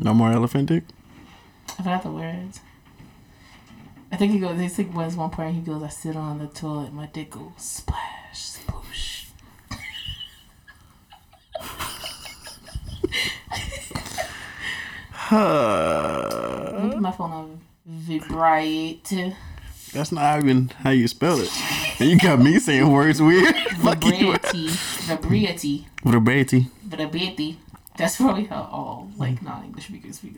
No 0.00 0.14
more 0.14 0.32
elephant 0.32 0.68
dick. 0.68 0.84
I 1.68 1.82
forgot 1.82 2.02
the 2.02 2.10
words. 2.10 2.60
I 4.10 4.16
think 4.16 4.32
he 4.32 4.38
goes. 4.40 4.58
I 4.58 4.66
think 4.68 4.94
was 4.94 5.14
one 5.14 5.30
part 5.30 5.52
he 5.54 5.60
goes. 5.60 5.82
I 5.82 5.88
sit 5.88 6.16
on 6.16 6.38
the 6.38 6.46
toilet, 6.48 6.92
my 6.92 7.06
dick 7.06 7.30
goes 7.30 7.52
splash, 7.58 8.34
sploosh. 8.34 9.26
Uh, 15.30 16.88
Put 16.90 17.00
my 17.00 17.12
phone 17.12 17.30
on 17.30 17.60
vibrate. 17.86 19.12
that's 19.92 20.10
not 20.12 20.38
even 20.42 20.68
how 20.82 20.90
you 20.90 21.06
spell 21.06 21.38
it. 21.40 21.50
And 22.00 22.10
you 22.10 22.18
got 22.18 22.40
me 22.40 22.58
saying 22.58 22.90
words 22.90 23.22
weird. 23.22 23.54
Vibrati. 23.54 24.68
Vibrati. 25.06 25.84
Vibrati. 26.04 26.66
Vibrati. 26.88 27.56
That's 28.00 28.16
probably 28.16 28.44
how 28.44 28.68
all 28.72 29.10
hmm. 29.12 29.20
like 29.20 29.42
non-English 29.42 29.88
speakers 29.88 30.16
speak. 30.16 30.34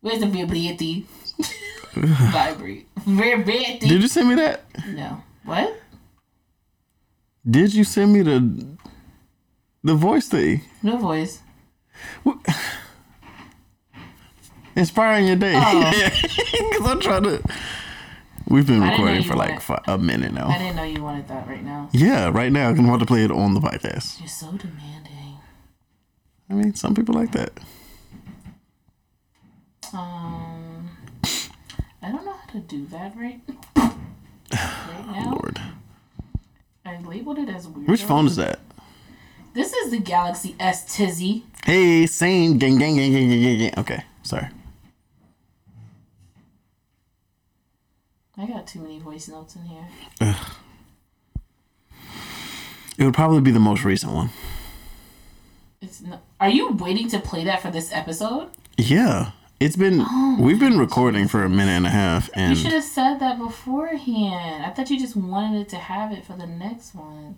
Where's 0.00 0.20
the? 0.20 0.26
Vibrate. 1.94 2.86
Vibrati. 3.00 3.80
Did 3.80 4.02
you 4.02 4.08
send 4.08 4.28
me 4.30 4.34
that? 4.36 4.62
No. 4.88 5.22
What? 5.44 5.78
Did 7.48 7.74
you 7.74 7.84
send 7.84 8.12
me 8.14 8.22
the 8.22 8.66
the 9.84 9.94
voice 9.94 10.28
thing? 10.28 10.62
No 10.82 10.96
voice. 10.96 11.40
What? 12.22 12.38
Inspiring 14.74 15.26
your 15.26 15.36
day. 15.36 15.54
Oh. 15.54 15.92
Because 16.70 16.90
I'm 16.90 17.00
trying 17.00 17.22
to. 17.24 17.42
We've 18.48 18.66
been 18.66 18.82
I 18.82 18.90
recording 18.92 19.22
for 19.22 19.34
like 19.34 19.60
a 19.86 19.98
minute 19.98 20.32
now. 20.32 20.48
I 20.48 20.58
didn't 20.58 20.76
know 20.76 20.84
you 20.84 21.02
wanted 21.02 21.28
that 21.28 21.46
right 21.46 21.62
now. 21.62 21.90
Yeah, 21.92 22.30
right 22.30 22.52
now 22.52 22.70
I'm 22.70 22.84
about 22.84 23.00
to 23.00 23.06
play 23.06 23.24
it 23.24 23.30
on 23.30 23.54
the 23.54 23.60
podcast. 23.60 24.18
You're 24.20 24.28
so 24.28 24.52
demanding. 24.52 25.05
I 26.48 26.54
mean, 26.54 26.74
some 26.74 26.94
people 26.94 27.14
like 27.14 27.32
that. 27.32 27.50
Um, 29.92 30.90
I 32.02 32.10
don't 32.10 32.24
know 32.24 32.32
how 32.32 32.52
to 32.52 32.60
do 32.60 32.86
that 32.86 33.16
right, 33.16 33.40
right 33.76 35.06
now. 35.12 35.32
Lord, 35.32 35.60
I 36.84 37.00
labeled 37.00 37.38
it 37.38 37.48
as 37.48 37.66
weird. 37.66 37.88
which 37.88 38.02
phone 38.02 38.26
is 38.26 38.36
that? 38.36 38.60
This 39.54 39.72
is 39.72 39.90
the 39.90 39.98
Galaxy 39.98 40.54
S 40.60 40.94
Tizzy. 40.96 41.44
Hey, 41.64 42.06
same 42.06 42.58
gang 42.58 42.78
gang 42.78 42.96
gang 42.96 43.12
gang 43.12 43.28
gang 43.28 43.42
gang. 43.42 43.58
gang. 43.58 43.74
Okay, 43.78 44.04
sorry. 44.22 44.48
I 48.38 48.46
got 48.46 48.66
too 48.66 48.80
many 48.80 48.98
voice 48.98 49.28
notes 49.28 49.56
in 49.56 49.62
here. 49.62 50.36
It 52.98 53.04
would 53.04 53.14
probably 53.14 53.40
be 53.40 53.50
the 53.50 53.60
most 53.60 53.82
recent 53.84 54.12
one. 54.12 54.30
It's 55.80 56.02
not, 56.02 56.22
are 56.40 56.48
you 56.50 56.72
waiting 56.72 57.08
to 57.10 57.18
play 57.18 57.44
that 57.44 57.62
for 57.62 57.70
this 57.70 57.92
episode? 57.92 58.50
Yeah, 58.76 59.30
it's 59.58 59.76
been 59.76 60.00
oh 60.06 60.36
we've 60.38 60.60
been 60.60 60.78
recording 60.78 61.28
for 61.28 61.42
a 61.44 61.48
minute 61.48 61.72
and 61.72 61.86
a 61.86 61.90
half, 61.90 62.28
and 62.34 62.56
You 62.56 62.62
should 62.62 62.72
have 62.72 62.84
said 62.84 63.18
that 63.20 63.38
beforehand. 63.38 64.64
I 64.66 64.70
thought 64.70 64.90
you 64.90 64.98
just 64.98 65.16
wanted 65.16 65.60
it 65.62 65.68
to 65.70 65.76
have 65.76 66.12
it 66.12 66.24
for 66.24 66.34
the 66.36 66.46
next 66.46 66.94
one. 66.94 67.36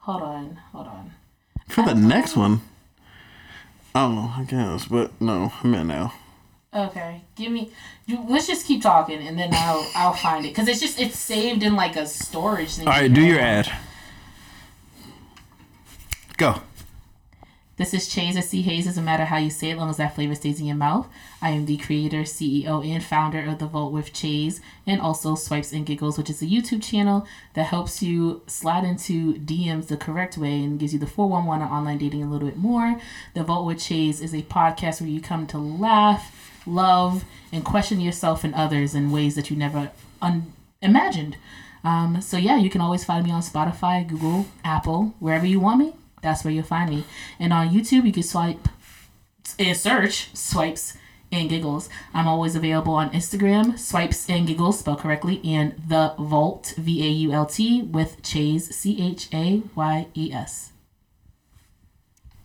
Hold 0.00 0.22
on, 0.22 0.58
hold 0.72 0.86
on. 0.88 1.12
for 1.68 1.84
the 1.84 1.94
next 1.94 2.36
one. 2.36 2.62
Oh, 3.94 4.34
I 4.38 4.44
guess, 4.44 4.86
but 4.86 5.20
no, 5.20 5.52
I'm 5.62 5.74
in 5.74 5.88
now. 5.88 6.14
Okay, 6.72 7.22
give 7.34 7.50
me. 7.50 7.70
You, 8.06 8.24
let's 8.28 8.46
just 8.46 8.64
keep 8.66 8.82
talking, 8.82 9.26
and 9.26 9.38
then 9.38 9.50
I'll 9.52 9.90
I'll 9.96 10.12
find 10.12 10.44
it 10.44 10.48
because 10.50 10.68
it's 10.68 10.80
just 10.80 10.98
it's 11.00 11.18
saved 11.18 11.62
in 11.62 11.74
like 11.76 11.96
a 11.96 12.06
storage 12.06 12.76
thing. 12.76 12.86
All 12.88 12.92
right, 12.94 13.12
do 13.12 13.20
your 13.20 13.40
ad. 13.40 13.70
Go. 16.36 16.62
This 17.80 17.94
is 17.94 18.08
Chase 18.08 18.36
C 18.46 18.60
Hayes. 18.60 18.84
Doesn't 18.84 19.06
matter 19.06 19.24
how 19.24 19.38
you 19.38 19.48
say 19.48 19.70
it, 19.70 19.78
long 19.78 19.88
as 19.88 19.96
that 19.96 20.14
flavor 20.14 20.34
stays 20.34 20.60
in 20.60 20.66
your 20.66 20.76
mouth. 20.76 21.08
I 21.40 21.48
am 21.48 21.64
the 21.64 21.78
creator, 21.78 22.24
CEO, 22.24 22.86
and 22.86 23.02
founder 23.02 23.42
of 23.42 23.58
The 23.58 23.66
Vault 23.66 23.90
with 23.90 24.12
Chase, 24.12 24.60
and 24.86 25.00
also 25.00 25.34
Swipes 25.34 25.72
and 25.72 25.86
Giggles, 25.86 26.18
which 26.18 26.28
is 26.28 26.42
a 26.42 26.44
YouTube 26.44 26.82
channel 26.82 27.26
that 27.54 27.68
helps 27.68 28.02
you 28.02 28.42
slide 28.46 28.84
into 28.84 29.32
DMs 29.36 29.86
the 29.86 29.96
correct 29.96 30.36
way 30.36 30.62
and 30.62 30.78
gives 30.78 30.92
you 30.92 30.98
the 30.98 31.06
411 31.06 31.66
on 31.66 31.72
online 31.72 31.96
dating 31.96 32.22
a 32.22 32.30
little 32.30 32.48
bit 32.48 32.58
more. 32.58 33.00
The 33.32 33.44
Vault 33.44 33.66
with 33.66 33.80
Chase 33.80 34.20
is 34.20 34.34
a 34.34 34.42
podcast 34.42 35.00
where 35.00 35.08
you 35.08 35.22
come 35.22 35.46
to 35.46 35.56
laugh, 35.56 36.60
love, 36.66 37.24
and 37.50 37.64
question 37.64 37.98
yourself 37.98 38.44
and 38.44 38.54
others 38.54 38.94
in 38.94 39.10
ways 39.10 39.36
that 39.36 39.48
you 39.48 39.56
never 39.56 39.90
un- 40.20 40.52
imagined. 40.82 41.38
Um, 41.82 42.20
so 42.20 42.36
yeah, 42.36 42.58
you 42.58 42.68
can 42.68 42.82
always 42.82 43.06
find 43.06 43.24
me 43.24 43.32
on 43.32 43.40
Spotify, 43.40 44.06
Google, 44.06 44.48
Apple, 44.66 45.14
wherever 45.18 45.46
you 45.46 45.60
want 45.60 45.78
me. 45.78 45.94
That's 46.22 46.44
where 46.44 46.52
you'll 46.52 46.64
find 46.64 46.90
me. 46.90 47.04
And 47.38 47.52
on 47.52 47.70
YouTube, 47.70 48.04
you 48.04 48.12
can 48.12 48.22
swipe 48.22 48.68
and 49.58 49.76
search 49.76 50.34
swipes 50.36 50.96
and 51.32 51.48
giggles. 51.48 51.88
I'm 52.12 52.26
always 52.26 52.56
available 52.56 52.94
on 52.94 53.10
Instagram, 53.10 53.78
swipes 53.78 54.28
and 54.28 54.46
giggles, 54.46 54.80
spelled 54.80 55.00
correctly, 55.00 55.40
and 55.44 55.74
the 55.86 56.14
Vault 56.18 56.74
V 56.76 57.06
A 57.06 57.08
U 57.08 57.32
L 57.32 57.46
T 57.46 57.82
with 57.82 58.22
Chase 58.22 58.68
C 58.68 59.00
H 59.00 59.28
A 59.32 59.62
Y 59.74 60.06
E 60.14 60.32
S. 60.32 60.72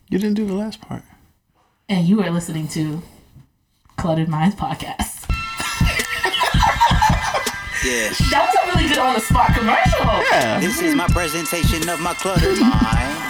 You 0.09 0.19
didn't 0.19 0.36
do 0.36 0.46
the 0.46 0.53
last 0.53 0.81
part. 0.81 1.03
And 1.90 2.07
you 2.07 2.22
are 2.22 2.30
listening 2.30 2.68
to 2.69 3.02
Cluttered 3.97 4.30
Minds 4.30 4.56
podcast. 4.56 5.25
Yeah. 7.86 8.09
That 8.31 8.50
was 8.50 8.56
a 8.57 8.78
really 8.78 8.90
good 8.90 8.97
on 8.97 9.13
the 9.13 9.19
spot 9.19 9.53
commercial. 9.53 10.06
Yeah. 10.31 10.59
This 10.59 10.81
is 10.81 10.96
my 10.96 11.06
presentation 11.06 11.88
of 11.88 12.00
my 12.02 12.16
cluttered 12.16 12.57
mind, 12.59 12.81
mind, 12.81 13.25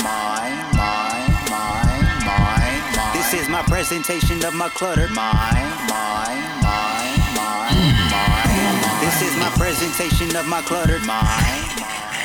This 3.25 3.41
is 3.41 3.49
my 3.49 3.63
presentation 3.63 4.45
of 4.45 4.53
my 4.53 4.69
cluttered 4.69 5.09
mind, 5.09 5.57
mind, 5.89 6.45
mind, 6.61 7.17
mind, 7.33 7.97
mind. 8.11 9.01
This 9.01 9.23
is 9.23 9.35
my 9.39 9.49
presentation 9.55 10.35
of 10.35 10.47
my 10.47 10.61
cluttered 10.61 11.03
mind. 11.07 11.81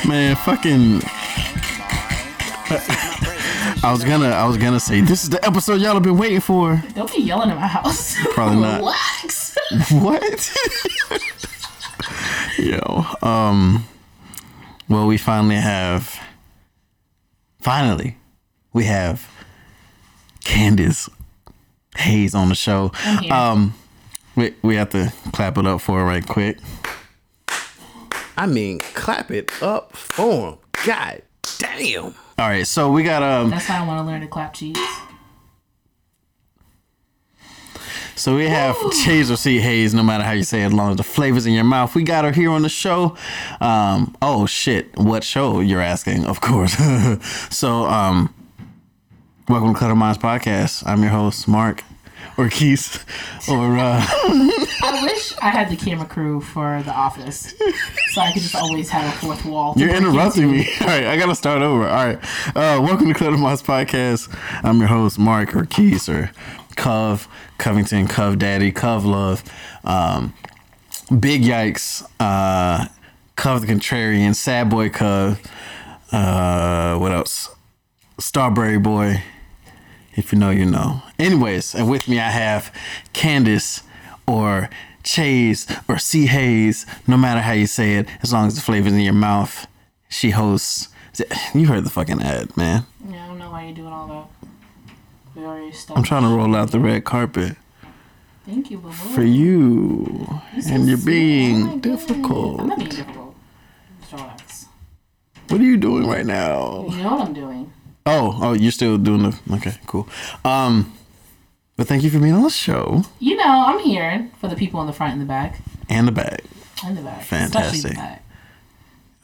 Man, 0.07 0.35
fucking. 0.35 1.01
I 3.83 3.91
was 3.91 4.03
gonna, 4.03 4.29
I 4.29 4.45
was 4.45 4.57
gonna 4.57 4.79
say 4.79 5.01
this 5.01 5.23
is 5.23 5.31
the 5.31 5.43
episode 5.43 5.81
y'all 5.81 5.95
have 5.95 6.03
been 6.03 6.19
waiting 6.19 6.39
for. 6.39 6.79
Don't 6.93 7.11
be 7.11 7.23
yelling 7.23 7.49
in 7.49 7.55
my 7.55 7.65
house. 7.65 8.15
Probably 8.35 8.61
not. 8.61 8.81
Relax. 8.81 9.57
What? 9.93 10.55
Yo, 12.59 13.05
um, 13.23 13.85
well, 14.87 15.07
we 15.07 15.17
finally 15.17 15.55
have, 15.55 16.19
finally, 17.59 18.17
we 18.71 18.83
have 18.83 19.27
Candace 20.51 21.09
Hayes 21.95 22.35
on 22.35 22.49
the 22.49 22.55
show. 22.55 22.91
Um, 23.31 23.73
we 24.35 24.53
we 24.61 24.75
have 24.75 24.89
to 24.89 25.13
clap 25.31 25.57
it 25.57 25.65
up 25.65 25.79
for 25.79 25.99
her 25.99 26.05
right 26.05 26.27
quick. 26.27 26.57
I 28.35 28.47
mean, 28.47 28.79
clap 28.79 29.31
it 29.31 29.49
up 29.63 29.95
for 29.95 30.49
him. 30.49 30.57
God 30.85 31.21
damn. 31.57 32.03
All 32.03 32.49
right, 32.49 32.67
so 32.67 32.91
we 32.91 33.03
got 33.03 33.23
um, 33.23 33.49
That's 33.49 33.65
how 33.65 33.83
I 33.83 33.87
want 33.87 33.99
to 33.99 34.03
learn 34.03 34.19
to 34.21 34.27
clap 34.27 34.53
cheese. 34.53 34.77
So 38.15 38.35
we 38.35 38.47
have 38.49 38.75
Chase 39.05 39.31
or 39.31 39.37
C 39.37 39.59
Hayes, 39.59 39.93
no 39.93 40.03
matter 40.03 40.23
how 40.25 40.33
you 40.33 40.43
say 40.43 40.63
it, 40.63 40.65
as 40.65 40.73
long 40.73 40.91
as 40.91 40.97
the 40.97 41.03
flavor's 41.03 41.45
in 41.45 41.53
your 41.53 41.63
mouth. 41.63 41.95
We 41.95 42.03
got 42.03 42.25
her 42.25 42.31
here 42.31 42.51
on 42.51 42.61
the 42.61 42.69
show. 42.69 43.15
Um, 43.61 44.17
oh 44.21 44.45
shit, 44.47 44.97
what 44.97 45.23
show 45.23 45.61
you're 45.61 45.81
asking? 45.81 46.25
Of 46.25 46.41
course. 46.41 46.73
so 47.49 47.85
um, 47.85 48.33
welcome 49.51 49.73
to 49.73 49.77
Clutter 49.77 49.95
Minds 49.95 50.17
Podcast. 50.17 50.81
I'm 50.87 51.01
your 51.01 51.11
host, 51.11 51.45
Mark 51.45 51.83
or 52.37 52.47
Keith 52.47 53.05
or 53.49 53.77
uh, 53.77 53.99
I 54.09 55.01
wish 55.03 55.33
I 55.41 55.49
had 55.49 55.69
the 55.69 55.75
camera 55.75 56.07
crew 56.07 56.39
for 56.39 56.81
The 56.83 56.93
Office, 56.93 57.53
so 58.11 58.21
I 58.21 58.31
could 58.31 58.43
just 58.43 58.55
always 58.55 58.89
have 58.91 59.13
a 59.13 59.17
fourth 59.17 59.43
wall. 59.43 59.73
you're 59.75 59.93
interrupting 59.93 60.49
me. 60.49 60.69
All 60.79 60.87
right, 60.87 61.03
I 61.03 61.17
gotta 61.17 61.35
start 61.35 61.61
over. 61.61 61.85
All 61.85 62.05
right, 62.05 62.17
uh, 62.55 62.79
welcome 62.81 63.09
to 63.09 63.13
Clutter 63.13 63.35
Minds 63.35 63.61
Podcast. 63.61 64.33
I'm 64.63 64.79
your 64.79 64.87
host, 64.87 65.19
Mark 65.19 65.53
or 65.53 65.65
Keith 65.65 66.07
or 66.07 66.31
Cove 66.77 67.27
Covington, 67.57 68.07
Cove 68.07 68.39
Daddy, 68.39 68.71
Cove 68.71 69.03
Love. 69.03 69.43
Um, 69.83 70.33
Big 71.19 71.41
Yikes, 71.41 72.09
uh, 72.21 72.85
Cove 73.35 73.59
the 73.59 73.67
Contrarian, 73.67 74.33
Sad 74.33 74.69
Boy 74.69 74.87
Cove, 74.87 75.41
uh, 76.13 76.97
what 76.97 77.11
else? 77.11 77.53
Starberry 78.17 78.81
Boy. 78.81 79.21
If 80.15 80.33
you 80.33 80.39
know, 80.39 80.49
you 80.49 80.65
know. 80.65 81.01
Anyways, 81.17 81.73
and 81.75 81.89
with 81.89 82.07
me 82.07 82.19
I 82.19 82.29
have 82.29 82.73
Candace 83.13 83.83
or 84.27 84.69
Chase 85.03 85.67
or 85.87 85.97
C 85.97 86.27
Hayes, 86.27 86.85
no 87.07 87.17
matter 87.17 87.41
how 87.41 87.53
you 87.53 87.67
say 87.67 87.95
it, 87.95 88.07
as 88.21 88.33
long 88.33 88.47
as 88.47 88.55
the 88.55 88.61
flavor's 88.61 88.93
in 88.93 88.99
your 88.99 89.13
mouth. 89.13 89.67
She 90.09 90.31
hosts. 90.31 90.89
You 91.53 91.67
heard 91.67 91.83
the 91.83 91.89
fucking 91.89 92.21
ad, 92.21 92.55
man. 92.57 92.85
Yeah, 93.07 93.23
I 93.23 93.27
don't 93.27 93.39
know 93.39 93.51
why 93.51 93.65
you're 93.65 93.75
doing 93.75 93.93
all 93.93 94.07
that. 94.07 94.49
We 95.35 95.45
already 95.45 95.71
stopped. 95.71 95.97
I'm 95.97 96.03
trying 96.03 96.23
to 96.23 96.29
roll 96.29 96.55
out 96.55 96.71
the 96.71 96.79
red 96.79 97.03
carpet 97.03 97.55
Thank 98.45 98.71
you, 98.71 98.79
boo 98.79 98.91
for 98.91 99.23
you, 99.23 100.41
and 100.67 100.87
you're 100.87 100.97
being 100.97 101.69
oh 101.69 101.79
difficult. 101.79 102.59
I'm 102.59 102.67
not 102.69 102.79
being 102.79 102.89
difficult. 102.89 103.35
Just 103.99 104.13
relax. 104.13 104.65
What 105.49 105.61
are 105.61 105.63
you 105.63 105.77
doing 105.77 106.07
right 106.07 106.25
now? 106.25 106.87
You 106.89 107.03
know 107.03 107.15
what 107.15 107.27
I'm 107.27 107.33
doing. 107.33 107.71
Oh, 108.05 108.37
oh, 108.41 108.53
you're 108.53 108.71
still 108.71 108.97
doing 108.97 109.23
the 109.23 109.39
okay, 109.55 109.75
cool. 109.85 110.07
Um, 110.43 110.93
But 111.77 111.87
thank 111.87 112.03
you 112.03 112.09
for 112.09 112.19
being 112.19 112.33
on 112.33 112.43
the 112.43 112.49
show 112.49 113.03
You 113.19 113.35
know, 113.37 113.63
I'm 113.67 113.79
here 113.79 114.29
for 114.39 114.47
the 114.47 114.55
people 114.55 114.81
in 114.81 114.87
the 114.87 114.93
front 114.93 115.13
and 115.13 115.21
the 115.21 115.25
back. 115.25 115.59
and 115.89 116.07
the 116.07 116.11
back. 116.11 116.41
In 116.85 116.95
the 116.95 117.01
back. 117.01 117.23
Fantastic. 117.23 117.91
the 117.91 117.97
back. 117.97 118.23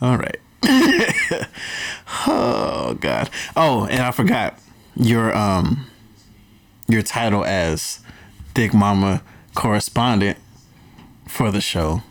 All 0.01 0.17
right. 0.17 0.37
oh 2.27 2.95
God. 2.99 3.29
Oh, 3.55 3.85
and 3.89 4.01
I 4.01 4.11
forgot 4.11 4.59
your 4.95 5.35
um 5.35 5.87
your 6.87 7.01
title 7.01 7.43
as 7.45 7.99
Thick 8.53 8.73
Mama 8.73 9.21
correspondent 9.55 10.37
for 11.27 11.51
the 11.51 11.61
show. 11.61 12.01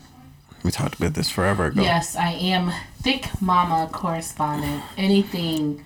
We 0.64 0.70
talked 0.72 0.96
about 0.96 1.14
this 1.14 1.30
forever 1.30 1.66
ago. 1.66 1.80
Yes, 1.82 2.16
I 2.16 2.32
am 2.32 2.72
thick 3.00 3.40
mama 3.40 3.88
correspondent. 3.92 4.82
Anything 4.98 5.84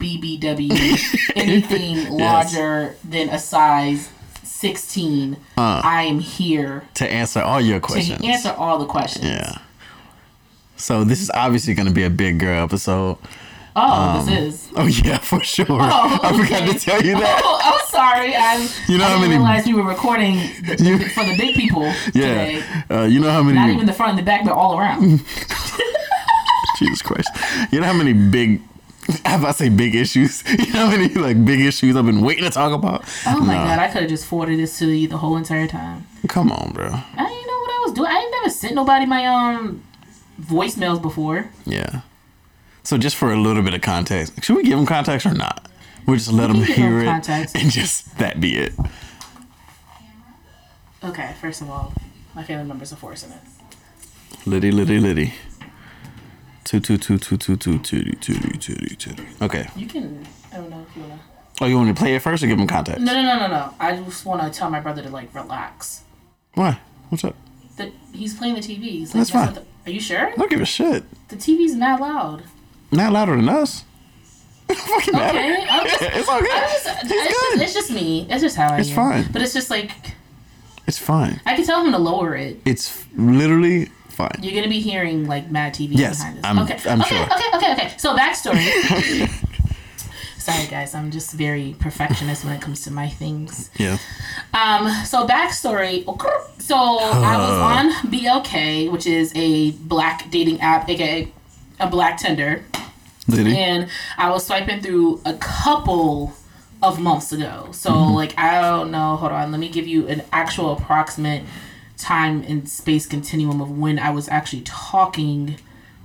BBW, 0.00 1.30
anything 1.36 2.10
larger 2.18 2.96
than 3.04 3.28
a 3.30 3.38
size 3.38 4.10
16, 4.42 5.36
I 5.56 6.02
am 6.04 6.18
here 6.20 6.82
To 6.94 7.10
answer 7.10 7.40
all 7.40 7.60
your 7.60 7.80
questions. 7.80 8.20
to 8.20 8.26
answer 8.26 8.50
all 8.56 8.78
the 8.78 8.86
questions. 8.86 9.24
Yeah. 9.26 9.58
So 10.76 11.04
this 11.04 11.20
is 11.20 11.30
obviously 11.32 11.74
going 11.74 11.86
to 11.88 11.94
be 11.94 12.02
a 12.04 12.10
big 12.10 12.38
girl 12.40 12.64
episode. 12.64 13.18
Oh, 13.76 14.24
this 14.24 14.38
is. 14.68 14.72
Oh 14.76 14.86
yeah, 14.86 15.18
for 15.18 15.42
sure. 15.42 15.66
Oh, 15.68 15.76
I 16.22 16.36
forgot 16.44 16.72
to 16.72 16.78
tell 16.78 17.02
you 17.02 17.14
that. 17.18 17.40
Oh, 17.44 17.60
I'm 17.64 17.86
sorry. 17.88 18.34
I'm, 18.36 18.68
You 18.88 18.98
know 18.98 19.04
I 19.04 19.08
how 19.08 19.14
didn't 19.16 19.30
many- 19.30 19.34
realize 19.36 19.66
we 19.66 19.74
were 19.74 19.82
recording 19.82 20.36
the, 20.64 20.76
You- 20.80 21.08
for 21.08 21.24
the 21.24 21.36
big 21.36 21.56
people 21.56 21.92
today. 22.06 22.58
Yeah. 22.58 22.82
Uh, 22.98 23.02
you 23.04 23.18
know 23.20 23.30
how 23.30 23.42
many 23.42 23.58
Not 23.58 23.70
even 23.70 23.86
the 23.86 23.92
front 23.92 24.10
and 24.10 24.18
the 24.18 24.22
back, 24.22 24.44
but 24.44 24.52
all 24.52 24.78
around. 24.78 25.20
Jesus 26.78 27.02
Christ. 27.02 27.30
You 27.72 27.80
know 27.80 27.86
how 27.86 27.92
many 27.92 28.12
big 28.12 28.60
how 29.24 29.38
about 29.38 29.56
say 29.56 29.68
big 29.68 29.94
issues? 29.94 30.42
You 30.58 30.72
know 30.72 30.86
how 30.86 30.90
many 30.96 31.08
like 31.14 31.44
big 31.44 31.60
issues 31.60 31.96
I've 31.96 32.06
been 32.06 32.20
waiting 32.22 32.44
to 32.44 32.50
talk 32.50 32.72
about? 32.72 33.04
Oh 33.26 33.40
my 33.40 33.54
No. 33.54 33.64
god, 33.64 33.78
I 33.78 33.88
could 33.88 34.02
have 34.02 34.10
just 34.10 34.26
forwarded 34.26 34.58
this 34.58 34.78
to 34.78 34.86
you 34.88 35.08
the 35.08 35.18
whole 35.18 35.36
entire 35.36 35.66
time. 35.66 36.06
Come 36.28 36.50
on, 36.52 36.72
bro. 36.72 36.86
I 36.86 36.90
didn't 36.90 37.46
know 37.46 37.58
what 37.60 37.70
I 37.70 37.80
was 37.84 37.92
doing. 37.92 38.08
I 38.10 38.18
ain't 38.18 38.30
never 38.30 38.50
sent 38.50 38.74
nobody 38.74 39.06
my 39.06 39.26
um 39.26 39.82
voicemails 40.40 41.00
before. 41.02 41.50
Yeah. 41.66 42.00
So 42.82 42.98
just 42.98 43.16
for 43.16 43.32
a 43.32 43.36
little 43.36 43.62
bit 43.62 43.74
of 43.74 43.80
context, 43.82 44.42
should 44.44 44.56
we 44.56 44.62
give 44.62 44.76
them 44.76 44.86
context 44.86 45.26
or 45.26 45.34
not? 45.34 45.68
We'll 46.06 46.16
just 46.16 46.32
let 46.32 46.50
We 46.50 46.58
them 46.58 46.66
can 46.66 46.74
give 46.76 46.84
'em 46.84 46.90
hear 46.92 47.00
it 47.02 47.04
context. 47.06 47.56
and 47.56 47.70
just 47.70 48.18
that 48.18 48.40
be 48.40 48.56
it. 48.58 48.72
Okay, 51.02 51.34
first 51.40 51.60
of 51.60 51.70
all, 51.70 51.92
my 52.34 52.42
family 52.42 52.64
members 52.66 52.92
are 52.92 52.96
forcing 52.96 53.30
it. 53.32 53.38
Liddy, 54.46 54.70
liddy, 54.70 54.98
liddy. 54.98 55.34
Two, 56.64 56.80
two, 56.80 56.96
two, 56.98 57.18
titty, 57.18 57.56
titty, 57.76 58.16
titty, 58.16 58.96
titty. 58.96 59.26
Okay. 59.42 59.68
You 59.76 59.86
can. 59.86 60.26
I 60.52 60.56
don't 60.56 60.70
know 60.70 60.84
if 60.88 60.96
you 60.96 61.02
wanna. 61.02 61.20
Oh, 61.60 61.66
you 61.66 61.76
want 61.76 61.94
to 61.94 62.00
play 62.00 62.14
it 62.14 62.22
first 62.22 62.42
or 62.42 62.46
give 62.46 62.58
them 62.58 62.66
context? 62.66 63.00
No, 63.02 63.12
no, 63.12 63.22
no, 63.22 63.38
no, 63.38 63.46
no. 63.48 63.74
I 63.78 63.96
just 63.96 64.24
want 64.26 64.42
to 64.42 64.50
tell 64.58 64.70
my 64.70 64.80
brother 64.80 65.02
to 65.02 65.10
like 65.10 65.32
relax. 65.34 66.02
Why? 66.54 66.80
What's 67.10 67.22
up? 67.22 67.36
That 67.76 67.92
he's 68.12 68.34
playing 68.34 68.54
the 68.54 68.60
TV. 68.60 68.82
He's 68.82 69.14
like, 69.14 69.20
That's 69.26 69.30
fine. 69.30 69.54
the- 69.54 69.64
are 69.86 69.90
you 69.92 70.00
sure? 70.00 70.28
I 70.28 70.34
don't 70.36 70.50
give 70.50 70.60
a 70.60 70.64
shit. 70.66 71.04
The 71.28 71.36
TV's 71.36 71.74
mad 71.76 72.00
loud. 72.00 72.44
Not 72.90 73.12
louder 73.12 73.36
than 73.36 73.48
us. 73.48 73.84
fucking 74.68 75.12
matter. 75.12 75.38
Okay, 75.38 75.66
I'm 75.68 75.86
just- 75.86 76.02
it's 76.02 76.28
all 76.28 76.40
good. 76.40 76.50
I 76.50 76.60
just, 76.72 76.86
It's 76.86 77.12
it's, 77.12 77.28
just, 77.28 77.62
it's 77.62 77.74
just 77.74 77.90
me. 77.90 78.26
It's 78.30 78.42
just 78.42 78.56
how 78.56 78.72
I 78.72 78.78
It's 78.80 78.88
am. 78.90 78.96
fine. 78.96 79.24
But 79.32 79.42
it's 79.42 79.52
just 79.52 79.68
like 79.70 79.90
It's 80.86 80.98
fine. 80.98 81.40
I 81.44 81.54
can 81.56 81.64
tell 81.66 81.84
him 81.84 81.92
to 81.92 81.98
lower 81.98 82.34
it. 82.34 82.60
It's 82.64 83.04
literally 83.16 83.90
fine. 84.14 84.30
You're 84.40 84.54
gonna 84.54 84.68
be 84.68 84.80
hearing 84.80 85.26
like 85.26 85.50
mad 85.50 85.74
TV 85.74 85.90
Yes, 85.96 86.18
behind 86.18 86.38
this. 86.38 86.44
I'm- 86.44 86.58
okay, 86.60 86.78
I'm 86.88 87.00
okay, 87.02 87.16
sure. 87.16 87.24
okay, 87.26 87.56
okay, 87.56 87.72
okay. 87.72 87.94
So 87.98 88.16
backstory. 88.16 89.28
Sorry 90.38 90.66
guys, 90.66 90.94
I'm 90.94 91.10
just 91.10 91.32
very 91.32 91.74
perfectionist 91.78 92.44
when 92.44 92.52
it 92.54 92.60
comes 92.60 92.82
to 92.82 92.90
my 92.90 93.08
things. 93.08 93.70
Yeah. 93.78 93.96
Um, 94.52 94.90
so 95.06 95.26
backstory. 95.26 96.04
So 96.60 96.76
I 96.76 97.36
was 97.38 97.58
on 98.04 98.10
BLK, 98.12 98.90
which 98.92 99.06
is 99.06 99.32
a 99.34 99.70
black 99.72 100.30
dating 100.30 100.60
app, 100.60 100.86
aka 100.90 101.32
a 101.80 101.88
black 101.88 102.18
Tinder, 102.18 102.62
he? 103.26 103.56
and 103.58 103.88
I 104.18 104.28
was 104.30 104.46
swiping 104.46 104.82
through 104.82 105.22
a 105.24 105.32
couple 105.34 106.34
of 106.82 107.00
months 107.00 107.32
ago. 107.32 107.68
So 107.72 107.94
like 107.94 108.38
I 108.38 108.60
don't 108.60 108.90
know. 108.90 109.16
Hold 109.16 109.32
on, 109.32 109.50
let 109.50 109.58
me 109.60 109.70
give 109.70 109.86
you 109.86 110.06
an 110.08 110.22
actual 110.30 110.72
approximate 110.74 111.42
time 111.96 112.42
and 112.46 112.68
space 112.68 113.06
continuum 113.06 113.60
of 113.60 113.70
when 113.78 113.98
I 113.98 114.10
was 114.10 114.28
actually 114.28 114.62
talking 114.62 115.56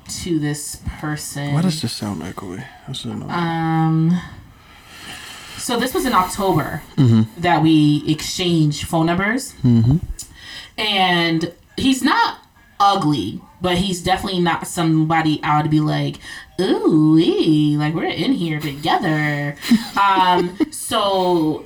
to 0.09 0.39
this 0.39 0.81
person. 0.99 1.53
Why 1.53 1.61
does 1.61 1.81
this 1.81 1.93
sound 1.93 2.21
echoey? 2.21 2.63
Know. 3.05 3.29
Um. 3.29 4.19
So 5.57 5.79
this 5.79 5.93
was 5.93 6.05
in 6.05 6.13
October 6.13 6.81
Mm-hmm. 6.95 7.41
that 7.41 7.61
we 7.61 8.03
exchanged 8.07 8.87
phone 8.87 9.05
numbers, 9.05 9.53
mm-hmm. 9.63 9.97
and 10.77 11.53
he's 11.77 12.01
not 12.01 12.39
ugly, 12.79 13.41
but 13.61 13.77
he's 13.77 14.01
definitely 14.01 14.39
not 14.41 14.65
somebody 14.67 15.39
I 15.43 15.61
would 15.61 15.69
be 15.69 15.81
like, 15.81 16.17
ooh, 16.59 17.17
ee, 17.19 17.77
like 17.77 17.93
we're 17.93 18.05
in 18.05 18.33
here 18.33 18.59
together. 18.59 19.55
um. 20.01 20.57
So, 20.71 21.65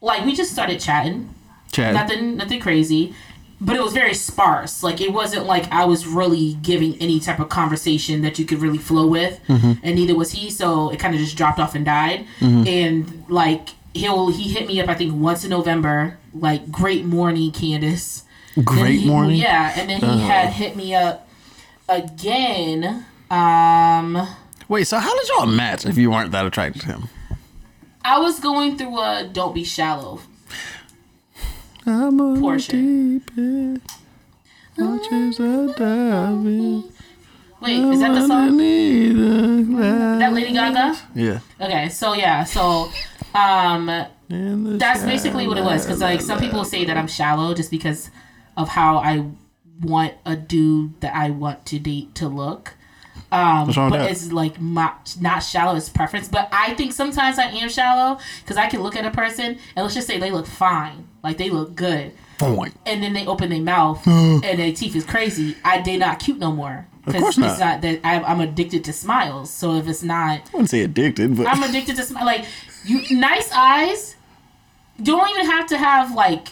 like, 0.00 0.24
we 0.24 0.34
just 0.34 0.50
started 0.50 0.80
chatting 0.80 1.32
Chad. 1.70 1.94
nothing 1.94 2.36
nothing 2.36 2.60
crazy 2.60 3.14
but 3.64 3.76
it 3.76 3.82
was 3.82 3.92
very 3.92 4.12
sparse. 4.12 4.82
Like 4.82 5.00
it 5.00 5.12
wasn't 5.12 5.46
like 5.46 5.70
i 5.72 5.84
was 5.84 6.06
really 6.06 6.54
giving 6.54 6.96
any 7.00 7.20
type 7.20 7.38
of 7.38 7.48
conversation 7.48 8.22
that 8.22 8.38
you 8.38 8.44
could 8.44 8.60
really 8.60 8.78
flow 8.78 9.06
with 9.06 9.40
mm-hmm. 9.46 9.72
and 9.82 9.94
neither 9.94 10.14
was 10.14 10.32
he 10.32 10.50
so 10.50 10.90
it 10.90 10.98
kind 10.98 11.14
of 11.14 11.20
just 11.20 11.36
dropped 11.36 11.58
off 11.58 11.74
and 11.74 11.84
died. 11.84 12.26
Mm-hmm. 12.40 12.66
And 12.66 13.24
like 13.28 13.70
he'll 13.94 14.28
he 14.28 14.50
hit 14.50 14.66
me 14.66 14.80
up 14.80 14.88
i 14.88 14.94
think 14.94 15.14
once 15.14 15.44
in 15.44 15.50
november 15.50 16.18
like 16.34 16.70
great 16.70 17.04
morning 17.04 17.50
candace. 17.52 18.24
Great 18.64 19.00
he- 19.00 19.06
morning? 19.06 19.36
yeah 19.36 19.72
and 19.76 19.88
then 19.88 20.00
he 20.00 20.06
uh-huh. 20.06 20.26
had 20.26 20.50
hit 20.50 20.76
me 20.76 20.94
up 20.94 21.28
again 21.88 23.04
um 23.30 24.28
Wait, 24.68 24.84
so 24.84 24.98
how 24.98 25.14
did 25.18 25.28
y'all 25.28 25.46
match 25.46 25.84
if 25.84 25.98
you 25.98 26.10
weren't 26.10 26.32
that 26.32 26.46
attracted 26.46 26.82
to 26.82 26.86
him? 26.86 27.08
i 28.04 28.18
was 28.18 28.40
going 28.40 28.76
through 28.76 28.98
a 28.98 29.28
don't 29.32 29.54
be 29.54 29.64
shallow 29.64 30.20
I'm 31.86 32.20
on 32.20 32.40
Portion. 32.40 33.18
deep 33.18 33.30
end. 33.36 33.82
Watches 34.78 35.40
are 35.40 35.66
diving. 35.74 36.84
wait 37.60 37.78
is 37.78 38.00
that 38.00 38.14
the 38.14 38.26
song 38.26 38.56
That 38.56 40.18
that 40.18 40.32
lady 40.32 40.52
gaga 40.52 40.96
Yeah. 41.14 41.40
Okay, 41.60 41.88
so 41.88 42.14
yeah, 42.14 42.44
so 42.44 42.90
um 43.34 43.88
In 44.28 44.64
the 44.64 44.78
that's 44.78 45.02
basically 45.02 45.46
what 45.46 45.58
it 45.58 45.64
was 45.64 45.86
cuz 45.86 46.00
like 46.00 46.20
some 46.20 46.38
people 46.38 46.64
say 46.64 46.84
that 46.84 46.96
I'm 46.96 47.08
shallow 47.08 47.54
just 47.54 47.70
because 47.70 48.10
of 48.56 48.68
how 48.68 48.98
I 48.98 49.26
want 49.80 50.14
a 50.24 50.36
dude 50.36 51.00
that 51.00 51.14
I 51.14 51.30
want 51.30 51.66
to 51.66 51.78
date 51.78 52.14
to 52.16 52.28
look. 52.28 52.74
Um 53.30 53.66
What's 53.66 53.76
wrong 53.78 53.90
with 53.90 54.00
but 54.00 54.04
that? 54.04 54.10
it's 54.10 54.30
like 54.32 54.60
not, 54.60 55.14
not 55.20 55.42
shallow 55.42 55.74
it's 55.76 55.88
preference, 55.88 56.28
but 56.28 56.48
I 56.52 56.74
think 56.74 56.92
sometimes 56.92 57.38
I 57.38 57.44
am 57.44 57.68
shallow 57.68 58.18
cuz 58.46 58.56
I 58.56 58.68
can 58.68 58.82
look 58.82 58.94
at 58.96 59.04
a 59.06 59.10
person 59.10 59.58
and 59.76 59.82
let's 59.84 59.94
just 59.94 60.06
say 60.06 60.18
they 60.18 60.30
look 60.30 60.46
fine, 60.46 61.06
like 61.22 61.38
they 61.38 61.48
look 61.50 61.74
good. 61.74 62.12
point. 62.38 62.74
And 62.84 63.02
then 63.02 63.12
they 63.14 63.26
open 63.26 63.48
their 63.50 63.60
mouth 63.62 64.06
and 64.06 64.42
their 64.58 64.72
teeth 64.72 64.94
is 64.96 65.04
crazy. 65.04 65.56
I 65.64 65.80
they 65.80 65.96
not 65.96 66.18
cute 66.18 66.38
no 66.38 66.52
more. 66.52 66.86
Of 67.06 67.12
'Cause 67.14 67.22
course 67.22 67.38
it's 67.38 67.58
not. 67.58 67.58
not 67.58 67.80
that 67.82 68.00
I, 68.04 68.20
I'm 68.22 68.40
addicted 68.40 68.84
to 68.84 68.92
smiles. 68.92 69.50
So 69.50 69.74
if 69.76 69.88
it's 69.88 70.02
not 70.02 70.38
I 70.38 70.42
wouldn't 70.52 70.70
say 70.70 70.82
addicted, 70.82 71.36
but 71.36 71.46
I'm 71.48 71.62
addicted 71.62 71.96
to 71.96 72.02
smile. 72.04 72.24
Like 72.26 72.44
you, 72.84 73.16
nice 73.18 73.50
eyes. 73.52 74.14
Don't 75.02 75.28
even 75.30 75.46
have 75.46 75.66
to 75.68 75.78
have 75.78 76.14
like. 76.14 76.48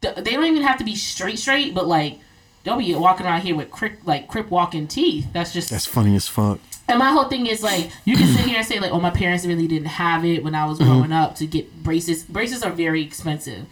They 0.00 0.32
don't 0.32 0.44
even 0.46 0.62
have 0.62 0.78
to 0.78 0.84
be 0.84 0.94
straight, 0.96 1.38
straight. 1.38 1.74
But 1.74 1.86
like, 1.88 2.18
don't 2.64 2.78
be 2.78 2.94
walking 2.94 3.26
around 3.26 3.42
here 3.42 3.56
with 3.56 3.70
crip, 3.70 3.98
like 4.04 4.28
crip 4.28 4.50
walking 4.50 4.86
teeth. 4.86 5.26
That's 5.32 5.52
just. 5.52 5.70
that's 5.70 5.86
funny 5.86 6.14
as 6.16 6.28
fuck. 6.28 6.58
and 6.88 6.98
my 6.98 7.10
whole 7.10 7.24
thing 7.24 7.46
is 7.46 7.62
like, 7.62 7.90
you 8.04 8.16
can 8.16 8.26
sit 8.34 8.46
here 8.46 8.58
and 8.58 8.66
say 8.66 8.78
like, 8.80 8.92
oh, 8.92 9.00
my 9.00 9.10
parents 9.10 9.44
really 9.46 9.66
didn't 9.66 9.88
have 9.88 10.24
it 10.24 10.42
when 10.44 10.54
I 10.54 10.64
was 10.66 10.78
Mm-hmm. 10.78 10.90
growing 10.90 11.12
up 11.12 11.36
to 11.36 11.46
get 11.46 11.82
braces. 11.82 12.24
Braces 12.24 12.62
are 12.62 12.70
very 12.70 13.02
expensive. 13.02 13.66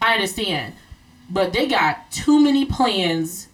I 0.00 0.14
understand, 0.14 0.74
but 1.30 1.52
they 1.52 1.66
got 1.66 2.10
too 2.12 2.38
many 2.40 2.64
plans 2.64 3.48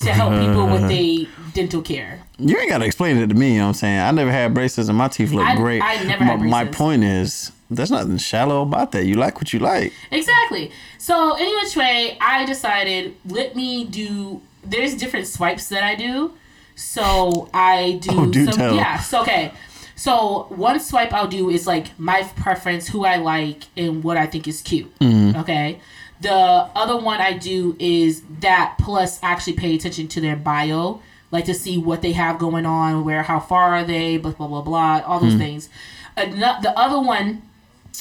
to 0.00 0.12
help 0.12 0.32
people 0.32 0.66
with 0.66 0.88
their 0.88 1.26
dental 1.54 1.80
care. 1.80 2.20
You 2.38 2.58
ain't 2.58 2.68
gotta 2.70 2.84
explain 2.84 3.16
it 3.18 3.28
to 3.28 3.34
me, 3.34 3.52
you 3.52 3.58
know 3.58 3.64
what 3.64 3.68
I'm 3.68 3.74
saying? 3.74 4.00
I 4.00 4.10
never 4.10 4.30
had 4.32 4.52
braces 4.52 4.88
and 4.88 4.98
my 4.98 5.08
teeth 5.08 5.32
look 5.32 5.46
I- 5.46 5.56
great. 5.56 5.80
I 5.82 6.02
never 6.04 6.24
my, 6.24 6.30
had 6.32 6.40
my 6.42 6.64
point 6.66 7.04
is 7.04 7.52
there's 7.74 7.90
nothing 7.90 8.18
shallow 8.18 8.62
about 8.62 8.92
that. 8.92 9.04
You 9.06 9.14
like 9.14 9.36
what 9.36 9.52
you 9.52 9.58
like. 9.58 9.92
Exactly. 10.10 10.70
So 10.98 11.34
any 11.34 11.54
which 11.56 11.76
way, 11.76 12.16
I 12.20 12.44
decided 12.46 13.14
let 13.26 13.54
me 13.56 13.84
do. 13.84 14.40
There's 14.64 14.94
different 14.94 15.26
swipes 15.26 15.68
that 15.70 15.82
I 15.82 15.94
do. 15.94 16.32
So 16.74 17.48
I 17.52 17.98
do. 18.00 18.10
Oh, 18.12 18.26
do 18.30 18.44
some, 18.46 18.54
tell. 18.54 18.74
Yeah. 18.74 18.98
So 19.00 19.22
okay. 19.22 19.52
So 19.94 20.46
one 20.50 20.80
swipe 20.80 21.12
I'll 21.12 21.28
do 21.28 21.48
is 21.50 21.66
like 21.66 21.96
my 21.98 22.22
preference, 22.36 22.88
who 22.88 23.04
I 23.04 23.16
like, 23.16 23.64
and 23.76 24.02
what 24.02 24.16
I 24.16 24.26
think 24.26 24.48
is 24.48 24.60
cute. 24.62 24.96
Mm-hmm. 24.98 25.38
Okay. 25.40 25.80
The 26.20 26.32
other 26.32 26.96
one 26.96 27.20
I 27.20 27.32
do 27.36 27.76
is 27.78 28.22
that 28.40 28.76
plus 28.78 29.18
actually 29.22 29.54
pay 29.54 29.74
attention 29.74 30.06
to 30.08 30.20
their 30.20 30.36
bio, 30.36 31.00
like 31.32 31.44
to 31.46 31.54
see 31.54 31.78
what 31.78 32.00
they 32.02 32.12
have 32.12 32.38
going 32.38 32.64
on, 32.66 33.04
where 33.04 33.22
how 33.24 33.40
far 33.40 33.74
are 33.74 33.84
they, 33.84 34.16
blah 34.18 34.32
blah 34.32 34.46
blah 34.46 34.62
blah, 34.62 35.02
all 35.06 35.18
Mm-hmm. 35.20 35.28
those 35.28 35.38
things. 35.38 35.68
Ano- 36.16 36.60
the 36.62 36.76
other 36.78 37.00
one 37.00 37.42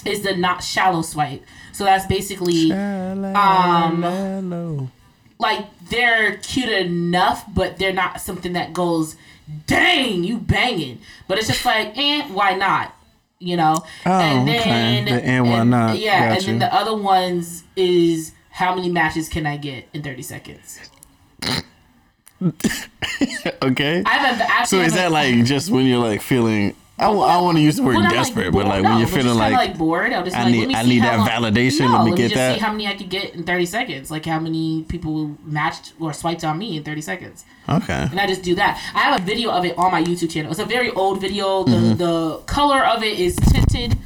is 0.06 0.24
the 0.24 0.36
not 0.36 0.64
shallow 0.64 1.02
swipe. 1.02 1.44
So 1.74 1.84
that's 1.84 2.06
basically 2.06 2.72
um 2.72 4.92
like 5.40 5.66
they're 5.90 6.38
cute 6.38 6.70
enough, 6.70 7.44
but 7.54 7.78
they're 7.78 7.94
not 7.94 8.22
something 8.22 8.54
that 8.54 8.74
goes, 8.74 9.16
dang, 9.68 10.24
you 10.24 10.38
banging. 10.38 11.00
But 11.28 11.40
it's 11.40 11.48
just 11.48 11.66
like, 11.66 11.98
eh, 11.98 12.28
why 12.28 12.56
not? 12.56 12.96
You 13.40 13.58
know? 13.58 13.84
Oh, 14.06 14.42
okay. 14.44 15.04
The 15.04 15.12
and 15.14 15.50
why 15.50 15.64
not. 15.64 15.98
Yeah, 15.98 16.30
Got 16.30 16.38
and 16.38 16.48
then 16.48 16.60
the 16.60 16.74
other 16.74 16.96
ones 16.96 17.64
is 17.76 18.34
how 18.52 18.76
many 18.76 18.90
matches 18.90 19.28
can 19.28 19.48
I 19.48 19.58
get 19.58 19.88
in 19.94 20.04
30 20.04 20.22
seconds? 20.22 20.80
Okay. 23.62 24.02
I 24.04 24.10
have 24.10 24.40
a, 24.40 24.44
actually 24.44 24.80
So 24.80 24.84
is 24.84 24.94
that 24.96 25.12
like 25.12 25.46
just 25.46 25.70
when 25.70 25.86
you're 25.86 26.00
like 26.00 26.22
feeling? 26.22 26.76
I, 27.00 27.10
want 27.10 27.58
to 27.58 27.64
use 27.64 27.78
the 27.78 27.84
word 27.84 27.96
desperate, 28.12 28.52
bored- 28.52 28.66
but 28.66 28.70
like 28.70 28.84
no, 28.84 28.90
when 28.92 29.00
you're 29.00 29.08
feeling 29.08 29.36
kinda, 29.40 29.58
like, 29.58 29.76
bored, 29.76 30.14
I'll 30.14 30.24
just 30.24 30.36
I 30.38 30.44
like, 30.44 30.52
need- 30.52 30.60
let 30.60 30.68
me 30.68 30.76
I 30.76 30.84
need 30.84 31.02
that 31.02 31.18
long- 31.18 31.28
validation, 31.28 31.90
No, 31.90 31.98
let 31.98 32.04
me 32.06 32.12
let 32.12 32.18
get 32.18 32.24
me 32.24 32.30
just 32.30 32.36
that. 32.36 32.54
see 32.56 32.60
how 32.60 32.72
many 32.72 32.88
I 32.88 32.94
could 32.94 33.10
get 33.10 33.34
in 33.34 33.44
30 33.44 33.66
seconds, 33.66 34.12
like 34.12 34.24
how 34.26 34.40
many 34.40 34.84
people 34.88 35.36
matched 35.44 35.94
or 36.00 36.14
swiped 36.14 36.44
on 36.44 36.60
me 36.60 36.78
in 36.78 36.84
30 36.84 37.02
seconds. 37.02 37.44
okay, 37.68 38.08
and 38.12 38.20
I 38.20 38.28
just 38.28 38.44
do 38.44 38.54
that. 38.56 38.78
I 38.94 39.00
have 39.00 39.20
a 39.20 39.24
video 39.24 39.50
of 39.50 39.66
it 39.66 39.76
on 39.80 39.92
my 39.92 40.04
YouTube 40.04 40.30
channel. 40.32 40.52
It's 40.52 40.60
a 40.60 40.66
very 40.66 40.92
old 40.92 41.20
video. 41.20 41.64
The 41.64 41.72
Mm-hmm. 41.72 41.98
the 41.98 42.38
color 42.46 42.86
of 42.86 43.02
it 43.02 43.18
is 43.20 43.36
tinted. 43.36 43.98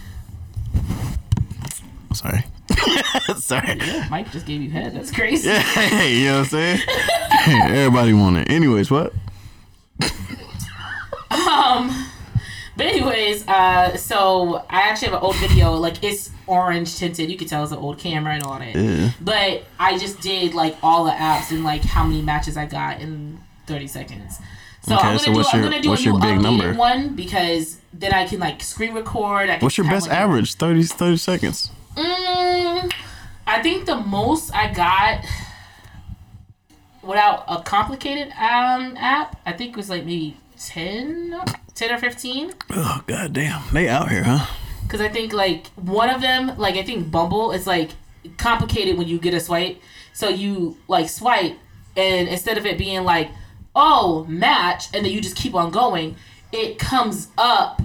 sorry, 2.14 2.44
sorry. 3.38 3.78
Mike 4.10 4.32
just 4.32 4.46
gave 4.46 4.62
you 4.62 4.70
head. 4.70 4.94
That's 4.96 5.12
crazy. 5.12 5.50
Yeah, 5.50 5.60
Hey, 5.60 6.16
you 6.20 6.26
know 6.28 6.40
what 6.40 6.54
I'm 6.54 6.56
saying? 6.78 6.80
Everybody 7.48 8.14
want 8.14 8.38
it. 8.38 8.50
Anyways, 8.50 8.90
what? 8.90 9.12
But 12.78 12.88
anyways, 12.88 13.48
uh, 13.48 13.96
so 13.96 14.66
I 14.70 14.82
actually 14.82 15.10
have 15.10 15.18
an 15.18 15.24
old 15.24 15.36
video. 15.38 15.74
Like 15.76 16.04
it's 16.04 16.30
orange 16.46 16.96
tinted. 16.98 17.32
You 17.32 17.38
can 17.38 17.48
tell 17.48 17.64
it's 17.64 17.72
an 17.72 17.78
old 17.78 17.98
camera 18.00 18.34
and 18.34 18.44
all 18.44 18.60
that. 18.60 18.76
Yeah. 18.76 19.12
But 19.22 19.64
I 19.80 19.98
just 19.98 20.20
did 20.20 20.54
like 20.54 20.76
all 20.84 21.06
the 21.06 21.12
apps 21.12 21.52
and 21.52 21.64
like 21.64 21.84
how 21.84 22.04
many 22.06 22.22
matches 22.22 22.58
I 22.58 22.66
got 22.66 23.00
in 23.00 23.40
30 23.68 23.88
seconds. 23.88 24.40
So 24.84 24.96
Okay, 24.96 25.04
I'm 25.04 25.08
gonna 25.18 25.20
so 25.20 25.26
do, 25.26 25.38
what's 25.38 25.54
I'm 25.54 25.62
your- 25.62 25.70
gonna 25.70 25.82
do 25.82 25.90
what's 25.90 26.02
a 26.02 26.06
your 26.06 26.14
new 26.20 26.20
big 26.20 26.42
number? 26.42 26.74
one 26.74 27.16
because 27.16 27.78
then 27.94 28.12
I 28.14 28.28
can 28.28 28.40
like 28.40 28.62
screen 28.62 28.94
record. 28.94 29.50
I 29.50 29.56
can 29.56 29.60
What's 29.62 29.78
your 29.78 29.88
best 29.90 30.10
average? 30.10 30.56
30, 30.56 30.84
30 30.84 31.18
seconds. 31.18 31.72
Mm, 31.96 32.92
I 33.48 33.62
think 33.64 33.86
the 33.86 33.96
most 33.96 34.54
I 34.54 34.72
got 34.74 35.24
without 37.02 37.46
a 37.48 37.62
complicated 37.64 38.32
um 38.34 38.96
app, 38.98 39.40
I 39.46 39.54
think 39.54 39.76
was 39.78 39.90
like 39.90 40.04
maybe 40.06 40.38
10, 40.60 41.40
10 41.74 41.92
or 41.92 41.98
15. 41.98 42.54
Oh 42.72 43.04
god 43.08 43.34
damn, 43.34 43.62
they 43.74 43.88
out 43.88 44.10
here, 44.10 44.24
huh? 44.24 44.46
Because 44.84 45.02
I 45.02 45.10
think 45.10 45.34
like 45.34 45.68
one 45.76 46.10
of 46.10 46.22
them, 46.22 46.58
like 46.58 46.76
I 46.76 46.84
think 46.84 47.12
Bumble 47.12 47.52
is 47.52 47.66
like 47.68 47.92
complicated 48.38 48.98
when 48.98 49.08
you 49.08 49.20
get 49.20 49.34
a 49.34 49.40
swipe. 49.40 49.82
So 50.14 50.30
you 50.30 50.78
like 50.88 51.10
swipe, 51.10 51.58
and 51.98 52.28
instead 52.28 52.58
of 52.58 52.66
it 52.66 52.78
being 52.78 53.04
like, 53.04 53.30
oh, 53.76 54.26
match, 54.30 54.86
and 54.94 55.06
then 55.06 55.12
you 55.12 55.22
just 55.22 55.36
keep 55.36 55.54
on 55.54 55.72
going, 55.72 56.16
it 56.52 56.80
comes 56.80 57.28
up. 57.38 57.82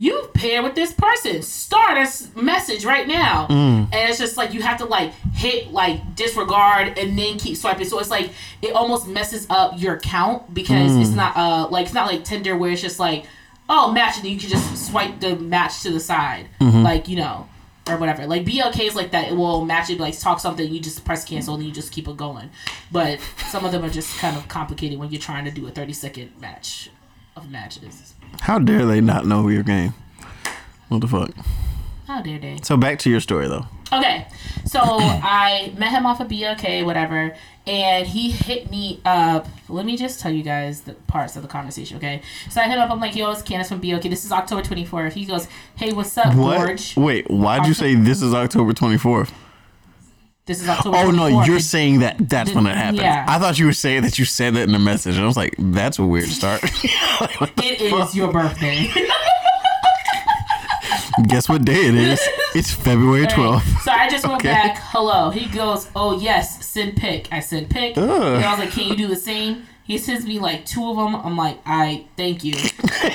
You 0.00 0.30
pair 0.32 0.62
with 0.62 0.76
this 0.76 0.92
person. 0.92 1.42
Start 1.42 1.98
a 1.98 2.40
message 2.40 2.84
right 2.84 3.08
now, 3.08 3.48
mm. 3.48 3.54
and 3.54 3.94
it's 3.94 4.18
just 4.18 4.36
like 4.36 4.54
you 4.54 4.62
have 4.62 4.78
to 4.78 4.84
like 4.84 5.12
hit 5.32 5.72
like 5.72 6.14
disregard 6.14 6.96
and 6.96 7.18
then 7.18 7.36
keep 7.36 7.56
swiping. 7.56 7.84
So 7.84 7.98
it's 7.98 8.10
like 8.10 8.30
it 8.62 8.74
almost 8.74 9.08
messes 9.08 9.48
up 9.50 9.72
your 9.76 9.98
count 9.98 10.54
because 10.54 10.96
it's 10.96 11.10
mm. 11.10 11.16
not 11.16 11.36
uh 11.36 11.68
like 11.68 11.86
it's 11.86 11.94
not 11.94 12.06
like 12.06 12.24
Tinder 12.24 12.56
where 12.56 12.70
it's 12.70 12.80
just 12.80 13.00
like 13.00 13.26
oh 13.68 13.92
match 13.92 14.18
and 14.18 14.26
you 14.26 14.38
can 14.38 14.48
just 14.48 14.86
swipe 14.86 15.18
the 15.18 15.34
match 15.34 15.82
to 15.82 15.90
the 15.90 16.00
side 16.00 16.46
mm-hmm. 16.60 16.82
like 16.82 17.08
you 17.08 17.16
know 17.16 17.48
or 17.88 17.96
whatever. 17.96 18.26
Like 18.26 18.44
BLK 18.44 18.80
is 18.86 18.94
like 18.94 19.10
that. 19.12 19.32
It 19.32 19.34
will 19.34 19.64
match 19.64 19.90
it 19.90 19.98
like 19.98 20.18
talk 20.18 20.38
something. 20.40 20.70
You 20.70 20.78
just 20.78 21.04
press 21.04 21.24
cancel 21.24 21.54
and 21.54 21.64
you 21.64 21.72
just 21.72 21.90
keep 21.90 22.06
it 22.06 22.16
going. 22.16 22.50
But 22.92 23.18
some 23.48 23.64
of 23.64 23.72
them 23.72 23.84
are 23.84 23.90
just 23.90 24.16
kind 24.18 24.36
of 24.36 24.46
complicated 24.48 24.98
when 24.98 25.10
you're 25.10 25.20
trying 25.20 25.44
to 25.46 25.50
do 25.50 25.66
a 25.66 25.70
30 25.70 25.92
second 25.92 26.40
match 26.40 26.90
of 27.36 27.50
matches. 27.50 28.14
How 28.40 28.58
dare 28.58 28.86
they 28.86 29.00
not 29.00 29.26
know 29.26 29.48
your 29.48 29.62
game? 29.62 29.94
What 30.88 31.00
the 31.02 31.08
fuck? 31.08 31.30
How 32.06 32.22
dare 32.22 32.38
they? 32.38 32.58
So 32.62 32.76
back 32.76 32.98
to 33.00 33.10
your 33.10 33.20
story 33.20 33.48
though. 33.48 33.66
Okay, 33.92 34.26
so 34.64 34.80
I 34.82 35.72
met 35.76 35.90
him 35.90 36.06
off 36.06 36.20
of 36.20 36.28
BLK, 36.28 36.84
whatever, 36.84 37.34
and 37.66 38.06
he 38.06 38.30
hit 38.30 38.70
me 38.70 39.00
up. 39.04 39.46
Let 39.68 39.84
me 39.84 39.96
just 39.96 40.20
tell 40.20 40.30
you 40.32 40.42
guys 40.42 40.82
the 40.82 40.94
parts 40.94 41.36
of 41.36 41.42
the 41.42 41.48
conversation, 41.48 41.96
okay? 41.98 42.22
So 42.50 42.60
I 42.60 42.64
hit 42.64 42.74
him 42.74 42.80
up. 42.80 42.90
I'm 42.90 43.00
like, 43.00 43.14
"Yo, 43.16 43.30
it's 43.30 43.42
Candace 43.42 43.68
from 43.68 43.80
BLK. 43.80 44.08
This 44.08 44.24
is 44.24 44.32
October 44.32 44.62
24th." 44.62 45.12
He 45.12 45.24
goes, 45.26 45.48
"Hey, 45.76 45.92
what's 45.92 46.16
up, 46.16 46.34
What? 46.34 46.58
George?" 46.58 46.96
Wait, 46.96 47.30
why'd 47.30 47.66
you 47.66 47.74
say 47.74 47.94
this 47.94 48.22
is 48.22 48.32
October 48.34 48.72
24th? 48.72 49.30
This 50.48 50.62
is 50.62 50.68
October. 50.68 50.96
Oh 50.96 51.10
no, 51.10 51.24
24th. 51.28 51.46
you're 51.46 51.60
saying 51.60 51.98
that 52.00 52.16
that's 52.18 52.52
when 52.54 52.66
it 52.66 52.74
happened. 52.84 52.98
Yeah. 53.02 53.26
I 53.28 53.38
thought 53.38 53.58
you 53.58 53.66
were 53.66 53.72
saying 53.74 54.02
that 54.02 54.18
you 54.18 54.24
said 54.24 54.54
that 54.54 54.62
in 54.62 54.72
the 54.72 54.78
message, 54.78 55.14
and 55.16 55.22
I 55.22 55.26
was 55.26 55.36
like, 55.36 55.54
that's 55.58 55.98
a 55.98 56.04
weird 56.04 56.28
start. 56.30 56.62
It 57.58 57.80
is 57.92 58.14
your 58.16 58.32
birthday. 58.32 58.88
Guess 61.26 61.48
what 61.48 61.64
day 61.64 61.86
it 61.86 61.94
is? 61.94 62.20
It's 62.54 62.70
February 62.72 63.26
12th. 63.26 63.80
So 63.82 63.90
I 63.92 64.08
just 64.08 64.26
went 64.26 64.40
Okay. 64.40 64.52
back, 64.52 64.78
hello. 64.80 65.30
He 65.30 65.46
goes, 65.46 65.90
oh 65.94 66.18
yes, 66.18 66.64
send 66.64 66.96
pic. 66.96 67.28
I 67.32 67.40
sent 67.40 67.68
pic. 67.68 67.96
And 67.98 68.10
I 68.10 68.50
was 68.50 68.58
like, 68.60 68.70
can 68.70 68.88
you 68.88 68.96
do 68.96 69.06
the 69.08 69.16
same? 69.16 69.66
He 69.84 69.98
sends 69.98 70.24
me 70.24 70.38
like 70.38 70.64
two 70.64 70.88
of 70.88 70.96
them. 70.96 71.14
I'm 71.16 71.36
like, 71.36 71.58
I 71.66 72.06
thank 72.16 72.44
you. 72.44 72.54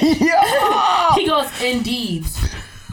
yeah. 0.01 1.15
He 1.15 1.25
goes, 1.25 1.47
indeed. 1.63 2.25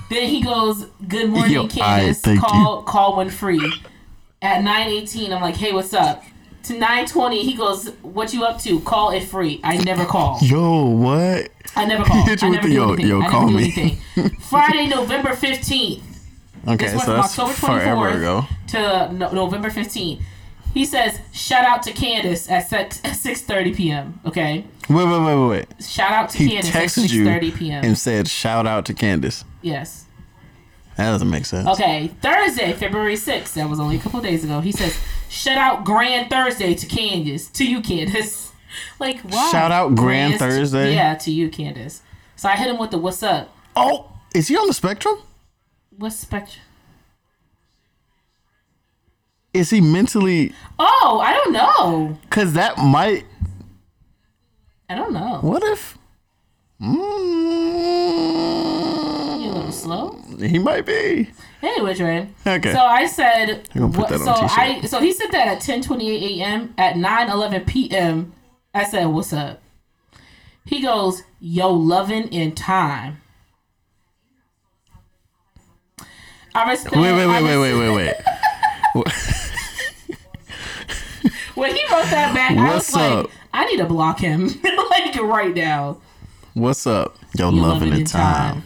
Then 0.08 0.28
he 0.28 0.42
goes, 0.42 0.86
good 1.06 1.28
morning, 1.28 1.52
Yo, 1.52 1.66
Candace. 1.68 2.22
Call 2.40 2.82
call 2.84 3.16
when 3.16 3.28
free. 3.30 3.70
At 4.42 4.62
9:18, 4.64 5.32
I'm 5.32 5.42
like, 5.42 5.56
hey, 5.56 5.72
what's 5.72 5.92
up? 5.92 6.24
To 6.64 6.72
9:20, 6.74 7.42
he 7.42 7.54
goes, 7.54 7.90
what 8.02 8.32
you 8.32 8.44
up 8.44 8.58
to? 8.62 8.80
Call 8.80 9.10
if 9.10 9.30
free. 9.30 9.60
I 9.62 9.76
never 9.78 10.04
call. 10.06 10.38
Yo, 10.42 10.84
what? 10.86 11.50
I 11.76 11.84
never 11.84 12.04
call. 12.06 12.16
I 12.26 12.30
with 12.30 12.42
never 12.42 12.62
the, 12.62 12.68
do 12.68 12.74
yo, 12.74 12.88
anything. 12.92 13.06
yo, 13.06 13.16
I 13.18 13.20
never 13.20 13.30
call 13.30 13.48
do 13.48 13.56
me. 13.56 13.62
anything. 13.76 14.30
Friday, 14.40 14.86
November 14.86 15.30
15th. 15.30 16.02
Okay, 16.68 16.76
This 16.76 16.92
so 16.92 16.98
from 17.00 17.16
that's 17.16 17.38
October 17.38 17.52
forever 17.54 17.96
24th 18.12 18.16
ago. 18.16 18.44
to 18.68 19.12
no- 19.14 19.32
November 19.32 19.68
15th. 19.70 20.20
He 20.74 20.84
says, 20.84 21.18
shout 21.32 21.64
out 21.64 21.82
to 21.84 21.92
Candace 21.92 22.48
at 22.50 22.68
6.30 22.70 23.74
p.m., 23.76 24.20
okay? 24.24 24.64
Wait, 24.88 25.04
wait, 25.04 25.06
wait, 25.06 25.36
wait, 25.36 25.48
wait. 25.48 25.82
Shout 25.84 26.12
out 26.12 26.28
to 26.30 26.38
He 26.38 26.50
Candace 26.50 26.74
at 26.74 26.82
texted 26.82 27.10
you 27.12 27.52
p.m. 27.52 27.84
and 27.84 27.96
said, 27.98 28.26
"Shout 28.28 28.66
out 28.66 28.84
to 28.86 28.94
Candace." 28.94 29.44
yes. 29.62 30.06
That 31.00 31.12
doesn't 31.12 31.30
make 31.30 31.46
sense. 31.46 31.66
Okay, 31.66 32.08
Thursday, 32.20 32.74
February 32.74 33.14
6th, 33.14 33.54
that 33.54 33.70
was 33.70 33.80
only 33.80 33.96
a 33.96 33.98
couple 34.00 34.20
days 34.20 34.44
ago. 34.44 34.60
He 34.60 34.70
says, 34.70 34.98
shout 35.30 35.56
out 35.56 35.82
Grand 35.82 36.28
Thursday 36.28 36.74
to 36.74 36.86
Candace, 36.86 37.48
to 37.52 37.64
you, 37.66 37.80
Candace. 37.80 38.48
Like, 39.00 39.18
why? 39.22 39.50
Shout 39.50 39.72
out 39.72 39.96
Grand 39.96 40.38
Thursday? 40.38 40.94
Yeah, 40.94 41.16
to 41.16 41.32
you, 41.32 41.48
Candace. 41.50 42.02
So 42.36 42.48
I 42.48 42.54
hit 42.54 42.68
him 42.68 42.78
with 42.78 42.92
the 42.92 42.98
what's 42.98 43.20
up? 43.20 43.52
Oh, 43.74 44.12
is 44.32 44.46
he 44.46 44.56
on 44.56 44.68
the 44.68 44.72
spectrum? 44.72 45.16
What's 45.96 46.14
spectrum? 46.20 46.62
Is 49.52 49.70
he 49.70 49.80
mentally? 49.80 50.52
Oh, 50.78 51.20
I 51.20 51.32
don't 51.32 51.52
know. 51.52 52.18
Cause 52.30 52.52
that 52.52 52.78
might. 52.78 53.24
I 54.88 54.94
don't 54.94 55.12
know. 55.12 55.38
What 55.40 55.64
if? 55.64 55.98
Mm, 56.80 56.92
You 56.92 56.96
a 56.96 57.00
little 57.00 57.39
slow? 59.90 60.38
he 60.38 60.58
might 60.58 60.86
be. 60.86 61.30
Anyway, 61.62 61.94
Dre. 61.94 62.28
Okay. 62.46 62.72
So 62.72 62.80
I 62.80 63.06
said, 63.06 63.68
put 63.72 63.96
what, 63.96 64.08
that 64.08 64.20
so 64.20 64.30
on 64.30 64.48
t-shirt. 64.48 64.58
I 64.58 64.80
so 64.82 65.00
he 65.00 65.12
said 65.12 65.30
that 65.32 65.48
at 65.48 65.60
10:28 65.60 66.38
a.m. 66.38 66.74
at 66.78 66.94
9:11 66.94 67.66
p.m. 67.66 68.32
I 68.72 68.84
said, 68.84 69.06
"What's 69.06 69.32
up?" 69.32 69.60
He 70.64 70.80
goes, 70.80 71.22
"Yo, 71.40 71.72
loving 71.72 72.28
in 72.28 72.54
time." 72.54 73.20
I 76.54 76.70
respect. 76.70 76.96
Wait, 76.96 77.12
wait, 77.12 77.24
I 77.24 77.42
wait, 77.42 77.58
wait, 77.58 77.74
wait, 77.74 77.90
wait, 77.94 78.14
wait. 78.94 79.06
When 81.54 81.74
he 81.74 81.82
wrote 81.92 82.06
that 82.06 82.34
back, 82.34 82.52
I 82.52 82.74
was 82.74 82.90
What's 82.90 82.94
like. 82.94 83.26
I 83.52 83.66
need 83.66 83.76
to 83.78 83.84
block 83.84 84.18
him 84.18 84.46
like 84.90 85.14
right 85.20 85.54
now. 85.54 85.98
What's 86.54 86.86
up? 86.86 87.18
Yo, 87.36 87.50
You 87.50 87.60
loving 87.60 87.90
the 87.90 88.04
time. 88.04 88.62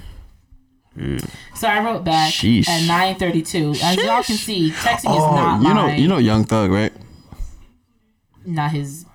Mm. 0.96 1.28
So 1.56 1.66
I 1.68 1.84
wrote 1.84 2.04
back 2.04 2.32
Sheesh. 2.32 2.68
at 2.68 2.82
9:32. 3.18 3.82
As 3.82 3.96
y'all 3.96 4.22
can 4.22 4.36
see, 4.36 4.70
texting 4.70 4.96
is 4.98 5.04
oh, 5.06 5.34
not 5.34 5.60
Oh, 5.60 5.68
you 5.68 5.74
know, 5.74 5.82
my, 5.88 5.96
you 5.96 6.08
know, 6.08 6.18
Young 6.18 6.44
Thug, 6.44 6.70
right? 6.70 6.92
not 8.46 8.70
his. 8.72 9.06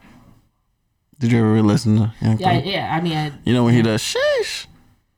Did 1.20 1.32
you 1.32 1.40
ever 1.40 1.62
listen 1.62 1.98
to 1.98 2.14
Young 2.22 2.38
Thug? 2.38 2.40
yeah. 2.40 2.58
yeah. 2.64 2.96
I 2.96 3.02
mean, 3.02 3.14
I, 3.18 3.32
You 3.46 3.54
know 3.54 3.64
when 3.64 3.74
he 3.74 3.82
does 3.82 4.02
sheesh. 4.02 4.66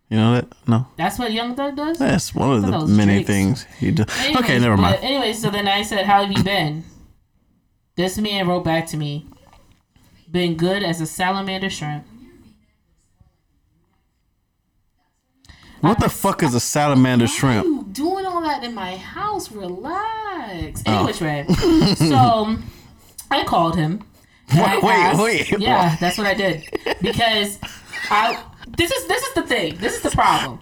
You 0.10 0.18
know 0.18 0.34
that? 0.36 0.48
No, 0.68 0.88
that's 0.98 1.18
what 1.18 1.32
Young 1.32 1.56
Thug 1.56 1.78
does. 1.78 1.98
that's 1.98 2.36
one 2.36 2.52
of 2.52 2.62
the 2.64 2.86
many 2.88 3.14
Drake's. 3.24 3.28
things 3.28 3.64
he 3.80 3.92
does. 3.92 4.08
Anyways, 4.20 4.44
okay, 4.44 4.60
never 4.60 4.76
mind. 4.76 4.98
Anyway, 5.02 5.32
so 5.34 5.50
then 5.50 5.68
I 5.70 5.84
said, 5.84 6.06
"How 6.06 6.26
have 6.26 6.38
you 6.38 6.44
been?" 6.44 6.84
This 7.96 8.18
man 8.18 8.48
wrote 8.48 8.66
back 8.66 8.88
to 8.88 8.98
me, 8.98 9.26
"Been 10.30 10.56
good 10.58 10.84
as 10.84 11.00
a 11.00 11.06
salamander 11.06 11.70
shrimp." 11.70 12.06
What 15.82 16.00
the 16.00 16.10
fuck 16.10 16.44
is 16.44 16.54
a 16.54 16.60
salamander 16.60 17.26
are 17.26 17.28
shrimp? 17.28 17.66
you 17.66 17.84
doing 17.92 18.26
all 18.26 18.42
that 18.42 18.64
in 18.64 18.74
my 18.74 18.96
house. 18.98 19.52
Relax. 19.52 20.84
Oh. 20.86 20.92
Anyway, 21.08 21.14
Trey. 21.14 21.46
so 21.96 22.58
I 23.30 23.44
called 23.46 23.76
him. 23.76 24.04
Wait, 24.56 24.84
wait, 24.84 24.92
asked- 24.94 25.22
wait. 25.24 25.60
Yeah, 25.60 25.96
that's 26.02 26.18
what 26.18 26.28
I 26.28 26.34
did 26.34 26.66
because 27.02 27.58
I. 28.10 28.38
This 28.68 28.92
is 28.92 29.08
this 29.08 29.24
is 29.24 29.34
the 29.34 29.44
thing. 29.44 29.78
This 29.78 29.96
is 29.96 30.02
the 30.02 30.12
problem. 30.12 30.60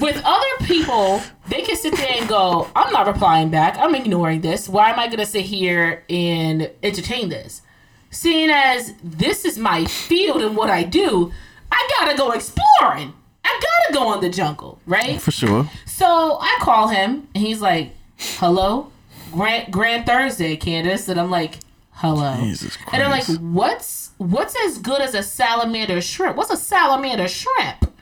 With 0.00 0.20
other 0.24 0.66
people, 0.66 1.20
they 1.48 1.62
can 1.62 1.76
sit 1.76 1.96
there 1.96 2.12
and 2.20 2.28
go, 2.28 2.68
"I'm 2.76 2.92
not 2.92 3.06
replying 3.06 3.48
back. 3.48 3.78
I'm 3.78 3.94
ignoring 3.94 4.42
this. 4.42 4.68
Why 4.68 4.90
am 4.90 4.98
I 4.98 5.08
gonna 5.08 5.24
sit 5.24 5.46
here 5.46 6.04
and 6.10 6.70
entertain 6.82 7.30
this?" 7.30 7.62
Seeing 8.10 8.50
as 8.50 8.92
this 9.02 9.44
is 9.46 9.56
my 9.58 9.86
field 9.86 10.42
and 10.42 10.54
what 10.54 10.68
I 10.68 10.82
do, 10.82 11.32
I 11.72 11.88
gotta 11.98 12.16
go 12.18 12.32
exploring. 12.32 13.14
I 13.44 13.60
gotta 13.60 13.92
go 13.94 14.08
on 14.08 14.20
the 14.20 14.28
jungle, 14.30 14.78
right? 14.86 15.20
For 15.20 15.30
sure. 15.30 15.68
So 15.86 16.38
I 16.40 16.58
call 16.60 16.88
him 16.88 17.28
and 17.34 17.44
he's 17.44 17.60
like, 17.60 17.92
"Hello, 18.38 18.90
Grand 19.32 19.72
Grand 19.72 20.06
Thursday, 20.06 20.56
Candace," 20.56 21.08
and 21.08 21.18
I'm 21.20 21.30
like, 21.30 21.58
"Hello," 21.92 22.36
Jesus 22.40 22.76
and 22.92 23.02
I'm 23.02 23.10
like, 23.10 23.26
"What's 23.40 24.10
what's 24.18 24.54
as 24.64 24.78
good 24.78 25.00
as 25.00 25.14
a 25.14 25.22
salamander 25.22 26.00
shrimp? 26.00 26.36
What's 26.36 26.50
a 26.50 26.56
salamander 26.56 27.28
shrimp?" 27.28 27.92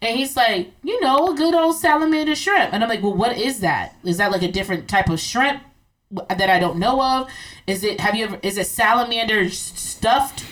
And 0.00 0.16
he's 0.16 0.36
like, 0.36 0.72
"You 0.82 1.00
know, 1.00 1.28
a 1.28 1.34
good 1.34 1.54
old 1.54 1.76
salamander 1.76 2.36
shrimp," 2.36 2.72
and 2.72 2.82
I'm 2.82 2.88
like, 2.88 3.02
"Well, 3.02 3.14
what 3.14 3.36
is 3.36 3.60
that? 3.60 3.96
Is 4.04 4.18
that 4.18 4.30
like 4.30 4.42
a 4.42 4.50
different 4.50 4.88
type 4.88 5.08
of 5.08 5.20
shrimp 5.20 5.62
that 6.10 6.48
I 6.48 6.58
don't 6.58 6.78
know 6.78 7.02
of? 7.02 7.30
Is 7.66 7.84
it? 7.84 8.00
Have 8.00 8.14
you 8.14 8.24
ever? 8.24 8.38
Is 8.42 8.56
it 8.58 8.66
salamander 8.66 9.50
stuffed?" 9.50 10.44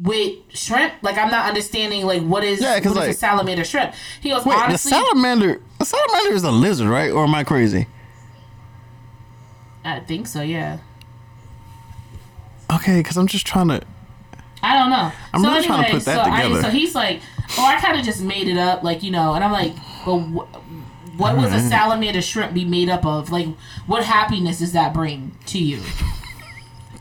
With 0.00 0.38
shrimp, 0.54 0.94
like 1.02 1.18
I'm 1.18 1.30
not 1.30 1.46
understanding, 1.48 2.04
like 2.06 2.22
what 2.22 2.42
is 2.44 2.60
Yeah, 2.60 2.80
'cause, 2.80 2.94
what 2.94 3.02
is 3.02 3.08
like- 3.08 3.10
a 3.10 3.18
salamander 3.18 3.64
shrimp? 3.64 3.92
He 4.20 4.30
goes, 4.30 4.44
Wait, 4.44 4.56
honestly, 4.58 4.90
the 4.90 4.96
salamander. 4.96 5.60
The 5.78 5.84
salamander 5.84 6.34
is 6.34 6.44
a 6.44 6.50
lizard, 6.50 6.88
right? 6.88 7.10
Or 7.10 7.24
am 7.24 7.34
I 7.34 7.44
crazy? 7.44 7.86
I 9.84 10.00
think 10.00 10.26
so, 10.26 10.40
yeah. 10.42 10.78
Okay, 12.72 12.98
because 13.00 13.16
I'm 13.16 13.26
just 13.26 13.46
trying 13.46 13.68
to. 13.68 13.82
I 14.62 14.78
don't 14.78 14.90
know. 14.90 15.12
I'm 15.34 15.42
really 15.42 15.66
trying 15.66 15.84
to 15.86 15.90
put 15.90 16.04
that 16.04 16.24
so 16.24 16.30
I- 16.32 16.42
together. 16.42 16.62
so 16.62 16.70
he's 16.70 16.94
like, 16.94 17.20
oh, 17.58 17.64
I 17.66 17.78
kind 17.80 17.98
of 17.98 18.04
just 18.04 18.22
made 18.22 18.48
it 18.48 18.56
up, 18.56 18.82
like 18.82 19.02
you 19.02 19.10
know, 19.10 19.34
and 19.34 19.44
I'm 19.44 19.52
like, 19.52 19.74
well, 20.06 20.20
wh- 20.20 21.18
what 21.20 21.36
was 21.36 21.52
a 21.52 21.60
salamander 21.60 22.22
shrimp 22.22 22.54
be 22.54 22.64
made 22.64 22.88
up 22.88 23.04
of? 23.04 23.30
Like, 23.30 23.48
what 23.86 24.04
happiness 24.04 24.60
does 24.60 24.72
that 24.72 24.94
bring 24.94 25.36
to 25.46 25.58
you? 25.58 25.80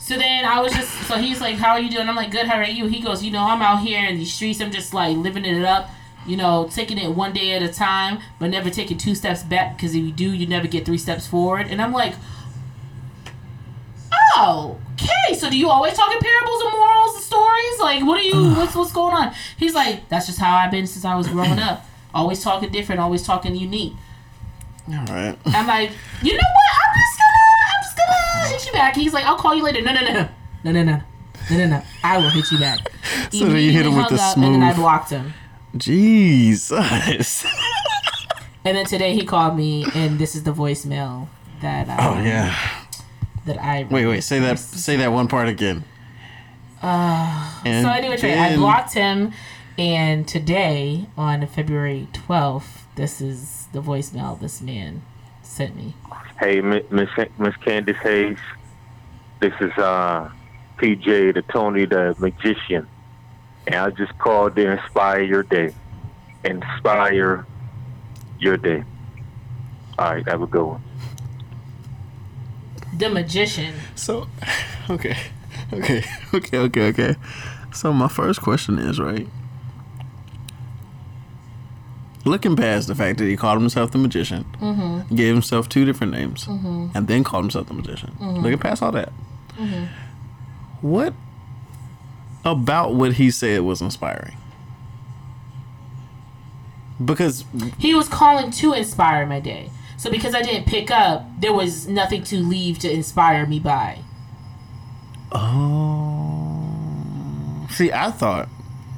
So 0.01 0.17
then 0.17 0.43
I 0.45 0.59
was 0.59 0.73
just, 0.73 0.91
so 1.07 1.17
he's 1.17 1.39
like, 1.39 1.57
how 1.57 1.73
are 1.73 1.79
you 1.79 1.89
doing? 1.89 2.09
I'm 2.09 2.15
like, 2.15 2.31
good. 2.31 2.47
How 2.47 2.57
are 2.57 2.63
you? 2.65 2.87
He 2.87 3.01
goes, 3.01 3.23
you 3.23 3.29
know, 3.31 3.43
I'm 3.43 3.61
out 3.61 3.81
here 3.81 4.03
in 4.03 4.17
these 4.17 4.33
streets. 4.33 4.59
I'm 4.59 4.71
just 4.71 4.95
like 4.95 5.15
living 5.15 5.45
it 5.45 5.63
up. 5.63 5.89
You 6.25 6.37
know, 6.37 6.67
taking 6.71 6.97
it 6.97 7.09
one 7.15 7.33
day 7.33 7.53
at 7.53 7.61
a 7.63 7.71
time, 7.71 8.19
but 8.39 8.49
never 8.49 8.69
taking 8.69 8.97
two 8.97 9.15
steps 9.15 9.43
back 9.43 9.77
because 9.77 9.95
if 9.95 10.03
you 10.03 10.11
do, 10.11 10.33
you 10.33 10.45
never 10.47 10.67
get 10.67 10.85
three 10.85 10.97
steps 10.97 11.27
forward. 11.27 11.67
And 11.67 11.81
I'm 11.81 11.91
like, 11.93 12.13
oh, 14.35 14.77
okay. 14.93 15.35
So 15.35 15.49
do 15.49 15.57
you 15.57 15.69
always 15.69 15.93
talk 15.93 16.11
in 16.11 16.19
parables 16.19 16.61
and 16.63 16.71
morals 16.71 17.15
and 17.15 17.23
stories? 17.23 17.79
Like, 17.79 18.03
what 18.05 18.19
are 18.19 18.23
you? 18.23 18.53
What's 18.55 18.75
what's 18.75 18.91
going 18.91 19.13
on? 19.15 19.33
He's 19.57 19.73
like, 19.73 20.09
that's 20.09 20.25
just 20.27 20.39
how 20.39 20.53
I've 20.55 20.71
been 20.71 20.87
since 20.87 21.05
I 21.05 21.15
was 21.15 21.27
growing 21.27 21.59
up. 21.69 21.85
Always 22.13 22.43
talking 22.43 22.71
different. 22.71 23.01
Always 23.01 23.23
talking 23.23 23.55
unique. 23.55 23.93
All 24.89 25.05
right. 25.05 25.37
I'm 25.45 25.67
like, 25.67 25.91
you 26.21 26.33
know 26.33 26.37
what? 26.37 26.71
I'm 26.75 26.93
just 26.99 27.17
gonna, 27.17 27.40
I'm 27.40 27.40
hit 28.49 28.65
you 28.65 28.71
back. 28.71 28.95
He's 28.95 29.13
like, 29.13 29.25
I'll 29.25 29.37
call 29.37 29.55
you 29.55 29.63
later. 29.63 29.81
No, 29.81 29.93
no, 29.93 30.01
no, 30.01 30.13
no, 30.13 30.29
no, 30.63 30.71
no, 30.71 30.83
no, 30.83 31.57
no, 31.57 31.65
no. 31.67 31.83
I 32.03 32.17
will 32.17 32.29
hit 32.29 32.51
you 32.51 32.59
back. 32.59 32.79
So 33.31 33.45
then 33.45 33.57
you 33.57 33.71
hit 33.71 33.85
him 33.85 33.95
with 33.95 34.09
the 34.09 34.15
up, 34.15 34.35
and 34.35 34.55
then 34.55 34.61
I 34.61 34.73
blocked 34.73 35.09
him. 35.09 35.33
Jesus. 35.77 37.45
And 38.63 38.77
then 38.77 38.85
today 38.85 39.15
he 39.15 39.25
called 39.25 39.57
me, 39.57 39.85
and 39.95 40.19
this 40.19 40.35
is 40.35 40.43
the 40.43 40.53
voicemail 40.53 41.27
that 41.61 41.89
I, 41.89 42.07
oh 42.07 42.23
yeah. 42.23 42.55
that 43.45 43.57
I 43.57 43.87
Wait, 43.89 44.05
wait. 44.05 44.21
Say 44.21 44.39
that. 44.39 44.59
Say 44.59 44.97
that 44.97 45.11
one 45.11 45.27
part 45.27 45.47
again. 45.47 45.83
Uh. 46.81 47.63
So 47.63 47.69
anyway, 47.89 48.17
Trey, 48.17 48.37
I 48.37 48.55
blocked 48.55 48.93
him, 48.93 49.33
and 49.79 50.27
today 50.27 51.07
on 51.17 51.47
February 51.47 52.07
twelfth, 52.13 52.85
this 52.95 53.19
is 53.19 53.67
the 53.73 53.81
voicemail 53.81 54.39
this 54.39 54.61
man 54.61 55.01
sent 55.51 55.75
me. 55.75 55.93
Hey, 56.39 56.61
Mi- 56.61 56.85
Miss 56.89 57.09
Miss 57.37 57.55
Candace 57.57 57.97
Hayes. 58.03 58.37
This 59.41 59.53
is 59.59 59.71
uh, 59.77 60.29
PJ, 60.77 61.33
the 61.33 61.43
Tony, 61.51 61.85
the 61.85 62.15
magician, 62.19 62.87
and 63.67 63.75
I 63.75 63.89
just 63.89 64.17
called 64.17 64.55
to 64.55 64.71
inspire 64.71 65.21
your 65.21 65.43
day. 65.43 65.73
Inspire 66.43 67.45
your 68.39 68.57
day. 68.57 68.83
All 69.99 70.13
right, 70.13 70.27
have 70.27 70.41
a 70.41 70.47
good 70.47 70.63
one. 70.63 70.83
The 72.97 73.09
magician. 73.09 73.75
So, 73.95 74.27
okay, 74.89 75.17
okay, 75.73 76.03
okay, 76.33 76.57
okay, 76.57 76.87
okay. 76.87 77.15
So 77.73 77.93
my 77.93 78.07
first 78.07 78.41
question 78.41 78.79
is 78.79 78.99
right. 78.99 79.27
Looking 82.23 82.55
past 82.55 82.87
the 82.87 82.93
fact 82.95 83.17
that 83.17 83.25
he 83.25 83.35
called 83.35 83.59
himself 83.59 83.91
the 83.91 83.97
magician, 83.97 84.45
Mm-hmm. 84.61 85.15
gave 85.15 85.33
himself 85.33 85.67
two 85.69 85.85
different 85.85 86.13
names, 86.13 86.45
and 86.47 87.07
then 87.07 87.23
called 87.23 87.45
himself 87.45 87.67
the 87.67 87.73
magician. 87.73 88.11
Mm-hmm. 88.19 88.41
Looking 88.43 88.59
past 88.59 88.83
all 88.83 88.91
that, 88.91 89.11
what 90.81 91.13
about 92.45 92.93
what 92.93 93.13
he 93.13 93.31
said 93.31 93.61
was 93.61 93.81
inspiring? 93.81 94.37
Because 97.03 97.43
He 97.79 97.93
was 97.95 98.07
calling 98.07 98.51
to 98.51 98.73
inspire 98.73 99.25
my 99.25 99.39
day. 99.39 99.71
So 99.97 100.11
because 100.11 100.35
I 100.35 100.41
didn't 100.43 100.67
pick 100.67 100.91
up, 100.91 101.25
there 101.39 101.53
was 101.53 101.87
nothing 101.87 102.23
to 102.25 102.37
leave 102.37 102.77
to 102.79 102.91
inspire 102.91 103.45
me 103.47 103.59
by. 103.59 103.99
Oh. 106.11 107.67
See, 107.71 107.91
I 107.91 108.11
thought 108.11 108.49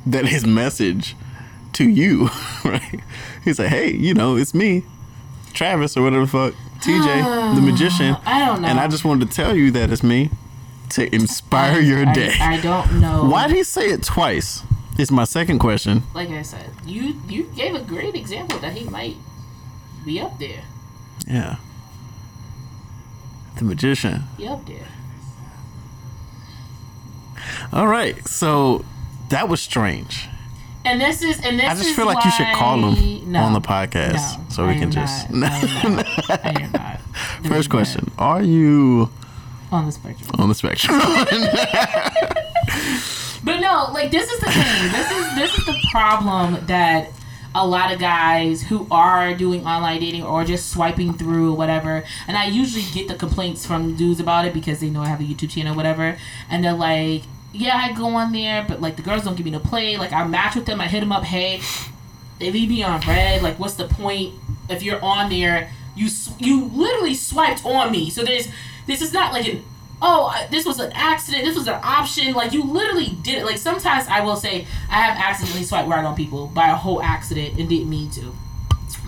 that 0.06 0.26
his 0.26 0.46
message 0.46 1.16
to 1.74 1.88
you, 1.88 2.30
right? 2.66 3.00
He's 3.44 3.60
like, 3.60 3.70
hey, 3.70 3.92
you 3.92 4.14
know, 4.14 4.36
it's 4.36 4.54
me, 4.54 4.84
Travis, 5.54 5.98
or 5.98 6.04
whatever 6.04 6.26
the 6.26 6.32
fuck, 6.32 6.54
TJ, 6.80 7.56
the 7.56 7.62
magician. 7.72 8.16
I 8.26 8.46
don't 8.46 8.62
know. 8.62 8.68
And 8.68 8.80
I 8.80 8.88
just 8.88 9.06
wanted 9.06 9.30
to 9.30 9.36
tell 9.36 9.56
you 9.56 9.72
that 9.72 9.92
it's 9.92 10.04
me 10.04 10.30
to 10.92 11.14
inspire 11.14 11.80
your 11.80 12.08
I, 12.08 12.14
day. 12.14 12.34
I 12.40 12.62
don't 12.62 13.00
know. 13.00 13.26
Why 13.30 13.48
did 13.48 13.58
he 13.58 13.64
say 13.64 13.88
it 13.88 14.04
twice? 14.04 14.64
Is 15.00 15.12
my 15.12 15.24
second 15.24 15.58
question. 15.58 16.04
Like 16.14 16.30
I 16.30 16.44
said, 16.44 16.70
you 16.86 17.20
you 17.28 17.46
gave 17.56 17.74
a 17.74 17.82
great 17.82 18.14
example 18.14 18.60
that 18.60 18.74
he 18.74 18.88
might 18.88 19.16
be 20.06 20.20
up 20.20 20.38
there. 20.38 20.66
Yeah. 21.28 21.56
The 23.58 23.64
magician. 23.64 24.26
Be 24.38 24.48
up 24.48 24.68
there. 24.68 24.88
All 27.72 27.88
right. 27.88 28.28
So 28.28 28.86
that 29.30 29.50
was 29.50 29.62
strange. 29.62 30.28
And 30.86 31.00
this 31.00 31.22
is 31.22 31.40
and 31.46 31.58
this 31.60 31.70
I 31.70 31.76
just 31.76 31.96
feel 31.96 32.06
like 32.06 32.24
you 32.26 32.32
should 32.32 32.48
call 32.56 32.82
why- 32.82 32.92
him 32.96 33.32
no, 33.32 33.40
on 33.44 33.54
the 33.54 33.62
podcast 33.62 34.38
no, 34.38 34.46
so 34.50 34.68
we 34.68 34.74
I 34.74 34.80
can 34.80 34.92
just. 34.92 35.32
not. 35.32 35.52
I 36.30 36.58
am 36.62 36.72
not. 36.74 37.00
First 37.46 37.70
question 37.70 38.12
Are 38.18 38.42
you 38.44 39.10
on 39.72 39.86
the 39.86 39.92
spectrum. 39.92 40.30
on 40.40 40.50
the 40.50 40.56
spectrum? 40.56 41.00
But 43.46 43.60
no, 43.60 43.90
like 43.92 44.10
this 44.10 44.32
is 44.32 44.40
the 44.40 44.46
thing. 44.46 44.92
This 44.94 45.12
is 45.12 45.36
this 45.36 45.58
is 45.58 45.66
the 45.66 45.78
problem 45.92 46.66
that 46.68 47.10
a 47.54 47.68
lot 47.68 47.92
of 47.94 48.00
guys 48.00 48.62
who 48.64 48.88
are 48.90 49.34
doing 49.34 49.66
online 49.68 50.00
dating 50.00 50.24
or 50.24 50.46
just 50.46 50.72
swiping 50.72 51.14
through 51.14 51.52
or 51.52 51.58
whatever, 51.58 52.06
and 52.26 52.38
I 52.38 52.46
usually 52.46 52.86
get 52.94 53.10
the 53.10 53.16
complaints 53.16 53.66
from 53.66 53.96
dudes 53.98 54.22
about 54.22 54.46
it 54.46 54.54
because 54.54 54.80
they 54.80 54.90
know 54.90 55.02
I 55.02 55.08
have 55.08 55.20
a 55.20 55.24
YouTube 55.24 55.50
channel 55.52 55.74
or 55.74 55.76
whatever, 55.76 56.18
and 56.50 56.64
they're 56.64 56.72
like, 56.74 57.24
"Yeah, 57.54 57.78
I 57.78 57.94
go 57.94 58.08
on 58.16 58.32
there, 58.32 58.66
but 58.68 58.82
like 58.82 58.96
the 58.96 59.02
girls 59.02 59.24
don't 59.24 59.36
give 59.36 59.46
me 59.46 59.52
no 59.52 59.60
play. 59.60 59.98
Like 59.98 60.12
I 60.12 60.26
match 60.26 60.56
with 60.56 60.66
them, 60.66 60.82
I 60.82 60.88
hit 60.88 61.00
them 61.00 61.12
up, 61.12 61.24
hey, 61.24 61.62
they 62.40 62.52
leave 62.52 62.70
me 62.70 62.84
on 62.84 63.02
red. 63.08 63.42
Like 63.42 63.60
what's 63.60 63.76
the 63.76 63.88
point 63.88 64.34
if 64.70 64.84
you're 64.84 65.04
on 65.04 65.30
there? 65.30 65.72
You 65.96 66.10
you 66.40 66.66
literally 66.66 67.16
swiped 67.16 67.66
on 67.66 67.92
me, 67.92 68.10
so 68.10 68.24
there's 68.24 68.48
this 68.88 69.02
is 69.02 69.14
not 69.14 69.32
like 69.32 69.48
an 69.48 69.64
oh, 70.04 70.48
this 70.52 70.66
was 70.66 70.80
an 70.80 70.92
accident, 70.94 71.46
this 71.46 71.56
was 71.56 71.68
an 71.68 71.80
option. 71.82 72.34
Like, 72.34 72.52
you 72.52 72.64
literally 72.64 73.18
did 73.24 73.40
it. 73.40 73.46
Like, 73.46 73.58
sometimes 73.58 74.06
I 74.08 74.20
will 74.20 74.36
say, 74.36 74.68
I 74.90 75.02
have 75.02 75.18
accidentally 75.18 75.64
swiped 75.64 75.88
right 75.88 76.04
on 76.04 76.14
people 76.16 76.48
by 76.48 76.68
a 76.70 76.76
whole 76.76 77.02
accident 77.02 77.58
and 77.58 77.70
didn't 77.70 77.90
mean 77.90 78.12
to. 78.12 78.36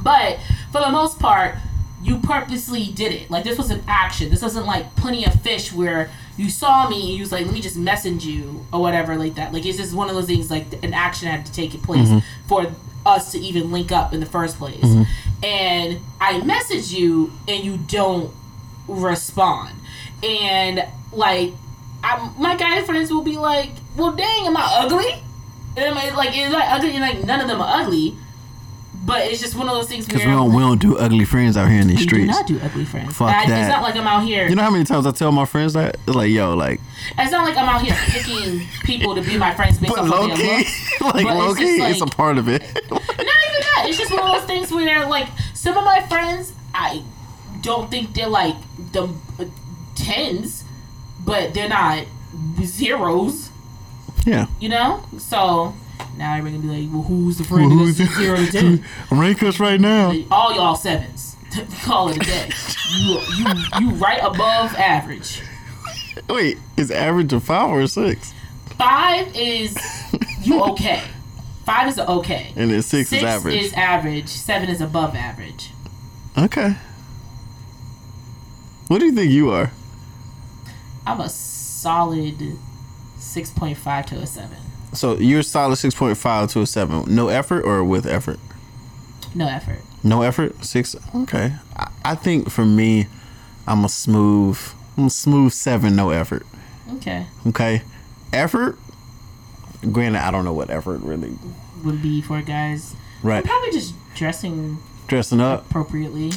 But 0.02 0.40
for 0.72 0.80
the 0.80 0.90
most 0.90 1.20
part, 1.20 1.56
you 2.02 2.20
purposely 2.20 2.86
did 2.86 3.12
it. 3.12 3.30
Like, 3.30 3.44
this 3.44 3.58
was 3.58 3.72
an 3.72 3.84
action. 3.88 4.30
This 4.30 4.42
wasn't 4.42 4.68
like 4.68 4.96
plenty 4.96 5.26
of 5.26 5.42
fish 5.42 5.74
where 5.74 6.10
you 6.38 6.50
saw 6.50 6.90
me 6.90 7.02
and 7.02 7.10
you 7.14 7.22
was 7.22 7.32
like, 7.32 7.46
let 7.46 7.54
me 7.54 7.62
just 7.62 7.78
message 7.78 8.26
you 8.26 8.66
or 8.74 8.82
whatever, 8.82 9.16
like 9.16 9.36
that. 9.36 9.54
Like, 9.54 9.66
it's 9.66 9.78
just 9.78 9.94
one 9.94 10.10
of 10.10 10.16
those 10.16 10.26
things, 10.26 10.52
like, 10.52 10.84
an 10.84 10.94
action 10.94 11.28
had 11.28 11.46
to 11.46 11.52
take 11.52 11.72
place 11.84 12.08
mm-hmm. 12.08 12.48
for 12.48 12.72
us 13.06 13.32
to 13.32 13.40
even 13.40 13.72
link 13.72 13.92
up 13.92 14.14
in 14.14 14.20
the 14.20 14.26
first 14.26 14.58
place. 14.58 14.84
Mm-hmm. 14.84 15.46
And 15.46 16.00
I 16.20 16.42
message 16.42 16.92
you 16.92 17.32
and 17.48 17.64
you 17.64 17.78
don't 17.78 18.34
respond. 18.88 19.76
And 20.24 20.86
like, 21.12 21.54
I, 22.04 22.32
my 22.38 22.56
guy 22.56 22.84
friends 22.84 23.12
will 23.12 23.24
be 23.24 23.38
like, 23.38 23.72
"Well, 23.96 24.12
dang, 24.12 24.48
am 24.48 24.58
I 24.58 24.68
ugly?" 24.80 25.24
And 25.76 25.98
I'm 25.98 26.16
like, 26.16 26.38
"Is 26.38 26.54
I 26.54 26.76
ugly?" 26.76 26.92
And 26.92 27.02
like, 27.02 27.24
none 27.24 27.42
of 27.42 27.48
them 27.48 27.62
are 27.62 27.82
ugly. 27.82 28.16
But 29.06 29.22
it's 29.28 29.40
just 29.42 29.56
one 29.56 29.68
of 29.70 29.76
those 29.76 29.88
things 29.88 30.06
Because 30.06 30.26
we 30.26 30.32
don't 30.32 30.54
we 30.54 30.62
don't 30.62 30.80
do 30.82 30.98
ugly 30.98 31.26
friends 31.26 31.56
out 31.58 31.70
here 31.70 31.80
in 31.82 31.88
these 31.88 32.00
we 32.00 32.06
do 32.06 32.10
streets. 32.16 32.32
not 32.32 32.48
do 32.48 32.60
ugly 32.64 32.86
friends. 32.86 33.16
Fuck 33.16 33.30
I- 33.30 33.46
that. 33.48 33.60
It's 33.62 33.70
not 33.70 33.84
like 33.84 33.96
I'm 33.96 34.08
out 34.08 34.24
here. 34.26 34.48
You 34.50 34.56
know 34.56 34.64
how 34.64 34.72
many 34.72 34.84
times 34.84 35.06
I 35.06 35.12
tell 35.12 35.32
my 35.32 35.46
friends 35.46 35.74
that? 35.74 35.98
It's 36.08 36.16
like, 36.16 36.32
yo, 36.32 36.56
like, 36.56 36.82
it's 37.18 37.32
not 37.32 37.46
like 37.46 37.56
I'm 37.58 37.70
out 37.70 37.82
here 37.82 37.96
picking 38.08 38.66
people 38.84 39.14
to 39.16 39.22
be 39.22 39.38
my 39.38 39.54
friends 39.54 39.78
based 39.78 39.94
but 39.96 40.04
off 40.06 40.10
low 40.10 40.32
of 40.32 40.38
their 40.38 40.58
looks. 40.58 41.02
like 41.02 41.14
But 41.14 41.20
it's 41.26 41.28
low 41.28 41.48
just 41.56 41.60
key, 41.60 41.82
it's 41.84 42.02
a 42.02 42.06
part 42.08 42.38
of 42.38 42.48
it. 42.50 42.62
Not 42.92 43.02
even 43.10 43.20
that. 43.20 43.86
It's 43.88 43.98
just 43.98 44.12
one 44.12 44.22
of 44.24 44.32
those 44.34 44.46
things 44.46 44.72
where, 44.72 45.06
like, 45.08 45.28
some 45.54 45.78
of 45.78 45.84
my 45.84 46.02
friends, 46.08 46.54
I 46.74 47.04
don't 47.62 47.90
think 47.92 48.14
they're 48.14 48.28
like 48.28 48.56
the 48.92 49.04
uh, 49.40 49.46
tens, 49.96 50.64
but 51.24 51.54
they're 51.54 51.70
not 51.70 52.06
zeros. 52.64 53.50
yeah. 54.26 54.48
You 54.60 54.70
know? 54.70 55.04
So 55.18 55.74
now 56.18 56.36
everybody 56.36 56.62
gonna 56.62 56.74
be 56.74 56.86
like, 56.86 56.94
well, 56.94 57.04
who's 57.04 57.38
the 57.38 57.44
friend 57.44 57.72
that's 57.80 57.98
zero 58.18 58.38
to 58.38 58.52
ten? 58.52 58.86
Rank 59.12 59.44
us 59.44 59.60
right 59.60 59.80
now. 59.80 60.14
All 60.32 60.54
y'all 60.56 60.76
sevens. 60.76 61.36
Call 61.84 62.10
it 62.10 62.18
a 62.18 62.20
day. 62.20 62.50
You 63.00 63.20
you 63.38 63.46
you 63.80 63.90
right 63.96 64.20
above 64.22 64.74
average. 64.76 65.42
Wait, 66.30 66.58
is 66.78 66.92
average 66.92 67.32
a 67.34 67.40
five 67.40 67.70
or 67.70 67.82
a 67.82 67.88
six? 67.88 68.34
Five 68.78 69.34
is 69.36 69.78
you 70.42 70.62
okay. 70.72 71.02
Five 71.66 71.88
is 71.90 71.98
okay. 72.00 72.54
And 72.56 72.72
then 72.72 72.82
six, 72.82 73.10
Six 73.10 73.24
is 73.24 73.28
average. 73.28 73.56
is 73.56 73.74
average. 73.74 74.28
Seven 74.28 74.70
is 74.70 74.82
above 74.82 75.16
average. 75.16 75.72
okay. 76.38 76.76
What 78.88 79.00
do 79.00 79.06
you 79.06 79.14
think 79.14 79.32
you 79.32 79.50
are? 79.52 79.72
I'm 81.08 81.20
a 81.22 81.30
solid 81.30 82.58
six 83.18 83.50
point 83.50 83.78
five 83.78 84.06
to 84.08 84.16
a 84.18 84.28
seven. 84.28 84.58
So 84.96 85.18
you're 85.18 85.44
solid 85.44 85.76
six 85.78 85.94
point 85.94 86.18
five 86.18 86.50
to 86.52 86.62
a 86.62 86.66
seven. 86.68 87.04
No 87.14 87.28
effort 87.28 87.64
or 87.64 87.84
with 87.84 88.06
effort? 88.06 88.40
No 89.34 89.48
effort. 89.48 89.80
No 90.04 90.22
effort. 90.22 90.64
Six. 90.64 90.96
Okay. 91.14 91.54
I, 91.76 91.92
I 92.04 92.16
think 92.16 92.50
for 92.50 92.66
me, 92.66 93.08
I'm 93.68 93.84
a 93.86 93.90
smooth. 93.90 94.58
I'm 94.98 95.06
a 95.06 95.10
smooth 95.10 95.52
seven. 95.54 95.96
No 95.96 96.10
effort. 96.12 96.46
Okay. 96.96 97.28
Okay. 97.48 97.82
Effort. 98.32 98.78
Granted, 99.92 100.20
I 100.26 100.32
don't 100.32 100.46
know 100.46 100.54
what 100.54 100.70
effort 100.70 101.00
really. 101.02 101.38
Would 101.84 102.02
be 102.02 102.22
for 102.22 102.42
guys. 102.42 102.96
Right. 103.24 103.44
Probably 103.44 103.72
just 103.72 103.94
dressing 104.16 104.78
Dressing 105.08 105.42
up. 105.42 105.70
appropriately. 105.70 106.32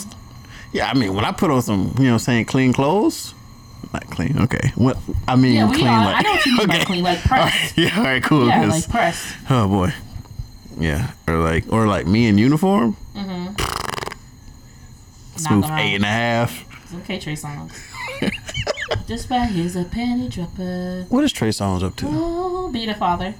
Yeah. 0.72 0.90
I 0.90 0.94
mean, 0.94 1.14
when 1.14 1.24
I 1.24 1.32
put 1.32 1.50
on 1.50 1.62
some, 1.62 1.94
you 1.98 2.04
know, 2.06 2.18
saying 2.18 2.46
clean 2.46 2.72
clothes. 2.72 3.34
Not 3.92 4.06
clean. 4.10 4.38
Okay. 4.38 4.72
What 4.74 4.98
I 5.26 5.36
mean, 5.36 5.54
Yeah, 5.54 5.68
clean. 5.72 5.86
are. 5.86 6.04
like, 6.04 6.16
I 6.16 6.22
know 6.22 6.30
what 6.32 6.46
you 6.46 6.56
mean 6.56 6.66
by 6.66 6.74
okay. 6.76 6.84
clean, 6.84 7.04
like 7.04 7.32
All 7.32 7.38
right. 7.38 7.72
Yeah. 7.76 7.96
All 7.98 8.04
right. 8.04 8.22
Cool. 8.22 8.46
Yeah, 8.48 8.66
like 8.66 8.88
pressed. 8.88 9.36
Oh 9.48 9.68
boy. 9.68 9.92
Yeah, 10.78 11.12
or 11.26 11.38
like 11.38 11.64
or 11.72 11.86
like 11.86 12.06
me 12.06 12.26
in 12.26 12.38
uniform. 12.38 12.96
Mm-hmm. 13.14 13.44
Not 15.32 15.40
Smooth 15.40 15.64
eight 15.78 15.94
and 15.96 16.04
a 16.04 16.08
half. 16.08 16.64
It's 16.84 16.94
okay, 16.94 17.18
Trey 17.18 17.34
Songz. 17.34 17.72
this 19.06 19.26
bag 19.26 19.56
is 19.56 19.76
a 19.76 19.84
penny 19.84 20.28
dropper. 20.28 21.06
What 21.08 21.24
is 21.24 21.32
Trey 21.32 21.48
Songz 21.50 21.82
up 21.82 21.96
to? 21.96 22.06
Oh, 22.08 22.70
be 22.70 22.86
the 22.86 22.94
father. 22.94 23.34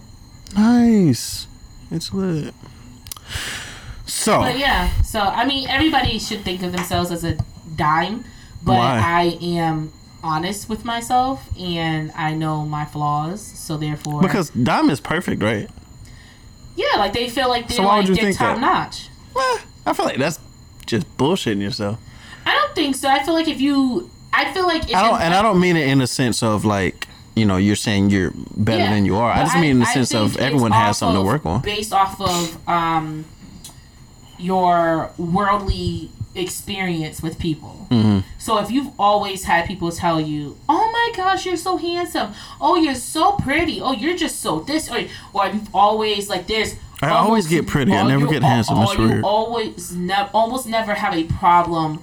Nice. 0.55 1.47
It's 1.91 2.13
lit. 2.13 2.55
So 4.07 4.41
But 4.41 4.59
yeah, 4.59 5.01
so 5.03 5.21
I 5.21 5.45
mean, 5.45 5.69
everybody 5.69 6.19
should 6.19 6.43
think 6.43 6.63
of 6.63 6.73
themselves 6.73 7.11
as 7.11 7.25
a 7.25 7.37
dime, 7.77 8.25
but 8.63 8.79
Why? 8.79 9.01
I 9.05 9.23
am 9.43 9.93
honest 10.23 10.69
with 10.69 10.85
myself 10.85 11.49
and 11.59 12.11
I 12.13 12.35
know 12.35 12.65
my 12.65 12.85
flaws, 12.85 13.41
so 13.41 13.77
therefore, 13.77 14.23
because 14.23 14.51
Dime 14.51 14.91
is 14.91 15.01
perfect, 15.01 15.43
right? 15.43 15.69
yeah, 16.77 16.97
like 16.97 17.13
they 17.13 17.29
feel 17.29 17.49
like 17.49 17.69
they're 17.69 17.77
So 17.79 17.83
why 17.85 17.97
like 17.99 18.09
would 18.09 18.09
you 18.09 18.15
they're 18.15 18.25
think 18.25 18.39
that? 18.39 18.53
top 18.55 18.61
notch. 18.61 19.09
Well, 19.35 19.59
I 19.87 19.93
feel 19.93 20.07
like 20.07 20.19
that's 20.19 20.39
just 20.87 21.07
bullshitting 21.17 21.61
yourself. 21.61 21.99
I 22.47 22.53
don't 22.55 22.75
think 22.75 22.95
so. 22.97 23.09
I 23.09 23.23
feel 23.25 23.35
like 23.35 23.49
if 23.49 23.61
you, 23.61 24.11
I 24.33 24.53
feel 24.53 24.67
like 24.67 24.89
if 24.89 24.95
I 24.97 25.03
don't, 25.09 25.21
and 25.21 25.35
I 25.35 25.43
don't 25.43 25.61
mean 25.61 25.77
it 25.77 25.89
in 25.89 25.99
the 25.99 26.07
sense 26.07 26.43
of 26.43 26.65
like 26.65 27.07
you 27.37 27.45
know 27.45 27.57
you're 27.57 27.77
saying 27.77 28.11
you're 28.11 28.33
better 28.57 28.83
Yeah, 28.85 28.91
than 28.95 29.05
you 29.05 29.17
are. 29.17 29.31
I 29.31 29.43
just 29.43 29.57
mean 29.57 29.73
in 29.73 29.79
the 29.81 29.87
I 29.87 29.93
sense 29.93 30.15
of 30.15 30.37
everyone 30.39 30.73
has 30.73 30.99
something 30.99 31.21
to 31.21 31.27
work 31.27 31.45
on. 31.47 31.63
Based 31.63 31.93
off 31.93 32.21
of 32.21 32.69
um, 32.69 33.25
your 34.39 35.11
worldly 35.19 36.11
experience 36.39 37.23
with 37.23 37.39
people. 37.39 37.87
Mm-hmm. 37.91 38.21
So 38.39 38.59
if 38.59 38.71
you've 38.71 38.93
always 38.99 39.45
had 39.45 39.67
people 39.67 39.91
tell 39.93 40.21
you, 40.21 40.57
"Oh 40.69 40.91
my 40.93 41.13
gosh, 41.17 41.45
you're 41.47 41.57
so 41.57 41.77
handsome. 41.77 42.33
Oh, 42.61 42.77
you're 42.77 42.95
so 42.95 43.33
pretty. 43.33 43.81
Oh, 43.81 43.93
you're 43.93 44.17
just 44.17 44.41
so 44.41 44.61
this," 44.61 44.91
or 44.91 44.99
or 45.33 45.47
you've 45.49 45.75
always 45.75 46.29
like 46.29 46.47
there's. 46.47 46.77
I 47.01 47.11
always 47.11 47.47
get 47.47 47.67
pretty. 47.67 47.93
I 47.93 48.07
never 48.07 48.25
you 48.25 48.31
get 48.31 48.43
handsome. 48.43 48.79
It's 48.79 48.95
you 48.95 49.09
weird. 49.09 49.25
always 49.25 49.93
never, 49.93 50.31
almost 50.35 50.67
never 50.67 50.95
have 50.95 51.15
a 51.15 51.25
problem 51.25 52.03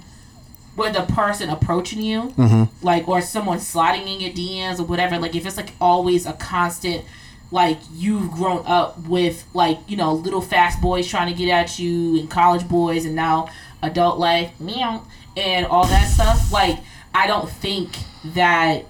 with 0.78 0.96
a 0.98 1.04
person 1.04 1.50
approaching 1.50 2.02
you, 2.02 2.34
Mm-hmm. 2.38 2.64
like 2.86 3.08
or 3.08 3.22
someone 3.22 3.60
sliding 3.60 4.08
in 4.08 4.20
your 4.22 4.32
DMs 4.32 4.80
or 4.80 4.84
whatever. 4.84 5.18
Like 5.20 5.36
if 5.36 5.46
it's 5.46 5.58
like 5.58 5.74
always 5.82 6.26
a 6.26 6.34
constant, 6.34 7.04
like 7.52 7.78
you've 7.94 8.32
grown 8.32 8.64
up 8.66 8.98
with 9.08 9.46
like 9.54 9.80
you 9.88 9.98
know 9.98 10.14
little 10.14 10.42
fast 10.42 10.82
boys 10.82 11.08
trying 11.08 11.32
to 11.32 11.38
get 11.38 11.50
at 11.50 11.78
you 11.80 12.18
and 12.20 12.30
college 12.30 12.68
boys 12.68 13.06
and 13.06 13.16
now 13.16 13.50
adult 13.86 14.20
life 14.20 14.60
meow 14.60 15.06
and 15.38 15.66
all 15.66 15.86
that 15.86 16.08
stuff. 16.10 16.52
Like 16.52 16.80
I 17.14 17.28
don't 17.28 17.50
think 17.50 17.98
that 18.34 18.86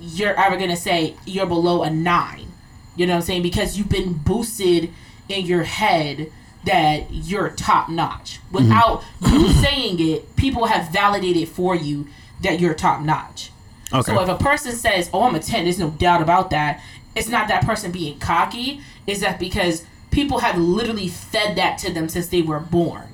you're 0.00 0.38
ever 0.38 0.56
gonna 0.56 0.76
say 0.76 1.16
you're 1.26 1.46
below 1.46 1.82
a 1.82 1.90
nine. 1.90 2.52
You 2.96 3.06
know 3.06 3.14
what 3.14 3.18
I'm 3.18 3.22
saying? 3.22 3.42
Because 3.42 3.78
you've 3.78 3.88
been 3.88 4.14
boosted 4.14 4.92
in 5.28 5.46
your 5.46 5.62
head 5.62 6.32
that 6.64 7.06
you're 7.10 7.50
top 7.50 7.88
notch. 7.88 8.40
Mm-hmm. 8.52 8.54
Without 8.56 9.04
you 9.26 9.48
saying 9.62 10.00
it, 10.00 10.36
people 10.36 10.66
have 10.66 10.92
validated 10.92 11.48
for 11.48 11.74
you 11.74 12.08
that 12.42 12.60
you're 12.60 12.74
top 12.74 13.02
notch. 13.02 13.50
Okay. 13.92 14.12
So 14.12 14.20
if 14.20 14.28
a 14.28 14.36
person 14.36 14.72
says, 14.72 15.08
"Oh, 15.12 15.22
I'm 15.22 15.34
a 15.34 15.40
10," 15.40 15.64
there's 15.64 15.78
no 15.78 15.90
doubt 15.90 16.22
about 16.22 16.50
that. 16.50 16.82
It's 17.16 17.28
not 17.28 17.48
that 17.48 17.64
person 17.64 17.90
being 17.90 18.18
cocky. 18.18 18.80
Is 19.06 19.20
that 19.20 19.38
because 19.38 19.84
people 20.10 20.38
have 20.40 20.58
literally 20.58 21.08
fed 21.08 21.56
that 21.56 21.78
to 21.78 21.92
them 21.92 22.08
since 22.08 22.28
they 22.28 22.42
were 22.42 22.60
born, 22.60 23.08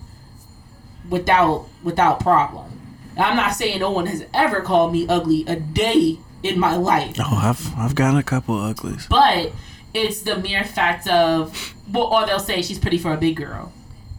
without 1.08 1.66
without 1.82 2.20
problem. 2.20 2.70
I'm 3.16 3.36
not 3.36 3.52
saying 3.54 3.78
no 3.80 3.90
one 3.90 4.06
has 4.06 4.24
ever 4.34 4.60
called 4.60 4.92
me 4.92 5.06
ugly 5.08 5.44
a 5.46 5.56
day 5.56 6.18
in 6.42 6.58
my 6.60 6.76
life, 6.76 7.16
oh, 7.18 7.40
I've 7.42 7.74
I've 7.78 7.94
gotten 7.94 8.18
a 8.18 8.22
couple 8.22 8.58
uglies. 8.60 9.06
but 9.08 9.52
it's 9.94 10.22
the 10.22 10.36
mere 10.38 10.64
fact 10.64 11.06
of, 11.08 11.74
well, 11.90 12.04
or 12.12 12.26
they'll 12.26 12.38
say 12.40 12.60
she's 12.60 12.78
pretty 12.78 12.98
for 12.98 13.14
a 13.14 13.16
big 13.16 13.36
girl, 13.36 13.72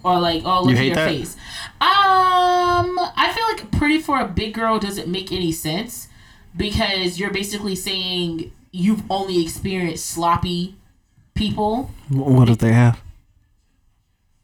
or 0.04 0.20
like, 0.20 0.42
oh, 0.46 0.62
look 0.64 0.72
You 0.72 0.78
at 0.78 0.86
your 0.86 0.96
that? 0.96 1.08
face. 1.10 1.36
Um, 1.82 2.98
I 3.00 3.32
feel 3.36 3.46
like 3.48 3.72
pretty 3.78 4.00
for 4.02 4.20
a 4.20 4.28
big 4.28 4.54
girl 4.56 4.80
doesn't 4.80 5.08
make 5.08 5.32
any 5.32 5.52
sense 5.52 6.08
because 6.56 7.20
you're 7.20 7.30
basically 7.32 7.76
saying 7.76 8.52
you've 8.72 9.04
only 9.12 9.42
experienced 9.44 10.06
sloppy 10.08 10.76
people. 11.36 11.92
What 12.10 12.50
if 12.50 12.58
they 12.58 12.74
have? 12.74 13.02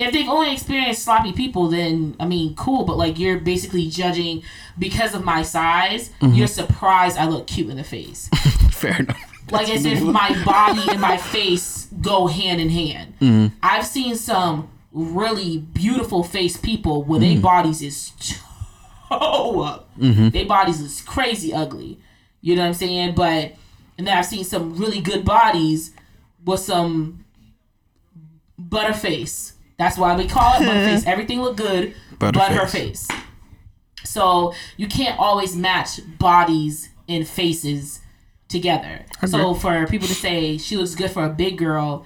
If 0.02 0.14
they've 0.14 0.28
only 0.28 0.52
experienced 0.52 1.04
sloppy 1.04 1.32
people, 1.32 1.68
then 1.68 2.16
I 2.20 2.26
mean, 2.26 2.56
cool. 2.56 2.86
But 2.86 2.98
like, 2.98 3.20
you're 3.20 3.40
basically 3.40 3.88
judging 3.88 4.44
because 4.80 5.14
of 5.14 5.24
my 5.24 5.44
size. 5.44 6.10
Mm-hmm. 6.22 6.34
You're 6.34 6.48
surprised 6.48 7.18
I 7.18 7.28
look 7.28 7.48
cute 7.48 7.70
in 7.70 7.78
the 7.78 7.84
face. 7.84 8.28
Fair 8.72 9.00
enough. 9.00 9.18
like 9.52 9.70
as 9.70 9.86
if 9.86 10.02
my 10.02 10.42
body 10.44 10.82
and 10.90 11.02
my 11.02 11.18
face 11.36 11.88
go 12.02 12.28
hand 12.28 12.62
in 12.62 12.70
hand. 12.70 13.14
Mm-hmm. 13.20 13.56
I've 13.62 13.86
seen 13.86 14.16
some 14.16 14.70
really 14.92 15.58
beautiful 15.58 16.24
face 16.24 16.58
people 16.58 17.04
where 17.04 17.20
their 17.20 17.34
mm-hmm. 17.34 17.42
bodies 17.42 17.82
is 17.82 18.12
toe 18.20 19.62
up. 19.62 19.90
Mm-hmm. 19.98 20.30
Their 20.30 20.46
bodies 20.46 20.82
is 20.82 21.02
crazy 21.02 21.54
ugly. 21.54 22.00
You 22.42 22.56
know 22.56 22.64
what 22.64 22.70
I'm 22.70 22.74
saying? 22.74 23.16
But 23.16 23.54
and 23.98 24.08
then 24.08 24.18
I've 24.18 24.26
seen 24.26 24.44
some 24.44 24.76
really 24.78 25.00
good 25.00 25.24
bodies 25.24 25.94
with 26.44 26.60
some 26.60 27.26
butterface. 28.60 29.54
That's 29.82 29.98
why 29.98 30.16
we 30.16 30.28
call 30.28 30.62
it 30.62 30.66
butterface. 30.68 31.08
Everything 31.08 31.42
look 31.42 31.58
good, 31.58 31.96
but 32.20 32.36
her 32.36 32.68
face. 32.68 33.08
So 34.04 34.54
you 34.78 34.86
can't 34.86 35.20
always 35.20 35.56
match 35.56 36.00
bodies 36.20 36.90
and 37.10 37.28
faces 37.28 38.00
together. 38.48 39.06
So 39.26 39.56
for 39.56 39.88
people 39.88 40.08
to 40.08 40.14
say 40.14 40.60
she 40.60 40.78
looks 40.78 40.94
good 40.94 41.10
for 41.10 41.26
a 41.26 41.30
big 41.30 41.58
girl, 41.58 42.06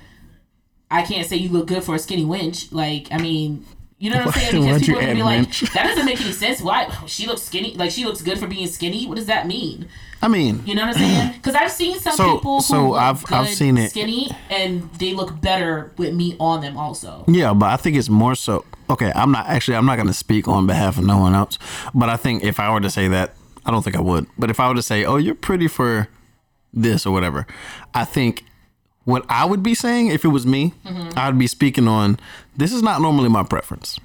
I 0.89 1.01
can't 1.01 1.27
say 1.27 1.35
you 1.35 1.49
look 1.49 1.67
good 1.67 1.83
for 1.83 1.95
a 1.95 1.99
skinny 1.99 2.23
wench. 2.23 2.71
Like, 2.71 3.09
I 3.11 3.17
mean, 3.17 3.65
you 4.05 4.11
know 4.11 4.17
what 4.25 4.27
I'm 4.27 4.33
saying? 4.33 4.63
Because 4.63 4.81
people 4.85 5.01
are 5.03 5.15
be 5.15 5.23
like, 5.23 5.49
that 5.73 5.83
doesn't 5.87 6.05
make 6.05 6.21
any 6.21 6.31
sense. 6.31 6.61
Why 6.61 6.89
she 7.07 7.25
looks 7.27 7.41
skinny? 7.41 7.73
Like 7.75 7.91
she 7.91 8.05
looks 8.05 8.21
good 8.21 8.37
for 8.37 8.47
being 8.47 8.67
skinny. 8.67 9.07
What 9.07 9.15
does 9.15 9.25
that 9.25 9.47
mean? 9.47 9.87
I 10.21 10.27
mean, 10.27 10.63
You 10.65 10.73
know 10.75 10.85
what 10.85 10.95
I'm 10.95 11.01
saying? 11.01 11.33
Because 11.41 11.55
I've 11.55 11.71
seen 11.71 11.99
some 11.99 12.15
So- 12.15 12.35
people 12.37 12.55
who 12.57 12.61
so 12.61 12.89
look 12.89 12.99
I've- 13.01 13.25
I've 13.35 13.47
good 13.47 13.55
seen 13.57 13.77
it. 13.77 13.89
skinny 13.91 14.29
and 14.49 14.89
they 14.93 15.13
look 15.13 15.39
better 15.41 15.91
with 15.97 16.13
meat 16.13 16.35
on 16.39 16.61
them 16.61 16.77
also. 16.77 17.23
Yeah, 17.27 17.53
but 17.53 17.67
I 17.69 17.77
think 17.77 17.95
it's 17.97 18.09
more 18.09 18.35
so. 18.35 18.63
Okay, 18.89 19.11
I'm 19.15 19.31
not 19.31 19.47
actually. 19.47 19.77
I'm 19.77 19.85
not 19.87 19.95
going 19.95 20.07
to 20.07 20.13
speak 20.13 20.47
on 20.47 20.67
behalf 20.67 20.97
of 20.99 21.03
no 21.05 21.17
one 21.17 21.33
else. 21.33 21.57
But 21.93 22.09
I 22.09 22.17
think 22.17 22.43
if 22.43 22.59
I 22.59 22.71
were 22.71 22.81
to 22.81 22.89
say 22.91 23.07
that, 23.07 23.33
I 23.65 23.71
don't 23.71 23.81
think 23.83 23.95
I 23.95 24.01
would. 24.01 24.27
But 24.37 24.49
if 24.51 24.59
I 24.59 24.67
were 24.69 24.75
to 24.75 24.83
say, 24.83 25.03
"Oh, 25.05 25.17
you're 25.17 25.33
pretty 25.35 25.67
for 25.67 26.07
this 26.71 27.05
or 27.07 27.11
whatever," 27.11 27.47
I 27.95 28.05
think 28.05 28.45
what 29.05 29.25
I 29.29 29.45
would 29.45 29.63
be 29.63 29.73
saying 29.73 30.07
if 30.07 30.25
it 30.25 30.29
was 30.29 30.45
me, 30.45 30.73
I'd 31.15 31.39
be 31.39 31.47
speaking 31.47 31.87
on 31.87 32.19
this 32.57 32.73
is 32.73 32.83
not 32.83 33.01
normally 33.01 33.29
my 33.29 33.43
preference. 33.43 33.99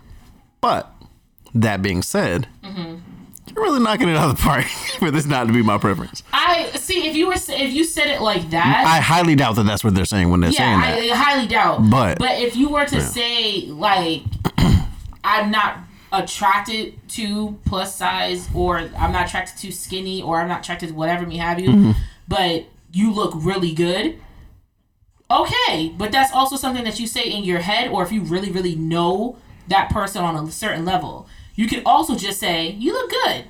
But 0.61 0.93
that 1.55 1.83
being 1.83 2.03
said, 2.03 2.47
you're 2.63 3.65
really 3.65 3.81
knocking 3.81 4.09
it 4.09 4.17
out 4.17 4.31
of 4.31 4.37
the 4.37 4.43
park 4.43 4.65
for 4.99 5.11
this 5.11 5.27
not 5.27 5.47
to 5.49 5.53
be 5.53 5.63
my 5.63 5.79
preference. 5.79 6.23
I 6.33 6.71
see 6.77 7.09
if 7.09 7.17
you 7.17 7.27
were 7.27 7.35
if 7.35 7.73
you 7.73 7.83
said 7.85 8.07
it 8.09 8.21
like 8.21 8.51
that. 8.51 8.85
I 8.87 9.01
highly 9.01 9.35
doubt 9.35 9.57
that 9.57 9.65
that's 9.65 9.83
what 9.83 9.95
they're 9.95 10.05
saying 10.05 10.31
when 10.31 10.41
they're 10.41 10.53
saying 10.53 10.81
that. 10.81 10.99
I, 10.99 11.11
I 11.11 11.15
highly 11.17 11.49
doubt. 11.49 11.91
But- 11.91 12.19
but 12.19 12.39
if 12.39 12.55
you 12.57 12.69
were 12.69 12.85
to 12.87 13.01
say 13.01 13.63
like, 13.67 14.23
I'm 15.25 15.51
not 15.51 15.79
attracted 16.13 16.95
to 17.11 17.59
plus 17.65 17.95
size, 17.97 18.49
or 18.55 18.79
I'm 18.79 19.13
not 19.13 19.29
attracted 19.29 19.59
to 19.59 19.73
skinny, 19.73 20.23
or 20.23 20.41
I'm 20.41 20.49
not 20.49 20.61
attracted 20.61 20.89
to 20.91 20.95
whatever 20.95 21.27
me 21.27 21.37
have 21.39 21.59
you, 21.61 21.69
Mm-hmm. 21.71 21.91
but 22.29 22.67
you 22.93 23.13
look 23.13 23.33
really 23.37 23.73
good. 23.73 24.19
Okay, 25.31 25.93
but 25.97 26.11
that's 26.13 26.33
also 26.33 26.57
something 26.57 26.85
that 26.85 26.99
you 26.99 27.07
say 27.07 27.23
in 27.23 27.45
your 27.45 27.61
head, 27.61 27.91
or 27.91 28.03
if 28.03 28.11
you 28.11 28.23
really, 28.23 28.51
really 28.51 28.75
know 28.75 29.37
that 29.69 29.91
person 29.91 30.23
on 30.25 30.35
a 30.37 30.51
certain 30.51 30.85
level, 30.85 31.29
you 31.55 31.69
could 31.69 31.83
also 31.87 32.17
just 32.17 32.41
say, 32.41 32.71
"You 32.71 32.93
look 32.93 33.11
good." 33.11 33.45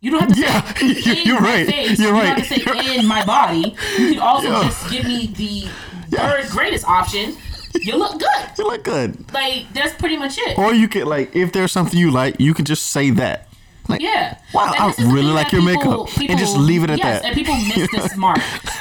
You 0.00 0.10
don't 0.10 0.20
have 0.22 0.34
to 0.34 0.40
Yeah, 0.40 0.74
say 0.74 0.86
you're- 0.86 1.20
in 1.20 1.26
you're 1.26 1.40
my 1.40 1.48
right. 1.54 1.66
face. 1.66 1.98
You're 1.98 2.08
you 2.08 2.14
right. 2.14 2.22
don't 2.26 2.38
have 2.38 2.48
to 2.48 2.54
say 2.54 2.62
You're 2.64 3.00
in 3.00 3.06
my 3.06 3.24
body. 3.24 3.76
You 3.98 4.08
could 4.10 4.18
also 4.18 4.48
Yeah. 4.50 4.62
just 4.64 4.90
give 4.90 5.04
me 5.04 5.26
the 5.36 5.68
third 6.16 6.48
greatest 6.50 6.84
option. 6.86 7.36
You 7.80 7.96
look 7.96 8.18
good. 8.18 8.50
You 8.58 8.64
look 8.66 8.82
good. 8.84 9.32
Like 9.32 9.72
that's 9.72 9.94
pretty 9.94 10.16
much 10.16 10.38
it. 10.38 10.58
Or 10.58 10.74
you 10.74 10.88
could 10.88 11.04
like 11.06 11.34
if 11.34 11.52
there's 11.52 11.72
something 11.72 11.98
you 11.98 12.10
like, 12.10 12.38
you 12.40 12.52
can 12.54 12.64
just 12.64 12.88
say 12.88 13.10
that. 13.10 13.48
Like, 13.88 14.00
Yeah. 14.00 14.38
Wow, 14.54 14.72
I 14.78 14.86
this 14.88 14.98
is 14.98 15.06
the 15.06 15.12
really 15.12 15.32
like 15.32 15.50
your 15.52 15.62
makeup. 15.62 16.08
And 16.18 16.38
just 16.38 16.56
leave 16.56 16.84
it 16.84 16.90
at 16.90 16.98
yes, 16.98 17.22
that. 17.22 17.28
And 17.28 17.34
people 17.36 17.54
miss 17.56 17.90
this 17.90 18.16
mark 18.26 18.38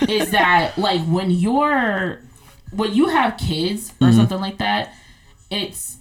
is 0.08 0.32
that 0.32 0.78
like 0.78 1.02
when 1.06 1.32
you're 1.32 2.20
when 2.72 2.94
you 2.94 3.08
have 3.08 3.38
kids 3.38 3.92
or 4.02 4.08
Mm-hmm. 4.08 4.18
something 4.18 4.40
like 4.40 4.58
that, 4.60 4.94
it's 5.50 5.98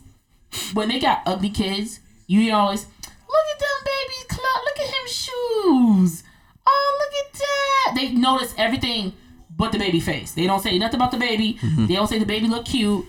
when 0.75 0.89
they 0.89 0.99
got 1.01 1.23
ugly 1.27 1.51
kids, 1.51 2.01
you 2.27 2.53
always 2.53 2.85
look 2.85 3.45
at 3.55 3.59
them 3.59 3.85
babies 3.85 4.25
clothes, 4.29 4.65
look 4.65 4.79
at 4.81 4.87
him 4.95 5.07
shoes. 5.09 6.23
Oh, 6.67 6.99
look 7.01 7.27
at 7.27 7.33
that. 7.41 7.93
They 7.97 8.13
notice 8.13 8.55
everything 8.59 9.13
but 9.57 9.73
the 9.73 9.79
baby 9.79 10.01
face. 10.01 10.33
They 10.33 10.47
don't 10.47 10.61
say 10.63 10.79
nothing 10.79 10.97
about 10.97 11.11
the 11.11 11.17
baby. 11.19 11.55
Mm-hmm. 11.55 11.87
They 11.87 11.95
don't 11.95 12.07
say 12.07 12.19
the 12.19 12.27
baby 12.27 12.47
look 12.49 12.65
cute. 12.67 13.05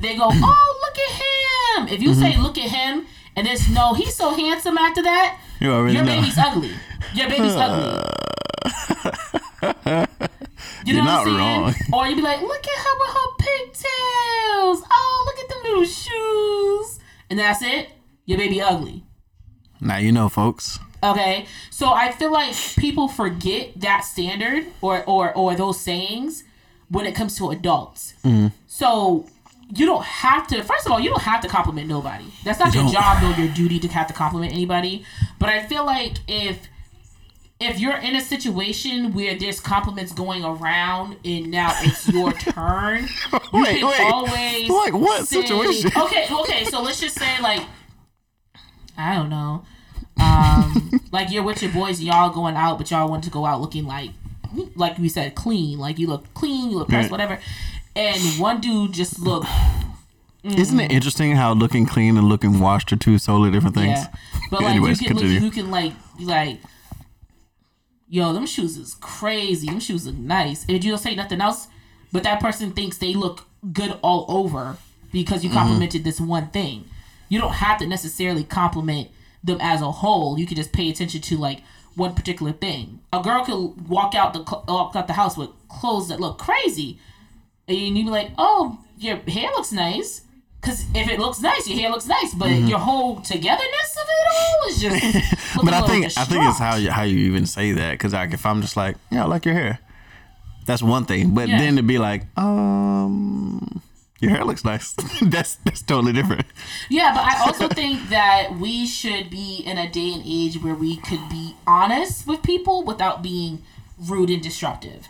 They 0.00 0.16
go, 0.16 0.24
oh, 0.32 0.80
look 0.82 0.98
at 0.98 1.88
him. 1.88 1.88
If 1.94 2.02
you 2.02 2.12
say 2.14 2.32
Mm-hmm. 2.32 2.42
look 2.42 2.58
at 2.58 2.70
him, 2.70 3.06
and 3.36 3.46
there's 3.46 3.68
no, 3.70 3.94
he's 3.94 4.14
so 4.14 4.34
handsome 4.34 4.76
after 4.78 5.02
that, 5.02 5.38
You 5.60 5.72
already 5.72 5.94
your 5.94 6.04
know. 6.04 6.16
baby's 6.20 6.38
ugly. 6.38 6.70
Your 7.14 7.28
baby's 7.28 7.54
ugly. 7.56 8.02
You 10.84 10.94
know 10.94 11.04
You're 11.04 11.04
what 11.04 11.04
I'm 11.04 11.04
not 11.04 11.24
saying? 11.24 11.36
wrong. 11.38 11.74
Or 11.92 12.06
you'd 12.06 12.16
be 12.16 12.22
like, 12.22 12.40
look 12.40 12.66
at 12.66 12.78
her 12.84 12.98
with 12.98 13.10
her 13.10 13.36
pigtails. 13.38 14.82
Oh, 14.90 15.22
look 15.26 15.38
at 15.38 15.48
the 15.48 15.68
little 15.68 15.84
shoes. 15.84 17.00
And 17.30 17.38
that's 17.38 17.62
it. 17.62 17.88
Your 18.26 18.38
baby 18.38 18.60
ugly. 18.60 19.04
Now 19.80 19.96
you 19.98 20.12
know, 20.12 20.28
folks. 20.28 20.78
Okay, 21.04 21.46
so 21.70 21.92
I 21.92 22.12
feel 22.12 22.30
like 22.32 22.54
people 22.78 23.08
forget 23.08 23.72
that 23.80 24.04
standard 24.04 24.66
or 24.80 25.02
or 25.04 25.32
or 25.34 25.56
those 25.56 25.80
sayings 25.80 26.44
when 26.88 27.06
it 27.06 27.14
comes 27.16 27.36
to 27.38 27.50
adults. 27.50 28.14
Mm-hmm. 28.24 28.48
So 28.68 29.26
you 29.74 29.86
don't 29.86 30.04
have 30.04 30.46
to. 30.48 30.62
First 30.62 30.86
of 30.86 30.92
all, 30.92 31.00
you 31.00 31.08
don't 31.10 31.22
have 31.22 31.40
to 31.42 31.48
compliment 31.48 31.88
nobody. 31.88 32.24
That's 32.44 32.58
not 32.58 32.74
your 32.74 32.84
don't. 32.84 32.92
job 32.92 33.22
nor 33.22 33.32
your 33.32 33.48
duty 33.54 33.78
to 33.80 33.88
have 33.88 34.06
to 34.08 34.12
compliment 34.12 34.52
anybody. 34.52 35.04
But 35.38 35.48
I 35.48 35.64
feel 35.66 35.84
like 35.86 36.18
if 36.28 36.68
if 37.60 37.78
you're 37.78 37.96
in 37.96 38.16
a 38.16 38.20
situation 38.20 39.14
where 39.14 39.38
there's 39.38 39.60
compliments 39.60 40.12
going 40.12 40.44
around 40.44 41.16
and 41.24 41.50
now 41.50 41.70
it's 41.80 42.08
your 42.08 42.32
turn, 42.54 43.04
you 43.32 43.38
Wait, 43.62 43.78
can 43.80 43.86
wait. 43.88 44.00
always 44.00 44.68
Like 44.68 44.92
what 44.94 45.26
say- 45.28 45.42
situation? 45.42 45.90
Okay, 45.96 46.26
okay. 46.30 46.64
So 46.64 46.82
let's 46.82 47.00
just 47.00 47.18
say 47.18 47.40
like 47.40 47.62
I 48.98 49.14
don't 49.14 49.30
know. 49.30 49.64
Um, 50.20 51.00
like 51.12 51.30
you're 51.30 51.42
with 51.42 51.62
your 51.62 51.72
boys, 51.72 52.00
y'all 52.02 52.30
going 52.30 52.56
out, 52.56 52.78
but 52.78 52.90
y'all 52.90 53.08
want 53.08 53.24
to 53.24 53.30
go 53.30 53.46
out 53.46 53.60
looking 53.60 53.86
like, 53.86 54.10
like 54.76 54.98
we 54.98 55.08
said, 55.08 55.34
clean. 55.34 55.78
Like 55.78 55.98
you 55.98 56.06
look 56.08 56.32
clean, 56.34 56.70
you 56.70 56.78
look 56.78 56.88
pressed, 56.88 57.04
Right. 57.04 57.10
whatever. 57.12 57.38
And 57.94 58.20
one 58.40 58.60
dude 58.60 58.92
just 58.92 59.18
looked, 59.18 59.48
Isn't 60.42 60.80
it 60.80 60.90
interesting 60.92 61.36
how 61.36 61.52
looking 61.52 61.86
clean 61.86 62.16
and 62.16 62.28
looking 62.28 62.58
washed 62.60 62.92
are 62.92 62.96
two 62.96 63.18
totally 63.18 63.50
different 63.50 63.74
things? 63.76 63.98
yeah. 63.98 64.12
But 64.50 64.62
like 64.62 64.70
Anyways, 64.76 65.00
you 65.02 65.08
can, 65.08 65.16
look, 65.18 65.42
you 65.42 65.50
can 65.50 65.70
like, 65.70 65.92
be 66.18 66.24
like, 66.24 66.58
yo, 68.08 68.32
them 68.32 68.46
shoes 68.46 68.76
is 68.76 68.94
crazy. 68.94 69.66
Them 69.68 69.80
shoes 69.80 70.06
look 70.06 70.16
nice. 70.16 70.64
And 70.68 70.82
you 70.82 70.90
don't 70.90 70.98
say 70.98 71.14
nothing 71.14 71.40
else, 71.40 71.68
but 72.12 72.22
that 72.24 72.40
person 72.40 72.72
thinks 72.72 72.98
they 72.98 73.14
look 73.14 73.46
good 73.72 73.98
all 74.02 74.24
over 74.28 74.76
because 75.12 75.44
you 75.44 75.50
Mm-hmm. 75.50 75.58
complimented 75.58 76.04
this 76.04 76.20
one 76.20 76.48
thing. 76.48 76.84
You 77.28 77.38
don't 77.40 77.52
have 77.54 77.78
to 77.78 77.86
necessarily 77.86 78.44
compliment 78.44 79.08
them 79.44 79.58
as 79.60 79.80
a 79.80 79.90
whole. 79.90 80.38
You 80.38 80.46
can 80.46 80.56
just 80.56 80.72
pay 80.72 80.90
attention 80.90 81.20
to 81.22 81.36
like 81.36 81.62
one 81.94 82.14
particular 82.14 82.52
thing. 82.52 83.00
A 83.12 83.22
girl 83.22 83.44
could 83.44 83.88
walk 83.88 84.14
out 84.14 84.32
the 84.34 84.40
walk 84.68 84.96
out 84.96 85.06
the 85.06 85.12
house 85.14 85.36
with 85.36 85.50
clothes 85.68 86.08
that 86.08 86.20
look 86.20 86.38
crazy, 86.38 86.98
and 87.68 87.78
you'd 87.96 88.04
be 88.04 88.10
like, 88.10 88.30
"Oh, 88.38 88.78
your 88.98 89.16
hair 89.16 89.48
looks 89.50 89.72
nice." 89.72 90.22
Because 90.60 90.84
if 90.94 91.08
it 91.08 91.18
looks 91.18 91.40
nice, 91.40 91.66
your 91.68 91.76
hair 91.80 91.90
looks 91.90 92.06
nice, 92.06 92.34
but 92.34 92.48
your 92.50 92.78
whole 92.78 93.16
togetherness 93.20 93.96
of 94.00 94.08
it 94.08 94.26
all 94.36 94.68
is 94.68 94.80
just. 94.80 95.04
Mm-hmm. 95.04 95.60
But 95.66 95.74
I 95.74 95.80
think 95.86 96.04
I 96.16 96.24
think 96.24 96.44
it's 96.46 96.58
how 96.58 96.76
you 96.76 96.90
how 96.90 97.02
you 97.02 97.18
even 97.30 97.46
say 97.46 97.72
that 97.72 97.92
because 97.92 98.12
like 98.12 98.32
if 98.32 98.46
I'm 98.46 98.60
just 98.62 98.76
like 98.76 98.96
yeah 99.10 99.24
I 99.24 99.26
like 99.26 99.44
your 99.44 99.54
hair, 99.54 99.80
that's 100.66 100.82
one 100.82 101.04
thing. 101.04 101.34
But 101.34 101.48
Yeah. 101.48 101.58
then 101.58 101.76
to 101.76 101.82
be 101.82 101.98
like 101.98 102.26
um 102.38 103.82
your 104.20 104.30
hair 104.30 104.44
looks 104.44 104.64
nice, 104.64 104.92
that's 105.22 105.56
that's 105.64 105.82
totally 105.82 106.12
different. 106.12 106.46
Yeah, 106.88 107.12
but 107.12 107.24
I 107.24 107.44
also 107.44 107.66
think 107.68 108.08
that 108.10 108.54
we 108.60 108.86
should 108.86 109.30
be 109.30 109.62
in 109.66 109.78
a 109.78 109.90
day 109.90 110.12
and 110.14 110.22
age 110.24 110.62
where 110.62 110.74
we 110.76 110.96
could 110.98 111.28
be 111.28 111.56
honest 111.66 112.26
with 112.26 112.42
people 112.42 112.84
without 112.84 113.20
being 113.22 113.62
rude 113.98 114.30
and 114.30 114.42
disruptive. 114.42 115.08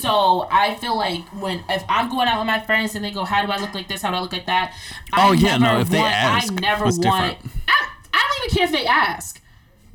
So 0.00 0.48
I 0.50 0.74
feel 0.80 0.96
like 0.96 1.22
when 1.40 1.62
if 1.68 1.84
I'm 1.88 2.08
going 2.10 2.28
out 2.28 2.38
with 2.38 2.46
my 2.46 2.60
friends 2.60 2.94
and 2.94 3.04
they 3.04 3.10
go, 3.10 3.24
"How 3.24 3.44
do 3.44 3.50
I 3.52 3.58
look 3.58 3.74
like 3.74 3.88
this? 3.88 4.02
How 4.02 4.10
do 4.10 4.16
I 4.16 4.20
look 4.20 4.32
like 4.32 4.46
that?" 4.46 4.72
Oh, 5.12 5.16
I 5.16 5.28
Oh, 5.28 5.32
yeah, 5.32 5.56
no, 5.56 5.80
if 5.80 5.88
they 5.90 5.98
ask, 6.00 6.52
I 6.52 6.54
never 6.56 6.84
want. 6.84 7.02
different. 7.02 7.38
I, 7.68 7.88
I 8.12 8.28
don't 8.28 8.44
even 8.46 8.56
care 8.56 8.64
if 8.66 8.72
they 8.72 8.86
ask. 8.86 9.40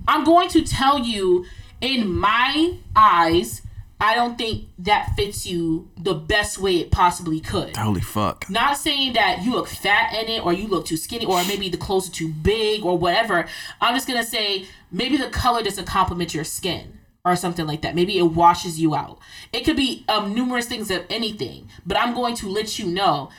I'm 0.07 0.23
going 0.23 0.49
to 0.49 0.61
tell 0.63 0.99
you 0.99 1.45
in 1.81 2.13
my 2.13 2.75
eyes. 2.95 3.61
I 4.01 4.15
don't 4.15 4.37
think 4.37 4.69
that 4.77 5.11
fits 5.17 5.45
you 5.45 5.89
the 5.97 6.13
best 6.13 6.57
way 6.57 6.77
it 6.77 6.89
possibly 6.89 7.41
could. 7.41 7.75
Holy 7.75 7.99
fuck. 7.99 8.49
Not 8.49 8.77
saying 8.77 9.11
that 9.13 9.43
you 9.43 9.51
look 9.51 9.67
fat 9.67 10.13
in 10.13 10.29
it 10.29 10.45
or 10.45 10.53
you 10.53 10.67
look 10.69 10.85
too 10.85 10.95
skinny 10.95 11.25
or 11.25 11.43
maybe 11.43 11.67
the 11.67 11.75
clothes 11.75 12.07
are 12.07 12.13
too 12.13 12.29
big 12.29 12.85
or 12.85 12.97
whatever. 12.97 13.45
I'm 13.81 13.93
just 13.93 14.07
gonna 14.07 14.23
say 14.23 14.67
maybe 14.89 15.17
the 15.17 15.27
color 15.29 15.61
doesn't 15.63 15.85
complement 15.85 16.33
your 16.33 16.45
skin 16.45 16.98
or 17.25 17.35
something 17.35 17.67
like 17.67 17.81
that. 17.81 17.95
Maybe 17.95 18.17
it 18.17 18.23
washes 18.23 18.79
you 18.79 18.95
out. 18.95 19.19
It 19.51 19.65
could 19.65 19.75
be 19.75 20.05
um, 20.07 20.33
numerous 20.33 20.67
things 20.67 20.89
of 20.91 21.05
anything, 21.09 21.69
but 21.85 21.97
I'm 21.97 22.13
going 22.13 22.35
to 22.35 22.49
let 22.49 22.79
you 22.79 22.85
know. 22.87 23.29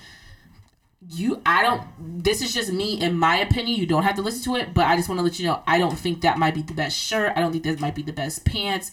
You, 1.08 1.40
I 1.46 1.62
don't. 1.62 2.22
This 2.22 2.42
is 2.42 2.52
just 2.52 2.72
me, 2.72 3.00
in 3.00 3.16
my 3.16 3.36
opinion. 3.38 3.80
You 3.80 3.86
don't 3.86 4.02
have 4.02 4.16
to 4.16 4.22
listen 4.22 4.44
to 4.44 4.56
it, 4.60 4.74
but 4.74 4.84
I 4.84 4.96
just 4.96 5.08
want 5.08 5.18
to 5.18 5.22
let 5.22 5.40
you 5.40 5.46
know. 5.46 5.62
I 5.66 5.78
don't 5.78 5.98
think 5.98 6.20
that 6.20 6.38
might 6.38 6.54
be 6.54 6.62
the 6.62 6.74
best 6.74 6.96
shirt. 6.96 7.32
I 7.34 7.40
don't 7.40 7.52
think 7.52 7.64
that 7.64 7.80
might 7.80 7.94
be 7.94 8.02
the 8.02 8.12
best 8.12 8.44
pants 8.44 8.92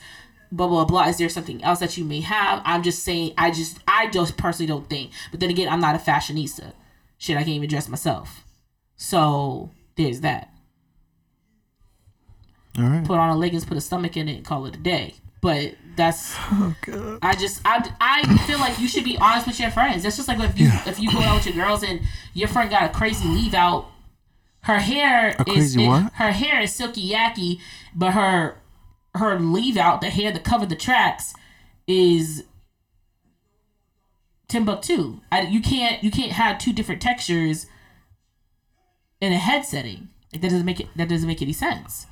blah 0.51 0.67
blah 0.67 0.85
blah 0.85 1.07
is 1.07 1.17
there 1.17 1.29
something 1.29 1.61
else 1.63 1.79
that 1.79 1.97
you 1.97 2.05
may 2.05 2.21
have 2.21 2.61
i'm 2.63 2.81
just 2.81 3.03
saying 3.03 3.33
i 3.37 3.51
just 3.51 3.79
i 3.87 4.07
just 4.07 4.37
personally 4.37 4.67
don't 4.67 4.89
think 4.89 5.11
but 5.29 5.39
then 5.39 5.49
again 5.49 5.67
i'm 5.67 5.81
not 5.81 5.95
a 5.95 5.97
fashionista 5.97 6.71
shit 7.17 7.35
i 7.35 7.41
can't 7.41 7.49
even 7.49 7.69
dress 7.69 7.89
myself 7.89 8.45
so 8.95 9.71
there's 9.95 10.21
that 10.21 10.49
right. 12.77 13.05
put 13.05 13.17
on 13.17 13.29
a 13.29 13.37
leggings 13.37 13.65
put 13.65 13.77
a 13.77 13.81
stomach 13.81 14.17
in 14.17 14.27
it 14.27 14.37
and 14.37 14.45
call 14.45 14.65
it 14.65 14.75
a 14.75 14.79
day 14.79 15.15
but 15.41 15.75
that's 15.95 16.35
oh, 16.51 16.75
i 17.21 17.35
just 17.35 17.61
I, 17.65 17.89
I 17.99 18.37
feel 18.45 18.59
like 18.59 18.79
you 18.79 18.87
should 18.87 19.03
be 19.03 19.17
honest 19.17 19.47
with 19.47 19.59
your 19.59 19.71
friends 19.71 20.03
that's 20.03 20.15
just 20.15 20.27
like 20.27 20.39
if 20.39 20.59
you 20.59 20.69
if 20.85 20.99
you 20.99 21.11
go 21.11 21.19
out 21.19 21.35
with 21.35 21.55
your 21.55 21.65
girls 21.65 21.83
and 21.83 22.01
your 22.33 22.47
friend 22.47 22.69
got 22.69 22.83
a 22.83 22.89
crazy 22.89 23.27
leave 23.27 23.53
out 23.53 23.89
her 24.61 24.79
hair 24.79 25.35
A 25.39 25.51
is 25.51 25.75
it- 25.75 25.87
her 26.15 26.31
hair 26.31 26.61
is 26.61 26.73
silky 26.73 27.09
yaki 27.09 27.59
but 27.95 28.11
her 28.11 28.57
her 29.15 29.39
leave 29.39 29.77
out 29.77 30.01
the 30.01 30.09
hair 30.09 30.31
that 30.31 30.43
covered 30.43 30.69
the 30.69 30.75
tracks 30.75 31.33
is 31.87 32.43
Timbuktu. 34.47 35.19
I, 35.31 35.41
you 35.41 35.61
can't 35.61 36.03
you 36.03 36.11
can't 36.11 36.31
have 36.31 36.57
two 36.57 36.73
different 36.73 37.01
textures 37.01 37.67
in 39.19 39.33
a 39.33 39.37
head 39.37 39.65
setting. 39.65 40.09
Like 40.31 40.41
that 40.41 40.49
doesn't 40.49 40.65
make 40.65 40.79
it 40.79 40.87
that 40.95 41.09
doesn't 41.09 41.27
make 41.27 41.41
any 41.41 41.53
sense. 41.53 42.07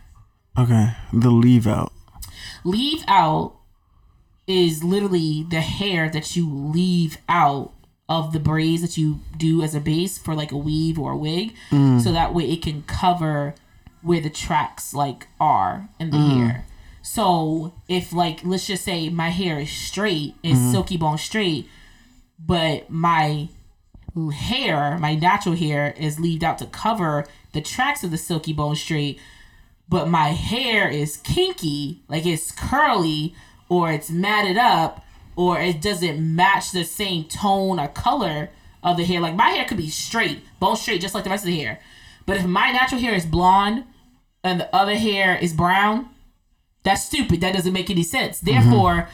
Okay. 0.58 0.94
The 1.12 1.30
leave 1.30 1.68
out. 1.68 1.92
Leave 2.64 3.04
out 3.08 3.56
is 4.48 4.84
literally 4.84 5.46
the 5.50 5.62
hair 5.62 6.10
that 6.10 6.36
you 6.36 6.50
leave 6.50 7.18
out 7.28 7.74
of 8.08 8.34
the 8.34 8.40
braids 8.40 8.82
that 8.82 8.98
you 8.98 9.20
do 9.36 9.64
as 9.64 9.74
a 9.74 9.80
base 9.80 10.18
for 10.18 10.36
like 10.36 10.52
a 10.52 10.58
weave 10.58 11.00
or 11.00 11.14
a 11.14 11.18
wig, 11.18 11.54
mm. 11.72 12.00
so 12.00 12.12
that 12.12 12.34
way 12.34 12.44
it 12.52 12.62
can 12.62 12.84
cover 12.84 13.56
where 14.02 14.22
the 14.22 14.30
tracks 14.30 14.94
like 14.94 15.28
are 15.40 15.90
in 16.00 16.12
the 16.12 16.18
mm. 16.18 16.38
hair. 16.38 16.66
So 17.02 17.74
if 17.88 18.14
like 18.14 18.42
let's 18.44 18.68
just 18.68 18.84
say 18.84 19.10
my 19.10 19.30
hair 19.30 19.60
is 19.60 19.72
straight, 19.72 20.36
is 20.44 20.58
mm-hmm. 20.58 20.72
silky 20.72 20.98
bone 20.98 21.18
straight, 21.18 21.68
but 22.40 22.90
my 22.90 23.50
hair, 24.34 24.98
my 25.00 25.16
natural 25.16 25.56
hair, 25.56 25.94
is 25.98 26.20
leaved 26.20 26.44
out 26.44 26.60
to 26.60 26.66
cover 26.68 27.26
the 27.54 27.62
tracks 27.62 28.04
of 28.04 28.12
the 28.12 28.18
silky 28.18 28.54
bone 28.54 28.76
straight, 28.76 29.20
but 29.88 30.08
my 30.08 30.30
hair 30.30 30.90
is 30.90 31.18
kinky, 31.18 32.02
like 32.08 32.26
it's 32.26 32.52
curly 32.52 33.36
or 33.70 33.92
it's 33.92 34.10
matted 34.10 34.58
up 34.58 35.04
or 35.36 35.60
it 35.60 35.82
doesn't 35.82 36.20
match 36.36 36.72
the 36.72 36.84
same 36.84 37.26
tone 37.26 37.80
or 37.80 37.88
color 37.88 38.50
of 38.84 38.98
the 38.98 39.04
hair. 39.04 39.20
Like 39.20 39.36
my 39.36 39.50
hair 39.50 39.66
could 39.66 39.78
be 39.78 39.90
straight, 39.90 40.44
bone 40.60 40.76
straight, 40.76 41.02
just 41.02 41.14
like 41.14 41.24
the 41.24 41.30
rest 41.30 41.44
of 41.44 41.48
the 41.48 41.60
hair. 41.60 41.80
But 42.26 42.38
if 42.38 42.46
my 42.46 42.72
natural 42.72 43.02
hair 43.02 43.14
is 43.14 43.26
blonde 43.26 43.84
and 44.44 44.60
the 44.60 44.76
other 44.76 44.96
hair 44.96 45.36
is 45.36 45.54
brown, 45.54 46.10
that's 46.84 47.04
stupid. 47.04 47.42
That 47.42 47.54
doesn't 47.54 47.74
make 47.74 47.90
any 47.90 48.04
sense. 48.04 48.40
Therefore, 48.40 49.10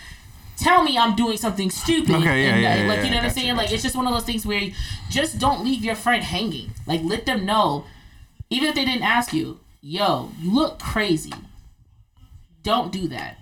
tell 0.58 0.84
me 0.84 0.98
I'm 0.98 1.16
doing 1.16 1.38
something 1.38 1.70
stupid. 1.70 2.16
Okay, 2.16 2.44
yeah, 2.44 2.54
and, 2.54 2.62
yeah, 2.62 2.74
uh, 2.74 2.76
yeah, 2.76 2.88
Like 2.88 2.98
yeah, 2.98 3.04
you 3.04 3.12
know 3.12 3.18
what 3.18 3.26
I'm 3.26 3.32
saying? 3.32 3.56
Like 3.56 3.72
it's 3.72 3.84
just 3.84 3.96
one 3.96 4.08
of 4.08 4.14
those 4.14 4.24
things 4.24 4.46
where 4.46 4.60
you 4.60 4.74
just 5.10 5.40
don't 5.40 5.64
leave 5.64 5.84
your 5.84 5.96
friend 5.96 6.24
hanging. 6.24 6.72
Like 6.86 7.02
let 7.04 7.26
them 7.26 7.46
know, 7.46 7.86
even 8.50 8.70
if 8.70 8.76
they 8.76 8.86
didn't 8.86 9.04
ask 9.04 9.34
you, 9.34 9.60
yo, 9.82 10.32
you 10.40 10.54
look 10.54 10.80
crazy. 10.80 11.34
Don't 12.64 12.92
do 12.92 13.08
that. 13.10 13.38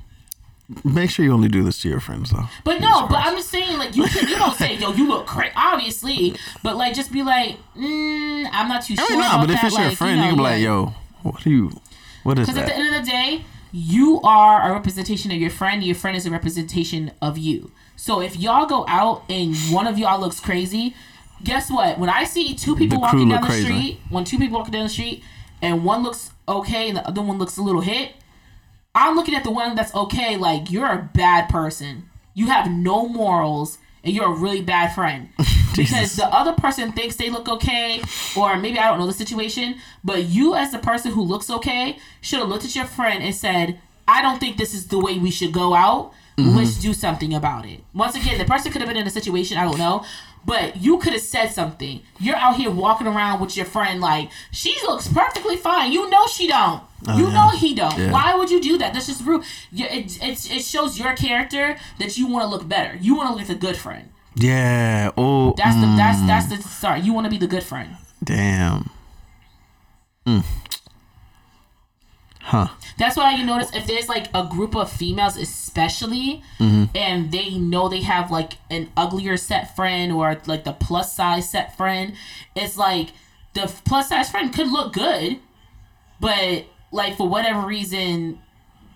Make 0.84 1.10
sure 1.10 1.26
you 1.26 1.34
only 1.34 1.50
do 1.50 1.64
this 1.64 1.82
to 1.82 1.90
your 1.90 2.00
friends 2.00 2.30
though. 2.30 2.46
But 2.64 2.80
no, 2.80 3.08
but 3.08 3.18
I'm 3.18 3.36
just 3.36 3.50
saying, 3.50 3.78
like, 3.80 3.96
you 3.96 4.06
can, 4.06 4.28
you 4.28 4.36
don't 4.38 4.56
say, 4.56 4.76
yo, 4.76 4.94
you 4.94 5.08
look 5.08 5.26
crazy, 5.26 5.52
obviously, 5.56 6.36
but 6.64 6.78
like, 6.78 6.94
just 6.94 7.12
be 7.12 7.24
like, 7.24 7.58
mm, 7.76 8.48
I'm 8.52 8.68
not 8.70 8.84
too 8.84 8.94
I 8.98 9.06
sure. 9.06 9.10
mean, 9.10 9.20
nah, 9.20 9.36
about 9.36 9.48
but 9.48 9.56
if 9.56 9.62
that. 9.62 9.68
it's 9.68 9.80
your 9.80 9.92
friend, 9.92 10.18
you, 10.18 10.24
know, 10.24 10.30
can 10.30 10.38
be 10.38 10.44
like. 10.44 10.62
"Yo, 10.62 10.94
what 11.24 11.42
do 11.44 11.50
you? 11.50 11.82
What 12.24 12.38
is 12.38 12.48
that? 12.48 12.54
Because 12.54 12.70
at 12.70 12.76
the 12.76 12.82
end 12.82 12.96
of 12.96 13.04
the 13.04 13.12
day, 13.12 13.46
you 13.72 14.22
are 14.22 14.70
a 14.70 14.74
representation 14.74 15.32
of 15.32 15.38
your 15.38 15.50
friend. 15.50 15.84
Your 15.84 15.96
friend 15.96 16.16
is 16.16 16.26
a 16.26 16.32
representation 16.32 17.12
of 17.22 17.38
you. 17.38 17.72
So 17.96 18.22
if 18.22 18.38
y'all 18.38 18.66
go 18.66 18.86
out 18.88 19.24
and 19.28 19.56
one 19.72 19.88
of 19.88 19.98
y'all 19.98 20.20
looks 20.20 20.40
crazy, 20.40 20.96
guess 21.44 21.72
what? 21.72 21.98
When 21.98 22.10
I 22.10 22.24
see 22.26 22.54
two 22.54 22.76
people 22.76 23.02
walking 23.02 23.30
down 23.30 23.42
the 23.42 23.48
crazy. 23.48 23.64
street, 23.64 24.00
when 24.10 24.24
two 24.24 24.38
people 24.38 24.58
walking 24.58 24.74
down 24.74 24.84
the 24.84 24.90
street, 24.90 25.24
and 25.62 25.84
one 25.84 26.04
looks 26.04 26.32
okay 26.48 26.88
and 26.88 26.98
the 26.98 27.08
other 27.08 27.22
one 27.22 27.38
looks 27.38 27.58
a 27.58 27.62
little 27.62 27.82
hit, 27.82 28.14
I'm 28.96 29.16
looking 29.16 29.36
at 29.36 29.44
the 29.44 29.52
one 29.52 29.76
that's 29.76 29.94
okay. 29.94 30.38
Like 30.38 30.72
you're 30.72 30.88
a 30.88 31.10
bad 31.14 31.50
person. 31.50 32.10
You 32.34 32.48
have 32.48 32.70
no 32.72 33.08
morals. 33.08 33.78
And 34.02 34.16
you're 34.16 34.32
a 34.32 34.34
really 34.34 34.62
bad 34.62 34.96
friend 34.96 35.28
because 35.76 36.16
the 36.16 36.26
other 36.26 36.54
person 36.54 36.94
thinks 36.94 37.18
they 37.18 37.30
look 37.30 37.50
okay, 37.50 38.02
or 38.38 38.56
maybe 38.56 38.80
I 38.80 38.88
don't 38.88 38.98
know 38.98 39.06
the 39.06 39.12
situation, 39.12 39.76
but 40.06 40.24
you, 40.24 40.56
as 40.56 40.72
the 40.72 40.80
person 40.80 41.12
who 41.12 41.22
looks 41.22 41.50
okay, 41.50 41.98
should 42.22 42.40
have 42.40 42.48
looked 42.48 42.64
at 42.64 42.74
your 42.74 42.86
friend 42.86 43.22
and 43.22 43.36
said, 43.36 43.82
I 44.08 44.22
don't 44.22 44.40
think 44.40 44.56
this 44.56 44.74
is 44.74 44.88
the 44.88 45.00
way 45.00 45.20
we 45.20 45.32
should 45.32 45.52
go 45.52 45.76
out. 45.76 46.14
Mm-hmm. 46.38 46.58
Let's 46.58 46.80
do 46.80 46.94
something 46.94 47.34
about 47.34 47.66
it. 47.66 47.84
Once 47.94 48.16
again, 48.16 48.38
the 48.38 48.46
person 48.46 48.72
could 48.72 48.82
have 48.82 48.88
been 48.88 48.98
in 48.98 49.06
a 49.06 49.12
situation, 49.12 49.58
I 49.58 49.66
don't 49.66 49.78
know, 49.78 50.06
but 50.50 50.78
you 50.78 50.98
could 50.98 51.14
have 51.14 51.22
said 51.22 51.50
something. 51.50 52.02
You're 52.20 52.36
out 52.36 52.56
here 52.56 52.72
walking 52.72 53.06
around 53.06 53.40
with 53.40 53.56
your 53.56 53.68
friend 53.68 54.02
like, 54.02 54.32
she 54.52 54.76
looks 54.82 55.08
perfectly 55.08 55.56
fine. 55.56 55.92
You 55.92 56.10
know 56.10 56.26
she 56.26 56.48
don't. 56.48 56.82
you 57.16 57.28
yeah. 57.28 57.34
know 57.34 57.50
he 57.50 57.76
don't. 57.76 57.96
Yeah. 57.96 58.12
Why 58.12 58.34
would 58.34 58.50
you 58.50 58.60
do 58.60 58.80
that? 58.80 58.94
That's 58.94 59.06
just 59.06 59.24
rude. 59.24 59.44
It, 59.72 60.18
it, 60.24 60.52
it 60.52 60.64
shows 60.64 60.98
your 60.98 61.16
character 61.16 61.78
that 62.00 62.18
you 62.18 62.26
want 62.26 62.46
to 62.46 62.50
look 62.50 62.68
better. 62.68 62.98
You 63.00 63.16
want 63.16 63.30
to 63.30 63.36
look 63.36 63.48
like 63.48 63.58
a 63.58 63.60
good 63.60 63.78
friend. 63.78 64.10
Yeah. 64.36 65.12
Oh. 65.16 65.54
That's 65.56 65.76
the 65.76 65.86
that's 65.98 66.20
mm, 66.20 66.28
that's 66.28 66.48
the 66.48 66.58
sorry. 66.68 67.02
You 67.02 67.14
want 67.14 67.26
to 67.26 67.30
be 67.30 67.38
the 67.38 67.48
good 67.48 67.64
friend. 67.64 67.98
Damn. 68.24 68.90
Mm. 70.26 70.44
Huh. 72.50 72.70
That's 72.98 73.16
why 73.16 73.36
you 73.36 73.46
notice 73.46 73.72
if 73.76 73.86
there's 73.86 74.10
like 74.10 74.26
a 74.34 74.44
group 74.44 74.76
of 74.76 74.92
females, 74.92 75.38
especially, 75.38 76.42
mm-hmm. 76.58 76.86
and 76.96 77.32
they 77.32 77.52
know 77.52 77.90
they 77.90 78.02
have 78.02 78.32
like 78.32 78.54
an 78.72 78.90
uglier 78.98 79.38
set 79.38 79.76
friend 79.76 80.12
or 80.12 80.36
like 80.48 80.64
the 80.64 80.74
plus 80.74 81.16
size 81.16 81.48
set 81.48 81.78
friend, 81.78 82.16
it's 82.56 82.76
like 82.76 83.10
the 83.54 83.72
plus 83.86 84.10
size 84.10 84.32
friend 84.32 84.52
could 84.52 84.72
look 84.72 84.94
good, 84.94 85.38
but 86.20 86.66
like 86.92 87.18
for 87.18 87.30
whatever 87.30 87.68
reason, 87.68 88.40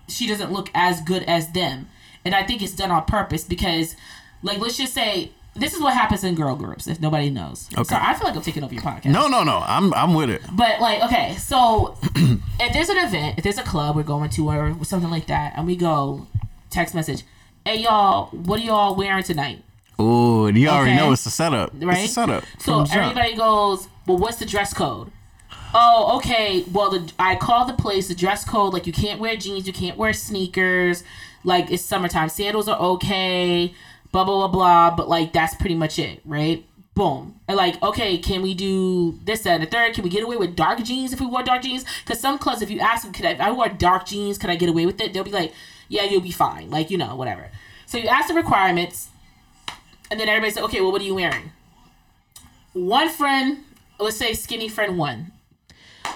she 0.08 0.26
doesn't 0.26 0.50
look 0.50 0.68
as 0.74 1.00
good 1.00 1.22
as 1.22 1.52
them. 1.52 1.88
And 2.24 2.34
I 2.34 2.42
think 2.42 2.60
it's 2.60 2.72
done 2.72 2.90
on 2.90 3.04
purpose 3.04 3.44
because, 3.44 3.94
like, 4.42 4.58
let's 4.58 4.78
just 4.78 4.94
say 4.94 5.30
this 5.56 5.74
is 5.74 5.80
what 5.80 5.94
happens 5.94 6.24
in 6.24 6.34
girl 6.34 6.56
groups. 6.56 6.86
If 6.86 7.00
nobody 7.00 7.30
knows, 7.30 7.68
okay. 7.72 7.84
so 7.84 7.96
I 8.00 8.14
feel 8.14 8.26
like 8.28 8.36
I'm 8.36 8.42
taking 8.42 8.64
over 8.64 8.74
your 8.74 8.82
podcast. 8.82 9.06
No, 9.06 9.28
no, 9.28 9.44
no. 9.44 9.62
I'm 9.64 9.94
I'm 9.94 10.14
with 10.14 10.30
it. 10.30 10.42
But 10.52 10.80
like, 10.80 11.02
okay, 11.04 11.36
so 11.36 11.96
if 12.16 12.72
there's 12.72 12.88
an 12.88 12.98
event, 12.98 13.38
if 13.38 13.44
there's 13.44 13.58
a 13.58 13.62
club 13.62 13.96
we're 13.96 14.02
going 14.02 14.30
to 14.30 14.48
or 14.48 14.84
something 14.84 15.10
like 15.10 15.26
that, 15.26 15.54
and 15.56 15.66
we 15.66 15.76
go 15.76 16.26
text 16.70 16.94
message, 16.94 17.22
hey 17.64 17.76
y'all, 17.76 18.26
what 18.30 18.60
are 18.60 18.64
y'all 18.64 18.94
wearing 18.94 19.22
tonight? 19.22 19.62
Oh, 19.98 20.46
and 20.46 20.58
you 20.58 20.68
already 20.68 20.96
know 20.96 21.12
it's 21.12 21.24
the 21.24 21.30
setup. 21.30 21.70
Right? 21.74 21.98
It's 21.98 22.14
the 22.14 22.26
setup. 22.26 22.44
So 22.58 22.84
everybody 22.92 23.36
goes, 23.36 23.88
well, 24.06 24.18
what's 24.18 24.38
the 24.38 24.46
dress 24.46 24.74
code? 24.74 25.12
Oh, 25.72 26.16
okay. 26.18 26.64
Well, 26.72 26.90
the 26.90 27.12
I 27.18 27.36
call 27.36 27.64
the 27.64 27.74
place 27.74 28.08
the 28.08 28.14
dress 28.14 28.44
code. 28.44 28.72
Like 28.72 28.86
you 28.86 28.92
can't 28.92 29.20
wear 29.20 29.36
jeans, 29.36 29.66
you 29.66 29.72
can't 29.72 29.96
wear 29.96 30.12
sneakers. 30.12 31.02
Like 31.42 31.70
it's 31.70 31.84
summertime, 31.84 32.28
sandals 32.28 32.68
are 32.68 32.78
okay. 32.78 33.74
Blah 34.14 34.22
blah 34.22 34.46
blah 34.46 34.48
blah. 34.48 34.96
But 34.96 35.08
like 35.08 35.32
that's 35.32 35.56
pretty 35.56 35.74
much 35.74 35.98
it, 35.98 36.20
right? 36.24 36.64
Boom. 36.94 37.40
And 37.48 37.56
like, 37.56 37.82
okay, 37.82 38.16
can 38.18 38.40
we 38.42 38.54
do 38.54 39.18
this, 39.24 39.40
that, 39.40 39.54
and 39.54 39.62
the 39.64 39.66
third? 39.66 39.94
Can 39.94 40.04
we 40.04 40.10
get 40.10 40.22
away 40.22 40.36
with 40.36 40.54
dark 40.54 40.80
jeans 40.84 41.12
if 41.12 41.20
we 41.20 41.26
wore 41.26 41.42
dark 41.42 41.62
jeans? 41.62 41.84
Because 42.04 42.20
some 42.20 42.38
clubs, 42.38 42.62
if 42.62 42.70
you 42.70 42.78
ask 42.78 43.02
them, 43.02 43.12
could 43.12 43.26
I, 43.26 43.32
if 43.32 43.40
I 43.40 43.50
wore 43.50 43.68
dark 43.68 44.06
jeans, 44.06 44.38
could 44.38 44.48
I 44.48 44.54
get 44.54 44.68
away 44.68 44.86
with 44.86 45.00
it? 45.00 45.12
They'll 45.12 45.24
be 45.24 45.32
like, 45.32 45.52
yeah, 45.88 46.04
you'll 46.04 46.20
be 46.20 46.30
fine. 46.30 46.70
Like, 46.70 46.92
you 46.92 46.96
know, 46.96 47.16
whatever. 47.16 47.50
So 47.86 47.98
you 47.98 48.06
ask 48.06 48.28
the 48.28 48.34
requirements, 48.34 49.08
and 50.08 50.20
then 50.20 50.28
everybody 50.28 50.52
said, 50.52 50.62
okay, 50.62 50.80
well, 50.80 50.92
what 50.92 51.02
are 51.02 51.04
you 51.04 51.16
wearing? 51.16 51.50
one 52.74 53.08
friend, 53.08 53.64
let's 53.98 54.16
say 54.16 54.34
skinny 54.34 54.68
friend 54.68 54.98
one. 54.98 55.32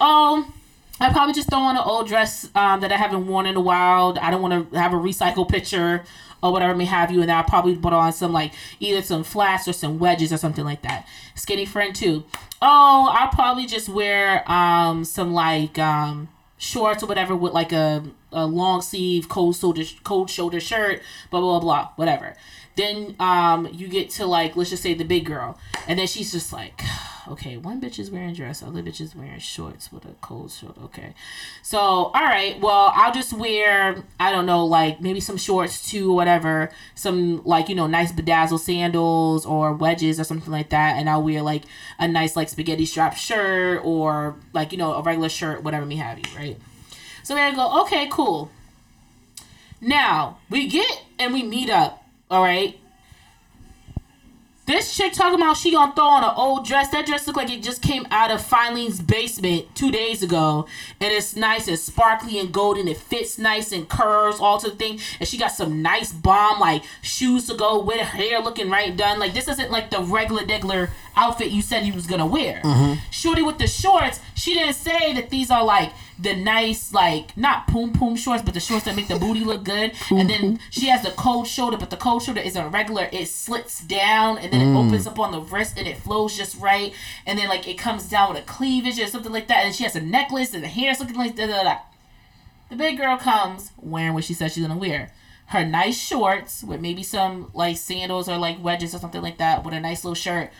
Oh, 0.01 0.53
I 1.01 1.11
probably 1.13 1.33
just 1.33 1.49
throw 1.49 1.61
on 1.61 1.77
an 1.77 1.83
old 1.85 2.09
dress 2.09 2.49
um, 2.55 2.81
that 2.81 2.93
I 2.93 2.97
haven't 2.97 3.27
worn 3.27 3.47
in 3.47 3.57
a 3.57 3.61
while. 3.61 4.17
I 4.21 4.31
don't 4.31 4.43
want 4.43 4.73
to 4.73 4.79
have 4.79 4.93
a 4.93 4.97
recycle 4.97 5.49
picture 5.49 6.05
or 6.43 6.53
whatever 6.53 6.75
may 6.75 6.85
have 6.85 7.11
you, 7.11 7.23
and 7.23 7.31
I'll 7.31 7.45
probably 7.45 7.77
put 7.77 7.93
on 7.93 8.13
some 8.13 8.33
like 8.33 8.53
either 8.81 9.03
some 9.03 9.25
flats 9.25 9.67
or 9.69 9.73
some 9.73 9.99
wedges 9.99 10.33
or 10.33 10.37
something 10.37 10.65
like 10.65 10.83
that. 10.83 11.07
Skinny 11.35 11.67
friend 11.67 11.95
too. 11.95 12.25
Oh, 12.61 13.09
I'll 13.13 13.29
probably 13.29 13.67
just 13.67 13.89
wear 13.89 14.49
um 14.51 15.05
some 15.05 15.33
like 15.33 15.79
um 15.79 16.29
shorts 16.59 17.03
or 17.03 17.07
whatever 17.07 17.37
with 17.37 17.53
like 17.53 17.73
a, 17.73 18.03
a 18.33 18.47
long 18.47 18.83
sleeve 18.83 19.29
cold 19.29 19.57
shoulder 19.57 19.85
cold 20.05 20.31
shoulder 20.31 20.61
shirt, 20.61 21.03
blah 21.31 21.41
blah 21.41 21.59
blah 21.59 21.61
blah, 21.61 21.89
whatever. 21.97 22.35
Then 22.77 23.17
um 23.19 23.69
you 23.73 23.89
get 23.89 24.11
to 24.11 24.27
like 24.27 24.57
let's 24.57 24.71
just 24.71 24.83
say 24.83 24.95
the 24.95 25.05
big 25.05 25.25
girl, 25.27 25.59
and 25.87 25.99
then 25.99 26.07
she's 26.07 26.33
just 26.33 26.53
like, 26.53 26.81
okay, 27.29 27.57
one 27.57 27.81
bitch 27.81 27.99
is 27.99 28.11
wearing 28.11 28.35
dress, 28.35 28.63
other 28.63 28.83
bitch 28.83 29.01
is 29.01 29.15
wearing 29.15 29.39
shorts 29.39 29.93
with 29.93 30.05
a 30.05 30.15
cold 30.21 30.51
shoulder. 30.51 30.81
Okay, 30.85 31.15
so 31.63 31.79
all 31.79 32.13
right, 32.13 32.61
well 32.61 32.93
I'll 32.95 33.13
just 33.13 33.33
wear 33.33 34.03
I 34.19 34.33
don't 34.33 34.47
know 34.47 34.65
like 34.65 35.01
maybe 35.01 35.21
some 35.21 35.37
shorts 35.37 35.91
too, 35.91 36.13
whatever, 36.13 36.71
some 36.95 37.45
like 37.45 37.69
you 37.69 37.75
know 37.75 37.87
nice 37.87 38.13
bedazzled 38.13 38.61
sandals 38.61 39.47
or 39.47 39.73
wedges 39.73 40.19
or 40.19 40.25
something 40.25 40.53
like 40.53 40.71
that, 40.71 40.97
and 40.97 41.09
I'll 41.09 41.23
wear 41.23 41.43
like 41.43 41.65
a 41.99 42.09
nice 42.09 42.37
like 42.37 42.49
spaghetti 42.49 42.87
strap 42.87 43.17
shirt 43.17 43.81
or 43.85 44.37
like 44.53 44.73
you 44.73 44.79
know 44.79 44.95
a 44.95 45.03
regular 45.03 45.29
shirt, 45.29 45.63
whatever 45.63 45.87
may 45.87 45.97
have 45.97 46.19
you, 46.19 46.25
right? 46.37 46.57
So 47.23 47.35
then 47.35 47.53
I 47.53 47.57
go, 47.57 47.83
okay, 47.83 48.09
cool. 48.11 48.51
Now 49.81 50.39
we 50.51 50.67
get 50.67 51.05
and 51.19 51.33
we 51.33 51.43
meet 51.43 51.71
up. 51.71 52.05
All 52.31 52.43
right. 52.43 52.79
This 54.69 54.95
chick 54.95 55.15
talking 55.15 55.41
about 55.41 55.57
she 55.57 55.71
gonna 55.73 55.95
throw 55.95 56.05
on 56.05 56.23
an 56.23 56.33
old 56.37 56.67
dress. 56.67 56.91
That 56.91 57.07
dress 57.07 57.27
look 57.27 57.37
like 57.37 57.49
it 57.49 57.63
just 57.63 57.81
came 57.81 58.07
out 58.11 58.31
of 58.31 58.43
Filene's 58.43 59.01
basement 59.01 59.75
two 59.75 59.91
days 59.91 60.23
ago, 60.23 60.67
and 61.01 61.11
it's 61.11 61.35
nice 61.35 61.69
and 61.69 61.79
sparkly 61.79 62.39
and 62.39 62.53
golden. 62.53 62.87
It 62.87 62.99
fits 62.99 63.39
nice 63.39 63.73
and 63.73 63.89
curves 63.89 64.41
all 64.41 64.59
to 64.59 64.69
the 64.69 64.77
thing, 64.77 65.01
and 65.21 65.27
she 65.27 65.39
got 65.39 65.53
some 65.53 65.81
nice 65.81 66.13
bomb 66.13 66.61
like 66.61 66.83
shoes 67.01 67.47
to 67.47 67.55
go 67.55 67.81
with, 67.81 67.97
her 67.97 68.19
hair 68.19 68.41
looking 68.41 68.69
right 68.69 68.95
done. 68.95 69.19
Like 69.19 69.33
this 69.33 69.49
isn't 69.49 69.71
like 69.71 69.89
the 69.89 70.03
regular 70.03 70.43
diggler 70.43 70.91
outfit 71.17 71.51
you 71.51 71.63
said 71.63 71.87
you 71.87 71.95
was 71.95 72.07
gonna 72.07 72.27
wear. 72.27 72.61
Mm-hmm. 72.63 73.01
Shorty 73.11 73.41
with 73.41 73.57
the 73.57 73.67
shorts, 73.67 74.21
she 74.35 74.53
didn't 74.53 74.75
say 74.75 75.15
that 75.15 75.31
these 75.31 75.51
are 75.51 75.65
like 75.65 75.93
the 76.19 76.35
nice 76.35 76.93
like 76.93 77.37
not 77.37 77.69
poom 77.69 77.93
poom 77.93 78.17
shorts, 78.17 78.43
but 78.43 78.55
the 78.55 78.61
shorts 78.61 78.85
that 78.85 78.97
make 78.97 79.09
the 79.09 79.19
booty 79.19 79.41
look 79.41 79.65
good. 79.65 79.93
and 80.11 80.29
then 80.29 80.59
she 80.71 80.89
has 80.89 81.03
the 81.03 81.11
cold 81.13 81.47
shoulder, 81.47 81.77
but 81.77 81.91
the 81.91 81.97
cold 81.97 82.23
shoulder 82.23 82.41
isn't 82.41 82.71
regular. 82.71 83.09
It 83.13 83.27
slits 83.27 83.81
down 83.81 84.39
and 84.39 84.53
then 84.53 84.61
it 84.61 84.67
mm. 84.67 84.87
opens 84.87 85.07
up 85.07 85.19
on 85.19 85.33
the 85.33 85.41
wrist 85.41 85.79
and 85.79 85.87
it 85.87 85.99
flows 85.99 86.37
just 86.37 86.61
right. 86.61 86.93
And 87.25 87.39
then 87.39 87.49
like 87.49 87.69
it 87.69 87.79
comes 87.79 88.09
down 88.09 88.35
with 88.35 88.43
a 88.43 88.47
cleavage 88.47 88.99
or 88.99 89.07
something 89.07 89.33
like 89.33 89.49
that. 89.49 89.65
And 89.65 89.75
she 89.75 89.85
has 89.85 89.95
a 89.95 90.01
necklace 90.01 90.55
and 90.55 90.63
the 90.63 90.69
hair's 90.69 90.99
looking 90.99 91.17
like 91.17 91.37
da 91.37 91.47
da 91.47 91.63
da. 91.63 91.77
The 92.71 92.77
big 92.77 92.99
girl 92.99 93.17
comes 93.17 93.71
wearing 93.79 94.15
what 94.15 94.25
she 94.25 94.35
said 94.35 94.53
she's 94.53 94.67
gonna 94.67 94.79
wear. 94.79 95.13
Her 95.47 95.65
nice 95.65 95.99
shorts 95.99 96.63
with 96.63 96.81
maybe 96.81 97.03
some 97.03 97.51
like 97.55 97.77
sandals 97.77 98.29
or 98.29 98.37
like 98.37 98.63
wedges 98.63 98.95
or 98.95 98.99
something 98.99 99.23
like 99.23 99.39
that 99.39 99.65
with 99.65 99.73
a 99.73 99.81
nice 99.81 100.05
little 100.05 100.15
shirt. 100.15 100.51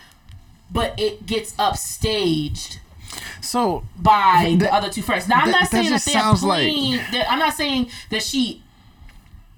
But 0.71 0.99
it 0.99 1.27
gets 1.27 1.53
upstaged 1.55 2.79
So 3.41 3.85
by 3.99 4.57
the 4.59 4.65
That- 4.65 4.73
other 4.73 4.91
two 4.91 5.03
first. 5.03 5.29
Now 5.29 5.41
I'm 5.41 5.51
that- 5.51 5.61
not 5.61 5.71
saying 5.71 5.85
that, 5.85 5.91
just 5.91 6.07
they're 6.07 6.15
sounds 6.21 6.43
like- 6.43 6.63
playing. 6.63 6.97
that- 7.13 7.31
I'm 7.31 7.39
not 7.39 7.55
saying 7.55 7.91
that 8.11 8.23
she 8.23 8.63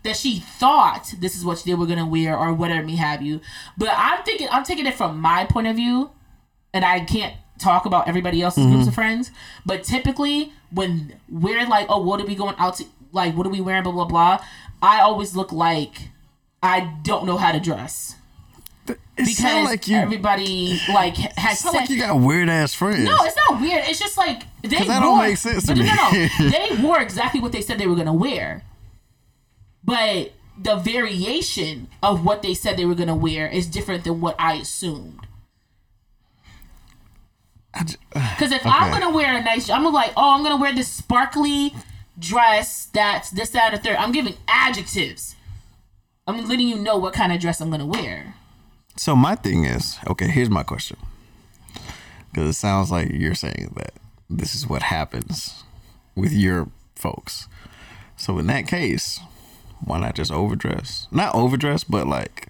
that 0.03 0.17
she 0.17 0.39
thought 0.41 1.13
this 1.19 1.37
is 1.37 1.45
what 1.45 1.63
they 1.65 1.75
were 1.75 1.87
gonna 1.87 2.07
wear 2.07 2.37
or 2.37 2.55
whatever 2.55 2.87
may 2.87 2.97
have 2.97 3.21
you. 3.21 3.41
But 3.77 3.91
I'm 3.95 4.23
thinking 4.25 4.49
I'm 4.51 4.65
taking 4.65 4.87
it 4.87 4.95
from 4.95 5.21
my 5.21 5.45
point 5.45 5.67
of 5.67 5.77
view, 5.77 6.11
and 6.73 6.85
I 6.85 7.01
can't 7.01 7.35
talk 7.59 7.85
about 7.85 8.09
everybody 8.09 8.41
else's 8.41 8.65
groups 8.65 8.81
mm-hmm. 8.81 8.89
of 8.89 8.95
friends. 8.95 9.31
But 9.67 9.85
typically, 9.85 10.53
when 10.71 11.15
we're 11.29 11.67
like, 11.67 11.87
oh, 11.91 12.01
what 12.01 12.21
are 12.21 12.27
we 12.27 12.35
going 12.35 12.55
out 12.59 12.77
to? 12.77 12.85
Like, 13.13 13.37
what 13.37 13.47
are 13.47 13.51
we 13.51 13.61
wearing? 13.61 13.83
Blah 13.83 13.93
blah 13.93 14.05
blah. 14.07 14.39
I 14.83 15.01
always 15.01 15.37
look 15.37 15.53
like 15.53 16.09
I 16.63 16.95
don't 17.03 17.27
know 17.27 17.37
how 17.37 17.53
to 17.53 17.61
dress 17.61 18.17
because 19.25 19.64
like 19.64 19.89
you. 19.89 19.97
everybody 19.97 20.81
like 20.89 21.16
has 21.16 21.61
said. 21.61 21.73
like 21.73 21.89
you 21.91 21.99
got 21.99 22.18
weird 22.21 22.49
ass 22.49 22.75
friends. 22.75 23.05
no, 23.05 23.16
it's 23.21 23.37
not 23.37 23.61
weird. 23.61 23.85
It's 23.87 23.99
just 23.99 24.16
like 24.16 24.43
they 24.62 24.68
that 24.68 24.89
wore, 24.89 25.01
don't 25.01 25.18
make 25.18 25.37
sense 25.37 25.66
to 25.66 25.75
me. 25.75 25.87
No, 25.87 25.95
no, 25.95 26.29
no. 26.39 26.51
they 26.51 26.83
wore 26.83 27.01
exactly 27.01 27.41
what 27.41 27.53
they 27.53 27.61
said 27.62 27.79
they 27.79 27.87
were 27.87 27.97
gonna 27.97 28.14
wear, 28.14 28.62
but 29.85 30.33
the 30.59 30.77
variation 30.77 31.89
of 32.03 32.25
what 32.25 32.43
they 32.43 32.55
said 32.55 32.77
they 32.77 32.85
were 32.85 32.95
gonna 32.95 33.16
wear 33.16 33.47
is 33.49 33.66
different 33.66 34.05
than 34.05 34.21
what 34.21 34.37
I 34.39 34.55
assumed. 34.55 35.27
J- 37.85 37.97
uh, 38.14 38.35
Because 38.35 38.53
if 38.53 38.62
I'm 38.64 38.91
gonna 38.91 39.14
wear 39.14 39.37
a 39.37 39.43
nice, 39.43 39.71
I'm 39.71 39.85
gonna 39.85 39.95
like, 39.95 40.12
oh, 40.16 40.35
I'm 40.35 40.43
gonna 40.43 40.57
wear 40.61 40.75
this 40.75 40.89
sparkly 40.89 41.73
dress 42.18 42.87
that's 42.93 43.31
this, 43.31 43.51
that, 43.51 43.73
and 43.73 43.81
the 43.81 43.85
third. 43.89 43.97
I'm 43.97 44.12
giving 44.12 44.35
adjectives. 44.49 45.37
I'm 46.27 46.47
letting 46.47 46.68
you 46.68 46.77
know 46.77 46.99
what 46.99 47.14
kind 47.14 47.33
of 47.33 47.41
dress 47.41 47.61
I'm 47.61 47.71
gonna 47.71 47.87
wear. 47.87 48.35
So 48.97 49.16
my 49.16 49.34
thing 49.34 49.64
is, 49.64 49.99
okay, 50.09 50.28
here's 50.28 50.51
my 50.51 50.62
question. 50.62 50.99
Because 52.30 52.51
it 52.51 52.59
sounds 52.59 52.91
like 52.91 53.11
you're 53.11 53.34
saying 53.34 53.72
that 53.76 53.95
this 54.28 54.55
is 54.55 54.68
what 54.68 54.82
happens 54.82 55.64
with 56.14 56.32
your 56.32 56.68
folks. 56.95 57.49
So 58.16 58.38
in 58.38 58.47
that 58.49 58.66
case, 58.66 59.20
why 59.84 59.99
not 59.99 60.14
just 60.14 60.30
overdress? 60.30 61.09
Not 61.11 61.34
overdress, 61.34 61.84
but 61.84 62.07
like 62.07 62.49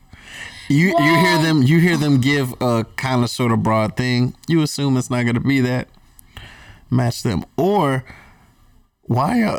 you 0.68 0.88
you 0.88 1.14
hear 1.18 1.42
them 1.42 1.62
you 1.62 1.78
hear 1.80 1.96
them 1.96 2.20
give 2.20 2.60
a 2.60 2.84
kind 2.96 3.22
of 3.22 3.30
sort 3.30 3.52
of 3.52 3.62
broad 3.62 3.96
thing. 3.96 4.34
You 4.48 4.62
assume 4.62 4.96
it's 4.96 5.10
not 5.10 5.24
gonna 5.24 5.40
be 5.40 5.60
that. 5.60 5.88
Match 6.90 7.22
them 7.22 7.44
or 7.56 8.04
why? 9.02 9.42
Uh, 9.42 9.58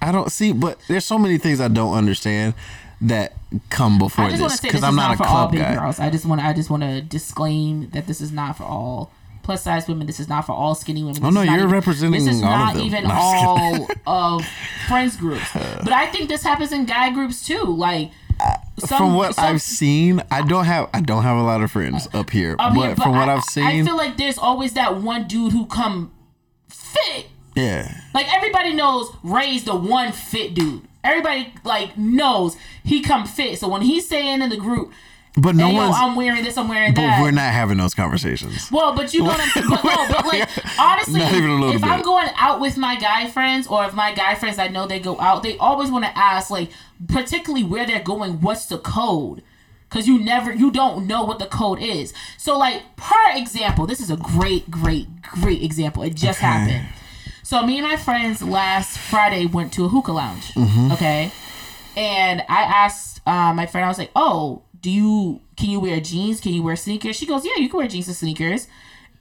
I 0.00 0.12
don't 0.12 0.30
see, 0.30 0.52
but 0.52 0.78
there's 0.88 1.04
so 1.04 1.18
many 1.18 1.38
things 1.38 1.60
I 1.60 1.68
don't 1.68 1.94
understand 1.94 2.54
that 3.00 3.34
come 3.70 3.98
before 3.98 4.24
I 4.26 4.30
this 4.36 4.60
because 4.60 4.80
this 4.80 4.82
I'm 4.82 4.96
not, 4.96 5.08
not, 5.08 5.14
a 5.14 5.16
for 5.18 5.24
all 5.24 5.34
club 5.34 5.50
big 5.52 5.60
guy. 5.60 5.74
girls. 5.76 6.00
I 6.00 6.10
just 6.10 6.26
want 6.26 6.40
I 6.42 6.52
just 6.52 6.68
want 6.70 6.82
to 6.82 7.00
disclaim 7.00 7.90
that 7.90 8.06
this 8.06 8.20
is 8.20 8.32
not 8.32 8.56
for 8.56 8.64
all 8.64 9.12
plus 9.42 9.62
size 9.62 9.86
women. 9.88 10.06
This 10.06 10.20
is 10.20 10.28
not 10.28 10.44
for 10.46 10.52
all 10.52 10.74
skinny 10.74 11.02
women. 11.02 11.24
Oh, 11.24 11.30
no, 11.30 11.42
you're 11.42 11.54
even- 11.54 11.70
representing 11.70 12.24
This 12.24 12.34
is 12.36 12.42
all 12.42 12.50
not 12.50 12.76
even 12.76 13.04
No, 13.04 13.10
all 13.14 13.88
of 14.38 14.46
friends 14.88 15.16
groups. 15.16 15.48
But 15.54 15.92
I 15.92 16.06
think 16.06 16.28
this 16.28 16.42
happens 16.42 16.72
in 16.72 16.84
guy 16.86 17.10
groups 17.12 17.46
too. 17.46 17.62
Like 17.64 18.10
some, 18.78 18.98
from 18.98 19.14
what 19.14 19.34
some- 19.36 19.44
I've 19.46 19.62
seen, 19.62 20.22
I 20.30 20.42
don't 20.42 20.64
have 20.64 20.90
I 20.92 21.00
don't 21.00 21.22
have 21.22 21.36
a 21.38 21.42
lot 21.42 21.62
of 21.62 21.70
friends 21.70 22.08
uh, 22.12 22.18
up 22.20 22.30
here, 22.30 22.56
I 22.58 22.72
mean, 22.72 22.94
but, 22.94 23.02
from 23.04 23.12
what 23.12 23.28
I, 23.28 23.34
I've 23.36 23.42
I 23.58 23.82
feel 23.84 23.96
like 23.96 24.16
there's 24.16 24.38
always 24.38 24.74
that 24.74 24.96
one 25.00 25.26
dude 25.28 25.52
who 25.52 25.66
come 25.66 26.12
fit. 26.68 27.26
yeah, 27.54 28.00
Like 28.14 28.26
everybody 28.34 28.74
knows 28.74 29.10
Ray's 29.22 29.64
the 29.64 29.74
one 29.76 30.12
fit 30.12 30.54
dude. 30.54 30.86
Everybody 31.08 31.52
like 31.64 31.96
knows 31.96 32.56
he 32.84 33.00
come 33.02 33.26
fit. 33.26 33.58
So 33.58 33.68
when 33.68 33.82
he's 33.82 34.06
saying 34.08 34.42
in 34.42 34.50
the 34.50 34.56
group, 34.56 34.92
but 35.36 35.54
no 35.54 35.68
"Hey, 35.68 35.74
yo, 35.74 35.78
one's. 35.78 35.96
I'm 35.96 36.16
wearing 36.16 36.42
this, 36.44 36.56
I'm 36.58 36.68
wearing 36.68 36.94
but 36.94 37.02
that." 37.02 37.22
we're 37.22 37.30
not 37.30 37.52
having 37.52 37.78
those 37.78 37.94
conversations. 37.94 38.70
Well, 38.72 38.94
but 38.96 39.14
you 39.14 39.20
know 39.20 39.26
what 39.26 39.40
I'm 39.40 39.50
saying. 39.50 39.66
But 39.70 39.84
no, 39.84 40.06
but 40.08 40.26
like 40.26 40.48
honestly, 40.78 41.20
Not 41.20 41.32
even 41.34 41.50
a 41.50 41.54
little 41.54 41.76
if 41.76 41.82
bit. 41.82 41.90
I'm 41.90 42.02
going 42.02 42.28
out 42.36 42.60
with 42.60 42.76
my 42.76 42.96
guy 42.98 43.28
friends, 43.30 43.66
or 43.68 43.84
if 43.84 43.94
my 43.94 44.12
guy 44.14 44.34
friends 44.34 44.58
I 44.58 44.68
know 44.68 44.86
they 44.86 44.98
go 45.00 45.18
out, 45.20 45.42
they 45.42 45.56
always 45.58 45.90
want 45.90 46.04
to 46.06 46.18
ask, 46.18 46.50
like, 46.50 46.70
particularly 47.08 47.64
where 47.64 47.86
they're 47.86 48.02
going, 48.02 48.40
what's 48.40 48.66
the 48.66 48.78
code? 48.78 49.42
Because 49.88 50.06
you 50.06 50.18
never, 50.18 50.52
you 50.52 50.70
don't 50.70 51.06
know 51.06 51.24
what 51.24 51.38
the 51.38 51.46
code 51.46 51.80
is. 51.80 52.12
So, 52.36 52.58
like, 52.58 52.82
per 52.96 53.14
example, 53.36 53.86
this 53.86 54.00
is 54.00 54.10
a 54.10 54.16
great, 54.16 54.70
great, 54.70 55.06
great 55.22 55.62
example. 55.62 56.02
It 56.02 56.14
just 56.14 56.40
Okay. 56.40 56.46
happened. 56.46 56.88
So, 57.48 57.64
me 57.64 57.78
and 57.78 57.88
my 57.88 57.96
friends 57.96 58.42
last 58.42 58.98
Friday 58.98 59.46
went 59.46 59.72
to 59.72 59.86
a 59.86 59.88
hookah 59.88 60.12
lounge. 60.12 60.52
Mm-hmm. 60.52 60.92
Okay, 60.92 61.32
and 61.96 62.42
I 62.42 62.60
asked 62.60 63.26
uh, 63.26 63.54
my 63.54 63.64
friend, 63.64 63.86
I 63.86 63.88
was 63.88 63.96
like, 63.96 64.10
"Oh, 64.14 64.64
do 64.82 64.90
you 64.90 65.40
can 65.56 65.70
you 65.70 65.80
wear 65.80 65.98
jeans? 65.98 66.42
Can 66.42 66.52
you 66.52 66.62
wear 66.62 66.76
sneakers?" 66.76 67.16
She 67.16 67.24
goes, 67.24 67.46
"Yeah, 67.46 67.56
you 67.56 67.70
can 67.70 67.78
wear 67.78 67.88
jeans 67.88 68.06
and 68.06 68.14
sneakers." 68.14 68.68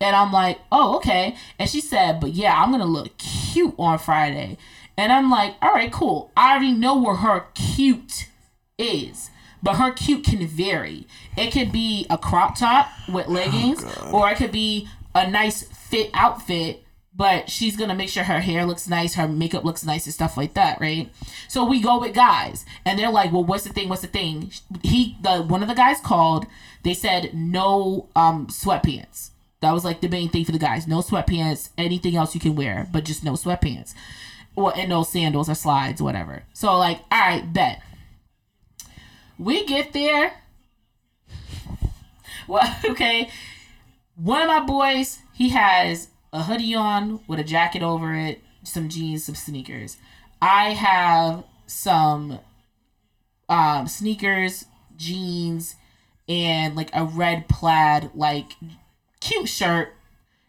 And 0.02 0.14
I'm 0.14 0.34
like, 0.34 0.60
"Oh, 0.74 0.98
okay." 0.98 1.38
And 1.58 1.70
she 1.70 1.80
said, 1.80 2.20
"But 2.20 2.34
yeah, 2.34 2.62
I'm 2.62 2.70
gonna 2.70 2.84
look 2.84 3.18
cute 3.18 3.76
on 3.80 3.98
Friday." 3.98 4.58
And 4.98 5.14
I'm 5.14 5.32
like, 5.32 5.56
"All 5.62 5.72
right, 5.72 5.90
cool. 5.90 6.30
I 6.36 6.52
already 6.52 6.74
know 6.74 6.98
where 6.98 7.16
her 7.16 7.46
cute 7.54 8.28
is." 8.78 9.30
But 9.64 9.76
her 9.76 9.92
cute 9.92 10.26
can 10.26 10.46
vary. 10.46 11.08
It 11.38 11.54
could 11.54 11.72
be 11.72 12.06
a 12.10 12.18
crop 12.18 12.58
top 12.58 12.90
with 13.08 13.28
leggings, 13.28 13.86
or 14.12 14.30
it 14.30 14.36
could 14.36 14.52
be 14.52 14.90
a 15.16 15.32
nice 15.32 15.64
fit 15.64 16.10
outfit 16.14 16.84
but 17.18 17.50
she's 17.50 17.76
gonna 17.76 17.96
make 17.96 18.10
sure 18.10 18.24
her 18.24 18.40
hair 18.40 18.64
looks 18.64 18.88
nice, 18.88 19.16
her 19.16 19.28
makeup 19.28 19.66
looks 19.66 19.84
nice, 19.84 20.06
and 20.06 20.14
stuff 20.14 20.38
like 20.38 20.54
that, 20.54 20.80
right? 20.80 21.10
So 21.48 21.66
we 21.66 21.82
go 21.82 22.00
with 22.00 22.14
guys, 22.14 22.64
and 22.86 22.98
they're 22.98 23.12
like, 23.12 23.32
"Well, 23.32 23.44
what's 23.44 23.64
the 23.64 23.74
thing? 23.74 23.90
What's 23.90 24.04
the 24.04 24.08
thing?" 24.08 24.52
He, 24.84 25.18
the 25.22 25.42
one 25.42 25.64
of 25.64 25.68
the 25.68 25.74
guys 25.74 26.00
called. 26.00 26.46
They 26.84 26.94
said 26.94 27.32
no 27.34 28.08
um 28.16 28.48
sweatpants. 28.48 29.32
That 29.62 29.72
was 29.72 29.84
like 29.84 30.02
the 30.02 30.08
main 30.08 30.30
thing 30.30 30.46
for 30.46 30.52
the 30.52 30.60
guys. 30.60 30.88
No 30.88 31.00
sweatpants. 31.00 31.70
Anything 31.78 32.16
else 32.16 32.36
you 32.36 32.40
can 32.40 32.56
wear, 32.56 32.88
but 32.94 33.04
just 33.04 33.24
no 33.24 33.34
sweatpants, 33.34 33.96
or 34.56 34.78
and 34.78 34.90
no 34.90 35.02
sandals 35.02 35.50
or 35.50 35.56
slides, 35.56 36.02
whatever. 36.02 36.44
So 36.54 36.78
like, 36.78 37.00
all 37.12 37.20
right, 37.20 37.52
bet. 37.52 37.82
We 39.40 39.66
get 39.66 39.92
there. 39.94 40.34
Well, 42.48 42.76
okay. 42.86 43.30
One 44.16 44.42
of 44.42 44.48
my 44.48 44.60
boys, 44.60 45.20
he 45.34 45.50
has 45.50 46.10
a 46.34 46.44
hoodie 46.44 46.76
on 46.76 47.22
with 47.28 47.40
a 47.40 47.44
jacket 47.44 47.82
over 47.82 48.14
it, 48.14 48.42
some 48.64 48.90
jeans, 48.90 49.26
some 49.26 49.36
sneakers. 49.36 49.98
I 50.42 50.74
have 50.74 51.44
some 51.66 52.40
um, 53.50 53.88
sneakers, 53.88 54.66
jeans, 54.96 55.76
and 56.28 56.76
like 56.76 56.90
a 56.94 57.06
red 57.06 57.48
plaid, 57.48 58.12
like 58.14 58.54
cute 59.20 59.50
shirt. 59.50 59.94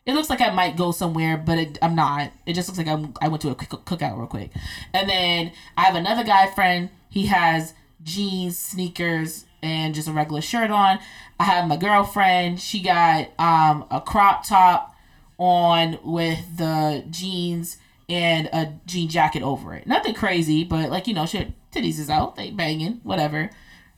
It 0.04 0.14
looks 0.14 0.30
like 0.30 0.40
I 0.40 0.50
might 0.50 0.76
go 0.76 0.90
somewhere, 0.90 1.36
but 1.36 1.58
it, 1.58 1.78
I'm 1.82 1.94
not. 1.94 2.32
It 2.46 2.54
just 2.54 2.68
looks 2.68 2.78
like 2.78 2.88
I'm, 2.88 3.12
I 3.20 3.28
went 3.28 3.42
to 3.42 3.50
a 3.50 3.54
cook- 3.54 3.84
cookout 3.84 4.16
real 4.16 4.26
quick. 4.26 4.50
And 4.94 5.08
then 5.08 5.52
I 5.76 5.82
have 5.82 5.94
another 5.96 6.24
guy 6.24 6.50
friend. 6.50 6.88
He 7.10 7.26
has 7.26 7.74
jeans, 8.02 8.58
sneakers, 8.58 9.44
and 9.62 9.94
just 9.94 10.08
a 10.08 10.12
regular 10.12 10.40
shirt 10.40 10.70
on. 10.70 10.98
I 11.38 11.44
have 11.44 11.68
my 11.68 11.76
girlfriend. 11.76 12.60
She 12.60 12.80
got 12.80 13.28
um, 13.38 13.84
a 13.90 14.00
crop 14.00 14.46
top 14.46 14.94
on 15.38 15.98
with 16.02 16.56
the 16.58 17.04
jeans 17.10 17.78
and 18.08 18.46
a 18.52 18.74
jean 18.86 19.08
jacket 19.08 19.42
over 19.42 19.74
it. 19.74 19.86
Nothing 19.86 20.14
crazy, 20.14 20.64
but 20.64 20.90
like 20.90 21.06
you 21.06 21.14
know, 21.14 21.26
shit, 21.26 21.52
titties 21.72 21.98
is 21.98 22.10
out, 22.10 22.36
they 22.36 22.50
banging, 22.50 23.00
whatever. 23.02 23.50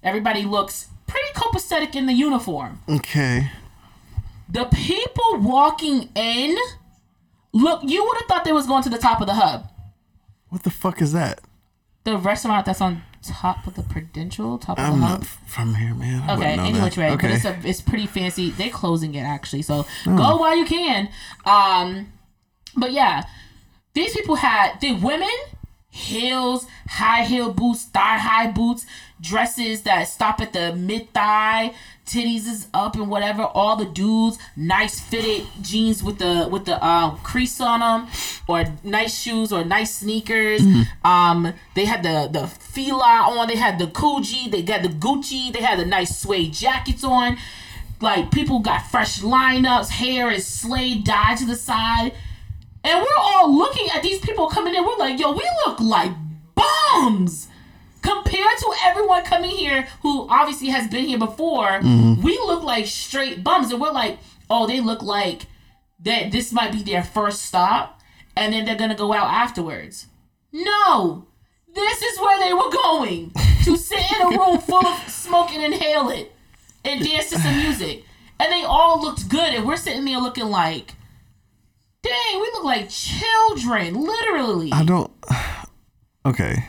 Everybody 0.02 0.44
looks 0.44 0.88
pretty 1.06 1.32
copacetic 1.34 1.94
in 1.94 2.06
the 2.06 2.12
uniform. 2.12 2.80
Okay, 2.88 3.50
The 4.48 4.64
people 4.66 5.38
walking 5.38 6.08
in, 6.14 6.56
look, 7.52 7.82
you 7.84 8.04
would 8.04 8.16
have 8.18 8.26
thought 8.26 8.44
they 8.44 8.52
was 8.52 8.66
going 8.66 8.82
to 8.84 8.90
the 8.90 8.98
top 8.98 9.20
of 9.20 9.26
the 9.26 9.34
hub. 9.34 9.68
what 10.48 10.62
the 10.62 10.70
fuck 10.70 11.00
is 11.02 11.12
that? 11.12 11.40
The 12.04 12.16
restaurant 12.16 12.64
that's 12.66 12.80
on 12.80 13.02
top 13.22 13.66
of 13.66 13.74
the 13.74 13.82
Prudential, 13.82 14.58
top 14.58 14.78
of 14.78 14.84
I'm 14.84 15.00
the 15.00 15.06
hub. 15.06 15.24
from 15.24 15.74
here, 15.74 15.94
man. 15.94 16.22
I 16.22 16.32
Okay, 16.34 16.36
wouldn't 16.36 16.56
know 16.56 16.62
any 16.64 16.72
that. 16.78 16.84
which 16.84 16.96
way, 16.96 17.10
Okay, 17.12 17.26
but 17.28 17.36
it's 17.36 17.44
a, 17.44 17.58
it's 17.64 17.80
pretty 17.80 18.06
fancy. 18.06 18.50
They're 18.50 18.70
closing 18.70 19.14
it 19.14 19.22
actually, 19.22 19.62
so 19.62 19.86
go 20.04 20.36
while 20.36 20.56
you 20.56 20.64
can. 20.64 21.08
Um, 21.44 22.12
but 22.76 22.92
yeah, 22.92 23.24
these 23.94 24.12
people 24.14 24.36
had 24.36 24.80
the 24.80 24.94
women 24.94 25.28
heels, 25.90 26.66
high 26.88 27.24
heel 27.24 27.52
boots, 27.52 27.84
thigh 27.84 28.18
high 28.18 28.50
boots, 28.50 28.86
dresses 29.20 29.82
that 29.82 30.04
stop 30.04 30.40
at 30.40 30.52
the 30.52 30.74
mid 30.74 31.12
thigh, 31.12 31.74
titties 32.06 32.46
is 32.48 32.68
up 32.72 32.94
and 32.94 33.08
whatever. 33.08 33.42
All 33.42 33.76
the 33.76 33.84
dudes, 33.84 34.38
nice 34.56 35.00
fitted 35.00 35.46
jeans 35.62 36.02
with 36.02 36.18
the 36.18 36.48
with 36.50 36.64
the 36.64 36.84
um, 36.84 37.18
crease 37.18 37.60
on 37.60 37.80
them, 37.80 38.08
or 38.48 38.64
nice 38.82 39.20
shoes 39.20 39.52
or 39.52 39.64
nice 39.64 39.94
sneakers. 39.96 40.62
Um, 41.04 41.52
they 41.74 41.84
had 41.84 42.02
the 42.02 42.28
the 42.30 42.46
Fila 42.46 43.32
on. 43.36 43.48
They 43.48 43.56
had 43.56 43.78
the 43.78 43.86
Coogi. 43.86 44.50
They 44.50 44.62
got 44.62 44.82
the 44.82 44.88
Gucci. 44.88 45.52
They 45.52 45.60
had 45.60 45.78
the 45.78 45.86
nice 45.86 46.18
suede 46.18 46.52
jackets 46.52 47.04
on. 47.04 47.36
Like 48.00 48.30
people 48.30 48.60
got 48.60 48.90
fresh 48.90 49.20
lineups, 49.20 49.90
hair 49.90 50.30
is 50.30 50.46
slayed, 50.46 51.04
dyed 51.04 51.36
to 51.38 51.46
the 51.46 51.56
side. 51.56 52.12
And 52.82 53.00
we're 53.02 53.18
all 53.18 53.54
looking 53.56 53.88
at 53.94 54.02
these 54.02 54.20
people 54.20 54.48
coming 54.48 54.74
in. 54.74 54.84
We're 54.84 54.96
like, 54.96 55.18
yo, 55.20 55.32
we 55.32 55.48
look 55.66 55.80
like 55.80 56.12
bums 56.54 57.48
compared 58.02 58.58
to 58.58 58.74
everyone 58.84 59.24
coming 59.24 59.50
here 59.50 59.86
who 60.02 60.26
obviously 60.30 60.68
has 60.68 60.88
been 60.88 61.04
here 61.04 61.18
before. 61.18 61.68
Mm-hmm. 61.80 62.22
We 62.22 62.38
look 62.38 62.62
like 62.62 62.86
straight 62.86 63.44
bums, 63.44 63.70
and 63.70 63.80
we're 63.80 63.92
like, 63.92 64.18
oh, 64.48 64.66
they 64.66 64.80
look 64.80 65.02
like 65.02 65.42
that. 66.00 66.32
This 66.32 66.52
might 66.52 66.72
be 66.72 66.82
their 66.82 67.02
first 67.02 67.42
stop, 67.42 68.00
and 68.36 68.52
then 68.52 68.64
they're 68.64 68.76
gonna 68.76 68.94
go 68.94 69.12
out 69.12 69.28
afterwards. 69.30 70.06
No, 70.52 71.26
This 71.72 72.02
is 72.02 72.18
where 72.18 72.38
they 72.40 72.52
were 72.52 72.70
going 72.70 73.30
to 73.64 73.76
sit 73.76 74.00
in 74.12 74.22
a 74.22 74.38
room 74.38 74.58
full 74.68 74.84
of 74.84 75.08
smoke 75.08 75.50
and 75.52 75.62
inhale 75.72 76.08
it 76.08 76.32
and 76.84 77.04
dance 77.04 77.30
to 77.30 77.38
some 77.38 77.56
music. 77.58 78.04
And 78.40 78.50
they 78.50 78.64
all 78.64 79.00
looked 79.00 79.28
good, 79.28 79.52
and 79.54 79.64
we're 79.66 79.76
sitting 79.76 80.04
there 80.04 80.18
looking 80.18 80.46
like, 80.46 80.94
dang, 82.02 82.40
we 82.40 82.50
look 82.54 82.64
like 82.64 82.88
children, 82.88 83.94
literally. 83.94 84.70
I 84.72 84.84
don't. 84.84 85.10
Okay, 86.26 86.62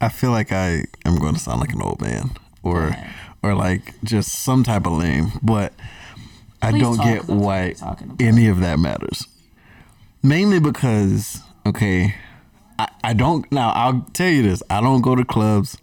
I 0.00 0.08
feel 0.08 0.30
like 0.30 0.52
I 0.52 0.84
am 1.04 1.16
going 1.18 1.34
to 1.34 1.40
sound 1.40 1.58
like 1.58 1.72
an 1.72 1.82
old 1.82 2.00
man, 2.00 2.30
or 2.62 2.96
or 3.42 3.56
like 3.56 3.92
just 4.04 4.30
some 4.30 4.62
type 4.62 4.86
of 4.86 4.92
lame, 4.92 5.32
but 5.42 5.72
I 6.62 6.70
Please 6.70 6.80
don't 6.80 6.96
talk, 6.98 7.04
get 7.06 7.26
why 7.26 7.66
we're 7.66 7.74
talking 7.74 8.06
about. 8.10 8.22
any 8.22 8.46
of 8.46 8.60
that 8.60 8.78
matters. 8.78 9.26
Mainly 10.22 10.60
because, 10.60 11.40
okay, 11.66 12.14
I, 12.78 12.88
I 13.02 13.12
don't. 13.14 13.50
Now 13.50 13.70
I'll 13.70 14.06
tell 14.12 14.28
you 14.30 14.44
this: 14.44 14.62
I 14.70 14.80
don't 14.80 15.02
go 15.02 15.16
to 15.16 15.24
clubs. 15.24 15.76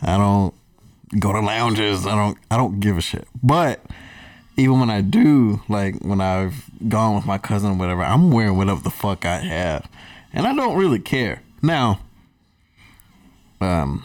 I 0.00 0.16
don't 0.16 0.54
go 1.18 1.32
to 1.32 1.40
lounges. 1.40 2.06
I 2.06 2.14
don't. 2.14 2.38
I 2.52 2.56
don't 2.56 2.78
give 2.78 2.96
a 2.96 3.00
shit. 3.02 3.26
But 3.42 3.80
even 4.56 4.78
when 4.80 4.90
I 4.90 5.00
do, 5.00 5.60
like 5.68 5.96
when 6.00 6.20
I've 6.20 6.64
gone 6.88 7.14
with 7.16 7.26
my 7.26 7.38
cousin 7.38 7.72
or 7.72 7.74
whatever, 7.74 8.02
I'm 8.02 8.30
wearing 8.30 8.56
whatever 8.56 8.80
the 8.80 8.90
fuck 8.90 9.24
I 9.24 9.38
have, 9.38 9.88
and 10.32 10.46
I 10.46 10.54
don't 10.54 10.76
really 10.76 10.98
care. 11.00 11.42
Now, 11.62 12.00
um, 13.60 14.04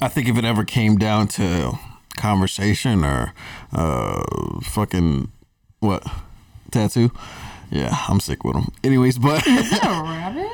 I 0.00 0.08
think 0.08 0.28
if 0.28 0.36
it 0.36 0.44
ever 0.44 0.64
came 0.64 0.96
down 0.96 1.28
to 1.28 1.78
conversation 2.16 3.04
or 3.04 3.32
uh, 3.72 4.22
fucking 4.62 5.30
what 5.80 6.06
tattoo, 6.70 7.10
yeah, 7.70 7.96
I'm 8.08 8.20
sick 8.20 8.44
with 8.44 8.54
them. 8.54 8.72
Anyways, 8.84 9.18
but 9.18 9.46
Is 9.46 9.72
it 9.72 9.82
a 9.82 9.88
rabbit? 10.02 10.48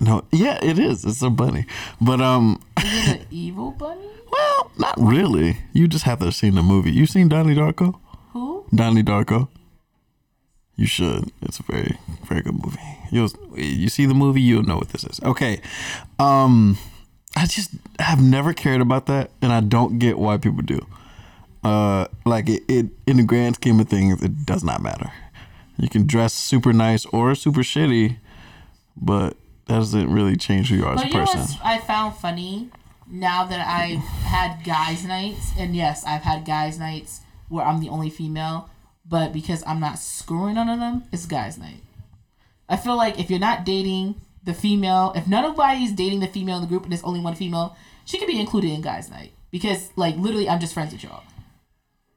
no, 0.00 0.24
yeah, 0.32 0.58
it 0.62 0.78
is. 0.78 1.04
It's 1.04 1.22
a 1.22 1.30
bunny, 1.30 1.66
but 2.00 2.20
um, 2.20 2.60
Is 2.82 3.08
it 3.08 3.20
an 3.20 3.26
evil 3.30 3.70
bunny? 3.72 4.08
well, 4.30 4.70
not 4.78 4.94
really. 4.98 5.58
You 5.72 5.88
just 5.88 6.04
have 6.04 6.18
to 6.20 6.26
have 6.26 6.34
seen 6.34 6.54
the 6.54 6.62
movie. 6.62 6.90
You 6.92 7.06
seen 7.06 7.28
Donnie 7.28 7.54
Darko? 7.54 7.98
Donnie 8.74 9.02
Darko. 9.02 9.48
You 10.76 10.86
should. 10.86 11.32
It's 11.42 11.58
a 11.58 11.62
very, 11.64 11.98
very 12.24 12.42
good 12.42 12.54
movie. 12.54 12.78
You'll 13.10 13.30
you 13.56 13.88
see 13.88 14.06
the 14.06 14.14
movie, 14.14 14.40
you'll 14.40 14.62
know 14.62 14.76
what 14.76 14.90
this 14.90 15.04
is. 15.04 15.20
Okay. 15.22 15.60
Um 16.18 16.78
I 17.36 17.46
just 17.46 17.70
have 17.98 18.22
never 18.22 18.52
cared 18.52 18.80
about 18.80 19.06
that 19.06 19.30
and 19.42 19.52
I 19.52 19.60
don't 19.60 19.98
get 19.98 20.18
why 20.18 20.36
people 20.36 20.62
do. 20.62 20.86
Uh 21.64 22.06
like 22.24 22.48
it, 22.48 22.62
it 22.68 22.86
in 23.06 23.16
the 23.16 23.24
grand 23.24 23.56
scheme 23.56 23.80
of 23.80 23.88
things, 23.88 24.22
it 24.22 24.46
does 24.46 24.62
not 24.62 24.80
matter. 24.80 25.10
You 25.78 25.88
can 25.88 26.06
dress 26.06 26.32
super 26.32 26.72
nice 26.72 27.06
or 27.06 27.34
super 27.34 27.62
shitty, 27.62 28.16
but 28.96 29.36
that 29.66 29.78
doesn't 29.78 30.12
really 30.12 30.36
change 30.36 30.70
who 30.70 30.76
you 30.76 30.86
are 30.86 30.94
as 30.94 31.02
But 31.02 31.06
a 31.06 31.08
you 31.08 31.14
know 31.14 31.24
person. 31.24 31.58
I 31.64 31.78
found 31.78 32.16
funny 32.16 32.70
now 33.10 33.44
that 33.44 33.66
I've 33.66 33.98
had 33.98 34.64
guys' 34.64 35.04
nights, 35.04 35.52
and 35.58 35.74
yes, 35.74 36.04
I've 36.04 36.22
had 36.22 36.44
guys' 36.44 36.78
nights 36.78 37.20
where 37.48 37.64
I'm 37.64 37.80
the 37.80 37.88
only 37.88 38.10
female, 38.10 38.70
but 39.06 39.32
because 39.32 39.62
I'm 39.66 39.80
not 39.80 39.98
screwing 39.98 40.54
none 40.54 40.68
of 40.68 40.78
them, 40.78 41.04
it's 41.12 41.26
guys' 41.26 41.58
night. 41.58 41.82
I 42.68 42.76
feel 42.76 42.96
like 42.96 43.18
if 43.18 43.30
you're 43.30 43.38
not 43.38 43.64
dating 43.64 44.16
the 44.44 44.54
female, 44.54 45.12
if 45.16 45.26
none 45.26 45.44
of 45.44 45.52
nobody's 45.52 45.92
dating 45.92 46.20
the 46.20 46.26
female 46.26 46.56
in 46.56 46.62
the 46.62 46.68
group 46.68 46.82
and 46.84 46.92
there's 46.92 47.02
only 47.02 47.20
one 47.20 47.34
female, 47.34 47.76
she 48.04 48.18
could 48.18 48.26
be 48.26 48.38
included 48.38 48.70
in 48.70 48.80
guys' 48.80 49.10
night 49.10 49.32
because 49.50 49.90
like 49.96 50.16
literally 50.16 50.48
I'm 50.48 50.60
just 50.60 50.74
friends 50.74 50.92
with 50.92 51.02
y'all. 51.02 51.22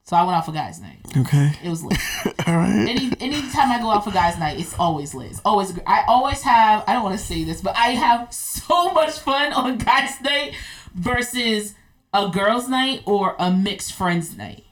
So 0.03 0.17
I 0.17 0.23
went 0.23 0.35
out 0.35 0.45
for 0.45 0.51
guys' 0.51 0.81
night. 0.81 0.99
Okay. 1.15 1.51
It 1.63 1.69
was 1.69 1.83
lit. 1.83 1.97
All 2.47 2.55
right. 2.55 2.87
Any 2.89 3.11
anytime 3.21 3.71
I 3.71 3.79
go 3.79 3.91
out 3.91 4.03
for 4.03 4.11
guys' 4.11 4.37
night, 4.37 4.59
it's 4.59 4.77
always 4.77 5.13
lit. 5.13 5.31
It's 5.31 5.41
always 5.45 5.77
I 5.87 6.03
always 6.07 6.41
have. 6.41 6.83
I 6.87 6.93
don't 6.93 7.03
want 7.03 7.17
to 7.17 7.23
say 7.23 7.43
this, 7.43 7.61
but 7.61 7.75
I 7.77 7.89
have 7.89 8.33
so 8.33 8.91
much 8.91 9.19
fun 9.19 9.53
on 9.53 9.77
guys' 9.77 10.19
night 10.21 10.55
versus 10.93 11.75
a 12.13 12.29
girls' 12.29 12.67
night 12.67 13.03
or 13.05 13.35
a 13.39 13.51
mixed 13.51 13.93
friends' 13.93 14.35
night. 14.35 14.65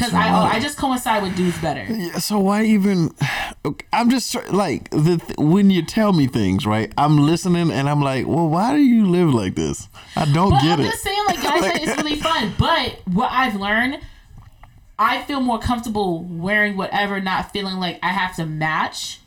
Cause 0.00 0.14
I 0.14 0.30
oh, 0.30 0.44
I 0.44 0.58
just 0.60 0.78
coincide 0.78 1.22
with 1.22 1.36
dudes 1.36 1.58
better. 1.60 1.84
Yeah, 1.84 2.18
so 2.18 2.38
why 2.40 2.64
even? 2.64 3.14
I'm 3.92 4.08
just 4.08 4.34
like 4.50 4.88
the 4.90 5.18
th- 5.24 5.38
when 5.38 5.68
you 5.68 5.82
tell 5.84 6.12
me 6.14 6.26
things, 6.26 6.64
right? 6.64 6.90
I'm 6.96 7.18
listening 7.18 7.70
and 7.70 7.88
I'm 7.88 8.00
like, 8.00 8.26
well, 8.26 8.48
why 8.48 8.74
do 8.74 8.80
you 8.80 9.06
live 9.06 9.34
like 9.34 9.54
this? 9.56 9.88
I 10.16 10.24
don't 10.24 10.50
But 10.50 10.62
get 10.62 10.78
I'm 10.78 10.86
it. 10.86 10.90
just 10.90 11.02
saying, 11.02 11.24
like 11.26 11.42
guys' 11.42 11.60
night 11.62 11.82
is 11.82 11.96
really 11.98 12.16
fun. 12.20 12.54
But 12.58 13.00
what 13.04 13.30
I've 13.30 13.56
learned, 13.56 14.00
I 14.98 15.22
feel 15.22 15.40
more 15.40 15.58
comfortable 15.58 16.22
wearing 16.24 16.76
whatever, 16.76 17.20
not 17.20 17.52
feeling 17.52 17.76
like 17.76 17.98
I 18.02 18.08
have 18.08 18.34
to 18.36 18.46
match. 18.46 19.20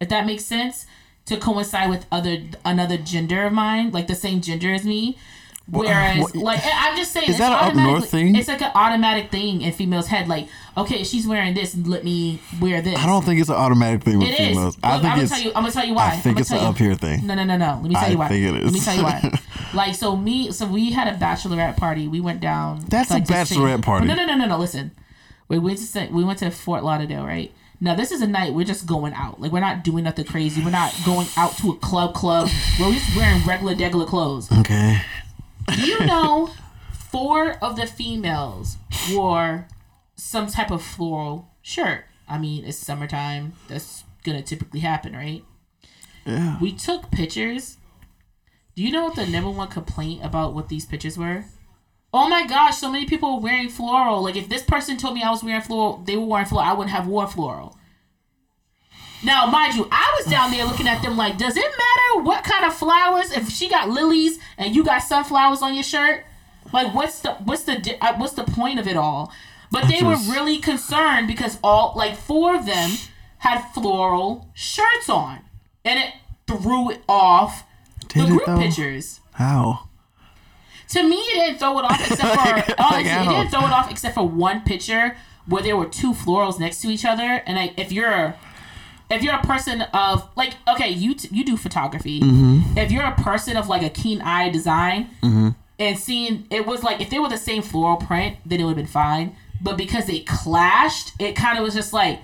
If 0.00 0.10
that 0.10 0.26
makes 0.26 0.44
sense, 0.44 0.86
to 1.24 1.38
coincide 1.38 1.88
with 1.90 2.06
other 2.12 2.38
another 2.64 2.98
gender 2.98 3.44
of 3.44 3.52
mine, 3.54 3.90
like 3.92 4.06
the 4.06 4.14
same 4.14 4.40
gender 4.42 4.72
as 4.74 4.84
me. 4.84 5.16
Whereas, 5.70 6.18
what- 6.22 6.34
like, 6.36 6.60
I'm 6.64 6.96
just 6.96 7.12
saying, 7.12 7.24
Is 7.24 7.30
it's 7.30 7.38
that 7.40 7.52
an 7.52 7.68
up 7.70 7.74
north 7.74 8.08
thing? 8.10 8.34
It's 8.36 8.48
like 8.48 8.62
an 8.62 8.70
automatic 8.74 9.30
thing 9.30 9.60
in 9.62 9.72
females' 9.72 10.06
head. 10.06 10.26
Like, 10.26 10.48
okay, 10.76 11.04
she's 11.04 11.26
wearing 11.26 11.52
this, 11.54 11.76
let 11.76 12.04
me 12.04 12.40
wear 12.60 12.80
this. 12.80 12.98
I 12.98 13.04
don't 13.06 13.22
think 13.24 13.38
it's 13.40 13.50
an 13.50 13.56
automatic 13.56 14.02
thing 14.02 14.18
with 14.18 14.28
It 14.28 14.40
is. 14.40 14.48
females. 14.48 14.76
Look, 14.76 14.84
I 14.86 14.88
I'm 14.94 15.00
think 15.02 15.10
gonna 15.12 15.22
it's. 15.24 15.30
tell 15.32 15.40
you. 15.42 15.48
I'm 15.48 15.62
gonna 15.62 15.72
tell 15.72 15.84
you 15.86 15.94
why. 15.94 16.06
I 16.06 16.16
think 16.16 16.40
it's 16.40 16.50
an 16.50 16.58
up 16.58 16.78
here 16.78 16.94
thing. 16.94 17.26
No, 17.26 17.34
no, 17.34 17.44
no, 17.44 17.56
no. 17.58 17.80
Let 17.82 17.82
me 17.82 17.94
tell 17.94 18.04
I 18.04 18.08
you 18.08 18.18
why. 18.18 18.28
think 18.28 18.46
it 18.46 18.64
Let 18.64 18.72
me 18.72 18.80
tell 18.80 18.96
you 18.96 19.02
why. 19.02 19.40
like, 19.74 19.94
so 19.94 20.16
me, 20.16 20.50
so 20.52 20.66
we 20.66 20.90
had 20.92 21.06
a 21.08 21.18
bachelorette 21.18 21.76
party. 21.76 22.08
We 22.08 22.20
went 22.20 22.40
down. 22.40 22.84
That's 22.88 23.10
a 23.10 23.14
like, 23.14 23.26
sing- 23.26 23.36
bachelorette 23.36 23.82
party. 23.82 24.06
No, 24.06 24.14
no, 24.14 24.24
no, 24.24 24.36
no, 24.36 24.46
no. 24.46 24.56
Listen, 24.58 24.92
we 25.48 25.58
went 25.58 25.78
to 25.78 26.08
we 26.10 26.24
went 26.24 26.38
to 26.38 26.50
Fort 26.50 26.82
Lauderdale, 26.82 27.26
right? 27.26 27.52
Now 27.80 27.94
this 27.94 28.10
is 28.10 28.22
a 28.22 28.26
night 28.26 28.54
we're 28.54 28.64
just 28.64 28.86
going 28.86 29.12
out. 29.12 29.38
Like 29.40 29.52
we're 29.52 29.60
not 29.60 29.84
doing 29.84 30.04
nothing 30.04 30.24
crazy. 30.24 30.64
We're 30.64 30.70
not 30.70 30.94
going 31.04 31.26
out 31.36 31.56
to 31.58 31.70
a 31.72 31.76
club 31.76 32.14
club. 32.14 32.48
We're 32.80 32.90
just 32.92 33.14
wearing 33.16 33.44
regular 33.44 33.74
degular 33.74 34.06
clothes. 34.06 34.50
Okay. 34.50 35.00
Do 35.74 35.86
you 35.86 36.04
know 36.06 36.50
four 37.10 37.52
of 37.62 37.76
the 37.76 37.86
females 37.86 38.76
wore 39.10 39.68
some 40.16 40.48
type 40.48 40.70
of 40.70 40.82
floral 40.82 41.50
shirt? 41.62 42.04
I 42.28 42.38
mean, 42.38 42.64
it's 42.64 42.78
summertime. 42.78 43.52
That's 43.68 44.04
gonna 44.24 44.42
typically 44.42 44.80
happen, 44.80 45.14
right? 45.14 45.44
Yeah. 46.26 46.58
We 46.60 46.72
took 46.72 47.10
pictures. 47.10 47.78
Do 48.76 48.82
you 48.82 48.92
know 48.92 49.04
what 49.04 49.16
the 49.16 49.26
number 49.26 49.50
one 49.50 49.68
complaint 49.68 50.24
about 50.24 50.54
what 50.54 50.68
these 50.68 50.84
pictures 50.84 51.16
were? 51.16 51.46
Oh 52.12 52.28
my 52.28 52.46
gosh, 52.46 52.76
so 52.76 52.90
many 52.90 53.06
people 53.06 53.36
were 53.36 53.42
wearing 53.42 53.68
floral. 53.68 54.22
Like 54.22 54.36
if 54.36 54.48
this 54.48 54.62
person 54.62 54.96
told 54.96 55.14
me 55.14 55.22
I 55.22 55.30
was 55.30 55.42
wearing 55.42 55.62
floral, 55.62 56.02
they 56.04 56.16
were 56.16 56.26
wearing 56.26 56.46
floral, 56.46 56.66
I 56.66 56.72
wouldn't 56.72 56.94
have 56.94 57.06
wore 57.06 57.26
floral. 57.26 57.77
Now, 59.22 59.46
mind 59.46 59.74
you, 59.74 59.88
I 59.90 60.14
was 60.16 60.30
down 60.30 60.50
there 60.52 60.64
looking 60.64 60.86
at 60.86 61.02
them 61.02 61.16
like, 61.16 61.36
does 61.38 61.56
it 61.56 61.60
matter 61.64 62.22
what 62.22 62.44
kind 62.44 62.64
of 62.64 62.74
flowers? 62.74 63.32
If 63.32 63.48
she 63.50 63.68
got 63.68 63.88
lilies 63.88 64.38
and 64.56 64.74
you 64.76 64.84
got 64.84 65.00
sunflowers 65.00 65.60
on 65.60 65.74
your 65.74 65.82
shirt, 65.82 66.24
like 66.72 66.94
what's 66.94 67.20
the 67.20 67.32
what's 67.34 67.62
the 67.64 67.96
uh, 68.00 68.14
what's 68.18 68.34
the 68.34 68.44
point 68.44 68.78
of 68.78 68.86
it 68.86 68.96
all? 68.96 69.32
But 69.72 69.88
they 69.88 70.02
were 70.02 70.16
really 70.16 70.58
concerned 70.58 71.26
because 71.26 71.58
all 71.64 71.94
like 71.96 72.16
four 72.16 72.54
of 72.54 72.64
them 72.66 72.90
had 73.38 73.62
floral 73.72 74.48
shirts 74.54 75.08
on, 75.08 75.40
and 75.84 75.98
it 75.98 76.14
threw 76.46 76.90
it 76.90 77.02
off 77.08 77.64
Did 78.08 78.22
the 78.22 78.26
group 78.28 78.46
though? 78.46 78.58
pictures. 78.58 79.20
How? 79.32 79.88
To 80.90 81.02
me, 81.02 81.16
it 81.16 81.34
didn't 81.46 81.58
throw 81.58 81.78
it 81.80 81.84
off 81.84 82.00
except 82.00 82.20
for 82.20 82.50
Like- 82.52 82.80
honestly, 82.80 83.10
like 83.12 83.26
it 83.26 83.28
didn't 83.30 83.50
throw 83.50 83.66
it 83.66 83.72
off 83.72 83.90
except 83.90 84.14
for 84.14 84.26
one 84.28 84.62
picture 84.62 85.16
where 85.46 85.62
there 85.62 85.76
were 85.76 85.86
two 85.86 86.12
florals 86.12 86.58
next 86.58 86.80
to 86.82 86.88
each 86.88 87.04
other. 87.04 87.42
And 87.46 87.56
like, 87.58 87.74
if 87.78 87.90
you're 87.92 88.34
if 89.10 89.22
you're 89.22 89.34
a 89.34 89.42
person 89.42 89.82
of 89.92 90.28
like 90.36 90.54
okay, 90.68 90.90
you 90.90 91.14
t- 91.14 91.28
you 91.32 91.44
do 91.44 91.56
photography. 91.56 92.20
Mm-hmm. 92.20 92.78
If 92.78 92.90
you're 92.90 93.04
a 93.04 93.14
person 93.14 93.56
of 93.56 93.68
like 93.68 93.82
a 93.82 93.90
keen 93.90 94.20
eye 94.20 94.50
design 94.50 95.10
and 95.78 95.98
seeing 95.98 96.46
it 96.50 96.66
was 96.66 96.82
like 96.82 97.00
if 97.00 97.10
they 97.10 97.18
were 97.18 97.28
the 97.28 97.38
same 97.38 97.62
floral 97.62 97.96
print, 97.96 98.36
then 98.44 98.60
it 98.60 98.64
would 98.64 98.70
have 98.70 98.76
been 98.76 98.86
fine. 98.86 99.36
But 99.60 99.76
because 99.76 100.06
they 100.06 100.20
clashed, 100.20 101.12
it 101.18 101.34
kind 101.34 101.58
of 101.58 101.64
was 101.64 101.74
just 101.74 101.92
like 101.92 102.20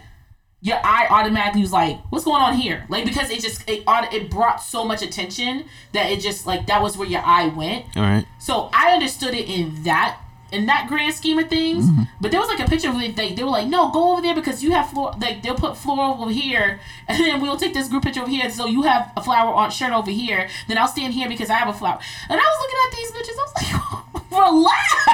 your 0.60 0.78
eye 0.82 1.06
automatically 1.10 1.60
was 1.60 1.72
like, 1.72 1.98
"What's 2.10 2.24
going 2.24 2.40
on 2.40 2.54
here?" 2.54 2.86
Like 2.88 3.04
because 3.04 3.30
it 3.30 3.40
just 3.40 3.68
it 3.68 3.84
it 3.86 4.30
brought 4.30 4.62
so 4.62 4.84
much 4.84 5.02
attention 5.02 5.64
that 5.92 6.10
it 6.10 6.20
just 6.20 6.46
like 6.46 6.66
that 6.66 6.80
was 6.80 6.96
where 6.96 7.08
your 7.08 7.22
eye 7.22 7.48
went. 7.48 7.84
All 7.96 8.02
right. 8.02 8.24
So 8.40 8.70
I 8.72 8.92
understood 8.92 9.34
it 9.34 9.48
in 9.48 9.82
that 9.84 10.18
in 10.52 10.66
that 10.66 10.86
grand 10.88 11.12
scheme 11.14 11.38
of 11.38 11.48
things. 11.48 11.86
Mm-hmm. 11.86 12.02
But 12.20 12.30
there 12.30 12.40
was 12.40 12.48
like 12.48 12.60
a 12.60 12.68
picture 12.70 12.88
of 12.88 12.96
it. 13.00 13.16
Like, 13.18 13.34
they 13.36 13.42
were 13.44 13.50
like, 13.50 13.66
"No, 13.68 13.90
go 13.90 14.12
over 14.12 14.22
there 14.22 14.34
because 14.34 14.62
you 14.62 14.70
have 14.72 14.90
floor." 14.90 15.12
Like 15.20 15.42
they'll 15.42 15.54
put 15.56 15.76
floral 15.76 16.22
over 16.22 16.30
here, 16.30 16.80
and 17.08 17.18
then 17.18 17.40
we'll 17.40 17.56
take 17.56 17.74
this 17.74 17.88
group 17.88 18.02
picture 18.04 18.20
over 18.22 18.30
here. 18.30 18.48
So 18.50 18.66
you 18.66 18.82
have 18.82 19.10
a 19.16 19.22
flower 19.22 19.52
on 19.54 19.70
shirt 19.70 19.92
over 19.92 20.10
here. 20.10 20.48
Then 20.68 20.78
I'll 20.78 20.88
stand 20.88 21.14
here 21.14 21.28
because 21.28 21.50
I 21.50 21.54
have 21.54 21.68
a 21.68 21.72
flower. 21.72 21.98
And 22.28 22.40
I 22.40 22.44
was 22.44 22.58
looking 22.62 22.78
at 22.86 22.96
these 22.96 23.10
bitches. 23.12 23.38
I 23.38 23.44
was 23.44 23.52
like, 23.62 24.24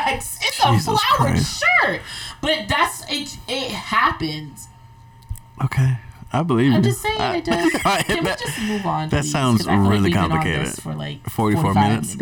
"Relax, 0.05 0.39
it's 0.43 0.57
Jesus 0.63 0.87
a 0.89 0.97
flowered 0.97 1.33
Christ. 1.33 1.63
shirt." 1.83 2.01
But 2.41 2.69
that's 2.69 3.05
it. 3.11 3.39
It 3.49 3.71
happens. 3.71 4.69
Okay. 5.65 5.97
I 6.33 6.45
believe 6.45 6.71
it. 6.73 6.77
I'm 6.77 6.85
you. 6.85 6.91
just 6.91 7.03
saying 7.03 7.21
I- 7.21 7.37
it 7.39 7.45
does. 7.47 7.75
I- 7.85 8.03
Can 8.05 8.23
we 8.25 8.31
just 8.31 8.61
move 8.63 8.87
on? 8.87 9.09
that 9.09 9.23
please? 9.23 9.33
sounds 9.33 9.59
'Cause 9.63 9.67
I 9.69 9.75
feel 9.75 9.83
like 9.83 9.91
really 9.93 10.15
on 10.15 10.31
complicated. 10.31 10.75
For 10.81 10.95
like 10.95 11.29
44 11.29 11.75
45 11.75 11.89
minutes? 11.91 12.17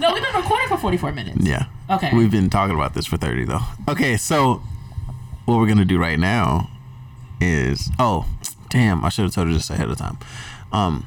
No, 0.00 0.12
we've 0.14 0.22
been 0.22 0.34
recording 0.34 0.68
for 0.68 0.76
44 0.78 1.12
minutes. 1.12 1.38
Yeah. 1.40 1.66
Okay. 1.88 2.10
We've 2.14 2.30
been 2.30 2.50
talking 2.50 2.74
about 2.74 2.94
this 2.94 3.06
for 3.06 3.16
30 3.16 3.44
though. 3.44 3.60
Okay, 3.88 4.16
so 4.16 4.62
what 5.44 5.58
we're 5.58 5.66
going 5.66 5.78
to 5.78 5.84
do 5.84 5.98
right 5.98 6.18
now 6.18 6.70
is 7.40 7.90
oh, 7.98 8.26
damn, 8.68 9.04
I 9.04 9.08
should 9.08 9.24
have 9.24 9.34
told 9.34 9.48
you 9.48 9.54
this 9.54 9.70
ahead 9.70 9.88
of 9.90 9.96
time. 9.98 10.18
Um 10.72 11.06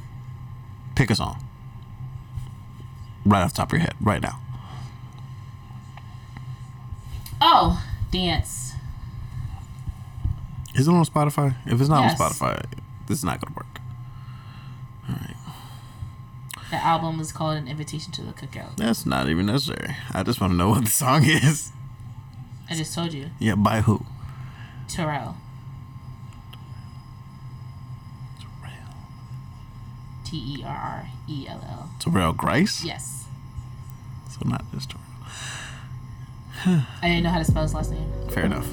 pick 0.94 1.10
a 1.10 1.14
song. 1.14 1.42
right 3.26 3.42
off 3.42 3.52
the 3.52 3.56
top 3.56 3.68
of 3.68 3.72
your 3.72 3.80
head 3.80 3.94
right 4.00 4.22
now. 4.22 4.38
Oh, 7.40 7.84
dance. 8.10 8.72
Is 10.74 10.88
it 10.88 10.90
on 10.92 11.04
Spotify? 11.04 11.56
If 11.66 11.80
it's 11.80 11.88
not 11.90 12.02
Yes. 12.02 12.20
on 12.20 12.30
Spotify, 12.30 12.64
this 13.06 13.18
is 13.18 13.24
not 13.24 13.40
gonna 13.40 13.54
work. 13.56 13.80
The 16.74 16.82
album 16.84 17.20
is 17.20 17.30
called 17.30 17.56
An 17.56 17.68
Invitation 17.68 18.10
to 18.14 18.22
the 18.22 18.32
Cookout. 18.32 18.76
That's 18.78 19.06
not 19.06 19.28
even 19.28 19.46
necessary. 19.46 19.94
I 20.12 20.24
just 20.24 20.40
want 20.40 20.54
to 20.54 20.56
know 20.56 20.70
what 20.70 20.84
the 20.84 20.90
song 20.90 21.22
is. 21.24 21.70
I 22.68 22.74
just 22.74 22.92
told 22.92 23.12
you. 23.12 23.30
Yeah, 23.38 23.54
by 23.54 23.82
who? 23.82 24.04
Terrell. 24.88 25.36
T 30.24 30.36
E 30.36 30.64
R 30.66 30.76
R 30.76 31.06
E 31.28 31.46
L 31.48 31.64
L. 31.64 31.90
Terrell 32.00 32.12
Terrell 32.16 32.32
Grice. 32.32 32.84
Yes. 32.84 33.26
So 34.30 34.40
not 34.44 34.64
just 34.72 34.90
Terrell. 34.90 36.82
I 37.00 37.06
didn't 37.08 37.22
know 37.22 37.30
how 37.30 37.38
to 37.38 37.44
spell 37.44 37.62
his 37.62 37.72
last 37.72 37.92
name. 37.92 38.10
Fair 38.30 38.46
enough. 38.46 38.66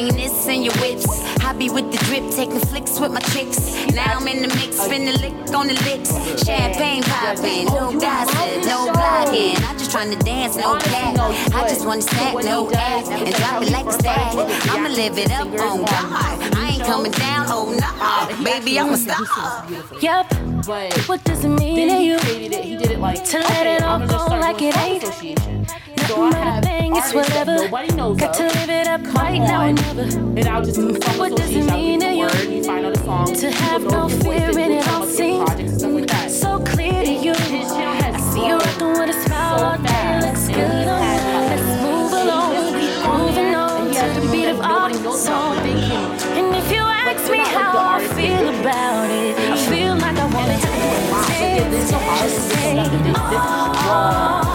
Banging 0.00 0.16
this 0.16 0.46
in 0.46 0.62
your 0.62 0.72
whips. 0.80 1.04
I 1.44 1.52
be 1.52 1.68
with 1.68 1.92
the 1.92 1.98
drip, 2.06 2.30
taking 2.30 2.58
flicks 2.58 2.98
with 2.98 3.12
my 3.12 3.20
chicks. 3.20 3.58
Now 3.92 4.16
I'm 4.16 4.26
in 4.28 4.40
the 4.40 4.48
mix, 4.56 4.80
spin 4.80 5.04
the 5.04 5.12
lick 5.20 5.34
on 5.54 5.66
the 5.66 5.74
lips. 5.84 6.08
Champagne 6.42 7.02
popping, 7.02 7.66
no 7.66 7.92
gossip, 8.00 8.64
no 8.64 8.88
blogging. 8.94 9.62
I'm 9.68 9.76
just 9.76 9.90
trying 9.90 10.10
to 10.10 10.24
dance, 10.24 10.56
no 10.56 10.78
cap. 10.78 11.18
I 11.52 11.68
just 11.68 11.84
wanna 11.84 12.00
stack, 12.00 12.32
no 12.32 12.70
ass, 12.72 13.10
and 13.10 13.34
drop 13.34 13.62
it 13.62 13.72
like 13.72 13.84
a 13.84 13.92
stack. 13.92 14.32
I'ma 14.70 14.88
live 14.88 15.18
it 15.18 15.30
up 15.32 15.48
on 15.48 15.84
God. 15.84 16.54
I 16.56 16.70
ain't 16.76 16.84
coming 16.84 17.12
down, 17.12 17.44
oh 17.50 17.68
no, 17.68 18.42
baby, 18.42 18.80
I'm 18.80 18.94
a 18.94 18.96
star. 18.96 19.66
Yep. 20.00 20.32
But 20.66 20.96
What 21.08 21.24
does 21.24 21.44
it 21.44 21.48
mean 21.48 21.88
to 21.88 22.02
you? 22.02 22.18
He 22.20 22.48
did 22.48 22.90
it 22.90 22.98
like 23.00 23.22
To 23.24 23.38
let 23.38 23.66
it 23.66 23.82
all 23.82 23.98
go 24.06 24.26
like 24.28 24.62
it 24.62 24.74
song 24.74 25.26
ain't. 25.26 25.89
So 26.10 26.28
Nothing 26.30 26.34
I 26.34 26.44
have 26.54 26.64
thing, 26.64 26.96
it's 26.96 27.14
whatever. 27.14 27.56
nobody 27.56 27.94
knows 27.94 28.16
Got 28.18 28.30
of. 28.30 28.36
to 28.38 28.58
live 28.58 28.70
it 28.70 28.86
up 28.88 29.04
Come 29.04 29.14
right 29.14 29.38
now 29.38 29.62
or 29.62 29.68
on, 29.68 29.74
never. 29.76 30.02
And 30.02 30.46
I'll 30.48 30.64
just 30.64 30.76
do 30.76 31.00
song 31.00 31.18
What 31.18 31.36
does 31.36 31.50
it 31.54 31.66
mean 31.72 32.00
to 32.00 32.06
you 32.12 32.22
you? 32.24 32.28
the 32.28 32.36
word, 32.36 32.50
you 32.56 32.64
find 32.64 32.86
out 32.86 32.94
the 32.94 33.04
song. 33.04 33.34
To 33.34 33.50
have 33.50 33.82
no 33.84 34.08
fear 34.08 34.50
in 34.58 34.72
it 34.72 34.88
all 34.88 35.04
seems 35.06 35.82
and 35.84 35.94
like 35.94 36.30
so 36.30 36.58
clear 36.64 37.04
to 37.04 37.12
you. 37.12 37.34
His 37.34 37.70
channel 37.72 37.94
has 38.02 38.14
I 38.16 38.20
see 38.32 38.46
you 38.48 38.56
rocking 38.58 38.92
with 39.00 39.10
a 39.16 39.22
smile 39.24 39.60
all 39.64 39.78
day. 39.78 40.20
Looks 40.26 40.48
And 40.48 40.56
good 40.56 40.88
on. 40.88 41.00
Let's 41.50 41.82
move 41.84 42.12
along, 42.12 42.54
moving 43.20 43.54
on 43.54 43.86
And 43.86 44.14
to 44.14 44.20
the 44.20 44.32
beat 44.32 44.48
of 44.48 44.60
our 44.60 44.92
song. 45.14 45.56
about, 45.56 45.56
but 45.56 45.62
they 45.64 45.74
can 45.74 46.38
And 46.38 46.56
if 46.56 46.72
you 46.72 46.80
ask 46.82 47.30
me 47.30 47.38
how 47.38 47.72
I 47.78 48.08
feel 48.18 48.48
about 48.60 49.10
it, 49.10 49.38
I 49.38 49.56
feel 49.70 49.94
like 49.96 50.18
I 50.18 50.26
wanna 50.34 50.58
Wow, 51.10 51.26
look 51.26 51.62
at 51.62 51.70
this 51.70 51.90
dance, 51.90 51.92
artist, 51.92 52.36
just 52.36 52.50
say 52.50 52.74
is 52.76 54.49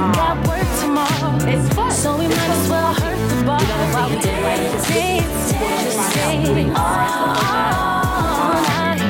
ain't 0.00 0.14
got 0.14 0.36
work 0.48 0.68
tomorrow. 0.80 1.36
It's 1.52 1.68
fun. 1.74 1.90
So 1.90 2.16
we 2.16 2.26
might 2.26 2.50
as 2.58 2.68
well 2.68 2.94
hurt 2.94 3.20
the 3.30 3.44
bar 3.44 3.60
while 3.92 4.10
we 4.10 4.16
dance, 4.20 4.88
dance, 4.88 5.52
just 5.84 5.98
all 6.76 7.02
night. 8.72 9.00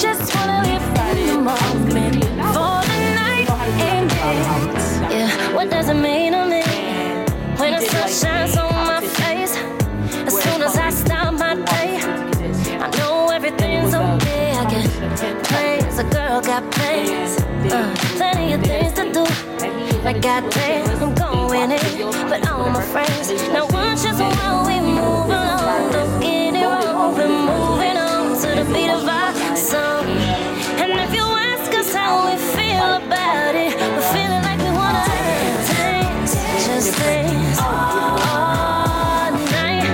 Just 0.00 0.34
wanna 0.34 0.58
live 0.68 0.86
in 1.18 1.26
the 1.26 1.38
moment 1.48 2.24
for 2.54 2.76
the 2.90 2.98
night 3.20 3.48
and 3.88 4.08
dance. 4.10 4.86
Yeah, 5.14 5.54
what 5.54 5.70
does 5.70 5.88
it 5.88 5.94
mean 5.94 6.32
to 6.32 6.44
me 6.46 6.62
when 7.58 7.70
the 7.76 7.82
sun 7.90 8.08
shines 8.20 8.56
on 8.56 8.72
my 8.92 9.00
face? 9.00 9.54
As 10.28 10.34
soon 10.42 10.62
as 10.62 10.76
I 10.76 10.90
start 10.90 11.34
my 11.34 11.54
day, 11.54 11.98
I 12.84 12.88
know 12.98 13.28
everything's 13.30 13.94
okay. 13.94 14.56
I 14.56 14.64
can 14.70 15.42
plans. 15.44 15.98
A 15.98 16.04
girl 16.04 16.40
got 16.40 16.70
plans. 16.72 17.38
Uh, 17.72 17.94
plenty 18.16 18.52
of 18.54 18.62
things 18.62 18.99
do. 20.00 20.04
Like 20.04 20.22
goddamn, 20.22 21.02
I'm 21.02 21.14
going 21.14 21.72
in. 21.72 22.28
But 22.28 22.48
all 22.48 22.70
my 22.70 22.82
friends, 22.82 23.30
now 23.52 23.66
watch 23.66 24.04
us 24.06 24.18
while 24.18 24.66
we 24.66 24.80
move 24.80 25.28
along. 25.28 25.92
Don't 25.92 26.20
get 26.20 26.54
it 26.54 26.64
wrong. 26.64 27.14
We're 27.14 27.28
moving 27.28 27.96
on 27.96 28.38
to 28.40 28.64
the 28.64 28.64
beat 28.72 28.90
of 28.90 29.06
our 29.08 29.56
song. 29.56 30.06
And 30.80 30.92
if 30.92 31.14
you 31.14 31.22
ask 31.22 31.72
us 31.74 31.94
how 31.94 32.26
we 32.26 32.36
feel 32.36 32.96
about 33.02 33.54
it, 33.54 33.74
we're 33.76 34.12
feeling 34.12 34.42
like 34.42 34.58
we 34.58 34.70
wanna 34.76 35.04
dance, 35.68 36.34
just 36.66 36.98
dance 36.98 37.58
all 37.60 39.30
night. 39.52 39.84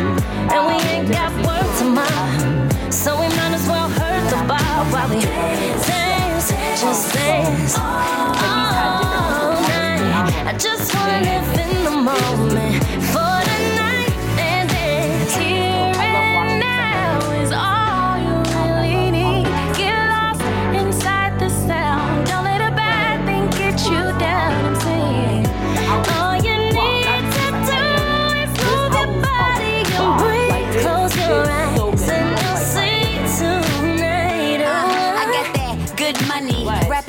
And 0.52 0.66
we 0.66 0.74
ain't 0.90 1.10
got 1.10 1.32
work 1.44 1.68
tomorrow, 1.78 2.90
so 2.90 3.14
we 3.20 3.28
might 3.28 3.54
as 3.54 3.66
well 3.68 3.88
hurt 3.88 4.24
the 4.30 4.40
bar 4.46 4.84
while 4.92 5.08
we 5.08 5.20
dance, 5.22 6.50
just 6.80 7.14
dance 7.14 8.15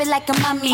like 0.08 0.30
a 0.30 0.40
mummy. 0.42 0.74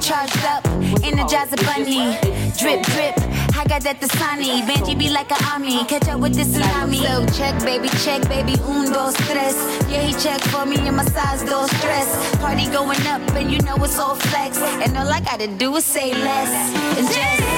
Charged 0.00 0.44
up, 0.44 0.67
energize 1.04 1.52
a 1.52 1.56
bunny. 1.56 2.16
Drip, 2.58 2.82
drip, 2.82 3.14
I 3.56 3.64
got 3.68 3.82
that 3.82 4.00
Dasani. 4.00 4.62
Benji 4.66 4.98
be 4.98 5.10
like 5.10 5.30
an 5.30 5.44
army, 5.52 5.84
catch 5.84 6.08
up 6.08 6.20
with 6.20 6.34
the 6.34 6.42
tsunami. 6.42 7.02
So 7.02 7.26
check, 7.38 7.54
baby, 7.62 7.88
check, 8.04 8.22
baby, 8.28 8.54
un, 8.64 8.92
dos, 8.92 9.14
tres. 9.26 9.56
Yeah, 9.90 10.02
he 10.02 10.12
check 10.14 10.40
for 10.52 10.66
me 10.66 10.76
and 10.76 10.96
my 10.96 11.04
size, 11.04 11.42
dos, 11.44 11.70
stress. 11.78 12.36
Party 12.36 12.66
going 12.66 13.04
up, 13.06 13.22
and 13.36 13.50
you 13.50 13.60
know 13.60 13.76
it's 13.76 13.98
all 13.98 14.16
flex. 14.16 14.58
And 14.58 14.96
all 14.96 15.08
I 15.08 15.20
gotta 15.20 15.48
do 15.48 15.74
is 15.76 15.84
say 15.84 16.12
less. 16.12 16.52
And 16.98 17.06
just 17.06 17.57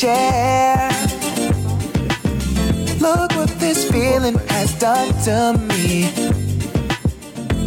share. 0.00 0.88
Look 3.00 3.32
what 3.36 3.50
this 3.60 3.90
feeling 3.90 4.38
has 4.48 4.72
done 4.78 5.12
to 5.24 5.58
me. 5.68 6.08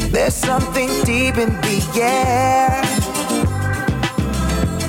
There's 0.10 0.34
something 0.34 0.90
deep 1.04 1.38
in 1.38 1.50
the 1.62 1.80
air. 2.02 2.82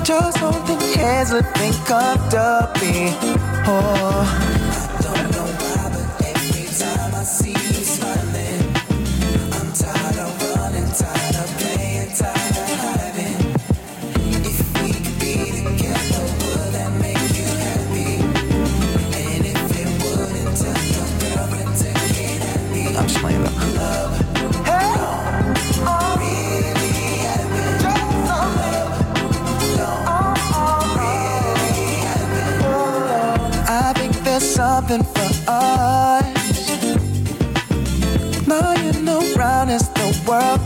Just 0.03 0.37
holding 0.39 0.79
hands, 0.97 1.33
living 1.33 1.73
comfortably. 1.85 3.13
Oh. 3.67 4.54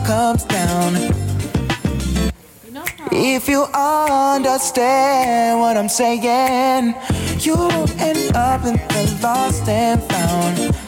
Comes 0.10 0.43
down. 0.45 0.95
If 3.12 3.47
you 3.47 3.62
understand 3.76 5.60
what 5.60 5.78
I'm 5.78 5.88
saying, 5.88 6.95
you 7.41 7.55
will 7.55 7.88
end 7.99 8.36
up 8.36 8.66
in 8.66 8.74
the 8.74 9.20
lost 9.22 9.70
and 9.70 10.01
found. 10.01 10.79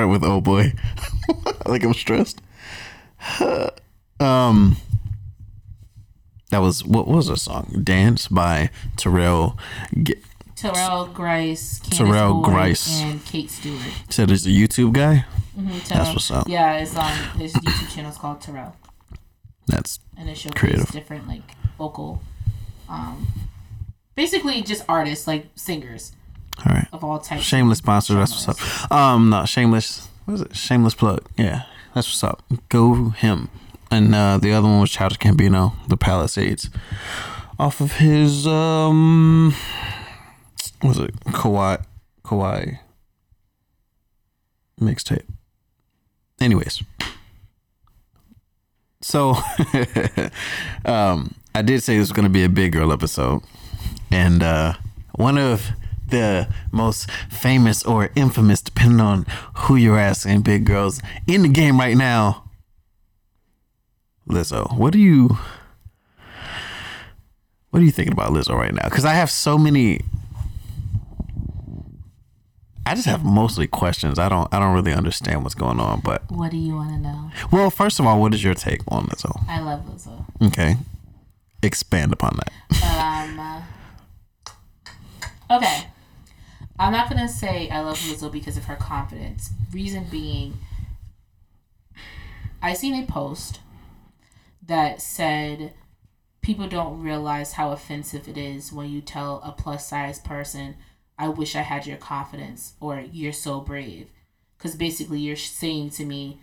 Don't 0.00 0.20
know 0.20 0.38
why 0.40 0.60
I 0.62 0.72
started 0.72 0.74
with 1.28 1.32
oh 1.36 1.44
boy. 1.44 1.52
like 1.70 1.84
I'm 1.84 1.94
stressed. 1.94 2.40
um 4.20 4.76
that 6.50 6.58
was 6.58 6.84
what 6.84 7.06
was 7.08 7.28
the 7.28 7.36
song? 7.36 7.80
Dance 7.82 8.28
by 8.28 8.70
Terrell 8.96 9.58
G- 10.02 10.16
Terrell 10.54 11.06
Grice, 11.06 11.80
Candace 11.80 11.98
Terrell 11.98 12.34
Boyd, 12.34 12.44
Grice. 12.44 13.00
and 13.00 13.24
Kate 13.24 13.50
Stewart. 13.50 13.80
said 14.10 14.30
he's 14.30 14.46
a 14.46 14.50
YouTube 14.50 14.92
guy. 14.92 15.24
Terrell- 15.84 16.12
what's 16.12 16.30
up. 16.30 16.46
Yeah, 16.48 16.76
it's 16.78 16.96
on 16.96 17.12
his 17.38 17.52
YouTube 17.54 17.94
channel 17.94 18.10
is 18.10 18.16
called 18.18 18.40
Terrell, 18.40 18.76
That's 19.66 19.98
and 20.16 20.28
it 20.28 20.36
shows 20.36 20.52
Creative. 20.54 20.86
different 20.90 21.26
like 21.26 21.42
vocal, 21.78 22.22
um, 22.88 23.26
basically 24.14 24.62
just 24.62 24.84
artists 24.88 25.26
like 25.26 25.46
singers 25.56 26.12
all 26.58 26.74
right. 26.74 26.88
of 26.92 27.02
all 27.04 27.18
types. 27.18 27.42
Shameless 27.42 27.78
sponsor. 27.78 28.14
That's 28.14 28.32
what's 28.32 28.48
up. 28.48 28.92
Um, 28.92 29.30
no, 29.30 29.44
shameless. 29.44 30.08
What 30.24 30.34
is 30.34 30.40
it? 30.42 30.56
Shameless 30.56 30.94
plug. 30.94 31.28
Yeah, 31.36 31.62
that's 31.94 32.08
what's 32.08 32.24
up. 32.24 32.42
Go 32.68 33.10
him. 33.10 33.48
And 33.90 34.14
uh, 34.14 34.38
the 34.38 34.52
other 34.52 34.66
one 34.66 34.80
was 34.80 34.90
Childish 34.90 35.18
Gambino, 35.18 35.74
The 35.86 35.98
Palisades, 35.98 36.70
off 37.58 37.80
of 37.80 37.92
his 37.92 38.46
um, 38.46 39.54
what 40.80 40.88
was 40.88 40.98
it 40.98 41.14
Kauai 41.34 41.76
Kauai 42.24 42.78
mixtape. 44.80 45.26
Anyways, 46.40 46.82
so 49.00 49.30
um, 50.84 51.34
I 51.54 51.62
did 51.62 51.82
say 51.82 51.98
this 51.98 52.08
was 52.08 52.12
going 52.12 52.24
to 52.24 52.30
be 52.30 52.44
a 52.44 52.48
big 52.48 52.72
girl 52.72 52.92
episode, 52.92 53.42
and 54.10 54.42
uh, 54.42 54.74
one 55.14 55.38
of 55.38 55.70
the 56.12 56.46
most 56.70 57.10
famous 57.28 57.82
or 57.84 58.10
infamous, 58.14 58.62
depending 58.62 59.00
on 59.00 59.26
who 59.54 59.74
you're 59.74 59.98
asking, 59.98 60.42
big 60.42 60.64
girls 60.64 61.02
in 61.26 61.42
the 61.42 61.48
game 61.48 61.80
right 61.80 61.96
now. 61.96 62.44
Lizzo, 64.28 64.72
what 64.78 64.92
do 64.92 65.00
you 65.00 65.36
what 67.70 67.80
are 67.80 67.84
you 67.84 67.90
thinking 67.90 68.12
about 68.12 68.30
Lizzo 68.30 68.56
right 68.56 68.72
now? 68.72 68.84
Because 68.84 69.04
I 69.04 69.14
have 69.14 69.30
so 69.30 69.58
many. 69.58 70.00
I 72.84 72.94
just 72.94 73.06
have 73.06 73.24
mostly 73.24 73.66
questions. 73.66 74.18
I 74.18 74.28
don't. 74.28 74.52
I 74.52 74.58
don't 74.58 74.74
really 74.74 74.92
understand 74.92 75.42
what's 75.42 75.54
going 75.54 75.80
on. 75.80 76.00
But 76.00 76.30
What 76.30 76.50
do 76.50 76.56
you 76.56 76.74
want 76.76 76.90
to 76.90 76.98
know? 76.98 77.30
well, 77.50 77.70
first 77.70 77.98
of 78.00 78.06
all, 78.06 78.20
what 78.20 78.34
is 78.34 78.44
your 78.44 78.54
take 78.54 78.80
on 78.88 79.06
Lizzo? 79.06 79.42
I 79.48 79.60
love 79.60 79.80
Lizzo. 79.86 80.24
Okay, 80.48 80.76
expand 81.62 82.12
upon 82.12 82.38
that. 82.38 82.50
Um, 82.84 83.40
uh, 83.40 83.62
okay. 85.56 85.86
I'm 86.82 86.90
not 86.90 87.08
gonna 87.08 87.28
say 87.28 87.70
I 87.70 87.80
love 87.80 87.96
Lizzo 87.98 88.30
because 88.30 88.56
of 88.56 88.64
her 88.64 88.74
confidence. 88.74 89.50
Reason 89.72 90.04
being, 90.10 90.58
I 92.60 92.74
seen 92.74 93.00
a 93.00 93.06
post 93.06 93.60
that 94.66 95.00
said 95.00 95.74
people 96.40 96.66
don't 96.66 97.00
realize 97.00 97.52
how 97.52 97.70
offensive 97.70 98.26
it 98.26 98.36
is 98.36 98.72
when 98.72 98.90
you 98.90 99.00
tell 99.00 99.40
a 99.44 99.52
plus 99.52 99.86
size 99.86 100.18
person, 100.18 100.74
"I 101.16 101.28
wish 101.28 101.54
I 101.54 101.62
had 101.62 101.86
your 101.86 101.98
confidence" 101.98 102.74
or 102.80 102.98
"You're 102.98 103.32
so 103.32 103.60
brave," 103.60 104.10
because 104.58 104.74
basically 104.74 105.20
you're 105.20 105.36
saying 105.36 105.90
to 105.90 106.04
me, 106.04 106.40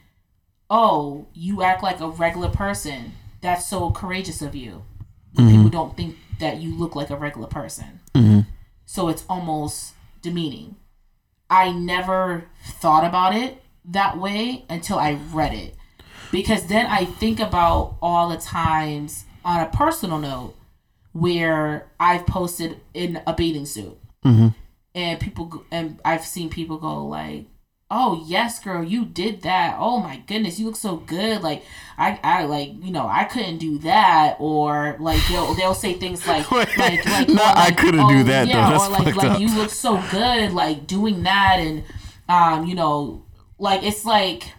"Oh, 0.70 1.28
you 1.34 1.64
act 1.64 1.84
like 1.84 2.00
a 2.00 2.08
regular 2.08 2.50
person. 2.50 3.12
That's 3.42 3.68
so 3.68 3.92
courageous 3.92 4.42
of 4.42 4.56
you." 4.56 4.84
Mm-hmm. 5.36 5.50
people 5.50 5.70
don't 5.70 5.98
think 5.98 6.16
that 6.40 6.62
you 6.62 6.74
look 6.74 6.96
like 6.96 7.10
a 7.10 7.18
regular 7.18 7.48
person. 7.48 8.00
Mm-hmm. 8.16 8.50
So 8.86 9.10
it's 9.10 9.26
almost 9.30 9.94
demeaning. 10.22 10.76
I 11.50 11.72
never 11.72 12.46
thought 12.64 13.04
about 13.04 13.36
it 13.36 13.62
that 13.86 14.18
way 14.18 14.66
until 14.70 15.00
I 15.00 15.20
read 15.32 15.54
it. 15.54 15.76
Because 16.32 16.68
then 16.68 16.86
I 16.86 17.06
think 17.06 17.40
about 17.40 17.98
all 18.02 18.30
the 18.30 18.38
times 18.38 19.26
on 19.44 19.62
a 19.62 19.70
personal 19.70 20.20
note 20.20 20.56
where 21.12 21.92
I've 22.00 22.28
posted 22.28 22.80
in 22.94 23.22
a 23.26 23.34
bathing 23.34 23.66
suit. 23.66 23.98
Mm-hmm. 24.24 24.50
And 24.94 25.20
people 25.20 25.66
and 25.72 26.00
I've 26.06 26.26
seen 26.26 26.50
people 26.50 26.78
go 26.78 27.06
like, 27.06 27.46
"Oh, 27.92 28.24
yes, 28.28 28.60
girl, 28.64 28.84
you 28.84 29.06
did 29.06 29.42
that. 29.44 29.78
Oh 29.80 30.00
my 30.00 30.18
goodness, 30.28 30.60
you 30.60 30.66
look 30.68 30.76
so 30.76 30.98
good." 30.98 31.42
Like 31.42 31.64
I 31.98 32.20
I 32.24 32.44
like, 32.46 32.72
you 32.82 32.92
know, 32.92 33.08
I 33.08 33.26
couldn't 33.26 33.58
do 33.58 33.78
that 33.80 34.38
or 34.40 34.96
like 35.00 35.22
they'll 35.28 35.54
they'll 35.56 35.74
say 35.74 35.94
things 35.94 36.26
like 36.28 36.50
Wait, 36.52 36.78
like 36.78 37.06
like 37.06 37.28
no, 37.30 37.44
or, 37.44 37.58
I 37.58 37.72
couldn't 37.72 38.08
do 38.08 38.24
that. 38.24 38.48
Yeah, 38.48 38.70
That's 38.72 38.86
or 38.88 38.90
like 38.92 39.16
like 39.16 39.32
up. 39.32 39.40
you 39.42 39.54
look 39.56 39.70
so 39.70 40.02
good 40.12 40.54
like 40.54 40.88
doing 40.88 41.24
that 41.24 41.58
and 41.60 41.84
um 42.30 42.66
you 42.66 42.76
know 42.76 43.26
like 43.58 43.84
it's 43.84 44.06
like 44.06 44.54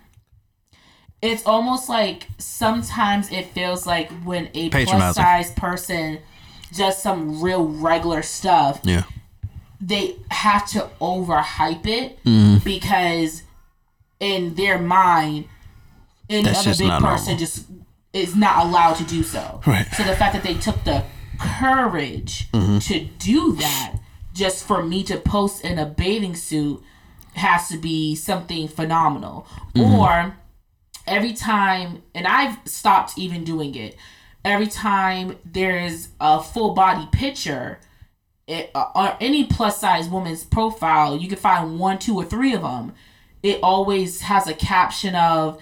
it's 1.22 1.44
almost 1.46 1.88
like 1.88 2.26
sometimes 2.38 3.30
it 3.30 3.46
feels 3.48 3.86
like 3.86 4.10
when 4.24 4.48
a 4.54 4.70
plus 4.70 5.16
size 5.16 5.52
person 5.52 6.18
does 6.76 7.00
some 7.02 7.42
real 7.42 7.66
regular 7.66 8.22
stuff 8.22 8.80
Yeah. 8.84 9.04
They 9.80 10.16
have 10.30 10.66
to 10.70 10.88
overhype 11.00 11.86
it 11.86 12.22
Mm-hmm. 12.24 12.58
because 12.64 13.42
in 14.18 14.54
their 14.54 14.78
mind 14.78 15.46
any 16.28 16.44
That's 16.44 16.60
other 16.66 16.76
big 16.76 16.90
person 17.00 17.02
normal. 17.32 17.36
just 17.38 17.66
is 18.12 18.36
not 18.36 18.66
allowed 18.66 18.94
to 18.94 19.04
do 19.04 19.22
so 19.22 19.60
Right. 19.66 19.86
so 19.94 20.02
the 20.04 20.14
fact 20.16 20.34
that 20.34 20.42
they 20.42 20.54
took 20.54 20.84
the 20.84 21.04
courage 21.38 22.50
Mm-hmm. 22.52 22.78
to 22.80 23.00
do 23.18 23.52
that 23.56 23.96
just 24.34 24.64
for 24.66 24.82
me 24.82 25.02
to 25.04 25.16
post 25.16 25.64
in 25.64 25.78
a 25.78 25.86
bathing 25.86 26.34
suit 26.34 26.82
has 27.34 27.68
to 27.68 27.76
be 27.78 28.14
something 28.14 28.68
phenomenal 28.68 29.46
Mm-hmm. 29.74 29.94
or 29.94 30.36
every 31.06 31.32
time 31.32 32.02
and 32.14 32.26
i've 32.26 32.58
stopped 32.66 33.16
even 33.16 33.42
doing 33.44 33.74
it 33.74 33.96
every 34.44 34.66
time 34.66 35.36
there's 35.44 36.08
a 36.20 36.42
full 36.42 36.72
body 36.74 37.08
picture 37.12 37.78
it, 38.50 38.70
uh, 38.74 38.90
on 38.94 39.16
any 39.20 39.44
plus 39.44 39.80
size 39.80 40.08
woman's 40.08 40.44
profile 40.44 41.16
you 41.16 41.28
can 41.28 41.38
find 41.38 41.78
one 41.78 41.98
two 41.98 42.16
or 42.16 42.24
three 42.24 42.52
of 42.52 42.62
them 42.62 42.92
it 43.42 43.58
always 43.62 44.22
has 44.22 44.46
a 44.46 44.54
caption 44.54 45.14
of 45.14 45.60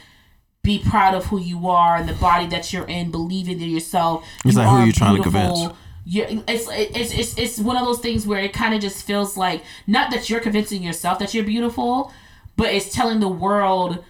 be 0.68 0.78
proud 0.78 1.14
of 1.14 1.24
who 1.26 1.40
you 1.40 1.68
are 1.68 1.96
and 1.96 2.08
the 2.08 2.14
body 2.14 2.46
that 2.46 2.72
you're 2.72 2.86
in 2.86 3.10
believe 3.10 3.48
in 3.48 3.58
yourself. 3.58 4.26
It's 4.44 4.54
like, 4.54 4.68
who 4.68 4.76
are 4.76 4.86
you 4.86 4.92
trying 4.92 5.16
to 5.16 5.22
convince? 5.22 5.72
It's, 6.04 6.68
it's 6.70 7.12
it's 7.12 7.38
it's 7.38 7.58
one 7.58 7.76
of 7.76 7.84
those 7.84 8.00
things 8.00 8.26
where 8.26 8.40
it 8.40 8.52
kind 8.52 8.74
of 8.74 8.80
just 8.80 9.06
feels 9.06 9.36
like 9.36 9.62
not 9.86 10.10
that 10.10 10.28
you're 10.28 10.40
convincing 10.40 10.82
yourself 10.82 11.18
that 11.20 11.32
you're 11.32 11.44
beautiful, 11.44 12.12
but 12.56 12.68
it's 12.68 12.92
telling 12.92 13.20
the 13.20 13.28
world 13.28 14.04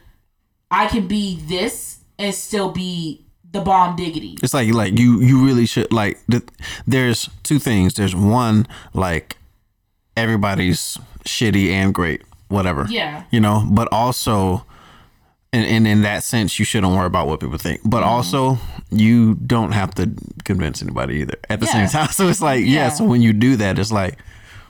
I 0.70 0.86
can 0.86 1.06
be 1.06 1.40
this 1.42 1.98
and 2.18 2.34
still 2.34 2.70
be 2.70 3.24
the 3.52 3.60
bomb 3.60 3.96
diggity. 3.96 4.36
It's 4.42 4.54
like 4.54 4.72
like 4.72 4.98
you 4.98 5.20
you 5.20 5.44
really 5.44 5.66
should 5.66 5.92
like. 5.92 6.18
th- 6.30 6.42
There's 6.86 7.28
two 7.42 7.58
things. 7.58 7.94
There's 7.94 8.14
one 8.14 8.66
like 8.94 9.36
everybody's 10.16 10.98
shitty 11.24 11.70
and 11.70 11.94
great, 11.94 12.22
whatever. 12.48 12.86
Yeah. 12.88 13.24
You 13.30 13.40
know, 13.40 13.66
but 13.70 13.88
also. 13.92 14.64
And, 15.50 15.64
and 15.64 15.88
in 15.88 16.02
that 16.02 16.24
sense, 16.24 16.58
you 16.58 16.66
shouldn't 16.66 16.92
worry 16.92 17.06
about 17.06 17.26
what 17.26 17.40
people 17.40 17.56
think. 17.56 17.80
But 17.82 18.02
Mm-hmm. 18.02 18.08
also, 18.10 18.58
you 18.90 19.34
don't 19.36 19.72
have 19.72 19.94
to 19.94 20.10
convince 20.44 20.82
anybody 20.82 21.20
either 21.22 21.36
at 21.48 21.60
the 21.60 21.64
Yeah. 21.66 21.86
same 21.86 21.88
time. 21.88 22.08
So 22.12 22.28
it's 22.28 22.42
like, 22.42 22.60
yeah. 22.66 22.70
Yeah. 22.70 22.88
So 22.90 23.04
when 23.06 23.22
you 23.22 23.32
do 23.32 23.56
that, 23.56 23.78
it's 23.78 23.90
like, 23.90 24.18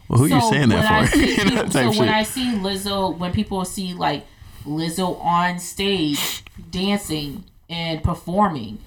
well, 0.09 0.21
who 0.21 0.27
are 0.27 0.29
you 0.29 0.41
saying 0.41 0.69
that 0.69 1.11
for? 1.11 1.17
see 1.17 1.35
You 1.37 1.51
know, 1.51 1.69
so 1.69 1.85
when 1.87 1.93
shit. 1.95 2.09
I 2.09 2.23
see 2.23 2.53
Lizzo, 2.59 3.19
when 3.19 3.33
people 3.33 3.65
see 3.65 3.93
like 3.93 4.25
Lizzo 4.65 5.21
on 5.21 5.59
stage 5.59 6.45
dancing 6.71 7.43
and 7.69 8.03
performing, 8.03 8.79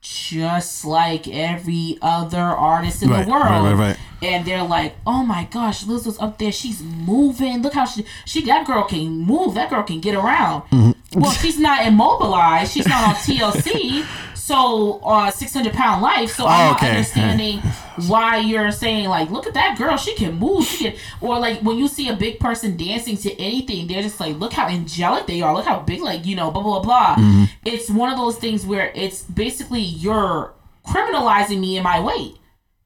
just 0.00 0.84
like 0.84 1.28
every 1.28 1.96
other 2.02 2.40
artist 2.40 3.02
in 3.02 3.10
Right, 3.10 3.24
the 3.24 3.30
world, 3.30 3.44
right, 3.44 3.72
right, 3.72 3.78
right. 3.78 3.96
and 4.22 4.44
they're 4.44 4.64
like, 4.64 4.96
"Oh 5.06 5.24
my 5.24 5.44
gosh, 5.50 5.84
Lizzo's 5.84 6.18
up 6.18 6.38
there. 6.38 6.50
She's 6.52 6.82
moving. 6.82 7.62
Look 7.62 7.74
how 7.74 7.84
she 7.84 8.04
she 8.24 8.42
that 8.46 8.66
girl 8.66 8.84
can 8.84 9.08
move. 9.20 9.54
That 9.54 9.70
girl 9.70 9.82
can 9.84 10.00
get 10.00 10.14
around." 10.16 10.62
Mm-hmm. 10.70 11.20
Well, 11.20 11.30
she's 11.32 11.58
not 11.58 11.86
immobilized. 11.86 12.72
She's 12.72 12.88
not 12.88 13.08
on 13.08 13.14
TLC. 13.16 14.04
So, 14.44 14.98
uh, 15.04 15.30
six 15.30 15.54
hundred 15.54 15.72
pound 15.72 16.02
life. 16.02 16.34
So 16.34 16.44
I'm 16.46 16.60
Oh, 16.60 16.70
not 16.72 16.76
okay. 16.78 16.90
understanding 16.90 17.58
why 18.08 18.38
you're 18.38 18.72
saying 18.72 19.08
like, 19.08 19.30
look 19.30 19.46
at 19.46 19.54
that 19.54 19.78
girl. 19.78 19.96
She 19.96 20.16
can 20.16 20.34
move. 20.34 20.64
She 20.66 20.90
can, 20.90 20.98
or 21.20 21.38
like 21.38 21.60
when 21.60 21.78
you 21.78 21.86
see 21.86 22.08
a 22.08 22.16
big 22.16 22.40
person 22.40 22.76
dancing 22.76 23.16
to 23.18 23.32
anything, 23.40 23.86
they're 23.86 24.02
just 24.02 24.18
like, 24.18 24.36
look 24.40 24.52
how 24.52 24.66
angelic 24.66 25.26
they 25.28 25.42
are. 25.42 25.54
Look 25.54 25.66
how 25.66 25.78
big, 25.80 26.00
like 26.00 26.26
you 26.26 26.34
know, 26.34 26.50
blah 26.50 26.62
blah 26.62 26.80
blah. 26.82 27.14
Mm-hmm. 27.14 27.44
It's 27.64 27.88
one 27.88 28.10
of 28.10 28.18
those 28.18 28.36
things 28.36 28.66
where 28.66 28.90
it's 28.96 29.22
basically 29.22 29.80
you're 29.82 30.52
criminalizing 30.88 31.60
me 31.60 31.76
in 31.76 31.84
my 31.84 32.00
weight. 32.00 32.36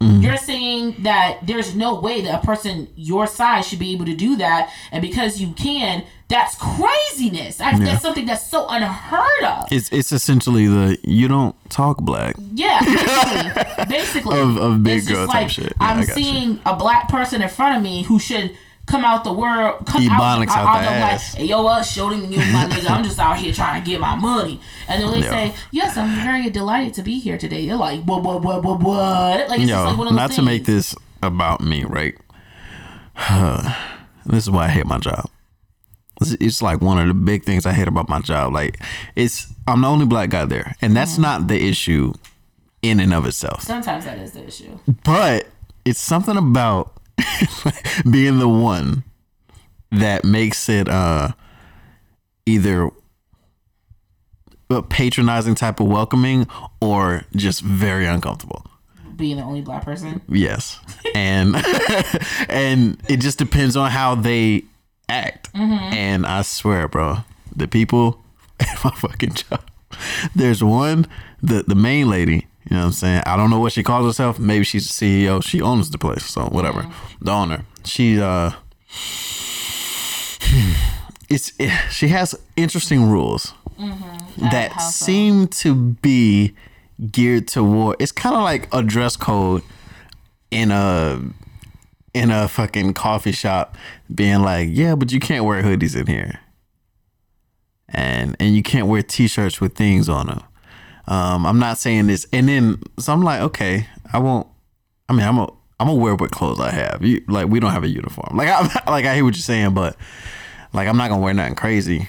Mm-hmm. 0.03 0.21
You're 0.21 0.37
saying 0.37 0.97
that 1.05 1.39
there's 1.47 1.75
no 1.75 1.99
way 1.99 2.21
that 2.21 2.43
a 2.43 2.47
person 2.47 2.89
your 2.97 3.27
size 3.27 3.67
should 3.67 3.79
be 3.79 3.95
able 3.95 4.05
to 4.05 4.15
do 4.15 4.37
that, 4.37 4.71
and 4.93 5.01
because 5.01 5.41
you 5.41 5.53
can, 5.55 6.05
that's 6.29 6.57
craziness. 6.57 7.61
I, 7.61 7.79
That's 7.79 8.03
something 8.03 8.27
that's 8.27 8.45
so 8.51 8.67
unheard 8.69 9.45
of. 9.45 9.67
it's 9.71 9.91
it's 9.93 10.11
essentially 10.11 10.67
the 10.67 10.99
you 11.05 11.29
don't 11.29 11.55
talk 11.71 11.99
black. 11.99 12.35
Yeah, 12.53 12.81
basically, 12.85 13.85
basically 13.89 14.41
Of- 14.41 14.57
of 14.57 14.83
big 14.83 14.99
It's 14.99 15.07
just 15.07 15.31
type 15.31 15.43
like, 15.43 15.51
shit. 15.51 15.67
Yeah, 15.67 15.73
I'm 15.81 15.99
got 16.05 16.09
you. 16.09 16.15
seeing 16.15 16.61
a 16.67 16.75
black 16.75 17.09
person 17.09 17.43
in 17.43 17.49
front 17.49 17.77
of 17.77 17.83
me 17.83 18.03
who 18.03 18.19
should 18.19 18.57
come 18.87 19.05
out 19.05 19.23
the 19.25 19.33
world, 19.33 19.85
come 19.87 20.03
Ebonics 20.03 20.49
out, 20.49 20.59
out 20.59 20.67
out 20.67 20.79
the 20.79 20.85
the 20.95 21.01
like, 21.01 21.13
ass. 21.15 21.35
hey, 21.35 21.45
yo, 21.45 21.65
uh, 21.67 21.83
them 21.83 22.33
you, 22.33 22.39
my 22.39 22.67
nigga. 22.67 22.91
I'm 22.91 23.03
just 23.05 23.19
out 23.19 23.37
here 23.37 23.53
trying 23.53 23.83
to 23.83 23.89
get 23.89 24.01
my 24.01 24.15
money, 24.17 24.61
and 24.89 25.03
then 25.03 25.13
they 25.13 25.21
Yeah. 25.27 25.31
say, 25.31 25.55
yes, 25.73 25.97
I'm 25.97 26.13
very 26.25 26.51
delighted 26.51 26.95
to 26.95 27.03
be 27.03 27.19
here 27.21 27.37
today. 27.39 27.67
They're 27.67 27.77
like, 27.77 28.03
what, 28.05 28.23
what, 28.23 28.43
what, 28.43 28.63
what, 28.65 28.81
what? 28.81 29.49
Like 29.49 29.61
it's 29.61 29.71
Yo, 29.71 29.85
like 29.85 29.97
one 29.99 30.07
of 30.09 30.13
those 30.13 30.17
not 30.17 30.31
to 30.33 30.43
make 30.43 30.65
this 30.67 30.95
about 31.23 31.61
me, 31.61 31.85
right? 31.85 32.17
Huh. 33.15 33.75
this 34.27 34.45
is 34.45 34.51
why 34.51 34.65
I 34.67 34.69
hate 34.69 34.87
my 34.87 34.99
job. 34.99 35.29
It's, 36.21 36.63
like 36.63 36.81
one 36.81 36.99
of 36.99 37.09
the 37.09 37.15
big 37.15 37.45
things 37.45 37.67
I 37.67 37.73
hate 37.73 37.89
about 37.89 38.09
my 38.09 38.21
job. 38.21 38.53
Like, 38.55 38.81
it's 39.17 39.47
I'm 39.69 39.83
the 39.83 39.89
only 39.89 40.07
black 40.07 40.31
guy 40.31 40.45
there, 40.47 40.75
and 40.81 40.91
Mm-hmm. 40.91 40.95
that's 40.95 41.19
not 41.19 41.49
the 41.49 41.63
issue 41.69 42.15
in 42.83 43.01
and 43.01 43.13
of 43.13 43.27
itself. 43.27 43.63
Sometimes 43.63 44.05
that 44.07 44.19
is 44.19 44.33
the 44.33 44.47
issue. 44.47 44.79
But 45.05 45.47
it's 45.85 46.01
something 46.01 46.37
about 46.37 46.93
being 48.11 48.39
the 48.39 48.49
one 48.49 49.05
that 49.93 50.25
makes 50.25 50.69
it 50.69 50.89
uh 50.89 51.29
either 52.47 52.91
a 54.71 54.83
patronizing 54.83 55.55
type 55.55 55.81
of 55.81 55.87
welcoming 55.87 56.47
or 56.81 57.25
just 57.35 57.61
very 57.63 58.07
uncomfortable. 58.07 58.65
Being 59.17 59.37
the 59.37 59.43
only 59.45 59.61
black 59.63 59.85
person. 59.85 60.21
Yes. 60.29 60.79
And 61.15 61.57
and 62.49 63.01
it 63.09 63.19
just 63.21 63.39
depends 63.39 63.77
on 63.77 63.91
how 63.91 64.15
they 64.17 64.65
act. 65.09 65.53
Mm-hmm. 65.53 65.95
And 65.95 66.27
I 66.27 66.43
swear, 66.43 66.89
bro, 66.89 67.19
the 67.55 67.69
people 67.69 68.23
at 68.61 68.85
my 68.85 68.91
fucking 68.91 69.35
job. 69.35 69.63
There's 70.35 70.63
one, 70.63 71.07
the 71.43 71.65
the 71.67 71.75
main 71.75 72.11
lady, 72.11 72.47
you 72.69 72.77
know 72.77 72.81
what 72.81 72.87
I'm 72.87 72.93
saying? 72.93 73.23
I 73.27 73.37
don't 73.37 73.51
know 73.51 73.61
what 73.61 73.73
she 73.73 73.83
calls 73.83 74.07
herself. 74.07 74.39
Maybe 74.39 74.65
she's 74.65 74.89
the 74.89 75.25
CEO. 75.25 75.43
She 75.43 75.61
owns 75.61 75.91
the 75.91 75.99
place, 75.99 76.25
so 76.25 76.47
whatever. 76.47 76.83
Mm-hmm. 76.83 77.25
The 77.25 77.31
owner. 77.31 77.65
She 77.85 78.21
uh 78.21 78.51
it's 81.29 81.53
she 81.91 82.09
has 82.09 82.35
interesting 82.57 83.09
rules 83.09 83.53
mm-hmm. 83.79 84.49
that 84.51 84.73
how 84.73 84.81
so? 84.81 85.05
seem 85.05 85.49
to 85.49 85.75
be 85.75 86.55
geared 87.11 87.47
toward 87.47 87.97
it's 87.99 88.13
kind 88.13 88.35
of 88.35 88.43
like 88.43 88.73
a 88.73 88.83
dress 88.83 89.17
code 89.17 89.63
in 90.51 90.71
a 90.71 91.21
in 92.17 92.31
a 92.31 92.49
fucking 92.49 92.95
coffee 92.95 93.33
shop 93.33 93.77
being 94.13 94.43
like 94.43 94.69
yeah 94.71 94.95
but 94.95 95.13
you 95.13 95.21
can't 95.21 95.45
wear 95.45 95.63
hoodies 95.63 95.99
in 95.99 96.07
here. 96.07 96.41
And 97.89 98.37
and 98.41 98.57
you 98.57 98.63
can't 98.63 98.89
wear 98.89 99.03
t-shirts 99.03 99.61
with 99.61 99.75
things 99.75 100.09
on 100.09 100.27
them 100.27 100.43
um 101.09 101.47
i'm 101.47 101.61
not 101.61 101.79
saying 101.79 102.09
this 102.09 102.27
and 102.33 102.49
then 102.49 102.83
so 102.99 103.13
i'm 103.13 103.23
like 103.23 103.41
okay 103.41 103.87
i 104.13 104.19
won't 104.19 104.47
i 105.09 105.13
mean 105.13 105.25
i'm 105.25 105.39
a 105.39 105.45
i'm 105.79 105.87
gonna 105.87 105.95
wear 105.95 106.17
what 106.17 106.31
clothes 106.33 106.59
i 106.59 106.71
have. 106.71 107.05
You 107.05 107.23
like 107.29 107.47
we 107.49 107.61
don't 107.61 107.71
have 107.71 107.85
a 107.85 107.89
uniform. 107.89 108.37
Like 108.37 108.49
i 108.51 108.91
like 108.91 109.05
i 109.05 109.15
hear 109.15 109.25
what 109.25 109.35
you're 109.35 109.43
saying 109.43 109.73
but 109.75 109.97
like 110.73 110.89
i'm 110.89 110.97
not 110.97 111.09
gonna 111.11 111.23
wear 111.23 111.35
nothing 111.35 111.55
crazy. 111.55 112.09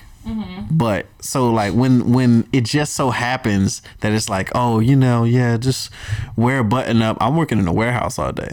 But 0.72 1.06
so 1.22 1.52
like 1.52 1.74
when 1.74 2.12
when 2.12 2.48
it 2.52 2.66
just 2.66 2.96
so 2.96 3.12
happens 3.12 3.82
that 4.02 4.12
it's 4.14 4.30
like 4.30 4.50
oh 4.56 4.80
you 4.80 4.96
know 4.96 5.24
yeah 5.24 5.58
just 5.58 5.90
wear 6.36 6.60
a 6.60 6.64
button 6.64 7.02
up. 7.02 7.18
I'm 7.22 7.38
working 7.38 7.60
in 7.60 7.68
a 7.68 7.74
warehouse 7.74 8.18
all 8.20 8.32
day. 8.34 8.52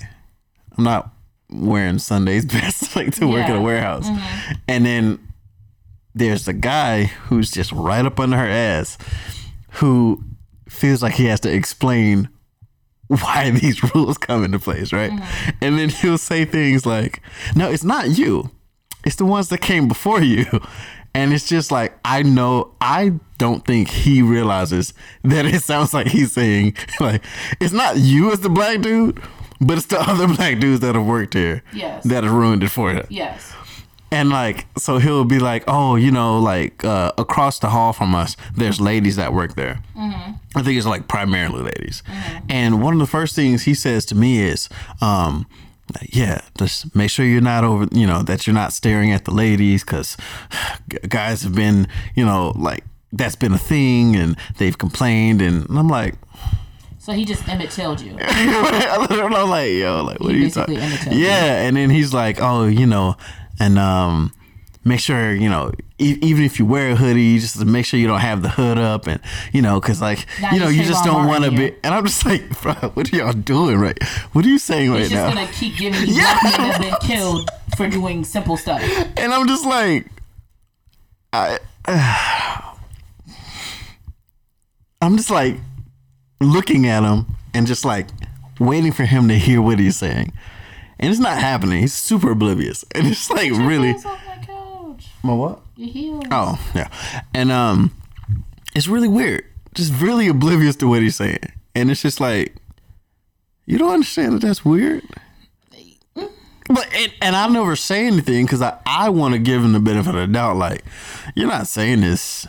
I'm 0.77 0.85
not 0.85 1.14
wearing 1.55 1.99
sunday's 1.99 2.45
best 2.57 2.95
like 2.97 3.15
to 3.15 3.27
work 3.27 3.47
in 3.47 3.55
Yeah. 3.55 3.59
a 3.59 3.63
warehouse 3.63 4.09
mm-hmm. 4.09 4.53
and 4.69 4.85
then 4.87 5.19
there's 6.15 6.47
a 6.49 6.53
guy 6.53 7.05
who's 7.05 7.51
just 7.51 7.73
right 7.73 8.05
up 8.05 8.21
under 8.21 8.37
her 8.37 8.49
ass 8.49 8.99
who 9.73 10.23
feels 10.69 11.03
like 11.03 11.15
he 11.15 11.27
has 11.27 11.41
to 11.41 11.53
explain 11.53 12.29
why 13.09 13.51
these 13.61 13.83
rules 13.95 14.17
come 14.19 14.45
into 14.45 14.59
place, 14.59 14.93
right? 14.93 15.11
Mm-hmm. 15.11 15.51
And 15.61 15.79
then 15.79 15.89
he'll 15.91 16.19
say 16.19 16.45
things 16.45 16.87
like, 16.87 17.21
"No, 17.55 17.71
it's 17.71 17.85
not 17.85 18.17
you. 18.17 18.51
It's 19.05 19.17
the 19.17 19.25
ones 19.27 19.49
that 19.49 19.59
came 19.61 19.89
before 19.89 20.23
you." 20.23 20.47
And 21.17 21.33
it's 21.33 21.49
just 21.49 21.71
like 21.71 21.99
I 22.05 22.23
know 22.23 22.75
I 22.81 23.13
don't 23.39 23.65
think 23.65 23.89
he 23.89 24.23
realizes 24.23 24.95
that 25.23 25.47
it 25.47 25.63
sounds 25.63 25.93
like 25.95 26.07
he's 26.09 26.33
saying 26.33 26.77
like 27.01 27.23
it's 27.61 27.73
not 27.73 27.99
you 27.99 28.33
as 28.33 28.41
the 28.41 28.49
black 28.49 28.81
dude, 28.81 29.21
but 29.67 29.79
it's 29.79 29.87
the 29.87 30.01
other 30.11 30.27
black 30.29 30.59
dudes 30.61 30.81
that 30.81 30.95
have 30.95 31.07
worked 31.07 31.35
here 31.35 31.63
Yes. 31.73 32.05
that 32.05 32.25
have 32.25 32.33
ruined 32.33 32.63
it 32.63 32.69
for 32.71 32.93
you. 32.93 33.05
Yes. 33.09 33.53
And 34.11 34.31
like, 34.31 34.67
so 34.79 34.99
he'll 34.99 35.25
be 35.25 35.41
like, 35.41 35.65
oh, 35.67 35.97
you 35.97 36.13
know, 36.13 36.39
like 36.39 36.85
uh, 36.85 37.11
across 37.19 37.59
the 37.59 37.71
hall 37.71 37.93
from 37.93 38.15
us, 38.15 38.37
there's 38.55 38.81
ladies 38.81 39.17
that 39.17 39.33
work 39.33 39.57
there. 39.57 39.83
I 39.97 40.63
think 40.63 40.77
it's 40.79 40.87
like 40.87 41.09
primarily 41.09 41.63
ladies. 41.65 42.05
And 42.49 42.81
one 42.81 42.93
of 42.93 43.01
the 43.01 43.09
first 43.09 43.35
things 43.35 43.63
he 43.65 43.75
says 43.75 44.05
to 44.07 44.15
me 44.15 44.39
is, 44.41 44.69
um, 45.01 45.47
yeah, 46.11 46.43
just 46.57 46.95
make 46.95 47.11
sure 47.11 47.27
you're 47.27 47.41
not 47.41 47.65
over, 47.65 47.89
you 47.91 48.07
know, 48.07 48.23
that 48.23 48.47
you're 48.47 48.55
not 48.55 48.73
staring 48.73 49.11
at 49.11 49.25
the 49.25 49.33
ladies 49.33 49.83
because 49.83 50.17
guys 51.09 51.43
have 51.43 51.55
been, 51.57 51.89
you 52.15 52.25
know, 52.25 52.53
like 52.55 52.85
that's 53.13 53.35
been 53.37 53.53
a 53.53 53.59
thing 53.59 54.15
and 54.15 54.37
they've 54.59 54.79
complained. 54.79 55.43
And 55.43 55.67
I'm 55.77 55.89
like, 55.89 56.15
So 57.05 57.13
he 57.13 57.27
just 57.27 57.47
Emmett 57.47 57.71
Tilled 57.71 58.01
you. 58.01 58.17
I'm 58.19 59.51
like, 59.51 59.73
yo, 59.73 60.03
like, 60.05 60.21
what 60.21 60.35
He 60.35 60.41
are 60.41 60.45
you 60.45 60.51
talking? 60.51 60.79
Yeah, 61.13 61.67
and 61.67 61.77
then 61.77 61.91
he's 61.91 62.15
like, 62.15 62.41
oh, 62.41 62.65
you 62.65 62.87
know, 62.87 63.19
and 63.61 63.79
um, 63.79 64.33
make 64.85 65.01
sure 65.01 65.35
you 65.35 65.51
know 65.51 65.71
e- 65.99 66.17
even 66.23 66.45
if 66.45 66.59
you 66.59 66.65
wear 66.65 66.93
a 66.93 66.97
hoodie, 66.97 67.39
just 67.39 67.59
to 67.59 67.67
make 67.67 67.85
sure 67.85 68.01
you 68.01 68.07
don't 68.07 68.21
have 68.21 68.41
the 68.41 68.49
hood 68.49 68.79
up, 68.79 69.07
and 69.07 69.21
you 69.53 69.61
know, 69.61 69.79
because 69.79 70.01
like 70.01 70.25
Not 70.41 70.55
you 70.55 70.61
know, 70.61 70.69
you 70.69 70.83
just 70.83 71.05
don't 71.05 71.27
want 71.27 71.45
to 71.45 71.51
be. 71.51 71.75
And 71.85 71.95
I'm 71.95 72.07
just 72.07 72.25
like, 72.25 72.63
bro, 72.63 72.73
what 72.73 73.13
are 73.13 73.17
y'all 73.17 73.35
doing 73.35 73.77
right? 73.77 74.03
What 74.33 74.47
are 74.47 74.49
you 74.49 74.59
saying 74.59 74.91
right 74.91 75.03
It's 75.03 75.11
just 75.11 75.35
gonna 75.35 75.47
keep 75.53 75.77
giving 75.77 76.09
you 76.09 76.15
black 76.23 76.43
that's 76.43 76.79
been 76.79 76.97
killed 77.03 77.51
for 77.77 77.87
doing 77.87 78.25
simple 78.25 78.57
stuff. 78.57 78.81
And 79.19 79.31
I'm 79.35 79.47
just 79.47 79.67
like, 79.67 80.07
I, 81.35 81.59
I'm 85.03 85.19
just 85.19 85.31
like 85.31 85.59
looking 86.45 86.87
at 86.87 87.03
him 87.03 87.27
and 87.53 87.67
just 87.67 87.85
like 87.85 88.09
waiting 88.59 88.93
for 88.93 89.05
him 89.05 89.29
to 89.29 89.35
hear 89.35 89.61
what 89.61 89.79
he's 89.79 89.97
saying, 89.97 90.33
and 90.99 91.11
it's 91.11 91.21
not 91.21 91.39
happening. 91.39 91.81
He's 91.81 91.95
super 91.95 92.31
oblivious, 92.33 92.85
and 92.95 93.07
it's 93.07 93.31
like 93.31 93.51
really. 93.53 93.89
Heels 93.93 94.05
off 94.07 94.21
my 94.27 94.45
couch. 94.45 95.07
My 95.23 95.35
what? 95.35 95.61
Your 95.77 95.89
heels. 95.89 96.25
Oh 96.31 96.73
yeah, 96.75 96.89
and 97.35 97.51
um, 97.51 97.95
it's 98.75 98.89
really 98.89 99.09
weird. 99.09 99.45
Just 99.75 100.01
really 100.01 100.29
oblivious 100.29 100.77
to 100.77 100.89
what 100.89 101.03
he's 101.03 101.17
saying, 101.17 101.53
and 101.75 101.91
it's 101.91 102.03
just 102.03 102.21
like, 102.21 102.55
you 103.67 103.79
don't 103.79 103.93
understand 103.93 104.35
that 104.35 104.43
that's 104.47 104.65
weird. 104.65 105.03
But 106.67 106.89
and, 106.95 107.13
and 107.21 107.37
I 107.37 107.47
never 107.49 107.77
say 107.77 108.07
anything 108.07 108.47
because 108.47 108.63
I 108.63 108.79
I 108.87 109.11
want 109.11 109.35
to 109.35 109.39
give 109.39 109.63
him 109.63 109.73
the 109.73 109.81
benefit 109.81 110.15
of 110.15 110.21
the 110.21 110.33
doubt. 110.33 110.57
Like, 110.57 110.83
you're 111.35 111.49
not 111.49 111.67
saying 111.67 112.01
this 112.01 112.47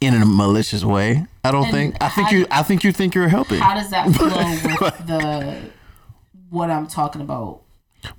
in 0.00 0.14
a 0.14 0.24
malicious 0.24 0.84
way. 0.84 1.26
I 1.44 1.50
don't 1.50 1.64
And 1.64 1.72
think. 1.72 1.96
I 2.00 2.08
think 2.08 2.30
you. 2.30 2.46
I 2.50 2.62
think 2.62 2.84
you 2.84 2.92
think 2.92 3.14
you're 3.14 3.28
helping. 3.28 3.60
How 3.60 3.74
does 3.74 3.90
that 3.90 4.10
flow 4.14 4.86
with 4.86 5.06
the 5.06 5.70
what 6.50 6.70
I'm 6.70 6.86
talking 6.86 7.20
about? 7.20 7.62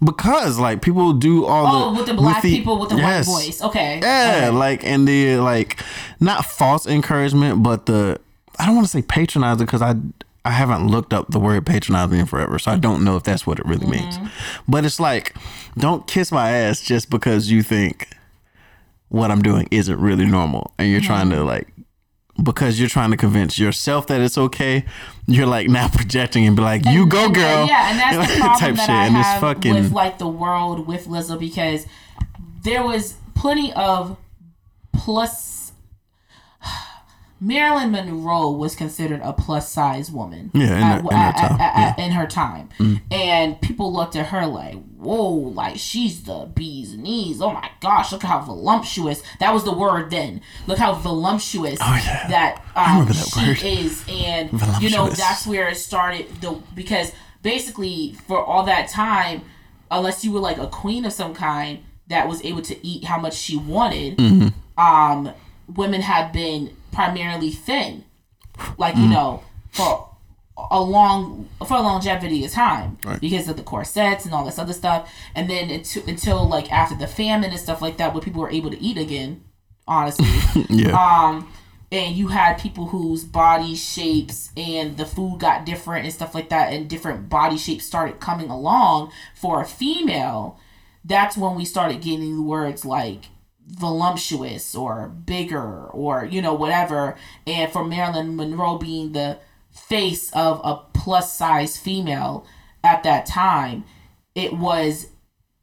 because 0.04 0.60
like 0.60 0.82
people 0.82 1.14
do 1.14 1.46
all 1.46 1.66
Oh, 1.68 1.92
the 1.92 1.98
with 1.98 2.08
the 2.08 2.14
black 2.14 2.42
the- 2.44 2.56
people 2.56 2.80
with 2.80 2.90
the 2.90 2.98
yes. 2.98 3.28
white 3.28 3.46
voice. 3.46 3.62
Okay. 3.62 4.00
Yeah, 4.02 4.52
like 4.54 4.84
and 4.84 5.08
the 5.08 5.38
like 5.38 5.84
not 6.20 6.46
false 6.46 6.86
encouragement, 6.86 7.64
but 7.64 7.86
the 7.86 8.20
I 8.60 8.66
don't 8.66 8.76
want 8.76 8.86
to 8.88 8.92
say 8.92 9.02
patronizing 9.02 9.66
because 9.66 9.82
I 9.82 9.96
I 10.44 10.52
haven't 10.52 10.88
looked 10.88 11.14
up 11.14 11.30
the 11.30 11.40
word 11.40 11.66
patronizing 11.66 12.20
in 12.20 12.26
forever, 12.26 12.58
so 12.58 12.72
I 12.72 12.78
don't 12.78 13.04
know 13.04 13.16
if 13.16 13.24
that's 13.24 13.46
what 13.46 13.60
it 13.60 13.66
really 13.66 13.86
means. 13.86 14.18
Mm-hmm. 14.18 14.72
But 14.72 14.86
it's 14.86 15.00
like, 15.00 15.36
don't 15.78 16.08
kiss 16.08 16.32
my 16.32 16.50
ass 16.50 16.82
just 16.82 17.12
because 17.12 17.52
you 17.52 17.62
think 17.62 18.08
what 19.10 19.30
I'm 19.30 19.44
doing 19.44 19.68
isn't 19.70 20.00
really 20.00 20.26
normal, 20.26 20.74
and 20.80 20.90
you're 20.92 21.02
trying 21.02 21.30
mm-hmm. 21.30 21.40
to 21.40 21.44
like 21.44 21.71
because 22.42 22.80
you're 22.80 22.90
trying 22.90 23.12
to 23.12 23.18
convince 23.18 23.58
yourself 23.60 24.08
that 24.08 24.22
it's 24.22 24.38
okay. 24.38 24.86
You're 25.28 25.48
like 25.48 25.68
now 25.70 25.88
projecting 25.94 26.46
and 26.48 26.56
be 26.56 26.62
like, 26.62 26.86
"You 26.86 27.06
go, 27.06 27.26
And- 27.26 27.36
girl." 27.36 27.68
Yeah, 27.68 27.90
and 27.92 28.00
that's 28.00 28.34
the 28.34 28.40
problem 28.40 28.60
type 28.60 28.76
that 28.76 28.82
shit, 28.82 28.90
I 28.90 29.06
and 29.08 29.18
it's 29.18 29.40
fucking 29.42 29.74
with 29.74 29.92
like 29.92 30.18
the 30.18 30.28
world 30.28 30.88
with 30.88 31.08
Lizzo 31.08 31.40
because 31.40 31.86
there 32.64 32.84
was 32.84 33.16
plenty 33.36 33.74
of 33.74 34.18
plus. 34.94 35.61
Marilyn 37.44 37.92
Monroe 37.92 38.52
was 38.52 38.76
considered 38.76 39.20
a 39.24 39.34
plus 39.34 39.68
size 39.68 40.12
woman. 40.12 40.52
Yeah, 40.54 41.00
in 41.00 41.08
at- 41.12 41.40
her- 41.40 41.42
in 41.42 41.42
her 41.42 41.48
time, 41.48 41.60
at- 41.62 41.98
yeah. 41.98 42.06
in 42.06 42.12
her 42.12 42.28
time, 42.28 42.70
and 43.10 43.60
people 43.62 43.92
looked 43.92 44.16
at 44.16 44.28
her 44.28 44.46
like, 44.46 44.76
"Whoa, 44.98 45.28
like 45.32 45.78
she's 45.80 46.22
the 46.24 46.48
bee's 46.54 46.96
knees." 46.96 47.42
Oh 47.42 47.52
my 47.52 47.70
gosh, 47.80 48.12
look 48.12 48.22
how 48.22 48.40
voluptuous. 48.42 49.24
That 49.40 49.54
was 49.56 49.64
the 49.64 49.74
word 49.74 50.12
then. 50.12 50.42
Look 50.68 50.78
how 50.78 50.94
voluptuous 50.94 51.80
Oh, 51.82 51.96
yeah. 52.06 52.28
that 52.28 52.64
um, 52.76 53.08
that 53.08 53.14
she 53.16 53.48
word. 53.48 53.64
is, 53.64 54.04
and 54.08 54.52
you 54.80 54.92
know 54.92 55.10
that's 55.10 55.48
where 55.48 55.68
it 55.68 55.78
started. 55.78 56.28
The 56.42 56.60
because 56.76 57.12
basically 57.42 58.16
for 58.28 58.44
all 58.46 58.64
that 58.66 58.88
time, 58.90 59.42
unless 59.90 60.24
you 60.24 60.32
were 60.32 60.40
like 60.40 60.60
a 60.60 60.68
queen 60.68 61.06
of 61.06 61.12
some 61.14 61.34
kind 61.34 61.80
that 62.08 62.28
was 62.28 62.44
able 62.46 62.62
to 62.62 62.86
eat 62.88 63.06
how 63.06 63.18
much 63.18 63.34
she 63.34 63.58
wanted, 63.58 64.18
Mm-hmm. 64.18 64.80
um, 64.80 65.34
women 65.68 66.02
had 66.02 66.32
been 66.32 66.76
primarily 66.92 67.52
thin, 67.52 68.04
like 68.78 68.96
Mm. 68.96 69.02
you 69.04 69.08
know 69.10 69.44
for 69.72 70.10
a 70.70 70.80
long 70.82 71.48
for 71.66 71.78
a 71.78 71.82
longevity 71.82 72.44
of 72.46 72.52
time 72.52 72.98
Right. 73.04 73.20
because 73.20 73.48
of 73.48 73.56
the 73.58 73.64
corsets 73.64 74.26
and 74.26 74.34
all 74.34 74.46
this 74.46 74.60
other 74.60 74.74
stuff, 74.74 75.10
and 75.34 75.50
then 75.50 75.70
until, 75.70 76.04
until 76.08 76.48
like 76.48 76.72
after 76.72 76.96
the 76.96 77.08
famine 77.08 77.50
and 77.52 77.60
stuff 77.60 77.82
like 77.82 77.98
that, 77.98 78.14
where 78.14 78.22
people 78.22 78.42
were 78.42 78.50
able 78.52 78.70
to 78.70 78.82
eat 78.82 78.98
again, 78.98 79.42
honestly. 79.88 80.28
yeah. 80.70 80.92
um 80.96 81.52
and 81.94 82.16
you 82.16 82.28
had 82.30 82.58
people 82.58 82.86
whose 82.88 83.24
body 83.26 83.76
shapes 83.76 84.50
and 84.56 84.96
the 84.96 85.06
food 85.06 85.40
got 85.42 85.66
different 85.66 86.06
and 86.06 86.14
stuff 86.14 86.34
like 86.34 86.48
that 86.48 86.72
and 86.72 86.90
different 86.90 87.28
body 87.28 87.58
shapes 87.58 87.86
started 87.86 88.18
coming 88.20 88.50
along 88.50 89.12
for 89.36 89.62
a 89.62 89.66
female 89.66 90.58
that's 91.04 91.36
when 91.36 91.56
we 91.56 91.66
started 91.66 92.00
getting 92.02 92.36
the 92.38 92.42
words 92.42 92.86
like 92.86 93.26
voluptuous 93.68 94.76
or 94.76 95.08
bigger 95.08 95.86
or 95.88 96.26
you 96.26 96.42
know 96.42 96.54
whatever. 96.54 97.16
And 97.48 97.72
for 97.72 97.84
marilyn 97.86 98.36
monroe 98.36 98.78
being 98.78 99.14
the 99.14 99.38
face 99.72 100.32
of 100.34 100.60
a 100.64 100.76
plus 100.98 101.34
size 101.34 101.78
female 101.78 102.46
at 102.84 103.04
that 103.04 103.26
time 103.26 103.84
it 104.36 104.54
was 104.54 105.08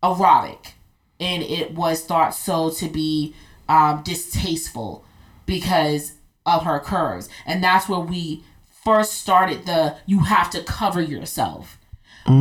erotic. 0.03 0.75
And 1.21 1.43
it 1.43 1.73
was 1.75 2.03
thought 2.05 2.35
so 2.35 2.71
to 2.71 2.89
be 2.89 3.35
um, 3.69 4.03
distasteful 4.05 5.05
because 5.47 6.13
of 6.47 6.65
her 6.65 6.79
curves. 6.79 7.29
And 7.47 7.63
that's 7.65 7.89
where 7.89 7.99
we 8.01 8.45
first 8.85 9.15
started 9.15 9.67
the 9.67 9.97
you 10.07 10.21
have 10.21 10.51
to 10.51 10.63
cover 10.63 11.01
yourself 11.03 11.79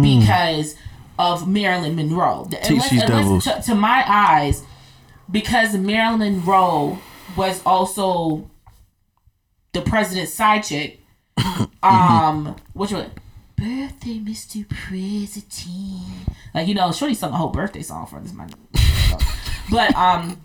because 0.02 0.76
of 1.18 1.48
marilyn 1.48 1.96
monroe. 1.96 2.46
Unless- 2.74 2.90
unless 3.20 3.44
to, 3.46 3.62
to 3.72 3.76
my 3.76 4.04
eyes 4.08 4.64
because 5.32 5.76
marilyn 5.76 6.40
monroe 6.40 7.00
was 7.36 7.62
also 7.66 8.50
the 9.74 9.82
president's 9.82 10.34
side 10.34 10.64
chick 10.64 11.02
um 11.84 12.56
which 12.74 12.92
one 12.92 13.12
birthday 13.56 14.20
mr 14.20 14.68
president 14.70 15.68
like 16.54 16.68
you 16.68 16.74
know 16.74 16.92
shorty 16.92 17.14
sung 17.14 17.32
a 17.32 17.36
whole 17.36 17.50
birthday 17.50 17.82
song 17.82 18.06
for 18.06 18.20
this 18.20 18.34
man 18.34 18.50
but 19.72 19.94
um 19.96 20.40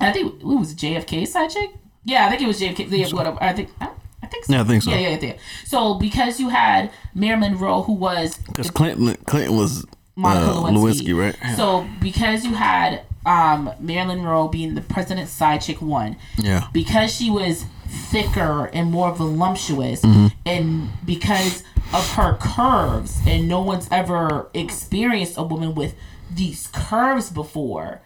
i 0.00 0.10
think 0.12 0.40
it 0.40 0.44
was 0.44 0.74
jfk 0.74 1.26
side 1.26 1.50
chick 1.50 1.70
yeah 2.04 2.26
i 2.26 2.30
think 2.30 2.42
it 2.42 2.46
was 2.46 2.60
jfk 2.60 2.90
yeah, 2.90 3.08
whatever 3.14 3.38
i 3.42 3.52
think 3.52 3.68
I, 3.80 3.90
I 4.22 4.26
think 4.28 4.44
so. 4.44 4.52
Yeah, 4.52 4.60
I 4.60 4.64
think 4.64 4.82
so. 4.82 4.90
Yeah, 4.90 4.98
yeah, 4.98 5.08
I 5.08 5.16
think. 5.16 5.38
So 5.66 5.94
because 5.94 6.38
you 6.38 6.48
had 6.48 6.92
Marilyn 7.12 7.54
Monroe, 7.54 7.82
who 7.82 7.92
was 7.92 8.38
Because 8.38 8.70
Clinton 8.70 9.14
Clinton 9.26 9.56
was 9.56 9.84
Monica 10.16 10.46
uh, 10.46 10.54
Lewinsky. 10.54 11.08
Lewinsky, 11.08 11.34
right? 11.42 11.56
So 11.56 11.86
because 12.00 12.44
you 12.44 12.54
had 12.54 13.02
um, 13.26 13.70
Marilyn 13.80 14.18
Monroe 14.18 14.48
being 14.48 14.74
the 14.74 14.80
president's 14.80 15.32
side 15.32 15.60
chick 15.62 15.80
one, 15.80 16.16
Yeah. 16.36 16.66
because 16.72 17.14
she 17.14 17.30
was 17.30 17.64
thicker 18.10 18.66
and 18.72 18.90
more 18.90 19.12
voluptuous, 19.12 20.00
Mm-hmm. 20.02 20.26
and 20.46 20.88
because 21.04 21.62
of 21.94 22.08
her 22.14 22.36
curves, 22.40 23.20
and 23.26 23.48
no 23.48 23.60
one's 23.60 23.88
ever 23.90 24.48
experienced 24.54 25.36
a 25.36 25.42
woman 25.42 25.74
with 25.74 25.94
these 26.30 26.68
curves 26.68 27.28
before, 27.30 28.00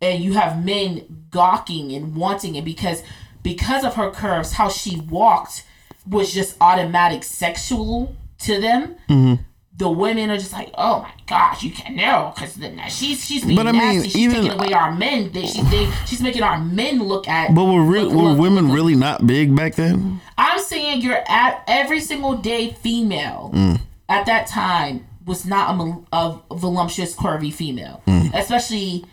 and 0.00 0.22
you 0.24 0.32
have 0.32 0.64
men 0.64 1.26
gawking 1.30 1.92
and 1.92 2.16
wanting 2.16 2.54
it 2.56 2.64
because 2.64 3.02
because 3.42 3.84
of 3.84 3.94
her 3.94 4.10
curves, 4.10 4.52
how 4.52 4.68
she 4.68 5.00
walked 5.00 5.64
was 6.08 6.32
just 6.32 6.56
automatic 6.60 7.22
sexual 7.22 8.14
to 8.38 8.60
them. 8.60 8.96
Mm-hmm. 9.08 9.42
The 9.80 9.88
women 9.88 10.30
are 10.30 10.36
just 10.36 10.52
like, 10.52 10.70
oh 10.76 11.00
my 11.00 11.10
gosh, 11.26 11.62
you 11.62 11.70
can't 11.70 11.96
know 11.96 12.32
because 12.34 12.54
she's 12.92 13.24
she's 13.24 13.44
being 13.44 13.56
But 13.56 13.66
I 13.66 13.72
mean, 13.72 13.80
nasty. 13.80 14.10
she's 14.10 14.16
even- 14.16 14.42
taking 14.42 14.58
away 14.58 14.72
our 14.74 14.92
men. 14.92 15.32
They, 15.32 15.46
she, 15.46 15.62
they, 15.62 15.90
she's 16.06 16.20
making 16.20 16.42
our 16.42 16.58
men 16.58 17.02
look 17.02 17.26
at. 17.26 17.54
But 17.54 17.64
were 17.64 17.82
re- 17.82 18.02
look- 18.02 18.12
were 18.12 18.22
look- 18.30 18.38
women 18.38 18.66
look- 18.68 18.76
really 18.76 18.94
not 18.94 19.26
big 19.26 19.56
back 19.56 19.76
then? 19.76 20.20
I'm 20.36 20.60
saying 20.60 21.00
you're 21.00 21.24
at 21.26 21.64
every 21.66 22.00
single 22.00 22.36
day 22.36 22.76
female 22.82 23.50
Mm. 23.54 23.80
at 24.10 24.26
that 24.26 24.46
time 24.46 25.06
was 25.24 25.46
not 25.46 25.74
a, 25.80 26.04
a 26.14 26.38
voluptuous, 26.56 27.16
curvy 27.16 27.50
female. 27.52 28.02
Mm. 28.06 28.34
Especially, 28.34 29.06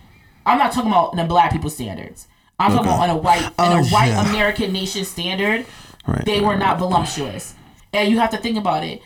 I'm 0.45 0.57
not 0.57 0.73
talking 0.73 0.91
about 0.91 1.13
in 1.13 1.17
the 1.17 1.23
black 1.25 1.51
people 1.53 1.69
standards. 1.69 2.27
I'm 2.59 2.71
talking 2.71 2.87
about 2.87 3.01
on 3.03 3.09
a 3.11 3.15
white, 3.17 3.41
in 3.43 3.51
Oh, 3.59 3.77
a 3.79 3.85
white 3.85 4.07
yeah. 4.09 4.29
American 4.29 4.73
nation 4.73 5.05
standard. 5.05 5.65
Right, 6.05 6.25
They 6.25 6.33
right, 6.39 6.41
were 6.43 6.49
right. 6.51 6.59
not 6.59 6.77
voluptuous, 6.79 7.53
and 7.93 8.09
you 8.09 8.19
have 8.19 8.31
to 8.31 8.37
think 8.37 8.57
about 8.57 8.83
it. 8.83 9.01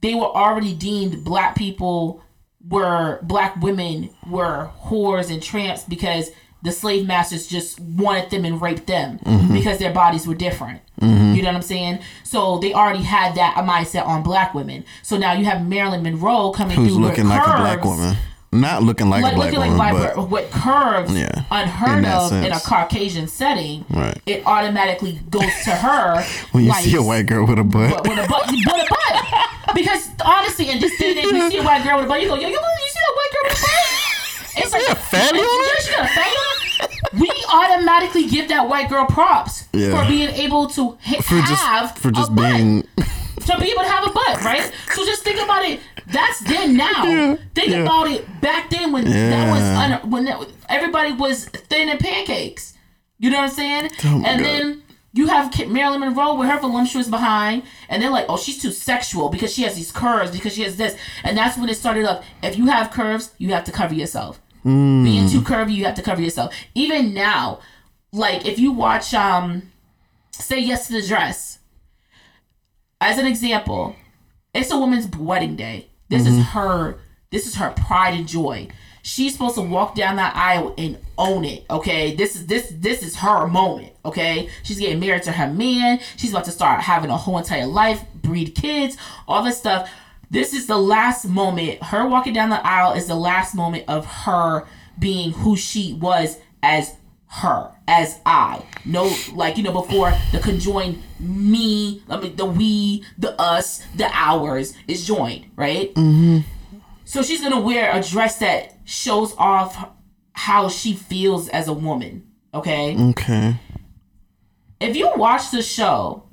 They 0.00 0.14
were 0.14 0.26
already 0.26 0.74
deemed 0.74 1.24
black 1.24 1.54
people 1.56 2.22
were 2.68 3.20
black 3.22 3.56
women 3.62 4.10
were 4.28 4.70
whores 4.84 5.30
and 5.32 5.42
tramps 5.42 5.84
because 5.84 6.30
the 6.62 6.72
slave 6.72 7.06
masters 7.06 7.46
just 7.46 7.78
wanted 7.78 8.28
them 8.30 8.44
and 8.44 8.60
raped 8.60 8.86
them 8.88 9.18
Mm-hmm. 9.24 9.54
because 9.54 9.78
their 9.78 9.92
bodies 9.92 10.26
were 10.26 10.34
different. 10.34 10.80
You 11.00 11.42
know 11.42 11.48
what 11.48 11.56
I'm 11.56 11.62
saying? 11.62 12.00
So 12.24 12.58
they 12.58 12.72
already 12.72 13.02
had 13.02 13.34
that 13.36 13.54
mindset 13.56 14.06
on 14.06 14.22
black 14.22 14.54
women. 14.54 14.84
So 15.02 15.16
now 15.18 15.34
you 15.34 15.44
have 15.44 15.64
Marilyn 15.66 16.02
Monroe 16.02 16.50
coming 16.52 16.76
Who's 16.76 16.94
through 16.94 17.02
looking 17.02 17.24
with 17.24 17.34
like 17.34 17.42
curves, 17.44 17.54
a 17.54 17.62
black 17.62 17.84
woman? 17.84 18.16
Not 18.52 18.82
looking 18.82 19.10
like, 19.10 19.22
like 19.22 19.32
a 19.32 19.36
black 19.36 19.52
woman, 19.52 19.76
like 19.76 20.14
but 20.14 20.30
with 20.30 20.50
curves 20.50 21.12
Yeah, 21.16 21.44
unheard 21.50 21.98
in 21.98 22.04
of 22.06 22.32
in 22.32 22.52
a. 22.52 22.60
Caucasian 22.60 23.26
setting. 23.28 23.84
Right. 23.90 24.18
It 24.24 24.46
automatically 24.46 25.20
goes 25.30 25.52
to 25.64 25.70
her 25.70 26.22
when 26.52 26.64
you 26.64 26.70
like, 26.70 26.84
see 26.84 26.96
a 26.96 27.02
white 27.02 27.26
girl 27.26 27.46
with 27.46 27.58
a 27.58 27.64
butt, 27.64 28.02
but 28.04 28.08
with 28.08 28.24
a 28.24 28.28
butt, 28.28 28.46
with 28.50 28.66
a 28.66 28.86
butt. 28.88 29.74
Because 29.74 30.08
honestly, 30.24 30.70
in 30.70 30.80
this 30.80 30.96
day 30.98 31.10
and 31.10 31.18
age, 31.18 31.24
you 31.26 31.50
see 31.50 31.58
a 31.58 31.62
white 31.62 31.84
girl 31.84 31.96
with 31.96 32.06
a 32.06 32.08
butt, 32.08 32.22
you 32.22 32.28
go, 32.28 32.34
yo, 32.36 32.48
you, 32.48 32.54
you 32.54 32.88
see 32.88 33.00
that 33.00 33.14
white 33.16 33.32
girl 33.32 33.50
with 33.50 33.58
a 33.58 33.60
butt? 33.62 33.72
It's 34.58 34.72
She 34.74 34.90
a 34.90 34.94
fatty 34.94 35.38
on 35.38 35.76
it? 35.76 35.82
she 35.82 35.90
got 35.90 36.04
a 36.06 36.08
fatty 36.08 36.30
on. 36.30 37.20
We 37.20 37.30
automatically 37.52 38.26
give 38.26 38.48
that 38.48 38.68
white 38.68 38.88
girl 38.88 39.04
props 39.06 39.68
Yeah. 39.74 39.90
for 40.02 40.08
being 40.08 40.30
able 40.30 40.66
to 40.68 40.96
ha- 41.02 41.20
For 41.20 41.40
just 41.46 41.62
have 41.62 41.96
for 41.98 42.10
just 42.10 42.30
a 42.30 42.34
being 42.34 42.82
to 42.82 43.58
be 43.60 43.70
able 43.70 43.82
to 43.82 43.88
have 43.88 44.06
a 44.06 44.10
butt, 44.10 44.42
right? 44.42 44.72
So 44.94 45.04
just 45.04 45.22
think 45.24 45.40
about 45.42 45.64
it. 45.66 45.80
That's 46.12 46.40
then 46.40 46.76
now. 46.76 47.04
Yeah, 47.04 47.36
think 47.54 47.70
yeah. 47.70 47.78
about 47.82 48.08
it 48.08 48.40
back 48.40 48.70
then 48.70 48.92
when 48.92 49.04
that 49.04 49.50
was 49.50 49.60
Yeah. 49.60 49.98
un- 50.02 50.10
when 50.10 50.24
that, 50.26 50.46
everybody 50.68 51.12
was 51.12 51.46
thin 51.46 51.88
and 51.88 51.98
pancakes. 52.00 52.74
You 53.18 53.30
know 53.30 53.38
what 53.38 53.44
I'm 53.50 53.50
saying? 53.50 53.90
Oh 54.04 54.22
and 54.26 54.38
God. 54.40 54.44
then 54.44 54.82
you 55.12 55.26
have 55.28 55.50
Marilyn 55.68 56.00
Monroe 56.00 56.34
with 56.34 56.48
her 56.48 56.60
voluptuous 56.60 57.08
behind, 57.08 57.62
and 57.88 58.02
they're 58.02 58.10
like, 58.10 58.26
oh, 58.28 58.36
she's 58.36 58.60
too 58.60 58.70
sexual 58.70 59.30
because 59.30 59.52
she 59.52 59.62
has 59.62 59.74
these 59.74 59.90
curves, 59.90 60.30
because 60.30 60.54
she 60.54 60.62
has 60.62 60.76
this, 60.76 60.96
and 61.24 61.36
that's 61.38 61.56
when 61.56 61.68
it 61.70 61.74
started 61.76 62.04
up. 62.04 62.22
If 62.42 62.58
you 62.58 62.66
have 62.66 62.90
curves, 62.90 63.32
you 63.38 63.50
have 63.54 63.64
to 63.64 63.72
cover 63.72 63.94
yourself. 63.94 64.40
Mm. 64.64 65.04
Being 65.04 65.28
too 65.30 65.40
curvy, 65.40 65.72
you 65.74 65.84
have 65.86 65.94
to 65.94 66.02
cover 66.02 66.20
yourself. 66.20 66.52
Even 66.74 67.14
now, 67.14 67.60
like 68.12 68.44
if 68.44 68.58
you 68.58 68.72
watch, 68.72 69.14
um, 69.14 69.70
say 70.32 70.58
yes 70.60 70.86
to 70.88 70.92
the 71.00 71.06
dress 71.06 71.58
as 73.00 73.18
an 73.18 73.26
example, 73.26 73.94
it's 74.54 74.70
a 74.70 74.78
woman's 74.78 75.06
wedding 75.16 75.56
day. 75.56 75.88
This 76.08 76.26
is 76.26 76.34
mm-hmm. 76.34 76.58
her. 76.58 76.98
This 77.30 77.46
is 77.46 77.56
her 77.56 77.70
pride 77.70 78.14
and 78.14 78.28
joy. 78.28 78.68
She's 79.02 79.32
supposed 79.32 79.56
to 79.56 79.62
walk 79.62 79.94
down 79.94 80.16
that 80.16 80.34
aisle 80.34 80.74
and 80.76 80.98
own 81.16 81.44
it. 81.44 81.64
Okay, 81.70 82.14
this 82.14 82.36
is 82.36 82.46
this 82.46 82.72
this 82.74 83.02
is 83.02 83.16
her 83.16 83.46
moment. 83.46 83.92
Okay, 84.04 84.48
she's 84.62 84.78
getting 84.78 85.00
married 85.00 85.22
to 85.24 85.32
her 85.32 85.52
man. 85.52 86.00
She's 86.16 86.30
about 86.30 86.44
to 86.44 86.50
start 86.50 86.80
having 86.80 87.10
a 87.10 87.16
whole 87.16 87.38
entire 87.38 87.66
life, 87.66 88.04
breed 88.14 88.54
kids, 88.54 88.96
all 89.28 89.42
this 89.42 89.58
stuff. 89.58 89.90
This 90.30 90.52
is 90.52 90.66
the 90.66 90.78
last 90.78 91.24
moment. 91.24 91.82
Her 91.84 92.08
walking 92.08 92.32
down 92.32 92.50
the 92.50 92.64
aisle 92.66 92.94
is 92.94 93.06
the 93.06 93.14
last 93.14 93.54
moment 93.54 93.84
of 93.86 94.06
her 94.06 94.66
being 94.98 95.30
who 95.30 95.56
she 95.56 95.94
was 95.94 96.38
as 96.62 96.96
her 97.36 97.70
as 97.86 98.18
I. 98.24 98.62
No, 98.84 99.14
like 99.34 99.56
you 99.56 99.62
know, 99.62 99.72
before 99.72 100.12
the 100.32 100.38
conjoined 100.38 101.02
me, 101.20 102.02
I 102.08 102.18
mean 102.20 102.36
the 102.36 102.46
we, 102.46 103.04
the 103.18 103.38
us, 103.40 103.82
the 103.94 104.08
ours 104.12 104.74
is 104.88 105.06
joined, 105.06 105.50
right? 105.54 105.92
Mm-hmm. 105.94 106.38
So 107.04 107.22
she's 107.22 107.42
gonna 107.42 107.60
wear 107.60 107.90
a 107.92 108.02
dress 108.02 108.38
that 108.38 108.78
shows 108.84 109.34
off 109.36 109.90
how 110.32 110.68
she 110.68 110.94
feels 110.94 111.48
as 111.48 111.68
a 111.68 111.72
woman. 111.72 112.26
Okay. 112.54 112.96
okay. 113.10 113.56
If 114.80 114.96
you 114.96 115.10
watch 115.16 115.50
the 115.50 115.62
show, 115.62 116.28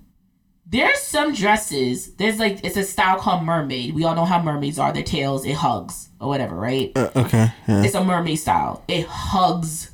there's 0.65 0.99
some 0.99 1.33
dresses. 1.33 2.15
There's 2.15 2.39
like 2.39 2.63
it's 2.63 2.77
a 2.77 2.83
style 2.83 3.19
called 3.19 3.43
mermaid. 3.43 3.93
We 3.93 4.05
all 4.05 4.15
know 4.15 4.25
how 4.25 4.41
mermaids 4.41 4.79
are. 4.79 4.93
Their 4.93 5.03
tails 5.03 5.45
it 5.45 5.55
hugs 5.55 6.09
or 6.21 6.29
whatever, 6.29 6.55
right? 6.55 6.93
Uh, 6.95 7.11
okay. 7.15 7.51
Yeah. 7.67 7.83
It's 7.83 7.95
a 7.95 8.03
mermaid 8.03 8.39
style. 8.39 8.83
It 8.87 9.05
hugs 9.05 9.92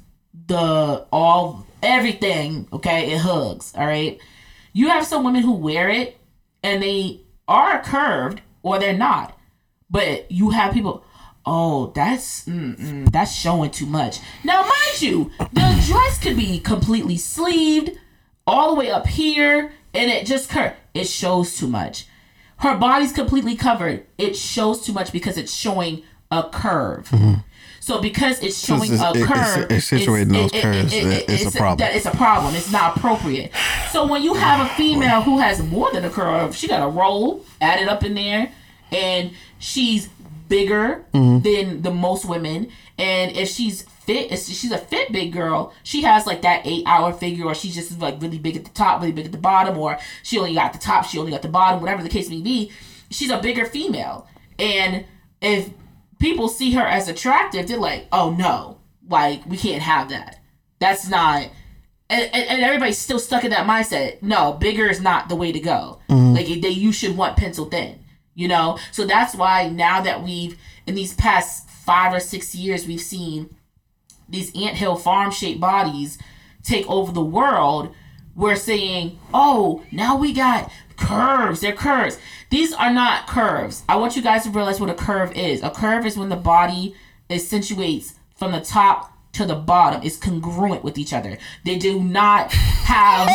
the 0.50 1.06
all 1.12 1.66
everything. 1.82 2.68
Okay, 2.74 3.14
it 3.14 3.20
hugs. 3.20 3.74
All 3.76 3.88
right. 3.88 4.20
You 4.74 4.90
have 4.90 5.06
some 5.06 5.24
women 5.24 5.42
who 5.42 5.54
wear 5.54 5.90
it 5.90 6.20
and 6.62 6.84
they 6.84 7.22
are 7.48 7.82
curved 7.82 8.42
or 8.62 8.78
they're 8.78 8.98
not, 8.98 9.38
but 9.90 10.30
you 10.32 10.50
have 10.50 10.74
people. 10.74 11.06
Oh, 11.46 11.92
that's 11.96 12.44
that's 12.46 13.34
showing 13.34 13.72
too 13.72 13.86
much. 13.86 14.20
Now, 14.44 14.62
mind 14.62 15.02
you, 15.02 15.32
the 15.40 15.84
dress 15.88 16.20
could 16.22 16.38
be 16.38 16.60
completely 16.60 17.18
sleeved 17.18 17.92
all 18.46 18.70
the 18.70 18.80
way 18.80 18.92
up 18.92 19.08
here, 19.08 19.72
and 19.94 20.12
it 20.12 20.26
just 20.26 20.50
cur 20.50 20.76
It 20.94 21.08
shows 21.08 21.56
too 21.56 21.68
much. 21.68 22.06
Her 22.58 22.78
body's 22.78 23.14
completely 23.14 23.56
covered. 23.56 24.06
It 24.18 24.36
shows 24.36 24.82
too 24.82 24.92
much 24.92 25.12
because 25.12 25.38
it's 25.38 25.54
showing 25.54 26.04
a 26.30 26.44
curve. 26.44 27.08
Mm-hmm. 27.10 27.36
So 27.90 28.00
because 28.00 28.40
it's 28.42 28.64
showing 28.64 28.94
it's- 28.94 29.02
a 29.02 29.10
it- 29.10 29.24
it's- 29.24 29.56
curve, 29.56 29.72
it's 29.72 29.90
situating 29.90 30.32
those 30.32 30.52
curves, 30.52 30.94
it- 30.94 31.26
it's 31.28 31.56
a 31.56 31.58
problem. 31.58 31.78
That 31.80 31.96
it's 31.96 32.06
a 32.06 32.12
problem. 32.12 32.54
It's 32.54 32.72
not 32.72 32.96
appropriate. 32.98 33.52
So 33.92 34.06
when 34.06 34.22
you 34.22 34.36
have 34.36 34.64
a 34.64 34.70
female 34.76 35.22
who 35.24 35.40
has 35.40 35.64
more 35.64 35.90
than 35.92 36.06
a 36.06 36.10
curve, 36.12 36.56
she 36.56 36.68
got 36.68 36.84
a 36.84 36.88
roll 36.88 37.44
added 37.60 37.88
up 37.88 38.04
in 38.04 38.14
there, 38.14 38.52
and 38.92 39.32
she's 39.58 40.08
bigger 40.50 41.04
Mm-hmm. 41.16 41.40
than 41.40 41.82
the 41.82 41.90
most 41.90 42.26
women. 42.26 42.68
And 43.00 43.36
if 43.36 43.50
she's 43.50 43.82
fit, 44.06 44.32
if 44.32 44.46
she's 44.46 44.72
a 44.72 44.78
fit 44.78 45.12
big 45.12 45.34
girl, 45.34 45.74
she 45.82 46.04
has 46.04 46.28
like 46.28 46.44
that 46.44 46.62
eight 46.66 46.84
hour 46.86 47.12
figure, 47.12 47.46
or 47.46 47.56
she's 47.56 47.74
just 47.74 48.00
like 48.00 48.22
really 48.22 48.38
big 48.38 48.56
at 48.56 48.66
the 48.66 48.72
top, 48.72 49.02
really 49.02 49.14
big 49.14 49.26
at 49.26 49.32
the 49.32 49.40
bottom, 49.40 49.80
or 49.80 49.98
she 50.22 50.38
only 50.38 50.54
got 50.54 50.74
the 50.74 50.80
top, 50.80 51.06
she 51.06 51.18
only 51.18 51.32
got 51.32 51.42
the 51.42 51.48
bottom, 51.48 51.82
whatever 51.82 52.04
the 52.04 52.10
case 52.10 52.30
may 52.30 52.40
be. 52.42 52.72
She's 53.10 53.32
a 53.32 53.40
bigger 53.40 53.66
female, 53.66 54.28
and 54.60 55.06
if 55.42 55.70
people 56.20 56.48
see 56.48 56.74
her 56.74 56.86
as 56.86 57.08
attractive, 57.08 57.68
they're 57.68 57.78
like, 57.78 58.08
oh 58.12 58.32
no, 58.32 58.80
like 59.08 59.46
we 59.46 59.58
can't 59.58 59.82
have 59.82 60.10
that. 60.10 60.40
That's 60.80 61.10
not. 61.10 61.50
And, 62.12 62.30
and, 62.34 62.50
and 62.50 62.62
everybody's 62.62 62.98
still 62.98 63.20
stuck 63.20 63.44
in 63.44 63.52
that 63.52 63.68
mindset. 63.68 64.22
No, 64.22 64.54
bigger 64.54 64.88
is 64.88 65.00
not 65.02 65.30
the 65.30 65.36
way 65.36 65.52
to 65.52 65.60
go. 65.60 66.00
Mm-hmm. 66.10 66.36
Like 66.36 66.62
they, 66.62 66.70
you 66.70 66.92
should 66.92 67.16
want 67.16 67.38
pencil 67.38 67.66
thin. 67.66 68.00
You 68.36 68.48
know, 68.48 68.78
so 68.92 69.06
that's 69.06 69.36
why 69.36 69.68
now 69.68 70.02
that 70.02 70.24
we've 70.24 70.58
in 70.88 70.96
these 70.96 71.14
past 71.14 71.70
five 71.70 72.14
or 72.14 72.20
six 72.20 72.56
years 72.56 72.88
we've 72.88 73.02
seen 73.02 73.56
these 74.30 74.56
anthill 74.56 74.96
farm 74.96 75.32
shaped 75.32 75.60
bodies 75.60 76.18
take 76.64 76.90
over 76.90 77.12
the 77.12 77.24
world. 77.24 77.94
We're 78.36 78.56
saying, 78.56 79.20
oh, 79.34 79.84
now 79.92 80.16
we 80.16 80.32
got 80.32 80.72
curves. 81.00 81.62
They're 81.62 81.74
curves. 81.74 82.18
These 82.50 82.74
are 82.74 82.92
not 82.92 83.28
curves. 83.28 83.84
I 83.88 83.96
want 83.96 84.16
you 84.16 84.22
guys 84.22 84.44
to 84.44 84.50
realize 84.50 84.80
what 84.80 84.90
a 84.90 84.94
curve 84.96 85.36
is. 85.36 85.62
A 85.64 85.70
curve 85.70 86.06
is 86.06 86.18
when 86.18 86.30
the 86.30 86.36
body 86.36 86.96
accentuates 87.30 88.16
from 88.36 88.52
the 88.52 88.62
top 88.62 89.14
to 89.34 89.46
the 89.46 89.56
bottom. 89.56 90.02
It's 90.04 90.18
congruent 90.18 90.84
with 90.84 90.98
each 90.98 91.14
other. 91.14 91.38
They 91.64 91.78
do 91.78 92.02
not 92.02 92.52
have 92.52 93.30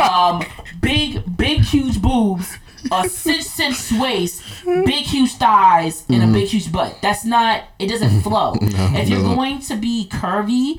um, 0.00 0.42
big, 0.80 1.36
big, 1.36 1.62
huge 1.62 2.00
boobs, 2.02 2.56
a 2.92 3.08
six 3.08 3.58
inch 3.58 3.92
waist, 3.92 4.42
big, 4.64 5.04
huge 5.04 5.32
thighs, 5.34 6.04
and 6.08 6.22
a 6.22 6.26
big, 6.26 6.48
huge 6.48 6.70
butt. 6.70 6.98
That's 7.02 7.24
not. 7.24 7.64
It 7.78 7.88
doesn't 7.88 8.20
flow. 8.22 8.54
if 8.60 9.08
you're 9.08 9.22
going 9.22 9.60
to 9.60 9.76
be 9.76 10.08
curvy, 10.10 10.76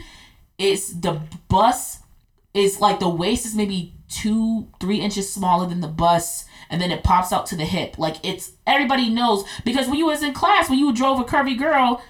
it's 0.57 0.93
the 0.93 1.19
bust 1.47 2.03
is 2.53 2.79
like 2.79 2.99
the 2.99 3.09
waist 3.09 3.45
is 3.45 3.55
maybe 3.55 3.93
two, 4.09 4.67
three 4.79 4.99
inches 4.99 5.31
smaller 5.31 5.67
than 5.67 5.79
the 5.81 5.87
bust, 5.87 6.47
and 6.69 6.81
then 6.81 6.91
it 6.91 7.03
pops 7.03 7.31
out 7.31 7.45
to 7.47 7.55
the 7.55 7.65
hip. 7.65 7.97
Like 7.97 8.17
it's 8.23 8.51
everybody 8.67 9.09
knows 9.09 9.43
because 9.63 9.87
when 9.87 9.97
you 9.97 10.07
was 10.07 10.21
in 10.23 10.33
class, 10.33 10.69
when 10.69 10.79
you 10.79 10.91
drove 10.93 11.19
a 11.19 11.23
curvy 11.23 11.57
girl, 11.57 12.01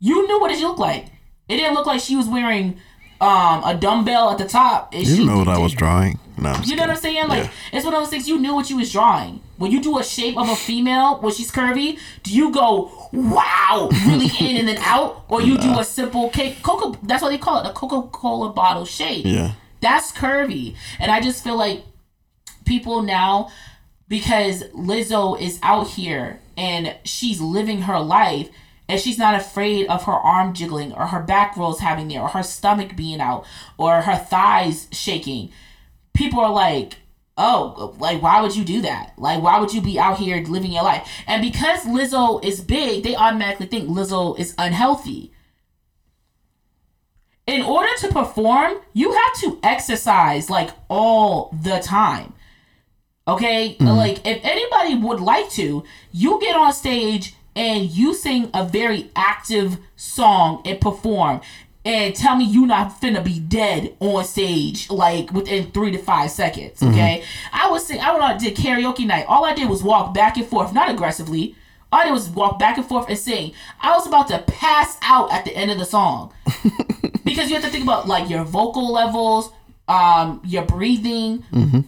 you 0.00 0.26
knew 0.26 0.40
what 0.40 0.50
it 0.50 0.60
looked 0.60 0.78
like. 0.78 1.06
It 1.48 1.56
didn't 1.56 1.74
look 1.74 1.86
like 1.86 2.00
she 2.00 2.16
was 2.16 2.28
wearing 2.28 2.78
um 3.20 3.64
a 3.64 3.76
dumbbell 3.78 4.30
at 4.30 4.38
the 4.38 4.46
top. 4.46 4.94
You 4.94 5.04
she- 5.04 5.26
know 5.26 5.38
what 5.38 5.48
I 5.48 5.58
was 5.58 5.72
drawing. 5.72 6.18
No, 6.40 6.54
you 6.62 6.76
know 6.76 6.82
what 6.82 6.90
I'm 6.90 6.96
saying? 6.96 7.26
Like 7.26 7.50
it's 7.72 7.84
one 7.84 7.92
of 7.94 8.00
those 8.00 8.10
things 8.10 8.28
you 8.28 8.38
knew 8.38 8.54
what 8.54 8.70
you 8.70 8.76
was 8.76 8.92
drawing. 8.92 9.40
When 9.56 9.72
you 9.72 9.82
do 9.82 9.98
a 9.98 10.04
shape 10.04 10.38
of 10.38 10.48
a 10.48 10.54
female 10.54 11.18
when 11.20 11.32
she's 11.34 11.50
curvy, 11.50 11.98
do 12.22 12.32
you 12.32 12.52
go 12.52 12.92
wow 13.12 13.88
really 14.06 14.30
in 14.40 14.56
and 14.56 14.68
then 14.68 14.78
out, 14.78 15.24
or 15.28 15.42
you 15.42 15.58
do 15.58 15.80
a 15.80 15.84
simple 15.84 16.30
cake 16.30 16.62
Coca? 16.62 16.96
That's 17.02 17.22
what 17.22 17.30
they 17.30 17.38
call 17.38 17.60
it, 17.64 17.68
a 17.68 17.72
Coca 17.72 18.06
Cola 18.10 18.50
bottle 18.52 18.84
shape. 18.84 19.26
Yeah. 19.26 19.54
That's 19.80 20.12
curvy, 20.12 20.76
and 20.98 21.10
I 21.10 21.20
just 21.20 21.44
feel 21.44 21.56
like 21.56 21.84
people 22.64 23.02
now 23.02 23.50
because 24.08 24.62
Lizzo 24.74 25.40
is 25.40 25.58
out 25.62 25.88
here 25.88 26.40
and 26.56 26.96
she's 27.04 27.40
living 27.40 27.82
her 27.82 28.00
life 28.00 28.48
and 28.88 29.00
she's 29.00 29.18
not 29.18 29.34
afraid 29.34 29.86
of 29.88 30.04
her 30.04 30.12
arm 30.12 30.54
jiggling 30.54 30.92
or 30.92 31.06
her 31.06 31.22
back 31.22 31.56
rolls 31.56 31.80
having 31.80 32.08
there 32.08 32.22
or 32.22 32.28
her 32.28 32.42
stomach 32.42 32.96
being 32.96 33.20
out 33.20 33.44
or 33.76 34.02
her 34.02 34.16
thighs 34.16 34.88
shaking. 34.92 35.50
People 36.14 36.40
are 36.40 36.52
like, 36.52 36.96
oh, 37.36 37.94
like 37.98 38.22
why 38.22 38.40
would 38.40 38.56
you 38.56 38.64
do 38.64 38.80
that? 38.82 39.12
Like 39.18 39.42
why 39.42 39.60
would 39.60 39.74
you 39.74 39.82
be 39.82 39.98
out 39.98 40.18
here 40.18 40.42
living 40.42 40.72
your 40.72 40.84
life? 40.84 41.08
And 41.26 41.42
because 41.42 41.84
Lizzo 41.84 42.42
is 42.42 42.62
big, 42.62 43.04
they 43.04 43.14
automatically 43.14 43.66
think 43.66 43.88
Lizzo 43.88 44.38
is 44.38 44.54
unhealthy. 44.56 45.32
In 47.48 47.62
order 47.62 47.88
to 48.00 48.08
perform, 48.08 48.74
you 48.92 49.10
have 49.10 49.40
to 49.40 49.58
exercise 49.62 50.50
like 50.50 50.68
all 50.88 51.50
the 51.62 51.78
time. 51.78 52.34
Okay? 53.26 53.74
Mm-hmm. 53.74 53.86
Like 53.86 54.26
if 54.26 54.44
anybody 54.44 54.94
would 54.94 55.20
like 55.20 55.50
to, 55.52 55.82
you 56.12 56.38
get 56.42 56.54
on 56.54 56.74
stage 56.74 57.34
and 57.56 57.90
you 57.90 58.12
sing 58.12 58.50
a 58.52 58.64
very 58.66 59.10
active 59.16 59.78
song 59.96 60.60
and 60.66 60.78
perform 60.78 61.40
and 61.86 62.14
tell 62.14 62.36
me 62.36 62.44
you're 62.44 62.66
not 62.66 63.00
finna 63.00 63.24
be 63.24 63.40
dead 63.40 63.96
on 63.98 64.22
stage 64.24 64.90
like 64.90 65.32
within 65.32 65.70
three 65.70 65.90
to 65.90 65.98
five 65.98 66.30
seconds. 66.30 66.80
Mm-hmm. 66.80 66.92
Okay? 66.92 67.24
I 67.50 67.70
was 67.70 67.86
sing 67.86 67.98
I 67.98 68.10
went 68.10 68.24
on 68.24 68.38
did 68.38 68.56
karaoke 68.56 69.06
night. 69.06 69.24
All 69.26 69.46
I 69.46 69.54
did 69.54 69.70
was 69.70 69.82
walk 69.82 70.12
back 70.12 70.36
and 70.36 70.46
forth, 70.46 70.74
not 70.74 70.90
aggressively. 70.90 71.56
All 71.92 72.00
I 72.00 72.04
did 72.04 72.12
was 72.12 72.28
walk 72.28 72.58
back 72.58 72.76
and 72.76 72.86
forth 72.86 73.08
and 73.08 73.18
sing. 73.18 73.52
I 73.80 73.92
was 73.92 74.06
about 74.06 74.28
to 74.28 74.38
pass 74.40 74.98
out 75.02 75.32
at 75.32 75.44
the 75.44 75.56
end 75.56 75.70
of 75.70 75.78
the 75.78 75.84
song 75.86 76.32
because 77.24 77.48
you 77.48 77.54
have 77.54 77.64
to 77.64 77.70
think 77.70 77.84
about 77.84 78.06
like 78.06 78.28
your 78.28 78.44
vocal 78.44 78.92
levels 78.92 79.50
um 79.88 80.42
your 80.44 80.64
breathing 80.66 81.42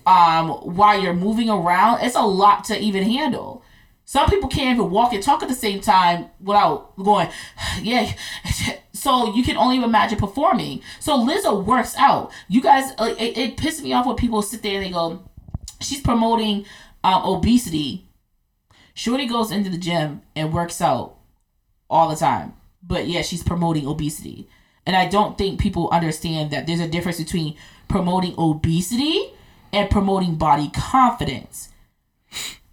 um 0.06 0.48
while 0.74 0.98
you're 0.98 1.12
moving 1.12 1.50
around 1.50 2.00
it's 2.02 2.16
a 2.16 2.22
lot 2.22 2.64
to 2.64 2.78
even 2.80 3.02
handle 3.02 3.62
Some 4.06 4.28
people 4.28 4.48
can't 4.48 4.76
even 4.76 4.90
walk 4.90 5.12
and 5.12 5.22
talk 5.22 5.42
at 5.42 5.48
the 5.48 5.54
same 5.54 5.80
time 5.80 6.26
without 6.40 6.96
going, 6.96 7.28
yeah. 7.82 8.12
So 8.92 9.32
you 9.34 9.42
can 9.44 9.56
only 9.56 9.76
imagine 9.82 10.18
performing. 10.18 10.82
So 10.98 11.16
Lizzo 11.26 11.64
works 11.64 11.94
out. 11.96 12.32
You 12.48 12.60
guys, 12.60 12.90
it, 12.98 13.38
it 13.38 13.56
pisses 13.56 13.82
me 13.82 13.92
off 13.94 14.04
when 14.04 14.16
people 14.16 14.42
sit 14.42 14.62
there 14.62 14.76
and 14.76 14.84
they 14.84 14.90
go, 14.90 15.22
she's 15.80 16.00
promoting 16.02 16.66
um, 17.02 17.22
obesity. 17.24 18.09
Shorty 18.94 19.26
goes 19.26 19.50
into 19.50 19.70
the 19.70 19.78
gym 19.78 20.22
and 20.34 20.52
works 20.52 20.80
out 20.80 21.16
all 21.88 22.08
the 22.08 22.16
time. 22.16 22.54
But 22.82 23.06
yeah, 23.06 23.22
she's 23.22 23.42
promoting 23.42 23.86
obesity. 23.86 24.48
And 24.86 24.96
I 24.96 25.06
don't 25.06 25.36
think 25.36 25.60
people 25.60 25.90
understand 25.90 26.50
that 26.50 26.66
there's 26.66 26.80
a 26.80 26.88
difference 26.88 27.18
between 27.18 27.56
promoting 27.88 28.34
obesity 28.38 29.32
and 29.72 29.90
promoting 29.90 30.36
body 30.36 30.70
confidence. 30.74 31.68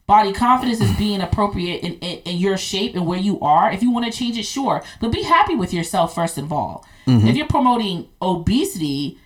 Body 0.05 0.31
confidence 0.31 0.79
is 0.79 0.95
being 0.97 1.19
appropriate 1.19 1.83
in, 1.83 1.93
in, 1.95 2.19
in 2.19 2.37
your 2.37 2.57
shape 2.57 2.95
and 2.95 3.05
where 3.05 3.19
you 3.19 3.39
are. 3.41 3.71
If 3.71 3.83
you 3.83 3.91
want 3.91 4.11
to 4.11 4.17
change 4.17 4.37
it, 4.37 4.43
sure. 4.43 4.81
But 5.01 5.11
be 5.11 5.23
happy 5.23 5.55
with 5.55 5.73
yourself 5.73 6.15
first 6.15 6.37
of 6.37 6.53
all. 6.53 6.85
Mm-hmm. 7.05 7.27
If 7.27 7.35
you're 7.35 7.47
promoting 7.47 8.07
obesity, 8.21 9.19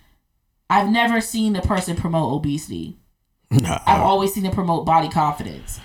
I've 0.71 0.89
never 0.89 1.21
seen 1.21 1.53
the 1.53 1.61
person 1.61 1.95
promote 1.95 2.33
obesity. 2.33 2.97
Nah. 3.51 3.79
I've 3.85 4.01
always 4.01 4.33
seen 4.33 4.43
them 4.43 4.53
promote 4.53 4.85
body 4.85 5.09
confidence. 5.09 5.79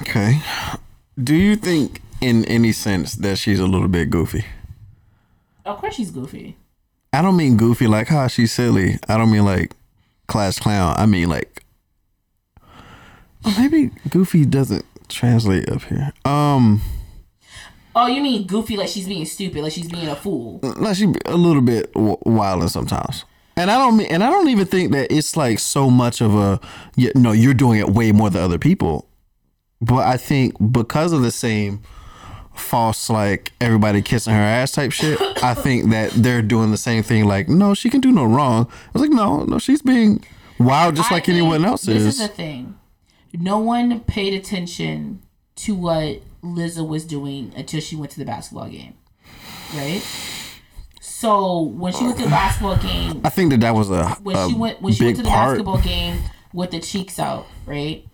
Okay. 0.00 0.40
Do 1.22 1.34
you 1.34 1.56
think, 1.56 2.00
in 2.20 2.44
any 2.46 2.72
sense, 2.72 3.14
that 3.16 3.36
she's 3.38 3.60
a 3.60 3.66
little 3.66 3.88
bit 3.88 4.10
goofy? 4.10 4.44
Of 5.64 5.78
course 5.78 5.94
she's 5.96 6.10
goofy. 6.10 6.56
I 7.12 7.20
don't 7.22 7.36
mean 7.36 7.56
goofy 7.56 7.86
like, 7.86 8.08
ha, 8.08 8.26
she's 8.28 8.52
silly. 8.52 8.98
I 9.08 9.16
don't 9.18 9.30
mean 9.30 9.44
like 9.44 9.72
class 10.26 10.58
clown. 10.58 10.94
I 10.96 11.04
mean 11.06 11.28
like, 11.28 11.62
maybe 13.58 13.90
goofy 14.08 14.44
doesn't 14.46 14.84
translate 15.08 15.68
up 15.68 15.82
here. 15.82 16.12
Um, 16.24 16.80
Oh, 17.94 18.06
you 18.06 18.22
mean 18.22 18.46
goofy 18.46 18.78
like 18.78 18.88
she's 18.88 19.06
being 19.06 19.26
stupid, 19.26 19.62
like 19.62 19.72
she's 19.72 19.90
being 19.90 20.08
a 20.08 20.16
fool. 20.16 20.60
like 20.62 20.96
she 20.96 21.12
a 21.26 21.36
little 21.36 21.60
bit 21.60 21.92
w- 21.92 22.16
wilding 22.24 22.68
sometimes. 22.68 23.26
And 23.54 23.70
I 23.70 23.76
don't 23.76 23.98
mean, 23.98 24.06
and 24.06 24.24
I 24.24 24.30
don't 24.30 24.48
even 24.48 24.66
think 24.66 24.92
that 24.92 25.12
it's 25.12 25.36
like 25.36 25.58
so 25.58 25.90
much 25.90 26.22
of 26.22 26.34
a, 26.34 26.58
you 26.96 27.12
no, 27.14 27.32
you're 27.32 27.52
doing 27.52 27.78
it 27.80 27.90
way 27.90 28.10
more 28.12 28.30
than 28.30 28.42
other 28.42 28.58
people. 28.58 29.06
But 29.82 30.06
I 30.06 30.16
think 30.16 30.54
because 30.72 31.12
of 31.12 31.22
the 31.22 31.30
same 31.32 31.82
false, 32.54 33.10
like 33.10 33.50
everybody 33.60 34.00
kissing 34.00 34.32
her 34.32 34.40
ass 34.40 34.70
type 34.72 34.92
shit, 34.92 35.20
I 35.42 35.54
think 35.66 35.90
that 35.90 36.12
they're 36.12 36.40
doing 36.40 36.70
the 36.70 36.76
same 36.76 37.02
thing. 37.02 37.26
Like, 37.26 37.48
no, 37.48 37.74
she 37.74 37.90
can 37.90 38.00
do 38.00 38.12
no 38.12 38.24
wrong. 38.24 38.68
I 38.70 38.90
was 38.92 39.02
like, 39.02 39.10
no, 39.10 39.44
no, 39.44 39.58
she's 39.58 39.82
being 39.82 40.24
wild 40.58 40.94
just 40.96 41.10
I 41.10 41.16
like 41.16 41.28
anyone 41.28 41.64
else 41.64 41.82
This 41.82 41.96
is. 42.02 42.06
is 42.06 42.18
the 42.18 42.28
thing. 42.28 42.78
No 43.34 43.58
one 43.58 44.00
paid 44.00 44.34
attention 44.34 45.22
to 45.56 45.74
what 45.74 46.20
Lizzo 46.44 46.86
was 46.86 47.04
doing 47.04 47.52
until 47.56 47.80
she 47.80 47.96
went 47.96 48.12
to 48.12 48.18
the 48.18 48.24
basketball 48.24 48.68
game, 48.68 48.94
right? 49.74 50.02
So 51.00 51.62
when 51.62 51.92
she 51.92 52.04
went 52.04 52.18
to 52.18 52.24
the 52.24 52.30
basketball 52.30 52.76
game, 52.76 53.20
I 53.24 53.30
think 53.30 53.50
that 53.50 53.60
that 53.60 53.74
was 53.74 53.90
a, 53.90 54.10
when 54.22 54.36
a 54.36 54.48
she 54.48 54.54
went 54.54 54.80
when 54.82 54.92
she 54.92 55.04
went 55.04 55.16
to 55.16 55.22
the 55.22 55.28
part. 55.28 55.50
basketball 55.50 55.78
game 55.80 56.18
with 56.52 56.70
the 56.70 56.80
cheeks 56.80 57.18
out, 57.18 57.46
right? 57.66 58.04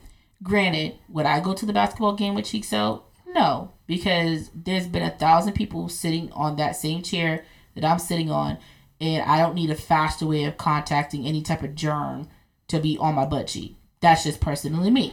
Granted, 0.43 0.99
would 1.09 1.27
I 1.27 1.41
go 1.41 1.53
to 1.53 1.67
the 1.67 1.73
basketball 1.73 2.15
game 2.15 2.35
with 2.35 2.47
cheeks? 2.47 2.73
No, 2.73 3.73
because 3.87 4.51
there's 4.55 4.87
been 4.87 5.03
a 5.03 5.11
thousand 5.11 5.55
people 5.55 5.89
sitting 5.89 6.31
on 6.33 6.57
that 6.57 6.77
same 6.77 7.03
chair 7.03 7.45
that 7.75 7.85
I'm 7.85 7.99
sitting 7.99 8.31
on, 8.31 8.59
and 9.01 9.23
I 9.23 9.39
don't 9.39 9.55
need 9.55 9.71
a 9.71 9.75
faster 9.75 10.27
way 10.27 10.45
of 10.45 10.57
contacting 10.57 11.27
any 11.27 11.43
type 11.43 11.63
of 11.63 11.75
germ 11.75 12.29
to 12.69 12.79
be 12.79 12.97
on 12.99 13.15
my 13.15 13.27
butt 13.27 13.49
cheek. 13.49 13.77
That's 14.01 14.25
just 14.25 14.41
personally 14.41 14.91
me. 14.91 15.13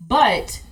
But 0.00 0.62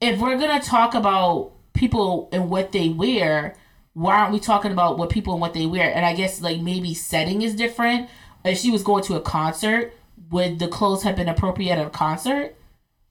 if 0.00 0.20
we're 0.20 0.38
gonna 0.38 0.60
talk 0.60 0.94
about 0.94 1.52
people 1.72 2.28
and 2.32 2.50
what 2.50 2.72
they 2.72 2.88
wear, 2.88 3.56
why 3.94 4.18
aren't 4.18 4.32
we 4.32 4.40
talking 4.40 4.72
about 4.72 4.98
what 4.98 5.10
people 5.10 5.34
and 5.34 5.40
what 5.40 5.54
they 5.54 5.66
wear? 5.66 5.94
And 5.94 6.04
I 6.04 6.14
guess 6.14 6.40
like 6.40 6.60
maybe 6.60 6.94
setting 6.94 7.42
is 7.42 7.54
different. 7.54 8.10
If 8.44 8.58
she 8.58 8.70
was 8.70 8.82
going 8.82 9.04
to 9.04 9.14
a 9.14 9.20
concert, 9.20 9.94
would 10.32 10.58
the 10.58 10.68
clothes 10.68 11.02
have 11.04 11.14
been 11.14 11.28
appropriate 11.28 11.78
at 11.78 11.86
a 11.86 11.90
concert? 11.90 12.56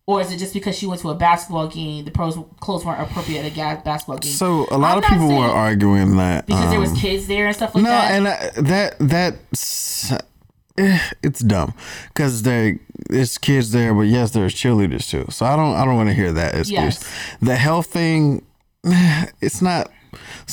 Or 0.07 0.19
is 0.19 0.31
it 0.31 0.37
just 0.37 0.53
because 0.53 0.77
she 0.77 0.87
went 0.87 0.99
to 1.01 1.09
a 1.09 1.15
basketball 1.15 1.67
game, 1.67 2.03
the 2.03 2.11
pros 2.11 2.37
clothes 2.59 2.83
weren't 2.83 2.99
appropriate 2.99 3.45
at 3.45 3.51
a 3.53 3.81
basketball 3.83 4.17
game? 4.17 4.31
So 4.31 4.65
a 4.71 4.77
lot 4.77 4.97
I'm 4.97 5.03
of 5.03 5.03
people 5.05 5.27
were 5.29 5.45
arguing 5.45 6.17
that 6.17 6.47
because 6.47 6.69
there 6.69 6.79
was 6.79 6.89
um, 6.89 6.97
kids 6.97 7.27
there 7.27 7.45
and 7.45 7.55
stuff 7.55 7.75
like 7.75 7.83
no, 7.83 7.89
that. 7.89 8.09
No, 8.09 8.15
and 8.15 8.27
I, 8.27 8.61
that 8.61 8.95
that's 8.99 10.11
eh, 10.77 10.99
it's 11.23 11.39
dumb 11.41 11.75
because 12.07 12.41
there 12.41 12.79
there's 13.09 13.37
kids 13.37 13.71
there, 13.71 13.93
but 13.93 14.01
yes, 14.01 14.31
there's 14.31 14.55
cheerleaders 14.55 15.07
too. 15.07 15.25
So 15.29 15.45
I 15.45 15.55
don't 15.55 15.75
I 15.75 15.85
don't 15.85 15.95
want 15.95 16.09
to 16.09 16.15
hear 16.15 16.33
that 16.33 16.55
excuse. 16.55 16.71
Yes. 16.71 17.35
The 17.39 17.55
health 17.55 17.85
thing, 17.87 18.43
eh, 18.85 19.27
it's 19.39 19.61
not 19.61 19.91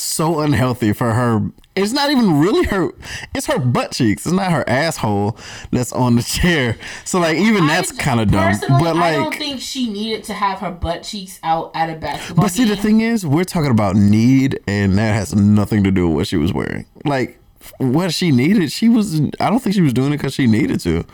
so 0.03 0.41
unhealthy 0.41 0.93
for 0.93 1.13
her. 1.13 1.51
It's 1.77 1.93
not 1.93 2.11
even 2.11 2.41
really 2.41 2.67
her. 2.67 2.91
It's 3.35 3.47
her 3.47 3.59
butt 3.59 3.93
cheeks. 3.93 4.27
It's 4.27 4.35
not 4.35 4.51
her 4.51 4.69
asshole 4.69 5.39
that's 5.71 5.93
on 5.93 6.17
the 6.17 6.23
chair. 6.23 6.77
So 7.05 7.21
like 7.21 7.37
even 7.37 7.67
that's 7.67 7.93
kind 7.93 8.21
of 8.21 8.31
dumb. 8.31 8.55
But 8.69 8.97
like 8.97 9.15
I 9.15 9.17
don't 9.17 9.35
think 9.35 9.61
she 9.61 9.89
needed 9.91 10.25
to 10.25 10.35
have 10.35 10.59
her 10.59 10.71
butt 10.71 11.05
cheeks 11.05 11.39
out 11.43 11.71
at 11.75 11.89
a 11.89 11.95
basketball 11.95 12.45
But 12.45 12.53
see, 12.53 12.65
the 12.65 12.77
thing 12.77 13.01
is, 13.01 13.25
we're 13.27 13.45
talking 13.45 13.71
about 13.71 13.97
need, 13.97 14.59
and 14.67 14.99
that 14.99 15.15
has 15.15 15.35
nothing 15.35 15.85
to 15.85 15.91
do 15.91 16.09
with 16.09 16.17
what 16.17 16.27
she 16.27 16.37
was 16.37 16.53
wearing. 16.53 16.87
Like, 17.05 17.39
what 17.79 18.13
she 18.13 18.31
needed, 18.31 18.73
she 18.73 18.89
was. 18.89 19.21
I 19.41 19.51
don't 19.51 19.61
think 19.61 19.75
she 19.75 19.83
was 19.83 19.93
doing 19.93 20.13
it 20.13 20.17
because 20.17 20.35
she 20.35 20.47
needed 20.47 20.81
to. 20.81 21.05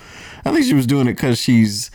I 0.45 0.53
think 0.53 0.65
she 0.65 0.75
was 0.75 0.87
doing 0.87 1.09
it 1.09 1.15
because 1.15 1.39
she's 1.39 1.91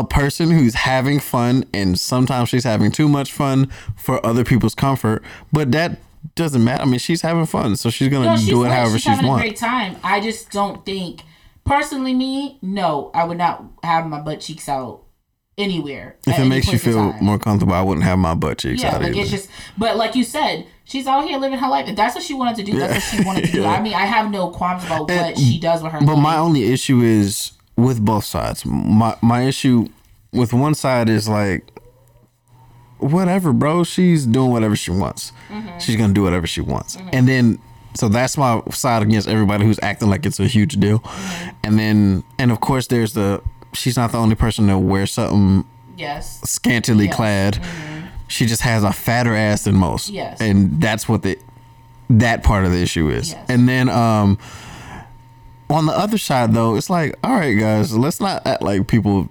a 0.00 0.04
person 0.04 0.50
who's 0.50 0.74
having 0.74 1.20
fun, 1.20 1.64
and 1.74 1.98
sometimes 1.98 2.48
she's 2.48 2.64
having 2.64 2.90
too 2.90 3.08
much 3.08 3.32
fun 3.32 3.70
for 3.96 4.24
other 4.24 4.44
people's 4.44 4.74
comfort. 4.74 5.22
But 5.52 5.72
that 5.72 5.98
doesn't 6.34 6.62
matter. 6.64 6.82
I 6.82 6.86
mean, 6.86 6.98
she's 6.98 7.22
having 7.22 7.46
fun, 7.46 7.76
so 7.76 7.90
she's 7.90 8.08
gonna 8.08 8.26
No, 8.26 8.36
she's 8.36 8.48
do 8.48 8.56
it 8.62 8.68
lit. 8.68 8.72
however 8.72 8.92
she's 8.98 9.02
she's 9.02 9.16
having 9.16 9.30
a 9.32 9.36
great 9.36 9.56
time. 9.56 9.96
I 10.04 10.20
just 10.20 10.50
don't 10.50 10.84
think, 10.84 11.22
personally, 11.64 12.14
me, 12.14 12.58
no, 12.62 13.10
I 13.14 13.24
would 13.24 13.38
not 13.38 13.64
have 13.82 14.06
my 14.06 14.20
butt 14.20 14.40
cheeks 14.40 14.68
out 14.68 15.02
anywhere. 15.58 16.16
If 16.26 16.34
it 16.34 16.40
any 16.40 16.48
makes 16.48 16.70
you 16.70 16.78
feel 16.78 17.12
more 17.14 17.38
comfortable, 17.38 17.74
I 17.74 17.82
wouldn't 17.82 18.04
have 18.04 18.18
my 18.18 18.34
butt 18.34 18.58
cheeks 18.58 18.82
yeah, 18.82 18.94
out 18.96 19.02
like 19.02 19.12
either. 19.12 19.20
it's 19.20 19.30
just. 19.30 19.48
But 19.78 19.96
like 19.96 20.14
you 20.14 20.24
said, 20.24 20.66
she's 20.84 21.06
out 21.06 21.24
here 21.26 21.38
living 21.38 21.58
her 21.58 21.68
life. 21.68 21.88
If 21.88 21.96
that's 21.96 22.14
what 22.14 22.24
she 22.24 22.34
wanted 22.34 22.56
to 22.56 22.62
do, 22.72 22.78
that's 22.78 22.92
what 22.94 23.02
she 23.20 23.24
wanted 23.24 23.44
to 23.46 23.52
do. 23.52 23.62
Yeah. 23.66 23.70
I 23.70 23.80
mean, 23.80 23.94
I 23.94 24.04
have 24.04 24.30
no 24.30 24.50
qualms 24.50 24.84
about 24.84 25.02
what 25.02 25.10
And- 25.12 25.38
she 25.38 25.58
does 25.58 25.82
with 25.82 25.92
her. 25.92 26.00
But 26.00 26.14
life. 26.14 26.22
my 26.22 26.36
only 26.36 26.64
issue 26.70 27.00
is 27.00 27.52
with 27.76 28.04
both 28.04 28.24
sides. 28.24 28.64
My 28.64 29.16
my 29.22 29.42
issue 29.42 29.88
with 30.32 30.52
one 30.52 30.74
side 30.74 31.08
is 31.08 31.28
like 31.28 31.64
whatever, 32.98 33.52
bro. 33.52 33.84
She's 33.84 34.26
doing 34.26 34.50
whatever 34.50 34.76
she 34.76 34.90
wants. 34.90 35.32
Mm-hmm. 35.48 35.78
She's 35.78 35.96
gonna 35.96 36.14
do 36.14 36.22
whatever 36.22 36.46
she 36.46 36.60
wants. 36.60 36.96
And 37.12 37.28
then 37.28 37.58
so 37.94 38.08
that's 38.08 38.36
my 38.36 38.60
side 38.70 39.02
against 39.02 39.28
everybody 39.28 39.64
who's 39.64 39.80
acting 39.82 40.08
like 40.10 40.26
it's 40.26 40.40
a 40.40 40.46
huge 40.46 40.74
deal. 40.80 41.00
Mm-hmm. 41.00 41.50
And 41.64 41.78
then 41.78 42.24
and 42.38 42.50
of 42.50 42.60
course 42.60 42.86
there's 42.88 43.12
the 43.14 43.42
she's 43.74 43.96
not 43.96 44.12
the 44.12 44.18
only 44.18 44.34
person 44.34 44.68
to 44.68 44.78
wear 44.78 45.06
something 45.06 45.64
yes, 45.96 46.40
scantily 46.42 47.06
Yes. 47.06 47.14
Mm-hmm. 47.14 47.16
clad. 47.16 47.62
She 48.28 48.46
just 48.46 48.62
has 48.62 48.82
a 48.82 48.92
fatter 48.92 49.34
ass 49.36 49.64
than 49.64 49.76
most. 49.76 50.08
Yes. 50.08 50.40
And 50.40 50.80
that's 50.80 51.08
what 51.08 51.22
the 51.22 51.38
that 52.08 52.42
part 52.42 52.64
of 52.64 52.72
the 52.72 52.80
issue 52.82 53.08
is. 53.08 53.32
Yes. 53.32 53.46
And 53.50 53.68
then 53.68 53.88
um 53.88 54.38
on 55.70 55.86
the 55.86 55.92
other 55.92 56.18
side 56.18 56.52
though, 56.54 56.76
it's 56.76 56.90
like, 56.90 57.14
all 57.24 57.34
right 57.34 57.54
guys, 57.58 57.96
let's 57.96 58.20
not 58.20 58.46
act 58.46 58.62
like 58.62 58.86
people 58.86 59.28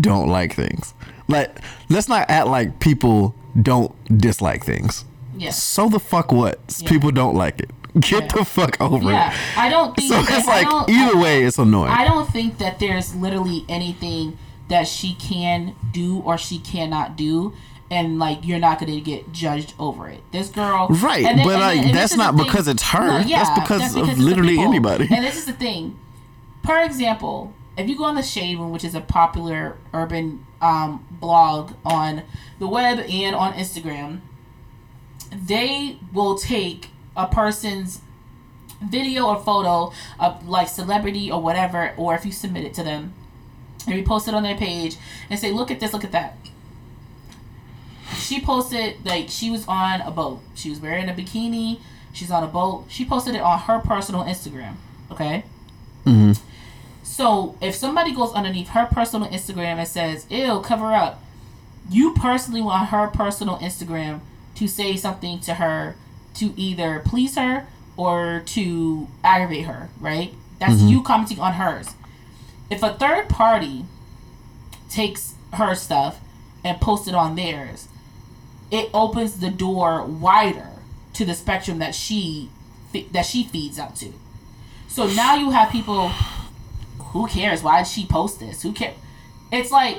don't 0.00 0.28
like 0.28 0.54
things. 0.54 0.94
Like 1.28 1.58
let's 1.88 2.08
not 2.08 2.28
act 2.30 2.46
like 2.48 2.80
people 2.80 3.34
don't 3.60 3.92
dislike 4.18 4.64
things. 4.64 5.04
yes. 5.36 5.62
So 5.62 5.88
the 5.88 6.00
fuck 6.00 6.32
what? 6.32 6.58
Yeah. 6.78 6.88
People 6.88 7.10
don't 7.10 7.34
like 7.34 7.60
it. 7.60 7.70
Get 8.00 8.22
Yeah. 8.22 8.28
the 8.38 8.44
fuck 8.44 8.80
over 8.80 9.10
Yeah, 9.10 9.32
it. 9.32 9.58
I 9.58 9.68
don't 9.68 9.94
think. 9.96 10.12
So 10.12 10.22
that- 10.22 10.38
it's 10.38 10.46
like 10.46 10.66
either 10.88 11.18
way 11.18 11.42
it's 11.44 11.58
annoying. 11.58 11.90
I 11.90 12.04
don't 12.06 12.28
think 12.30 12.58
that 12.58 12.78
there's 12.78 13.14
literally 13.14 13.64
anything 13.68 14.38
that 14.68 14.88
she 14.88 15.14
can 15.14 15.74
do 15.92 16.20
or 16.20 16.38
she 16.38 16.58
cannot 16.58 17.16
do. 17.16 17.52
And 17.92 18.18
like 18.18 18.46
you're 18.46 18.58
not 18.58 18.78
gonna 18.80 19.00
get 19.00 19.32
judged 19.32 19.74
over 19.78 20.08
it. 20.08 20.20
This 20.32 20.48
girl, 20.48 20.88
Right, 20.88 21.22
then- 21.24 21.44
but, 21.44 21.60
like, 21.60 21.82
then- 21.82 21.94
that's 21.94 22.16
not 22.16 22.36
because 22.36 22.66
it's 22.66 22.82
her. 22.84 23.22
That's 23.22 23.60
because 23.60 23.94
of 23.96 24.08
it's 24.08 24.18
the 24.18 24.24
literally 24.24 24.58
anybody. 24.58 25.08
And 25.14 25.22
this 25.24 25.36
is 25.36 25.44
the 25.44 25.52
thing. 25.52 25.98
For 26.64 26.78
example, 26.78 27.52
if 27.76 27.88
you 27.88 27.96
go 27.96 28.04
on 28.04 28.14
the 28.14 28.22
Shade 28.22 28.58
Room, 28.58 28.70
which 28.72 28.84
is 28.84 28.94
a 28.94 29.00
popular 29.00 29.76
urban 29.92 30.46
um, 30.62 31.04
blog 31.10 31.72
on 31.84 32.22
the 32.58 32.68
web 32.68 32.98
and 33.00 33.34
on 33.34 33.52
Instagram, 33.54 34.20
they 35.30 35.98
will 36.12 36.36
take 36.38 36.90
a 37.16 37.26
person's 37.26 38.00
video 38.82 39.26
or 39.26 39.36
photo 39.38 39.92
of 40.18 40.48
like 40.48 40.68
celebrity 40.68 41.30
or 41.30 41.40
whatever, 41.42 41.92
or 41.96 42.14
if 42.14 42.24
you 42.24 42.32
submit 42.32 42.64
it 42.64 42.74
to 42.74 42.82
them 42.82 43.12
and 43.86 43.94
repost 44.06 44.28
it 44.28 44.34
on 44.34 44.42
their 44.42 44.56
page 44.56 44.96
and 45.30 45.38
say, 45.38 45.52
look 45.52 45.70
at 45.70 45.80
this, 45.80 45.92
look 45.92 46.04
at 46.04 46.12
that. 46.12 46.36
She 48.22 48.40
posted 48.40 49.04
like 49.04 49.28
she 49.28 49.50
was 49.50 49.66
on 49.66 50.00
a 50.00 50.10
boat. 50.10 50.40
She 50.54 50.70
was 50.70 50.80
wearing 50.80 51.08
a 51.08 51.12
bikini. 51.12 51.80
She's 52.12 52.30
on 52.30 52.42
a 52.42 52.46
boat. 52.46 52.84
She 52.88 53.04
posted 53.04 53.34
it 53.34 53.40
on 53.40 53.58
her 53.60 53.78
personal 53.80 54.24
Instagram. 54.24 54.74
Okay. 55.10 55.44
Mhm. 56.06 56.38
So 57.02 57.56
if 57.60 57.74
somebody 57.74 58.12
goes 58.14 58.32
underneath 58.32 58.68
her 58.70 58.86
personal 58.86 59.28
Instagram 59.28 59.78
and 59.78 59.88
says, 59.88 60.26
"Ew, 60.30 60.60
cover 60.60 60.94
up," 60.94 61.22
you 61.90 62.14
personally 62.14 62.62
want 62.62 62.88
her 62.88 63.08
personal 63.08 63.58
Instagram 63.58 64.20
to 64.54 64.66
say 64.68 64.96
something 64.96 65.40
to 65.40 65.54
her 65.54 65.96
to 66.34 66.52
either 66.56 67.02
please 67.04 67.36
her 67.36 67.66
or 67.96 68.42
to 68.46 69.08
aggravate 69.22 69.66
her, 69.66 69.90
right? 70.00 70.34
That's 70.58 70.80
you 70.82 71.02
commenting 71.02 71.40
on 71.40 71.54
hers. 71.54 71.88
If 72.70 72.82
a 72.82 72.94
third 72.94 73.28
party 73.28 73.84
takes 74.88 75.34
her 75.54 75.74
stuff 75.74 76.20
and 76.64 76.80
posts 76.80 77.08
it 77.08 77.14
on 77.14 77.34
theirs, 77.34 77.88
it 78.72 78.88
opens 78.94 79.38
the 79.38 79.50
door 79.50 80.02
wider 80.02 80.70
to 81.12 81.24
the 81.24 81.34
spectrum 81.34 81.78
that 81.78 81.94
she 81.94 82.50
that 83.12 83.24
she 83.24 83.44
feeds 83.44 83.78
out 83.78 83.94
to. 83.96 84.12
So 84.88 85.06
now 85.06 85.36
you 85.36 85.50
have 85.50 85.70
people. 85.70 86.08
Who 87.12 87.28
cares? 87.28 87.62
Why 87.62 87.82
did 87.82 87.88
she 87.88 88.06
post 88.06 88.40
this? 88.40 88.62
Who 88.62 88.72
cares? 88.72 88.96
It's 89.52 89.70
like 89.70 89.98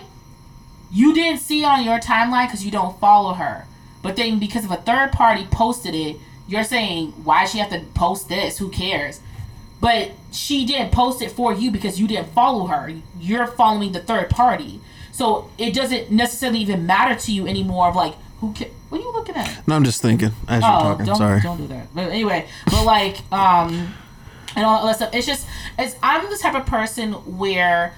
you 0.91 1.13
didn't 1.13 1.39
see 1.39 1.63
on 1.63 1.83
your 1.83 1.99
timeline 1.99 2.47
because 2.47 2.65
you 2.65 2.71
don't 2.71 2.99
follow 2.99 3.33
her. 3.33 3.65
But 4.01 4.15
then 4.15 4.39
because 4.39 4.65
if 4.65 4.71
a 4.71 4.77
third 4.77 5.11
party 5.11 5.45
posted 5.49 5.93
it, 5.93 6.17
you're 6.47 6.63
saying 6.63 7.11
why 7.23 7.45
she 7.45 7.59
have 7.59 7.69
to 7.69 7.81
post 7.93 8.27
this? 8.27 8.57
Who 8.57 8.69
cares? 8.69 9.21
But 9.79 10.11
she 10.31 10.65
didn't 10.65 10.91
post 10.91 11.21
it 11.21 11.31
for 11.31 11.53
you 11.53 11.69
because 11.69 11.99
you 11.99 12.07
didn't 12.07 12.33
follow 12.33 12.65
her. 12.67 12.91
You're 13.19 13.47
following 13.47 13.91
the 13.91 13.99
third 13.99 14.29
party. 14.31 14.81
So 15.11 15.49
it 15.59 15.75
doesn't 15.75 16.11
necessarily 16.11 16.59
even 16.59 16.87
matter 16.87 17.15
to 17.19 17.31
you 17.31 17.47
anymore 17.47 17.89
of 17.89 17.95
like 17.95 18.15
who 18.47 18.53
ca- 18.53 18.69
what 18.89 18.99
are 18.99 19.03
you 19.03 19.11
looking 19.13 19.35
at? 19.35 19.67
No, 19.67 19.75
I'm 19.75 19.83
just 19.83 20.01
thinking 20.01 20.31
as 20.47 20.61
you're 20.63 20.71
Oh, 20.71 20.79
talking. 20.81 21.05
don't 21.05 21.15
Sorry. 21.15 21.41
don't 21.41 21.57
do 21.57 21.67
that. 21.67 21.87
But 21.95 22.09
anyway, 22.11 22.47
but 22.65 22.83
like 22.85 23.17
um 23.31 23.93
and 24.55 24.65
all 24.65 24.85
that 24.85 24.97
stuff. 24.97 25.13
It's 25.13 25.25
just 25.25 25.47
it's 25.79 25.95
I'm 26.03 26.29
the 26.29 26.37
type 26.37 26.55
of 26.55 26.65
person 26.65 27.13
where 27.13 27.93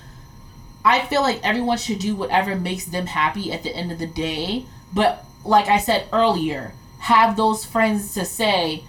I 0.86 1.06
feel 1.08 1.22
like 1.22 1.40
everyone 1.44 1.78
should 1.80 2.00
do 2.00 2.16
whatever 2.16 2.56
makes 2.56 2.86
them 2.86 3.08
happy 3.08 3.52
at 3.52 3.64
the 3.64 3.76
end 3.76 3.92
of 3.92 3.98
the 4.00 4.08
day. 4.08 4.66
But 4.94 5.26
like 5.44 5.68
I 5.68 5.80
said 5.80 6.08
earlier, 6.14 6.74
have 7.00 7.36
those 7.36 7.66
friends 7.66 8.14
to 8.14 8.24
say, 8.24 8.84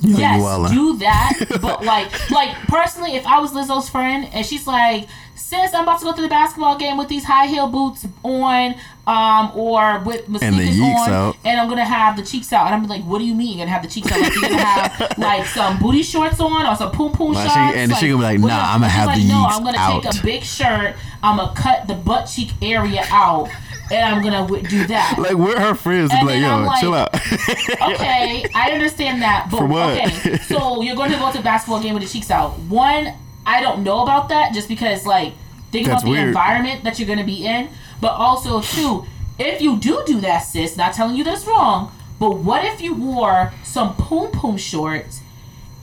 yes, 0.00 0.70
do 0.72 0.96
that. 0.98 1.32
but 1.60 1.84
like, 1.84 2.30
like 2.30 2.54
personally, 2.68 3.16
if 3.16 3.26
I 3.26 3.38
was 3.40 3.52
Lizzo's 3.52 3.88
friend 3.88 4.28
and 4.32 4.44
she's 4.46 4.66
like, 4.66 5.08
"Sis, 5.34 5.74
I'm 5.74 5.82
about 5.84 5.98
to 6.00 6.04
go 6.06 6.12
to 6.14 6.22
the 6.22 6.28
basketball 6.28 6.76
game 6.78 6.96
with 6.96 7.08
these 7.08 7.24
high 7.24 7.46
heel 7.46 7.68
boots 7.68 8.06
on, 8.22 8.74
um, 9.06 9.50
or 9.54 9.98
with 10.00 10.28
my 10.28 10.38
And 10.42 10.54
sneakers 10.54 10.80
on, 10.80 11.10
out. 11.10 11.36
and 11.44 11.60
I'm 11.60 11.68
gonna 11.68 11.84
have 11.84 12.16
the 12.16 12.22
cheeks 12.22 12.52
out," 12.52 12.66
and 12.66 12.74
I'm 12.74 12.86
like, 12.86 13.02
"What 13.04 13.18
do 13.18 13.24
you 13.24 13.34
mean 13.34 13.58
you're 13.58 13.66
gonna 13.66 13.72
have 13.72 13.82
the 13.82 13.88
cheeks 13.88 14.10
out? 14.12 14.20
Like 14.20 14.32
you're 14.34 14.42
gonna 14.50 14.58
have 14.62 15.14
like 15.18 15.46
some 15.46 15.78
booty 15.78 16.02
shorts 16.02 16.38
on 16.40 16.66
or 16.66 16.76
some 16.76 16.90
poom 16.92 17.12
poom 17.12 17.34
shorts?" 17.34 17.52
she- 17.52 17.58
and 17.58 17.94
she 17.96 18.08
gonna 18.08 18.18
be 18.18 18.24
like, 18.24 18.40
"Nah, 18.40 18.46
the- 18.48 18.54
I'ma 18.54 18.86
have 18.88 19.06
like, 19.08 19.18
the 19.18 19.28
No, 19.28 19.34
yeeks 19.34 19.52
I'm 19.52 19.64
gonna 19.64 20.02
take 20.02 20.14
a 20.20 20.22
big 20.24 20.42
shirt. 20.44 20.96
I'm 21.22 21.36
gonna 21.36 21.52
cut 21.54 21.86
the 21.86 21.94
butt 21.94 22.24
cheek 22.26 22.50
area 22.62 23.04
out, 23.10 23.48
and 23.90 24.14
I'm 24.14 24.22
gonna 24.22 24.42
w- 24.42 24.62
do 24.66 24.86
that. 24.88 25.16
Like 25.18 25.34
we're 25.34 25.58
her 25.58 25.74
friends. 25.74 26.10
to 26.10 26.16
And 26.16 26.26
like, 26.26 26.40
then 26.40 26.50
I'm 26.52 26.60
yo, 26.62 26.66
like- 26.66 26.80
chill 26.80 26.94
out. 26.94 27.14
okay, 27.94 28.44
I 28.54 28.70
understand 28.72 29.22
that, 29.22 29.48
but 29.50 29.58
For 29.58 29.66
what? 29.66 29.98
okay. 29.98 30.36
So 30.38 30.82
you're 30.82 30.96
going 30.96 31.10
to 31.12 31.18
go 31.18 31.30
to 31.32 31.38
a 31.38 31.42
basketball 31.42 31.82
game 31.82 31.94
with 31.94 32.02
your 32.02 32.10
cheeks 32.10 32.30
out. 32.30 32.58
One, 32.60 33.14
I 33.46 33.60
don't 33.60 33.82
know 33.82 34.02
about 34.02 34.28
that, 34.30 34.52
just 34.52 34.68
because 34.68 35.06
like 35.06 35.34
think 35.72 35.86
That's 35.86 36.02
about 36.02 36.04
the 36.06 36.10
weird. 36.10 36.28
environment 36.28 36.84
that 36.84 36.98
you're 36.98 37.06
going 37.06 37.18
to 37.18 37.24
be 37.24 37.46
in. 37.46 37.68
But 38.00 38.12
also, 38.12 38.60
two, 38.60 39.04
if 39.38 39.60
you 39.62 39.78
do 39.78 40.02
do 40.06 40.20
that, 40.20 40.40
sis, 40.40 40.76
not 40.76 40.94
telling 40.94 41.16
you 41.16 41.24
that's 41.24 41.46
wrong. 41.46 41.92
But 42.18 42.36
what 42.38 42.64
if 42.64 42.80
you 42.80 42.94
wore 42.94 43.52
some 43.64 43.94
poom 43.96 44.30
poom 44.32 44.56
shorts 44.58 45.20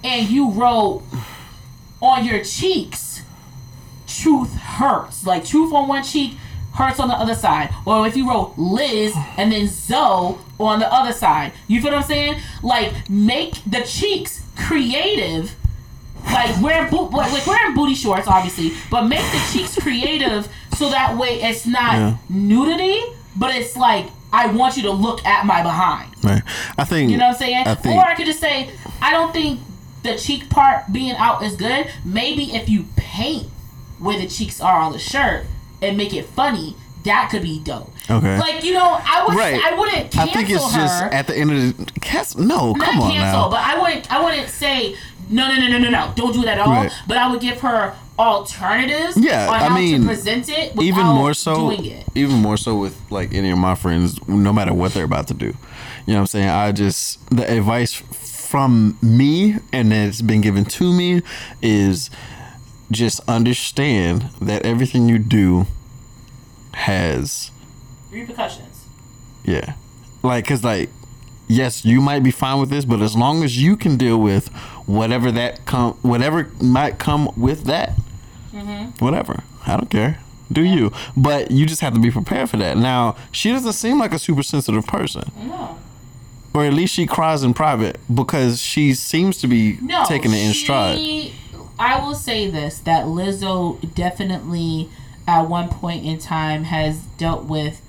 and 0.04 0.30
you 0.30 0.52
wrote 0.52 1.04
on 2.02 2.24
your 2.26 2.44
cheeks, 2.44 3.22
"Truth 4.08 4.54
hurts," 4.56 5.26
like 5.26 5.46
truth 5.46 5.74
on 5.74 5.88
one 5.88 6.04
cheek, 6.04 6.38
hurts 6.78 7.00
on 7.00 7.08
the 7.08 7.16
other 7.16 7.36
side. 7.36 7.74
Or 7.86 8.06
if 8.08 8.16
you 8.16 8.30
wrote 8.30 8.54
Liz 8.58 9.14
and 9.38 9.52
then 9.52 9.68
Zoe 9.68 10.38
on 10.60 10.80
the 10.80 10.92
other 10.94 11.12
side. 11.14 11.52
You 11.68 11.82
feel 11.82 11.92
what 11.92 12.00
I'm 12.00 12.04
saying? 12.08 12.40
Like 12.64 13.10
make 13.10 13.56
the 13.66 13.82
cheeks 13.82 14.44
creative. 14.56 15.56
Like 16.26 16.62
wear 16.62 16.90
boot 16.90 17.12
like 17.12 17.32
like 17.32 17.48
wearing 17.48 17.74
booty 17.74 17.96
shorts 17.96 18.28
obviously, 18.28 18.72
but 18.92 19.04
make 19.08 19.22
the 19.32 19.50
cheeks 19.52 19.76
creative 19.80 20.48
so 20.76 20.90
that 20.90 21.18
way 21.18 21.42
it's 21.42 21.66
not 21.66 21.94
Yeah. 21.94 22.18
nudity, 22.30 23.02
but 23.36 23.56
it's 23.56 23.76
like 23.78 24.08
I 24.34 24.48
want 24.48 24.76
you 24.76 24.84
to 24.84 24.92
look 24.92 25.26
at 25.26 25.46
my 25.46 25.64
behind. 25.64 26.12
Right. 26.24 26.42
I 26.78 26.84
think. 26.84 27.10
You 27.12 27.18
know 27.18 27.28
what 27.28 27.36
I'm 27.36 27.40
saying? 27.40 27.68
I 27.68 27.76
think. 27.76 27.96
or 27.96 28.06
I 28.06 28.14
could 28.16 28.26
just 28.26 28.42
say, 28.42 28.70
I 29.02 29.12
don't 29.12 29.32
think 29.32 29.62
the 30.04 30.18
cheek 30.18 30.50
part 30.50 30.92
being 30.92 31.16
out 31.16 31.42
is 31.44 31.56
good. 31.56 31.90
Maybe 32.04 32.54
if 32.56 32.68
you 32.68 32.86
paint 32.98 33.48
where 34.00 34.20
the 34.20 34.28
cheeks 34.28 34.60
are 34.60 34.80
on 34.82 34.92
the 34.92 35.00
shirt 35.00 35.46
and 35.82 35.98
make 35.98 36.14
it 36.14 36.26
funny, 36.26 36.76
that 37.04 37.30
could 37.32 37.42
be 37.44 37.60
dope. 37.60 37.92
Okay. 38.10 38.38
Like 38.40 38.64
you 38.64 38.74
know, 38.74 38.98
I 39.02 39.26
would 39.28 39.36
Right. 39.38 39.62
I 39.64 39.78
wouldn't 39.78 40.12
cancel 40.12 40.22
I 40.22 40.34
think 40.34 40.50
it's 40.50 40.72
her. 40.74 40.80
just 40.82 41.04
at 41.14 41.28
the 41.28 41.38
end 41.38 41.52
of 41.52 41.78
the 41.94 42.00
cast. 42.00 42.38
No, 42.38 42.74
not 42.74 42.86
come 42.86 43.02
on 43.02 43.12
cancel, 43.12 43.42
now. 43.44 43.50
but 43.50 43.60
I 43.60 43.80
wouldn't 43.82 44.12
I 44.12 44.24
wouldn't 44.24 44.50
say 44.50 44.96
no 45.30 45.48
no 45.48 45.56
no 45.58 45.68
no 45.68 45.78
no 45.78 45.90
no 45.90 46.14
don't 46.16 46.34
do 46.34 46.42
that 46.44 46.58
at 46.58 46.66
all. 46.66 46.72
Right. 46.74 46.92
But 47.08 47.18
I 47.18 47.30
would 47.32 47.42
give 47.42 47.60
her 47.62 47.96
alternatives 48.20 49.16
Yeah, 49.18 49.48
on 49.48 49.72
I 49.72 49.76
mean, 49.76 50.02
to 50.02 50.08
present 50.08 50.50
it 50.50 50.72
without 50.76 50.84
even 50.84 51.06
more 51.06 51.34
so 51.36 51.56
doing 51.70 51.86
it. 51.86 52.06
even 52.16 52.36
more 52.38 52.58
so 52.58 52.76
with 52.80 53.00
like 53.12 53.32
any 53.34 53.52
of 53.52 53.60
my 53.60 53.76
friends 53.76 54.26
no 54.28 54.52
matter 54.52 54.74
what 54.74 54.94
they're 54.96 55.04
about 55.06 55.28
to 55.28 55.36
do 55.36 55.46
you 55.46 55.54
know 56.08 56.16
what 56.16 56.20
i'm 56.22 56.26
saying 56.26 56.50
i 56.50 56.72
just 56.72 57.20
the 57.30 57.48
advice 57.48 57.94
from 57.94 58.98
me 59.04 59.58
and 59.72 59.94
it's 59.94 60.24
been 60.24 60.42
given 60.42 60.66
to 60.66 60.92
me 60.92 61.22
is 61.62 62.10
just 62.92 63.20
understand 63.28 64.30
that 64.42 64.66
everything 64.66 65.10
you 65.10 65.20
do 65.20 65.66
has 66.74 67.52
Repercussions. 68.12 68.86
yeah. 69.44 69.74
Like 70.24 70.46
because 70.46 70.64
like 70.64 70.90
yes 71.48 71.86
you 71.86 72.02
might 72.02 72.24
be 72.24 72.32
fine 72.32 72.60
with 72.60 72.70
this 72.70 72.84
but 72.86 73.02
as 73.02 73.16
long 73.16 73.44
as 73.44 73.62
you 73.62 73.78
can 73.78 73.96
deal 73.96 74.18
with 74.20 74.50
whatever 74.86 75.32
that 75.32 75.66
come 75.66 75.94
whatever 76.02 76.50
might 76.62 77.00
come 77.00 77.32
with 77.38 77.64
that 77.66 77.94
mm-hmm. 78.54 79.04
whatever. 79.04 79.44
I 79.66 79.76
don't 79.78 79.90
care. 79.90 80.20
Do 80.52 80.62
you. 80.64 80.94
But 81.16 81.52
you 81.52 81.66
just 81.66 81.82
have 81.82 81.94
to 81.94 82.00
be 82.00 82.10
prepared 82.10 82.50
for 82.50 82.58
that. 82.58 82.78
Now 82.78 83.16
she 83.32 83.52
doesn't 83.52 83.74
seem 83.74 84.00
like 84.00 84.14
a 84.14 84.20
super 84.20 84.44
sensitive 84.44 84.86
person. 84.88 85.30
No. 85.38 85.78
or 86.54 86.66
at 86.66 86.74
least 86.74 86.94
she 86.94 87.06
cries 87.06 87.44
in 87.44 87.54
private 87.54 88.00
because 88.14 88.62
she 88.62 88.94
seems 88.94 89.38
to 89.40 89.48
be 89.48 89.78
No, 89.82 90.06
taking 90.08 90.32
it 90.32 90.38
in 90.38 90.54
stride. 90.54 90.98
she- 90.98 91.34
I 91.80 92.04
will 92.04 92.16
say 92.16 92.50
this: 92.50 92.80
that 92.80 93.06
Lizzo 93.06 93.94
definitely, 93.94 94.90
at 95.28 95.50
one 95.50 95.70
point 95.70 96.06
in 96.06 96.18
time, 96.18 96.66
has 96.66 97.02
dealt 97.18 97.46
with 97.46 97.82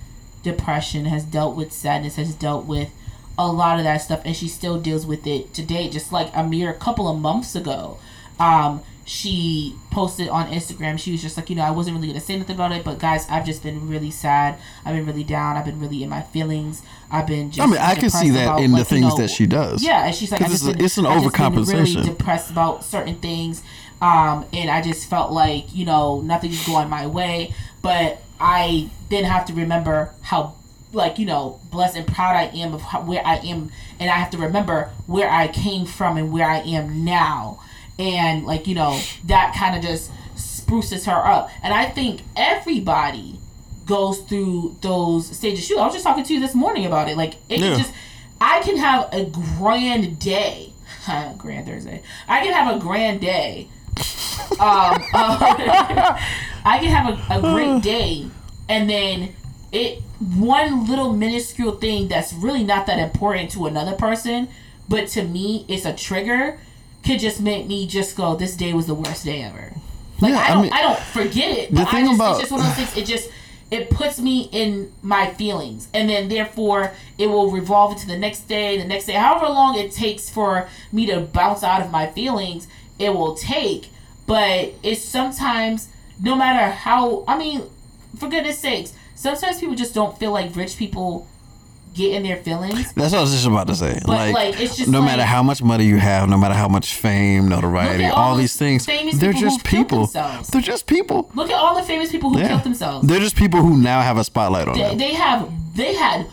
depression, 0.43 1.07
has 1.07 1.25
dealt 1.25 1.57
with 1.57 1.73
sadness, 1.73 2.17
has 2.17 2.35
dealt 2.35 2.67
with 2.67 2.91
a 3.39 3.51
lot 3.51 3.79
of 3.79 3.85
that 3.85 3.99
stuff, 3.99 4.23
and 4.25 4.37
she 4.37 4.49
still 4.49 4.81
deals 4.81 5.07
with 5.07 5.27
it 5.27 5.55
today. 5.55 5.89
Just 5.89 6.13
like 6.13 6.31
a 6.35 6.43
mere 6.43 6.73
couple 6.73 7.09
of 7.09 7.19
months 7.19 7.55
ago, 7.55 7.99
um, 8.39 8.83
she 9.09 9.75
posted 9.91 10.29
on 10.29 10.51
Instagram. 10.51 10.99
She 10.99 11.13
was 11.13 11.23
just 11.23 11.37
like, 11.39 11.49
you 11.49 11.57
know, 11.57 11.63
I 11.63 11.71
wasn't 11.71 11.97
really 11.97 12.09
gonna 12.09 12.21
say 12.21 12.37
nothing 12.37 12.55
about 12.57 12.73
it, 12.73 12.85
but 12.85 12.99
guys, 12.99 13.27
I've 13.31 13.47
just 13.47 13.63
been 13.63 13.89
really 13.89 14.11
sad. 14.11 14.59
I've 14.85 14.95
been 14.95 15.07
really 15.07 15.25
down. 15.25 15.57
I've 15.57 15.65
been 15.65 15.81
really 15.81 16.03
in 16.03 16.11
my 16.11 16.21
feelings. 16.23 16.83
I've 17.11 17.27
been 17.27 17.51
just. 17.51 17.67
I 17.67 17.71
mean, 17.71 17.81
I 17.81 17.95
can 17.95 18.11
see 18.11 18.29
that 18.31 18.45
about, 18.45 18.61
in 18.61 18.71
the 18.73 18.79
like, 18.79 18.91
you 18.91 18.97
things 18.99 19.09
know, 19.15 19.17
that 19.23 19.31
she 19.31 19.47
does. 19.47 19.83
Yeah, 19.83 20.05
and 20.05 20.15
she's 20.15 20.31
like, 20.31 20.43
I 20.43 20.45
'Cause 20.45 20.53
just 20.61 20.69
it's 20.69 20.81
a- 20.81 20.85
it's 20.85 20.99
an 20.99 21.07
I 21.07 21.17
overcompensation. 21.19 21.95
Really 21.97 22.09
depressed 22.09 22.51
about 22.51 22.85
certain 22.85 23.15
things, 23.17 23.63
um, 24.03 24.45
and 24.53 24.71
I 24.71 24.83
just 24.83 25.09
felt 25.09 25.33
like 25.33 25.75
you 25.75 25.87
know 25.87 26.21
nothing's 26.21 26.65
going 26.67 26.91
my 26.91 27.07
way. 27.07 27.55
But 27.81 28.21
I 28.39 28.91
then 29.09 29.25
have 29.25 29.47
to 29.47 29.55
remember 29.55 30.11
how, 30.21 30.53
like 30.93 31.19
you 31.19 31.25
know, 31.25 31.61
blessed 31.71 31.97
and 31.97 32.07
proud 32.07 32.37
I 32.37 32.45
am 32.55 32.75
of 32.75 32.83
how, 32.83 33.01
where 33.01 33.27
I 33.27 33.37
am, 33.37 33.71
and 33.99 34.11
I 34.11 34.15
have 34.19 34.31
to 34.33 34.39
remember 34.39 34.91
where 35.07 35.31
I 35.31 35.49
came 35.49 35.87
from 35.87 36.19
and 36.19 36.31
where 36.31 36.47
I 36.47 36.59
am 36.59 37.05
now, 37.07 37.61
and 37.99 38.45
like 38.47 38.67
you 38.67 38.75
know 38.75 39.01
that 39.25 39.55
kind 39.59 39.77
of 39.77 39.83
just 39.83 40.11
spruces 40.37 41.05
her 41.07 41.13
up. 41.27 41.51
And 41.63 41.73
I 41.75 41.87
think 41.87 42.21
everybody 42.37 43.39
goes 43.87 44.21
through 44.21 44.77
those 44.83 45.35
stages. 45.35 45.65
Shoot, 45.67 45.79
I 45.79 45.85
was 45.87 45.95
just 45.95 46.05
talking 46.05 46.25
to 46.25 46.35
you 46.35 46.41
this 46.41 46.55
morning 46.55 46.85
about 46.87 47.09
it. 47.09 47.17
Like 47.17 47.35
it 47.49 47.59
Yeah. 47.61 47.71
can 47.71 47.79
just 47.79 47.93
I 48.41 48.61
can 48.61 48.77
have 48.77 49.13
a 49.13 49.25
grand 49.25 50.19
day. 50.19 50.73
grand 51.39 51.67
Thursday. 51.67 52.03
I 52.29 52.45
can 52.45 52.53
have 52.53 52.77
a 52.77 52.79
grand 52.79 53.21
day. 53.21 53.69
Um, 54.53 54.97
uh, 55.13 56.19
I 56.65 56.79
can 56.81 56.89
have 56.91 57.31
a, 57.31 57.39
a 57.39 57.41
great 57.41 57.83
day, 57.83 58.27
and 58.69 58.89
then 58.89 59.35
it 59.73 60.03
one 60.37 60.87
little 60.89 61.13
minuscule 61.13 61.73
thing 61.77 62.09
that's 62.09 62.33
really 62.33 62.65
not 62.65 62.87
that 62.87 62.99
important 62.99 63.51
to 63.53 63.67
another 63.67 63.93
person, 63.95 64.49
but 64.89 65.07
to 65.09 65.23
me 65.23 65.65
it's 65.69 65.85
a 65.85 65.93
trigger. 65.93 66.59
Could 67.05 67.21
just 67.21 67.41
make 67.41 67.67
me 67.67 67.87
just 67.87 68.17
go. 68.17 68.35
This 68.37 68.57
day 68.57 68.73
was 68.73 68.87
the 68.87 68.95
worst 68.95 69.25
day 69.25 69.43
ever. 69.43 69.73
Like 70.21 70.33
Yeah, 70.33 70.41
I 70.41 70.45
I 70.45 70.49
don't, 70.55 70.63
mean- 70.63 70.73
I 70.73 70.83
don't 70.83 70.99
forget 70.99 71.57
it. 71.57 71.71
The 71.71 71.77
But 71.77 71.89
I 71.89 71.91
thing 71.93 72.05
just, 72.07 72.15
about- 72.17 72.31
it's 72.33 72.41
just 72.41 72.53
one 72.53 72.61
of 72.61 72.67
those 72.67 72.77
things. 72.77 72.97
It 72.97 73.07
just 73.07 73.31
it 73.71 73.91
puts 73.91 74.19
me 74.19 74.49
in 74.51 74.91
my 75.03 75.27
feelings, 75.35 75.89
and 75.93 76.09
then 76.09 76.29
therefore 76.29 76.93
it 77.19 77.27
will 77.29 77.51
revolve 77.51 77.93
into 77.93 78.07
the 78.07 78.17
next 78.19 78.49
day, 78.49 78.79
the 78.79 78.85
next 78.85 79.05
day, 79.07 79.13
however 79.13 79.47
long 79.49 79.77
it 79.79 79.93
takes 79.93 80.31
for 80.31 80.69
me 80.91 81.05
to 81.07 81.21
bounce 81.21 81.63
out 81.63 81.83
of 81.83 81.91
my 81.91 82.07
feelings. 82.07 82.67
It 82.99 83.11
will 83.15 83.35
take. 83.35 83.91
but 84.27 84.75
it's 84.83 85.03
sometimes 85.03 85.89
no 86.21 86.35
matter 86.37 86.71
how. 86.73 87.25
I 87.29 87.39
mean, 87.39 87.63
for 88.17 88.29
goodness 88.29 88.59
sakes, 88.59 88.93
sometimes 89.15 89.61
people 89.61 89.75
just 89.77 89.95
don't 89.95 90.19
feel 90.19 90.33
like 90.33 90.55
rich 90.57 90.77
people 90.77 91.27
get 91.99 92.13
in 92.15 92.23
their 92.23 92.37
feelings. 92.37 92.93
That's 92.95 93.13
what 93.13 93.19
I 93.19 93.21
was 93.21 93.33
just 93.33 93.47
about 93.47 93.67
to 93.67 93.75
say. 93.75 94.01
like, 94.07 94.33
like, 94.35 94.61
it's 94.61 94.77
just 94.77 94.89
no 94.89 95.01
like- 95.01 95.09
matter 95.11 95.25
how 95.25 95.43
much 95.43 95.61
money 95.63 95.85
you 95.85 95.99
have, 95.99 96.29
no 96.29 96.39
matter 96.39 96.55
how 96.55 96.69
much 96.69 96.95
fame, 96.95 97.49
notoriety, 97.49 98.05
all 98.07 98.29
all 98.31 98.37
these 98.37 98.57
things, 98.57 98.87
they're 98.87 99.33
just 99.33 99.65
people. 99.65 100.07
They're 100.53 100.63
just 100.73 100.87
people. 100.87 101.31
Look 101.35 101.51
at 101.51 101.57
all 101.63 101.75
the 101.77 101.83
famous 101.83 102.11
people 102.11 102.31
who 102.31 102.39
Yeah. 102.39 102.49
killed 102.49 102.65
themselves. 102.65 103.07
They're 103.09 103.21
just 103.29 103.37
people 103.37 103.61
who 103.63 103.77
now 103.77 104.01
have 104.03 104.17
a 104.19 104.25
spotlight 104.25 104.69
on 104.69 104.75
They, 104.79 104.83
them. 104.89 104.99
they 104.99 105.15
have 105.15 105.49
they 105.75 105.95
had 105.95 106.27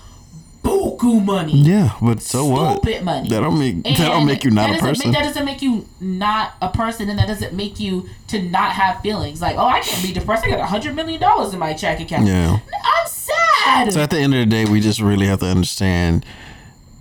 buku 0.66 1.24
money. 1.24 1.54
Yeah, 1.54 1.92
but 2.02 2.22
so 2.22 2.46
what? 2.46 2.82
Stupid 2.82 3.04
money. 3.04 3.30
That 3.30 3.42
don't 3.42 3.60
make 3.60 3.84
that 3.84 3.98
don't 3.98 4.26
make 4.26 4.44
you 4.44 4.52
not 4.52 4.76
a 4.76 4.80
person. 4.80 5.10
Make, 5.10 5.18
that 5.18 5.24
doesn't 5.24 5.46
make 5.46 5.62
you 5.62 5.88
not 6.00 6.54
a 6.62 6.70
person, 6.70 7.10
and 7.10 7.20
that 7.20 7.28
doesn't 7.28 7.54
make 7.54 7.80
you 7.80 8.10
to 8.28 8.42
not 8.42 8.72
have 8.72 9.02
feelings. 9.02 9.42
Like, 9.42 9.58
oh, 9.58 9.66
I 9.66 9.82
can't 9.82 10.04
be 10.04 10.12
depressed. 10.12 10.46
I 10.46 10.50
got 10.50 10.60
a 10.60 10.66
hundred 10.66 10.96
million 10.96 11.22
dollars 11.22 11.54
in 11.54 11.60
my 11.60 11.74
check 11.74 12.00
account. 12.00 12.28
Yeah. 12.28 12.58
I'm 12.74 13.08
sad. 13.08 13.94
So 13.94 14.02
at 14.02 14.10
the 14.10 14.18
end 14.18 14.34
of 14.34 14.40
the 14.40 14.46
day, 14.46 14.66
we 14.66 14.80
just 14.80 15.00
really 15.00 15.28
have 15.28 15.40
to 15.40 15.48
understand, 15.48 16.26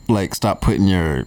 like, 0.09 0.35
stop 0.35 0.61
putting 0.61 0.87
your. 0.87 1.27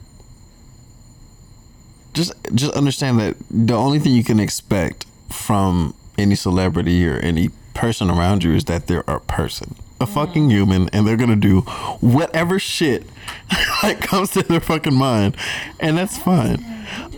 Just, 2.14 2.34
just 2.56 2.74
understand 2.74 3.20
that 3.20 3.36
the 3.52 3.76
only 3.76 4.00
thing 4.00 4.14
you 4.14 4.24
can 4.24 4.40
expect 4.40 5.06
from 5.30 5.94
any 6.18 6.34
celebrity 6.34 7.08
or 7.08 7.18
any 7.18 7.50
person 7.76 8.10
around 8.10 8.44
you 8.44 8.54
is 8.54 8.66
that 8.66 8.88
they're 8.88 9.04
a 9.08 9.20
person, 9.20 9.76
a 10.00 10.06
fucking 10.06 10.50
human, 10.50 10.90
and 10.90 11.08
they're 11.08 11.18
gonna 11.18 11.36
do 11.36 11.62
whatever 12.02 12.60
shit 12.60 13.06
like 13.84 14.00
comes 14.02 14.32
to 14.32 14.44
their 14.44 14.60
fucking 14.60 14.94
mind, 14.96 15.36
and 15.80 15.98
that's 15.98 16.18
fine. 16.18 16.64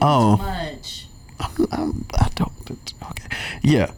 Oh. 0.02 0.38
I'm, 1.72 2.06
I 2.20 2.28
don't. 2.36 2.52
Okay, 2.72 3.38
yeah, 3.64 3.92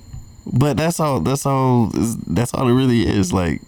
but 0.45 0.77
that's 0.77 0.99
all. 0.99 1.19
That's 1.21 1.45
all. 1.45 1.91
That's 2.27 2.53
all 2.53 2.67
it 2.67 2.73
really 2.73 3.07
is. 3.07 3.33
Like, 3.33 3.61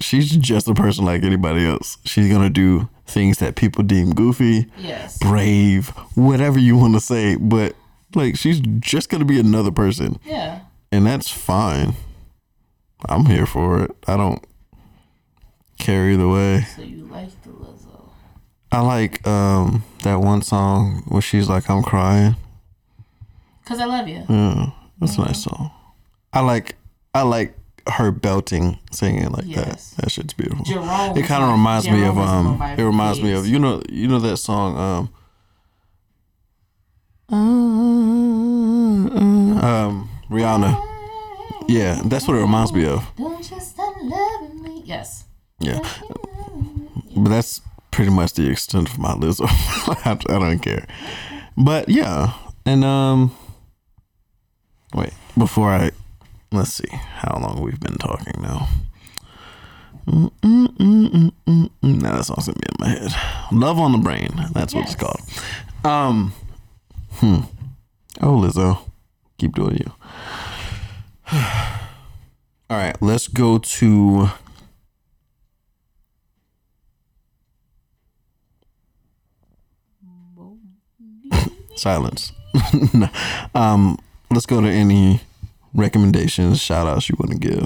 she's 0.00 0.30
just 0.30 0.66
a 0.68 0.74
person 0.74 1.04
like 1.04 1.22
anybody 1.22 1.66
else. 1.66 1.98
She's 2.04 2.30
gonna 2.32 2.48
do 2.50 2.88
things 3.06 3.38
that 3.38 3.54
people 3.56 3.82
deem 3.84 4.14
goofy, 4.14 4.66
Yes. 4.78 5.18
brave, 5.18 5.88
whatever 6.14 6.58
you 6.58 6.76
want 6.76 6.94
to 6.94 7.00
say. 7.00 7.36
But 7.36 7.74
like, 8.14 8.36
she's 8.36 8.60
just 8.80 9.10
gonna 9.10 9.24
be 9.26 9.38
another 9.38 9.70
person, 9.72 10.18
Yeah. 10.24 10.60
and 10.90 11.04
that's 11.06 11.28
fine. 11.28 11.94
I'm 13.08 13.26
here 13.26 13.46
for 13.46 13.82
it. 13.84 13.90
I 14.06 14.16
don't 14.16 14.44
care 15.78 16.08
either 16.10 16.28
way. 16.28 16.62
So 16.76 16.82
you 16.82 17.04
like 17.06 17.30
the 17.42 17.50
Lizzo? 17.50 18.08
I 18.70 18.80
like 18.80 19.26
um 19.26 19.84
that 20.02 20.20
one 20.20 20.42
song 20.42 21.02
where 21.08 21.22
she's 21.22 21.48
like, 21.48 21.68
"I'm 21.68 21.82
crying." 21.82 22.36
Cause 23.64 23.78
I 23.80 23.84
love 23.86 24.08
you. 24.08 24.24
Yeah, 24.28 24.70
that's 25.00 25.16
a 25.18 25.22
nice 25.22 25.42
song. 25.44 25.70
I 26.32 26.40
like 26.40 26.76
I 27.14 27.22
like 27.22 27.54
her 27.88 28.10
belting 28.12 28.78
singing 28.92 29.30
like 29.30 29.44
Yes. 29.46 29.90
that. 29.90 30.02
That 30.04 30.10
shit's 30.10 30.32
beautiful. 30.34 30.64
Jerome 30.64 31.16
it 31.18 31.26
kind 31.26 31.42
of 31.42 31.50
reminds 31.50 31.86
me 31.88 31.94
of 32.06 32.14
Jerome 32.14 32.16
was 32.16 32.28
one 32.60 32.62
um. 32.70 32.78
It 32.78 32.82
reminds 32.84 33.20
me 33.20 33.32
of 33.32 33.46
you 33.46 33.58
know 33.58 33.82
you 33.88 34.08
know 34.08 34.18
that 34.20 34.36
song 34.36 34.76
um. 34.78 35.10
Um, 39.62 40.08
Rihanna. 40.30 40.91
Yeah, 41.68 42.00
that's 42.04 42.28
what 42.28 42.36
it 42.36 42.40
reminds 42.40 42.72
me 42.72 42.86
of. 42.86 43.04
Don't 43.16 43.50
you 43.50 43.60
stop 43.60 43.94
loving 44.00 44.62
me. 44.62 44.82
Yes. 44.84 45.24
Yeah, 45.60 45.78
but 47.16 47.28
that's 47.28 47.60
pretty 47.90 48.10
much 48.10 48.32
the 48.32 48.50
extent 48.50 48.90
of 48.90 48.98
my 48.98 49.12
Lizzo. 49.12 49.46
I, 50.04 50.14
don't 50.14 50.58
care. 50.58 50.86
But 51.56 51.88
yeah, 51.88 52.32
and 52.66 52.84
um, 52.84 53.34
wait 54.94 55.12
before 55.38 55.70
I 55.70 55.92
let's 56.50 56.72
see 56.72 56.88
how 56.90 57.38
long 57.38 57.62
we've 57.62 57.78
been 57.78 57.96
talking 57.96 58.42
now. 58.42 58.68
Now 60.04 60.30
that 62.16 62.24
song's 62.24 62.46
gonna 62.46 62.58
be 62.58 62.66
in 62.68 62.76
my 62.80 62.88
head. 62.88 63.12
Love 63.52 63.78
on 63.78 63.92
the 63.92 63.98
brain. 63.98 64.30
That's 64.52 64.74
what 64.74 64.86
it's 64.86 64.96
called. 64.96 65.20
Um, 65.84 66.32
hmm. 67.12 67.42
Oh, 68.20 68.36
Lizzo, 68.38 68.80
keep 69.38 69.54
doing 69.54 69.76
you. 69.76 69.92
All 72.70 72.76
right, 72.76 72.96
let's 73.00 73.26
go 73.28 73.58
to 73.58 74.28
silence. 81.76 82.32
Um, 83.54 83.98
let's 84.30 84.46
go 84.46 84.60
to 84.62 84.68
any 84.68 85.20
recommendations, 85.74 86.60
shout 86.60 86.86
outs 86.86 87.08
you 87.10 87.16
want 87.18 87.32
to 87.32 87.38
give 87.38 87.60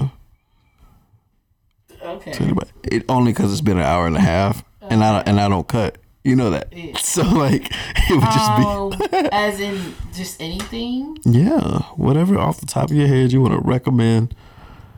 to 1.99 2.07
Okay. 2.09 2.31
anybody. 2.43 2.69
It 2.83 3.05
only 3.09 3.31
because 3.31 3.51
it's 3.53 3.61
been 3.61 3.77
an 3.77 3.85
hour 3.85 4.05
and 4.07 4.15
a 4.17 4.21
half, 4.21 4.63
and 4.81 5.01
I 5.03 5.13
don't, 5.17 5.27
and 5.29 5.39
I 5.39 5.47
don't 5.47 5.67
cut. 5.67 5.97
You 6.27 6.35
know 6.35 6.49
that. 6.49 6.73
So 6.97 7.21
like, 7.23 7.71
it 8.09 8.13
would 8.13 8.21
just 8.21 8.51
Um, 8.51 8.93
as 9.31 9.61
in 9.61 9.95
just 10.13 10.41
anything 10.41 11.17
yeah, 11.23 11.83
whatever 11.95 12.37
off 12.37 12.59
the 12.59 12.65
top 12.65 12.91
of 12.91 12.97
your 12.97 13.07
head 13.07 13.31
you 13.31 13.41
want 13.41 13.53
to 13.53 13.61
recommend. 13.61 14.35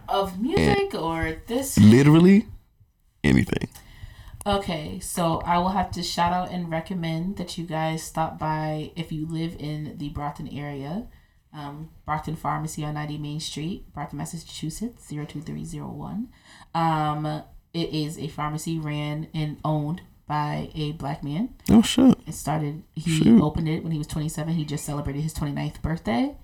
of 0.08 0.40
music 0.42 0.96
or 0.96 1.36
this. 1.46 1.78
Literally 1.78 2.48
anything. 3.24 3.70
Okay, 4.48 5.00
so 5.00 5.40
I 5.46 5.60
will 5.60 5.70
have 5.70 5.92
to 5.92 6.02
shout 6.02 6.34
out 6.34 6.50
and 6.50 6.72
recommend 6.72 7.38
that 7.38 7.60
you 7.60 7.66
guys 7.66 8.02
stop 8.02 8.40
by 8.40 8.92
if 8.96 9.12
you 9.12 9.28
live 9.28 9.56
in 9.60 9.98
the 10.00 10.10
Brockton 10.10 10.48
area. 10.48 11.08
Um, 11.54 11.92
Brockton 12.06 12.38
Pharmacy 12.38 12.84
on 12.84 12.96
90 12.96 13.20
Main 13.20 13.40
Street, 13.40 13.94
Brockton, 13.94 14.18
Massachusetts, 14.18 15.08
02301. 15.10 16.30
Um, 16.74 17.44
it 17.74 17.90
is 17.94 18.18
a 18.18 18.28
pharmacy 18.30 18.80
ran 18.80 19.28
and 19.34 19.58
owned 19.64 20.02
by 20.30 20.70
a 20.76 20.94
black 20.94 21.24
man. 21.24 21.50
Oh 21.70 21.82
shit. 21.82 22.18
It 22.26 22.34
started, 22.36 22.84
he 22.96 23.10
Shoot. 23.12 23.42
opened 23.42 23.68
it 23.68 23.84
when 23.84 23.92
he 23.92 23.98
was 23.98 24.08
27. 24.08 24.54
He 24.54 24.64
just 24.64 24.86
celebrated 24.86 25.22
his 25.24 25.34
29th 25.34 25.82
birthday. 25.82 26.38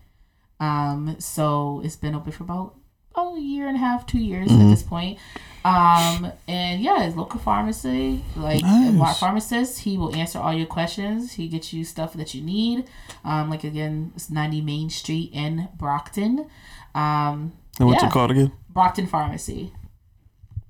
Um, 0.60 1.16
so 1.20 1.82
it's 1.86 1.96
been 1.96 2.16
open 2.16 2.32
for 2.34 2.44
about 2.44 2.76
oh, 3.18 3.38
a 3.38 3.40
year 3.40 3.68
and 3.68 3.78
a 3.78 3.80
half, 3.80 4.06
two 4.06 4.20
years 4.20 4.50
Mm-hmm. 4.50 4.62
at 4.62 4.70
this 4.72 4.84
point. 4.84 5.20
Um, 5.64 6.32
and 6.48 6.82
yeah, 6.82 7.04
it's 7.04 7.16
local 7.16 7.40
pharmacy, 7.40 8.24
like 8.36 8.62
Nice. 8.64 9.20
pharmacist. 9.20 9.80
He 9.80 9.98
will 9.98 10.14
answer 10.16 10.38
all 10.40 10.54
your 10.54 10.68
questions. 10.68 11.34
He 11.34 11.48
gets 11.48 11.72
you 11.74 11.84
stuff 11.86 12.14
that 12.14 12.34
you 12.36 12.42
need. 12.42 12.86
Um, 13.24 13.50
like 13.50 13.64
again, 13.64 14.12
it's 14.16 14.30
90 14.30 14.62
Main 14.62 14.90
Street 14.90 15.32
in 15.34 15.70
Brockton. 15.78 16.48
Um, 16.94 17.54
And 17.80 17.88
what's 17.88 18.02
yeah. 18.04 18.10
it 18.10 18.12
called 18.12 18.32
again? 18.32 18.52
Brockton 18.70 19.08
Pharmacy. 19.08 19.72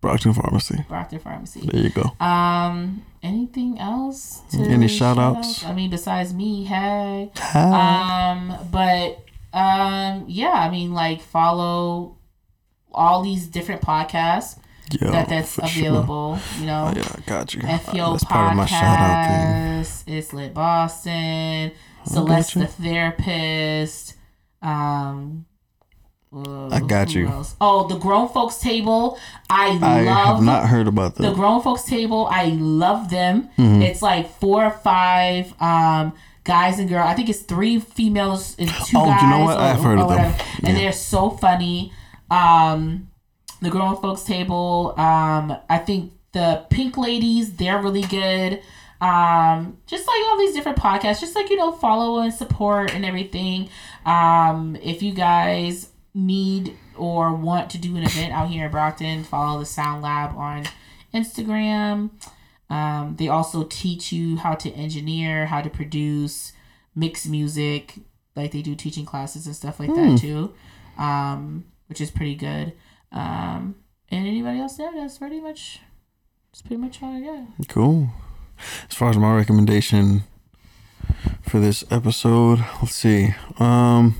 Brockton 0.06 0.34
Pharmacy. 0.34 0.86
Brockton 0.88 1.18
Pharmacy. 1.20 1.62
There 1.62 1.82
you 1.82 1.90
go. 1.90 2.16
Um, 2.24 3.04
anything 3.24 3.80
else? 3.80 4.42
To 4.52 4.60
Any 4.60 4.88
shout 4.88 5.18
shout-outs? 5.18 5.66
I 5.66 5.74
mean, 5.74 5.90
besides 5.90 6.32
me, 6.32 6.64
hey. 6.66 7.32
Hi. 7.36 8.32
Um, 8.32 8.70
but 8.72 9.20
um, 9.52 10.26
yeah, 10.28 10.52
I 10.52 10.70
mean, 10.70 10.94
like 10.94 11.22
follow 11.22 12.18
all 12.94 13.24
these 13.24 13.48
different 13.48 13.82
podcasts 13.82 14.60
Yo, 14.92 15.10
that 15.12 15.28
that's 15.28 15.56
for 15.56 15.66
sure. 15.66 15.88
available. 15.88 16.40
You 16.60 16.68
know, 16.68 16.92
Oh, 16.94 16.98
yeah, 16.98 17.08
I 17.18 17.22
got 17.30 17.54
you. 17.56 17.62
FPO 17.62 18.12
That's 18.12 18.24
part 18.26 18.52
of 18.52 18.58
my 18.58 18.66
shout 18.68 18.84
out 18.84 19.28
thing. 19.28 19.48
podcast. 19.84 20.04
It's 20.08 20.34
lit 20.34 20.54
Boston. 20.54 21.72
Celeste 22.06 22.54
the 22.60 22.68
therapist. 22.68 24.14
Um. 24.62 25.46
Uh, 26.36 26.68
I 26.70 26.80
got 26.82 27.14
you. 27.16 27.28
else? 27.28 27.56
Oh, 27.62 27.88
the 27.88 27.98
grown 27.98 28.28
folks 28.30 28.58
table. 28.58 29.18
I, 29.50 29.80
I 29.82 30.02
love 30.04 30.26
have 30.38 30.44
not 30.44 30.66
heard 30.68 30.88
about 30.88 31.16
the 31.16 31.32
grown 31.34 31.62
folks 31.62 31.84
table 31.84 32.28
i 32.32 32.46
love 32.48 33.10
them 33.10 33.50
Mm-hmm. 33.58 33.82
it's 33.84 34.02
like 34.02 34.30
four 34.40 34.66
or 34.66 34.72
five 34.72 35.54
um 35.62 36.14
guys 36.44 36.80
and 36.80 36.90
girls 36.90 37.08
i 37.08 37.14
think 37.14 37.30
it's 37.30 37.42
three 37.42 37.80
females 37.80 38.56
and 38.60 38.70
two 38.86 38.98
Oh, 38.98 39.06
guys 39.06 39.22
you 39.22 39.30
know 39.30 39.40
what? 39.46 39.58
or- 39.58 39.62
I've 39.62 39.80
heard 39.82 40.00
of 40.00 40.10
them. 40.10 40.34
and 40.64 40.68
Yeah. 40.70 40.74
they're 40.74 40.92
so 40.92 41.30
funny 41.30 41.92
um 42.32 43.08
the 43.62 43.70
grown 43.70 43.96
folks 44.02 44.24
table 44.24 44.94
um 44.98 45.56
i 45.70 45.78
think 45.78 46.12
the 46.34 46.66
pink 46.70 46.98
ladies 46.98 47.54
they're 47.54 47.82
really 47.82 48.02
good 48.04 48.62
um 49.02 49.78
just 49.86 50.08
like 50.08 50.22
all 50.26 50.38
these 50.40 50.54
different 50.54 50.78
podcasts 50.78 51.20
just 51.20 51.36
like 51.36 51.50
you 51.50 51.56
know 51.58 51.72
follow 51.72 52.20
and 52.22 52.34
support 52.34 52.94
and 52.94 53.06
everything 53.06 53.70
um 54.06 54.76
if 54.82 55.02
you 55.04 55.14
guys 55.14 55.90
need 56.16 56.76
or 56.98 57.36
want 57.36 57.70
to 57.70 57.78
do 57.78 57.96
an 57.96 58.04
event 58.04 58.32
out 58.32 58.50
here 58.50 58.66
in 58.66 58.72
brockton 58.72 59.24
follow 59.24 59.60
the 59.60 59.66
sound 59.66 60.02
lab 60.02 60.36
on 60.36 60.66
instagram. 61.14 62.10
Um, 62.68 63.16
they 63.18 63.28
also 63.28 63.64
teach 63.64 64.12
you 64.12 64.38
how 64.38 64.56
to 64.56 64.72
engineer 64.72 65.46
how 65.46 65.62
to 65.62 65.70
produce 65.70 66.54
mix 66.96 67.28
music. 67.28 67.96
Like 68.36 68.52
they 68.52 68.64
do 68.64 68.76
teaching 68.76 69.06
classes 69.06 69.46
and 69.46 69.56
stuff 69.56 69.80
like 69.80 69.94
that 69.94 70.18
too 70.20 70.54
um, 70.98 71.66
which 71.88 72.02
is 72.02 72.12
pretty 72.12 72.36
good. 72.36 72.74
Um, 73.12 73.76
and 74.10 74.28
anybody 74.28 74.60
else? 74.60 74.78
There 74.78 74.92
that's 74.94 75.18
pretty 75.18 75.40
much 75.40 75.80
that's 76.52 76.62
pretty 76.62 76.78
much 76.78 77.02
all 77.02 77.16
i 77.16 77.22
got. 77.22 77.68
Cool. 77.68 78.10
As 78.90 78.96
far 78.96 79.10
as 79.10 79.18
my 79.18 79.36
recommendation 79.36 80.24
for 81.42 81.60
this 81.60 81.84
episode, 81.92 82.64
let's 82.82 82.96
see. 82.96 83.34
Um, 83.60 84.16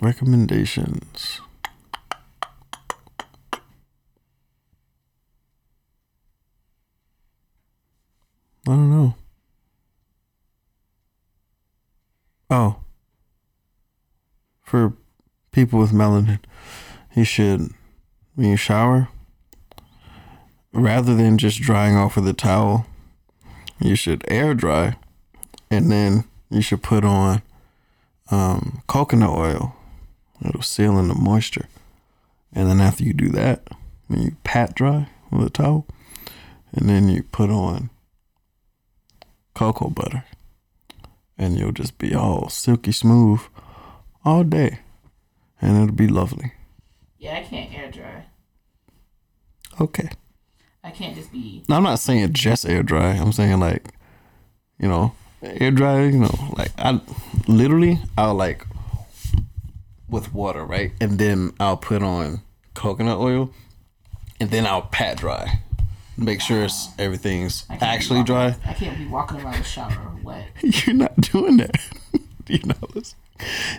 Recommendations. 0.00 1.40
I 8.68 8.72
don't 8.72 8.90
know. 8.90 9.14
Oh. 12.50 12.76
For 14.62 14.92
people 15.52 15.78
with 15.78 15.92
melanin, 15.92 16.40
you 17.14 17.24
should, 17.24 17.70
when 18.34 18.48
you 18.48 18.56
shower, 18.56 19.08
rather 20.72 21.14
than 21.14 21.38
just 21.38 21.60
drying 21.60 21.96
off 21.96 22.16
with 22.16 22.28
a 22.28 22.32
towel, 22.32 22.86
you 23.80 23.94
should 23.94 24.24
air 24.28 24.52
dry 24.54 24.96
and 25.70 25.90
then 25.90 26.24
you 26.50 26.60
should 26.60 26.82
put 26.82 27.04
on 27.04 27.42
um, 28.30 28.82
coconut 28.86 29.30
oil. 29.30 29.76
It'll 30.44 30.62
seal 30.62 30.98
in 30.98 31.08
the 31.08 31.14
moisture. 31.14 31.68
And 32.52 32.68
then 32.68 32.80
after 32.80 33.04
you 33.04 33.12
do 33.12 33.28
that, 33.30 33.68
then 34.08 34.22
you 34.22 34.36
pat 34.44 34.74
dry 34.74 35.08
with 35.30 35.46
a 35.46 35.50
towel. 35.50 35.86
And 36.72 36.88
then 36.88 37.08
you 37.08 37.22
put 37.22 37.50
on 37.50 37.90
cocoa 39.54 39.90
butter. 39.90 40.24
And 41.38 41.58
you'll 41.58 41.72
just 41.72 41.98
be 41.98 42.14
all 42.14 42.48
silky 42.48 42.92
smooth 42.92 43.40
all 44.24 44.44
day. 44.44 44.80
And 45.60 45.76
it'll 45.76 45.94
be 45.94 46.08
lovely. 46.08 46.52
Yeah, 47.18 47.36
I 47.36 47.42
can't 47.42 47.72
air 47.72 47.90
dry. 47.90 48.26
Okay. 49.80 50.08
I 50.82 50.90
can't 50.90 51.16
just 51.16 51.32
be. 51.32 51.64
No, 51.68 51.76
I'm 51.76 51.82
not 51.82 51.98
saying 51.98 52.32
just 52.32 52.66
air 52.66 52.82
dry. 52.82 53.12
I'm 53.12 53.32
saying 53.32 53.58
like, 53.58 53.88
you 54.78 54.88
know, 54.88 55.14
air 55.42 55.70
dry. 55.70 56.04
You 56.04 56.20
know, 56.20 56.52
like 56.56 56.70
I 56.78 57.00
literally 57.48 57.98
I'll 58.16 58.34
like 58.34 58.64
with 60.08 60.32
water, 60.32 60.64
right, 60.64 60.92
and 61.00 61.18
then 61.18 61.52
I'll 61.60 61.76
put 61.76 62.02
on 62.02 62.40
coconut 62.74 63.18
oil, 63.18 63.50
and 64.40 64.50
then 64.50 64.66
I'll 64.66 64.82
pat 64.82 65.18
dry, 65.18 65.60
make 66.16 66.40
sure 66.40 66.64
it's 66.64 66.88
everything's 66.98 67.64
I 67.68 67.76
can't 67.76 67.80
be 67.80 67.86
actually 67.86 68.18
walking- 68.20 68.34
dry. 68.34 68.56
I 68.66 68.72
can't 68.74 68.98
be 68.98 69.06
walking 69.06 69.40
around 69.40 69.56
the 69.58 69.64
shower 69.64 70.12
wet. 70.22 70.48
You're 70.62 70.96
not 70.96 71.16
doing 71.20 71.56
that. 71.58 71.76
you 72.48 72.60
know, 72.64 72.74
this. 72.94 73.14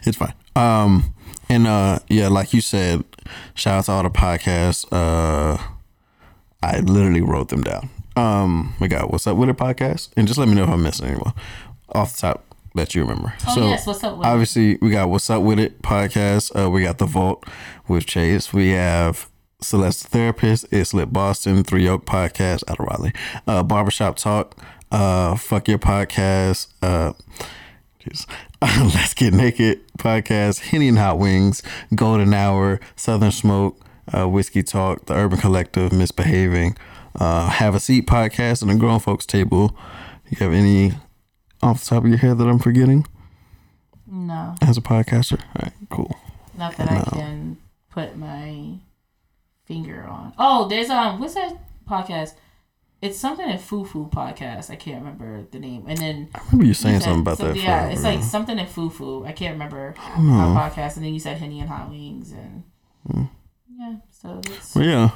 it's 0.03 0.17
fine. 0.17 0.33
Um, 0.55 1.13
and 1.49 1.65
uh, 1.67 1.99
yeah, 2.09 2.27
like 2.27 2.53
you 2.53 2.59
said, 2.61 3.03
shout 3.53 3.79
out 3.79 3.85
to 3.85 3.91
all 3.93 4.03
the 4.03 4.09
podcasts. 4.09 4.85
Uh, 4.91 5.57
I 6.61 6.79
literally 6.79 7.21
wrote 7.21 7.49
them 7.49 7.63
down. 7.63 7.89
Um, 8.17 8.73
we 8.81 8.87
got 8.87 9.11
what's 9.11 9.27
up 9.27 9.37
with 9.37 9.47
it 9.47 9.57
podcast, 9.57 10.09
and 10.17 10.27
just 10.27 10.37
let 10.39 10.47
me 10.49 10.55
know 10.55 10.63
if 10.63 10.69
I'm 10.69 10.81
missing 10.83 11.07
anyone 11.07 11.33
off 11.93 12.15
the 12.15 12.21
top 12.21 12.43
that 12.77 12.95
you 12.95 13.01
remember. 13.01 13.33
Oh, 13.47 13.69
yes, 13.69 13.85
What's 13.85 14.03
Up 14.03 14.17
It. 14.19 14.25
obviously 14.25 14.77
we 14.81 14.89
got 14.91 15.09
what's 15.09 15.29
up 15.29 15.43
with 15.43 15.59
it 15.59 15.81
podcast. 15.81 16.51
Uh, 16.59 16.69
we 16.69 16.83
got 16.83 16.97
the 16.97 17.05
vault 17.05 17.45
with 17.87 18.05
Chase. 18.05 18.53
We 18.53 18.69
have 18.69 19.27
Celeste 19.61 20.07
Therapist, 20.07 20.65
It's 20.71 20.93
Lit 20.93 21.11
Boston, 21.11 21.63
Three 21.63 21.83
Yoke 21.83 22.05
Podcast 22.05 22.63
out 22.69 22.79
of 22.79 22.85
Raleigh, 22.85 23.13
uh, 23.47 23.63
Barbershop 23.63 24.15
Talk, 24.17 24.55
uh, 24.91 25.35
Fuck 25.35 25.67
Your 25.67 25.79
Podcast, 25.79 26.67
uh. 26.81 27.13
Let's 28.61 29.13
Get 29.13 29.33
Naked 29.33 29.81
Podcast, 29.97 30.61
Henny 30.69 30.87
and 30.87 30.97
Hot 30.97 31.19
Wings, 31.19 31.61
Golden 31.93 32.33
Hour, 32.33 32.79
Southern 32.95 33.31
Smoke, 33.31 33.79
uh, 34.15 34.27
Whiskey 34.29 34.63
Talk, 34.63 35.05
The 35.07 35.13
Urban 35.13 35.39
Collective, 35.39 35.91
Misbehaving, 35.91 36.77
uh, 37.15 37.49
Have 37.49 37.75
a 37.75 37.79
Seat 37.81 38.07
Podcast, 38.07 38.61
and 38.61 38.71
the 38.71 38.75
Grown 38.75 38.99
Folks 38.99 39.25
Table. 39.25 39.75
You 40.29 40.37
have 40.37 40.53
any 40.53 40.93
off 41.67 41.83
the 41.83 41.89
top 41.89 42.03
of 42.03 42.09
your 42.09 42.17
head 42.17 42.37
that 42.37 42.47
I'm 42.47 42.59
forgetting 42.59 43.05
No, 44.07 44.55
as 44.61 44.77
a 44.77 44.81
podcaster? 44.81 45.39
All 45.39 45.61
right, 45.63 45.73
cool. 45.89 46.15
not 46.57 46.75
that 46.77 46.91
I 46.91 47.01
can 47.09 47.57
put 47.91 48.17
my 48.17 48.75
finger 49.65 50.03
on. 50.09 50.33
Oh, 50.37 50.67
there's 50.67 50.89
um, 50.89 51.19
what's 51.19 51.33
that 51.35 51.53
podcast? 51.87 52.33
It's 52.99 53.19
something 53.19 53.47
in 53.47 53.59
Foo 53.59 53.85
Foo 53.85 54.09
podcast. 54.11 54.71
I 54.71 54.75
can't 54.75 55.03
remember 55.03 55.43
the 55.51 55.59
name. 55.59 55.85
And 55.87 55.97
then 55.99 56.29
I 56.33 56.39
remember 56.45 56.65
you 56.65 56.73
saying 56.73 57.01
said 57.01 57.03
something 57.05 57.21
about 57.21 57.37
some- 57.37 57.47
that. 57.49 57.57
Yeah, 57.57 57.87
it's 57.89 58.01
like 58.03 58.23
something 58.23 58.57
in 58.57 58.65
Foo 58.65 58.89
Foo. 58.89 59.23
I 59.23 59.33
can't 59.33 59.53
remember 59.53 59.93
know. 60.17 60.31
our 60.33 60.69
podcast. 60.71 60.95
And 60.97 61.05
then 61.05 61.13
you 61.13 61.19
said 61.19 61.37
Henny 61.37 61.59
and 61.59 61.69
Hot 61.69 61.89
Wings, 61.91 62.31
and 62.31 62.63
Hmm. 63.05 63.23
yeah, 63.79 63.95
so 64.09 64.41
it's 64.45 64.73
Well, 64.75 64.83
yeah. 64.85 65.09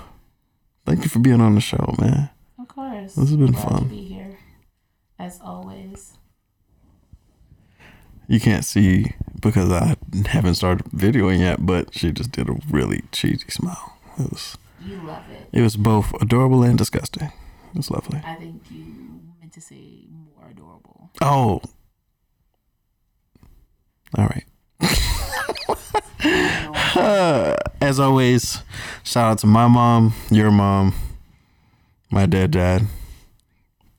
Thank 0.85 1.03
you 1.03 1.09
for 1.09 1.19
being 1.19 1.41
on 1.41 1.55
the 1.55 1.61
show, 1.61 1.95
man. 1.99 2.29
of 2.59 2.67
course. 2.67 3.15
This 3.15 3.29
has 3.29 3.35
been 3.37 3.51
Glad 3.51 3.63
fun. 3.67 3.79
To 3.83 3.85
be 3.85 4.03
here, 4.03 4.37
as 5.17 5.39
always. 5.43 6.13
You 8.31 8.39
can't 8.39 8.63
see 8.63 9.11
because 9.41 9.69
I 9.73 9.97
haven't 10.27 10.55
started 10.55 10.85
videoing 10.85 11.39
yet, 11.39 11.65
but 11.65 11.93
she 11.93 12.13
just 12.13 12.31
did 12.31 12.47
a 12.47 12.55
really 12.69 13.03
cheesy 13.11 13.49
smile. 13.49 13.97
It 14.17 14.31
was 14.31 14.57
You 14.81 15.01
love 15.01 15.23
it. 15.29 15.49
it 15.51 15.61
was 15.61 15.75
both 15.75 16.13
adorable 16.21 16.63
and 16.63 16.77
disgusting. 16.77 17.25
It 17.73 17.75
was 17.75 17.91
lovely. 17.91 18.21
I 18.25 18.35
think 18.35 18.61
you 18.71 19.19
meant 19.41 19.51
to 19.51 19.59
say 19.59 20.05
more 20.09 20.49
adorable. 20.49 21.09
Oh. 21.19 21.61
All 24.17 24.29
right. 24.29 24.45
Uh, 26.95 27.57
as 27.81 27.99
always, 27.99 28.63
shout 29.03 29.31
out 29.33 29.39
to 29.39 29.47
my 29.47 29.67
mom, 29.67 30.13
your 30.29 30.51
mom, 30.51 30.93
my 32.09 32.25
dad, 32.25 32.51
dad. 32.51 32.83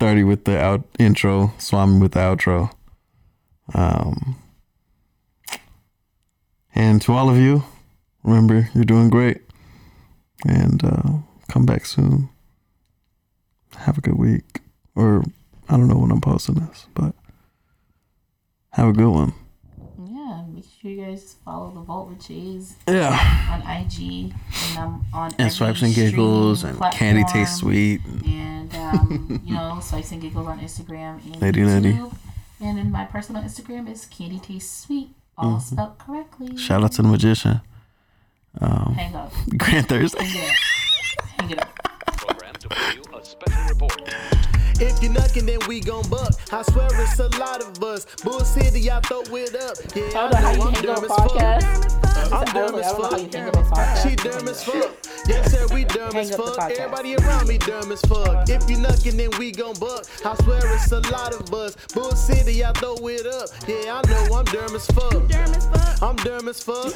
30 0.00 0.24
with 0.24 0.46
the 0.46 0.58
out 0.58 0.84
intro, 0.98 1.52
Swami 1.58 2.00
with 2.00 2.12
the 2.12 2.20
outro. 2.20 2.70
Um, 3.74 4.36
and 6.74 7.00
to 7.02 7.12
all 7.12 7.28
of 7.28 7.36
you, 7.36 7.64
remember 8.22 8.68
you're 8.74 8.84
doing 8.84 9.10
great. 9.10 9.42
And 10.46 10.82
uh, 10.84 11.02
come 11.48 11.64
back 11.66 11.86
soon. 11.86 12.28
Have 13.76 13.98
a 13.98 14.00
good 14.00 14.16
week. 14.18 14.60
Or 14.96 15.22
I 15.68 15.76
don't 15.76 15.88
know 15.88 15.98
when 15.98 16.10
I'm 16.10 16.20
posting 16.20 16.56
this, 16.56 16.86
but 16.94 17.14
have 18.70 18.88
a 18.88 18.92
good 18.92 19.08
one. 19.10 19.32
Yeah, 20.04 20.42
make 20.52 20.64
sure 20.80 20.90
you 20.90 21.04
guys 21.04 21.36
follow 21.44 21.70
the 21.72 21.80
Vault 21.80 22.08
with 22.08 22.26
Cheese 22.26 22.74
Yeah. 22.88 23.16
on 23.50 23.60
IG 23.62 24.34
and 24.70 24.78
um, 24.78 25.06
on 25.14 25.32
And 25.38 25.52
swipes 25.52 25.82
and 25.82 25.94
giggles 25.94 26.64
and 26.64 26.78
candy 26.92 27.22
tastes 27.24 27.60
platform. 27.60 27.72
sweet. 27.72 28.00
and 28.26 28.74
um, 28.74 29.40
you 29.44 29.54
know 29.54 29.78
swipes 29.82 30.10
and 30.12 30.20
giggles 30.20 30.46
on 30.46 30.58
Instagram 30.60 31.24
and 31.24 31.40
Lady 31.40 31.60
YouTube. 31.60 31.82
Lady. 31.84 31.98
And 32.62 32.78
then 32.78 32.92
my 32.92 33.04
personal 33.04 33.42
Instagram 33.42 33.90
is 33.90 34.06
Candy 34.06 34.38
Tastes 34.38 34.84
Sweet, 34.84 35.10
all 35.36 35.58
spelled 35.58 35.98
correctly. 35.98 36.48
Mm-hmm. 36.48 36.56
Shout 36.56 36.84
out 36.84 36.92
to 36.92 37.02
the 37.02 37.08
magician. 37.08 37.60
Um, 38.60 38.94
Hang 38.94 39.16
up. 39.16 39.32
Grant 39.58 39.88
Thursday. 39.88 40.22
Hang 40.22 40.42
it 40.42 40.48
up. 40.48 41.26
Hang 41.40 41.50
it 41.50 41.60
up. 41.60 41.74
Program 42.18 42.54
you 42.94 43.02
a 43.18 43.24
special 43.24 43.62
report. 43.68 44.00
If 44.80 45.02
you 45.02 45.10
knuckin', 45.10 45.44
then 45.46 45.58
we 45.66 45.80
gon' 45.80 46.08
buck. 46.08 46.34
I 46.52 46.62
swear 46.62 46.88
it's 46.92 47.18
a 47.18 47.28
lot 47.38 47.62
of 47.62 47.82
us. 47.82 48.06
Bull 48.22 48.40
City, 48.40 48.80
y'all 48.80 49.00
throw 49.00 49.22
it 49.22 49.56
up. 49.56 49.76
Yeah, 49.96 50.20
I 50.20 50.30
know 50.30 50.36
how 50.36 50.52
you 50.52 50.62
I'm 50.62 50.72
hang 50.74 50.88
up 50.88 50.96
dumb 50.96 51.10
a 51.10 51.12
as 51.12 52.00
fuck. 52.02 52.11
Podcast. 52.22 52.32
I'm 52.32 52.48
I 52.48 52.52
dumb 52.52 52.74
as 52.74 52.98
know 52.98 53.04
how 53.04 53.16
you 53.16 53.24
fuck. 53.24 53.34
hang 53.34 53.48
up 53.48 53.54
a 53.54 53.62
podcast. 53.62 54.02
She 54.02 54.16
dumb 54.16 54.48
as 54.48 54.64
fuck. 54.64 54.96
Yes, 55.28 55.52
sir, 55.52 55.66
we 55.72 55.84
dumb 55.84 56.16
as 56.16 56.30
Hang 56.30 56.40
up 56.40 56.46
the 56.46 56.52
fuck. 56.52 56.70
Everybody 56.70 57.16
around 57.16 57.48
me 57.48 57.58
dumb 57.58 57.92
as 57.92 58.00
fuck. 58.02 58.48
If 58.48 58.68
you 58.68 58.76
knuckin', 58.76 59.16
then 59.16 59.30
we 59.38 59.52
gon' 59.52 59.78
buck. 59.78 60.04
I 60.24 60.34
swear 60.42 60.74
it's 60.74 60.90
a 60.92 61.00
lot 61.12 61.34
of 61.34 61.52
us. 61.54 61.76
Bull 61.94 62.14
City, 62.16 62.54
y'all 62.54 62.72
throw 62.74 62.96
it 63.06 63.26
up. 63.26 63.48
Yeah, 63.68 64.00
I 64.02 64.10
know 64.10 64.36
I'm 64.36 64.44
dumb 64.46 64.74
as 64.74 64.86
fuck. 64.86 66.02
I'm 66.02 66.16
dumb 66.16 66.48
as 66.48 66.62
fuck. 66.62 66.92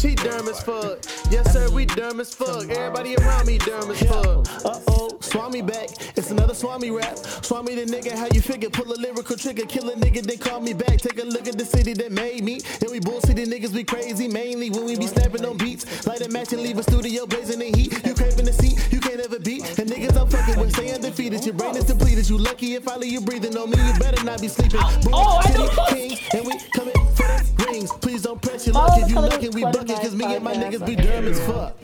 She 0.00 0.14
dumb 0.14 0.48
as 0.48 0.62
fuck. 0.62 0.98
Yes, 1.30 1.52
sir, 1.52 1.68
we 1.70 1.86
dumb 1.86 2.20
as 2.20 2.34
fuck. 2.34 2.68
Everybody 2.68 3.16
around 3.16 3.46
me 3.46 3.58
dumb 3.58 3.90
as 3.90 4.00
fuck. 4.02 4.46
Uh 4.64 4.80
oh, 4.88 5.18
Swami 5.20 5.62
back. 5.62 5.88
It's 6.16 6.30
another 6.30 6.54
Swami 6.54 6.90
rap. 6.90 7.16
Swami 7.18 7.74
the 7.74 7.84
nigga, 7.84 8.12
how 8.12 8.28
you 8.32 8.40
figure? 8.40 8.70
Pull 8.70 8.92
a 8.92 8.94
lyrical 8.94 9.36
trigger, 9.36 9.66
kill 9.66 9.90
a 9.90 9.94
nigga, 9.94 10.22
then 10.22 10.38
call 10.38 10.60
me 10.60 10.72
back. 10.72 10.98
Take 10.98 11.20
a 11.20 11.24
look 11.24 11.48
at 11.48 11.58
the 11.58 11.64
city 11.64 11.94
that 11.94 12.12
made 12.12 12.44
me. 12.44 12.60
And 12.80 12.90
we 12.90 13.00
bull 13.00 13.20
city 13.22 13.44
niggas, 13.44 13.72
we 13.72 13.84
crazy. 13.84 14.28
Mainly 14.40 14.70
when 14.70 14.86
we 14.86 14.96
be 14.96 15.06
snapping 15.06 15.44
on 15.44 15.58
beats. 15.58 16.06
Light 16.06 16.22
a 16.22 16.28
match 16.30 16.54
and 16.54 16.62
leave 16.62 16.78
a 16.78 16.82
studio 16.82 17.26
blazing 17.26 17.58
the 17.58 17.66
heat. 17.66 17.92
You 18.06 18.14
craving 18.14 18.46
the 18.46 18.54
seat, 18.54 18.88
you 18.90 18.98
can't 18.98 19.20
ever 19.20 19.38
beat. 19.38 19.78
And 19.78 19.86
niggas 19.90 20.16
I'm 20.16 20.30
fucking 20.30 20.58
with, 20.58 20.72
stay 20.72 20.94
undefeated. 20.94 21.44
Your 21.44 21.52
brain 21.52 21.76
is 21.76 21.84
depleted. 21.84 22.26
You 22.26 22.38
lucky 22.38 22.74
if 22.74 22.88
I 22.88 22.96
leave 22.96 23.12
you 23.12 23.20
breathing 23.20 23.54
on 23.58 23.68
me, 23.68 23.76
you 23.76 23.92
better 23.98 24.24
not 24.24 24.40
be 24.40 24.48
sleeping. 24.48 24.80
Bull 25.02 25.12
oh, 25.12 25.42
I 25.44 25.52
know. 25.52 25.68
kings, 25.94 26.20
and 26.32 26.46
we 26.46 26.58
coming 26.74 26.94
for 27.14 27.28
the 27.28 27.66
rings. 27.68 27.92
Please 28.00 28.22
don't 28.22 28.40
press 28.40 28.66
your 28.66 28.76
luck 28.76 28.98
if 28.98 29.10
you 29.10 29.20
lucky, 29.20 29.50
we 29.50 29.62
bucket. 29.62 30.00
Cause 30.00 30.14
me 30.14 30.24
and 30.34 30.42
my 30.42 30.54
niggas 30.54 30.86
be 30.86 30.96
dumb 30.96 31.26
as 31.26 31.38
fuck. 31.40 31.76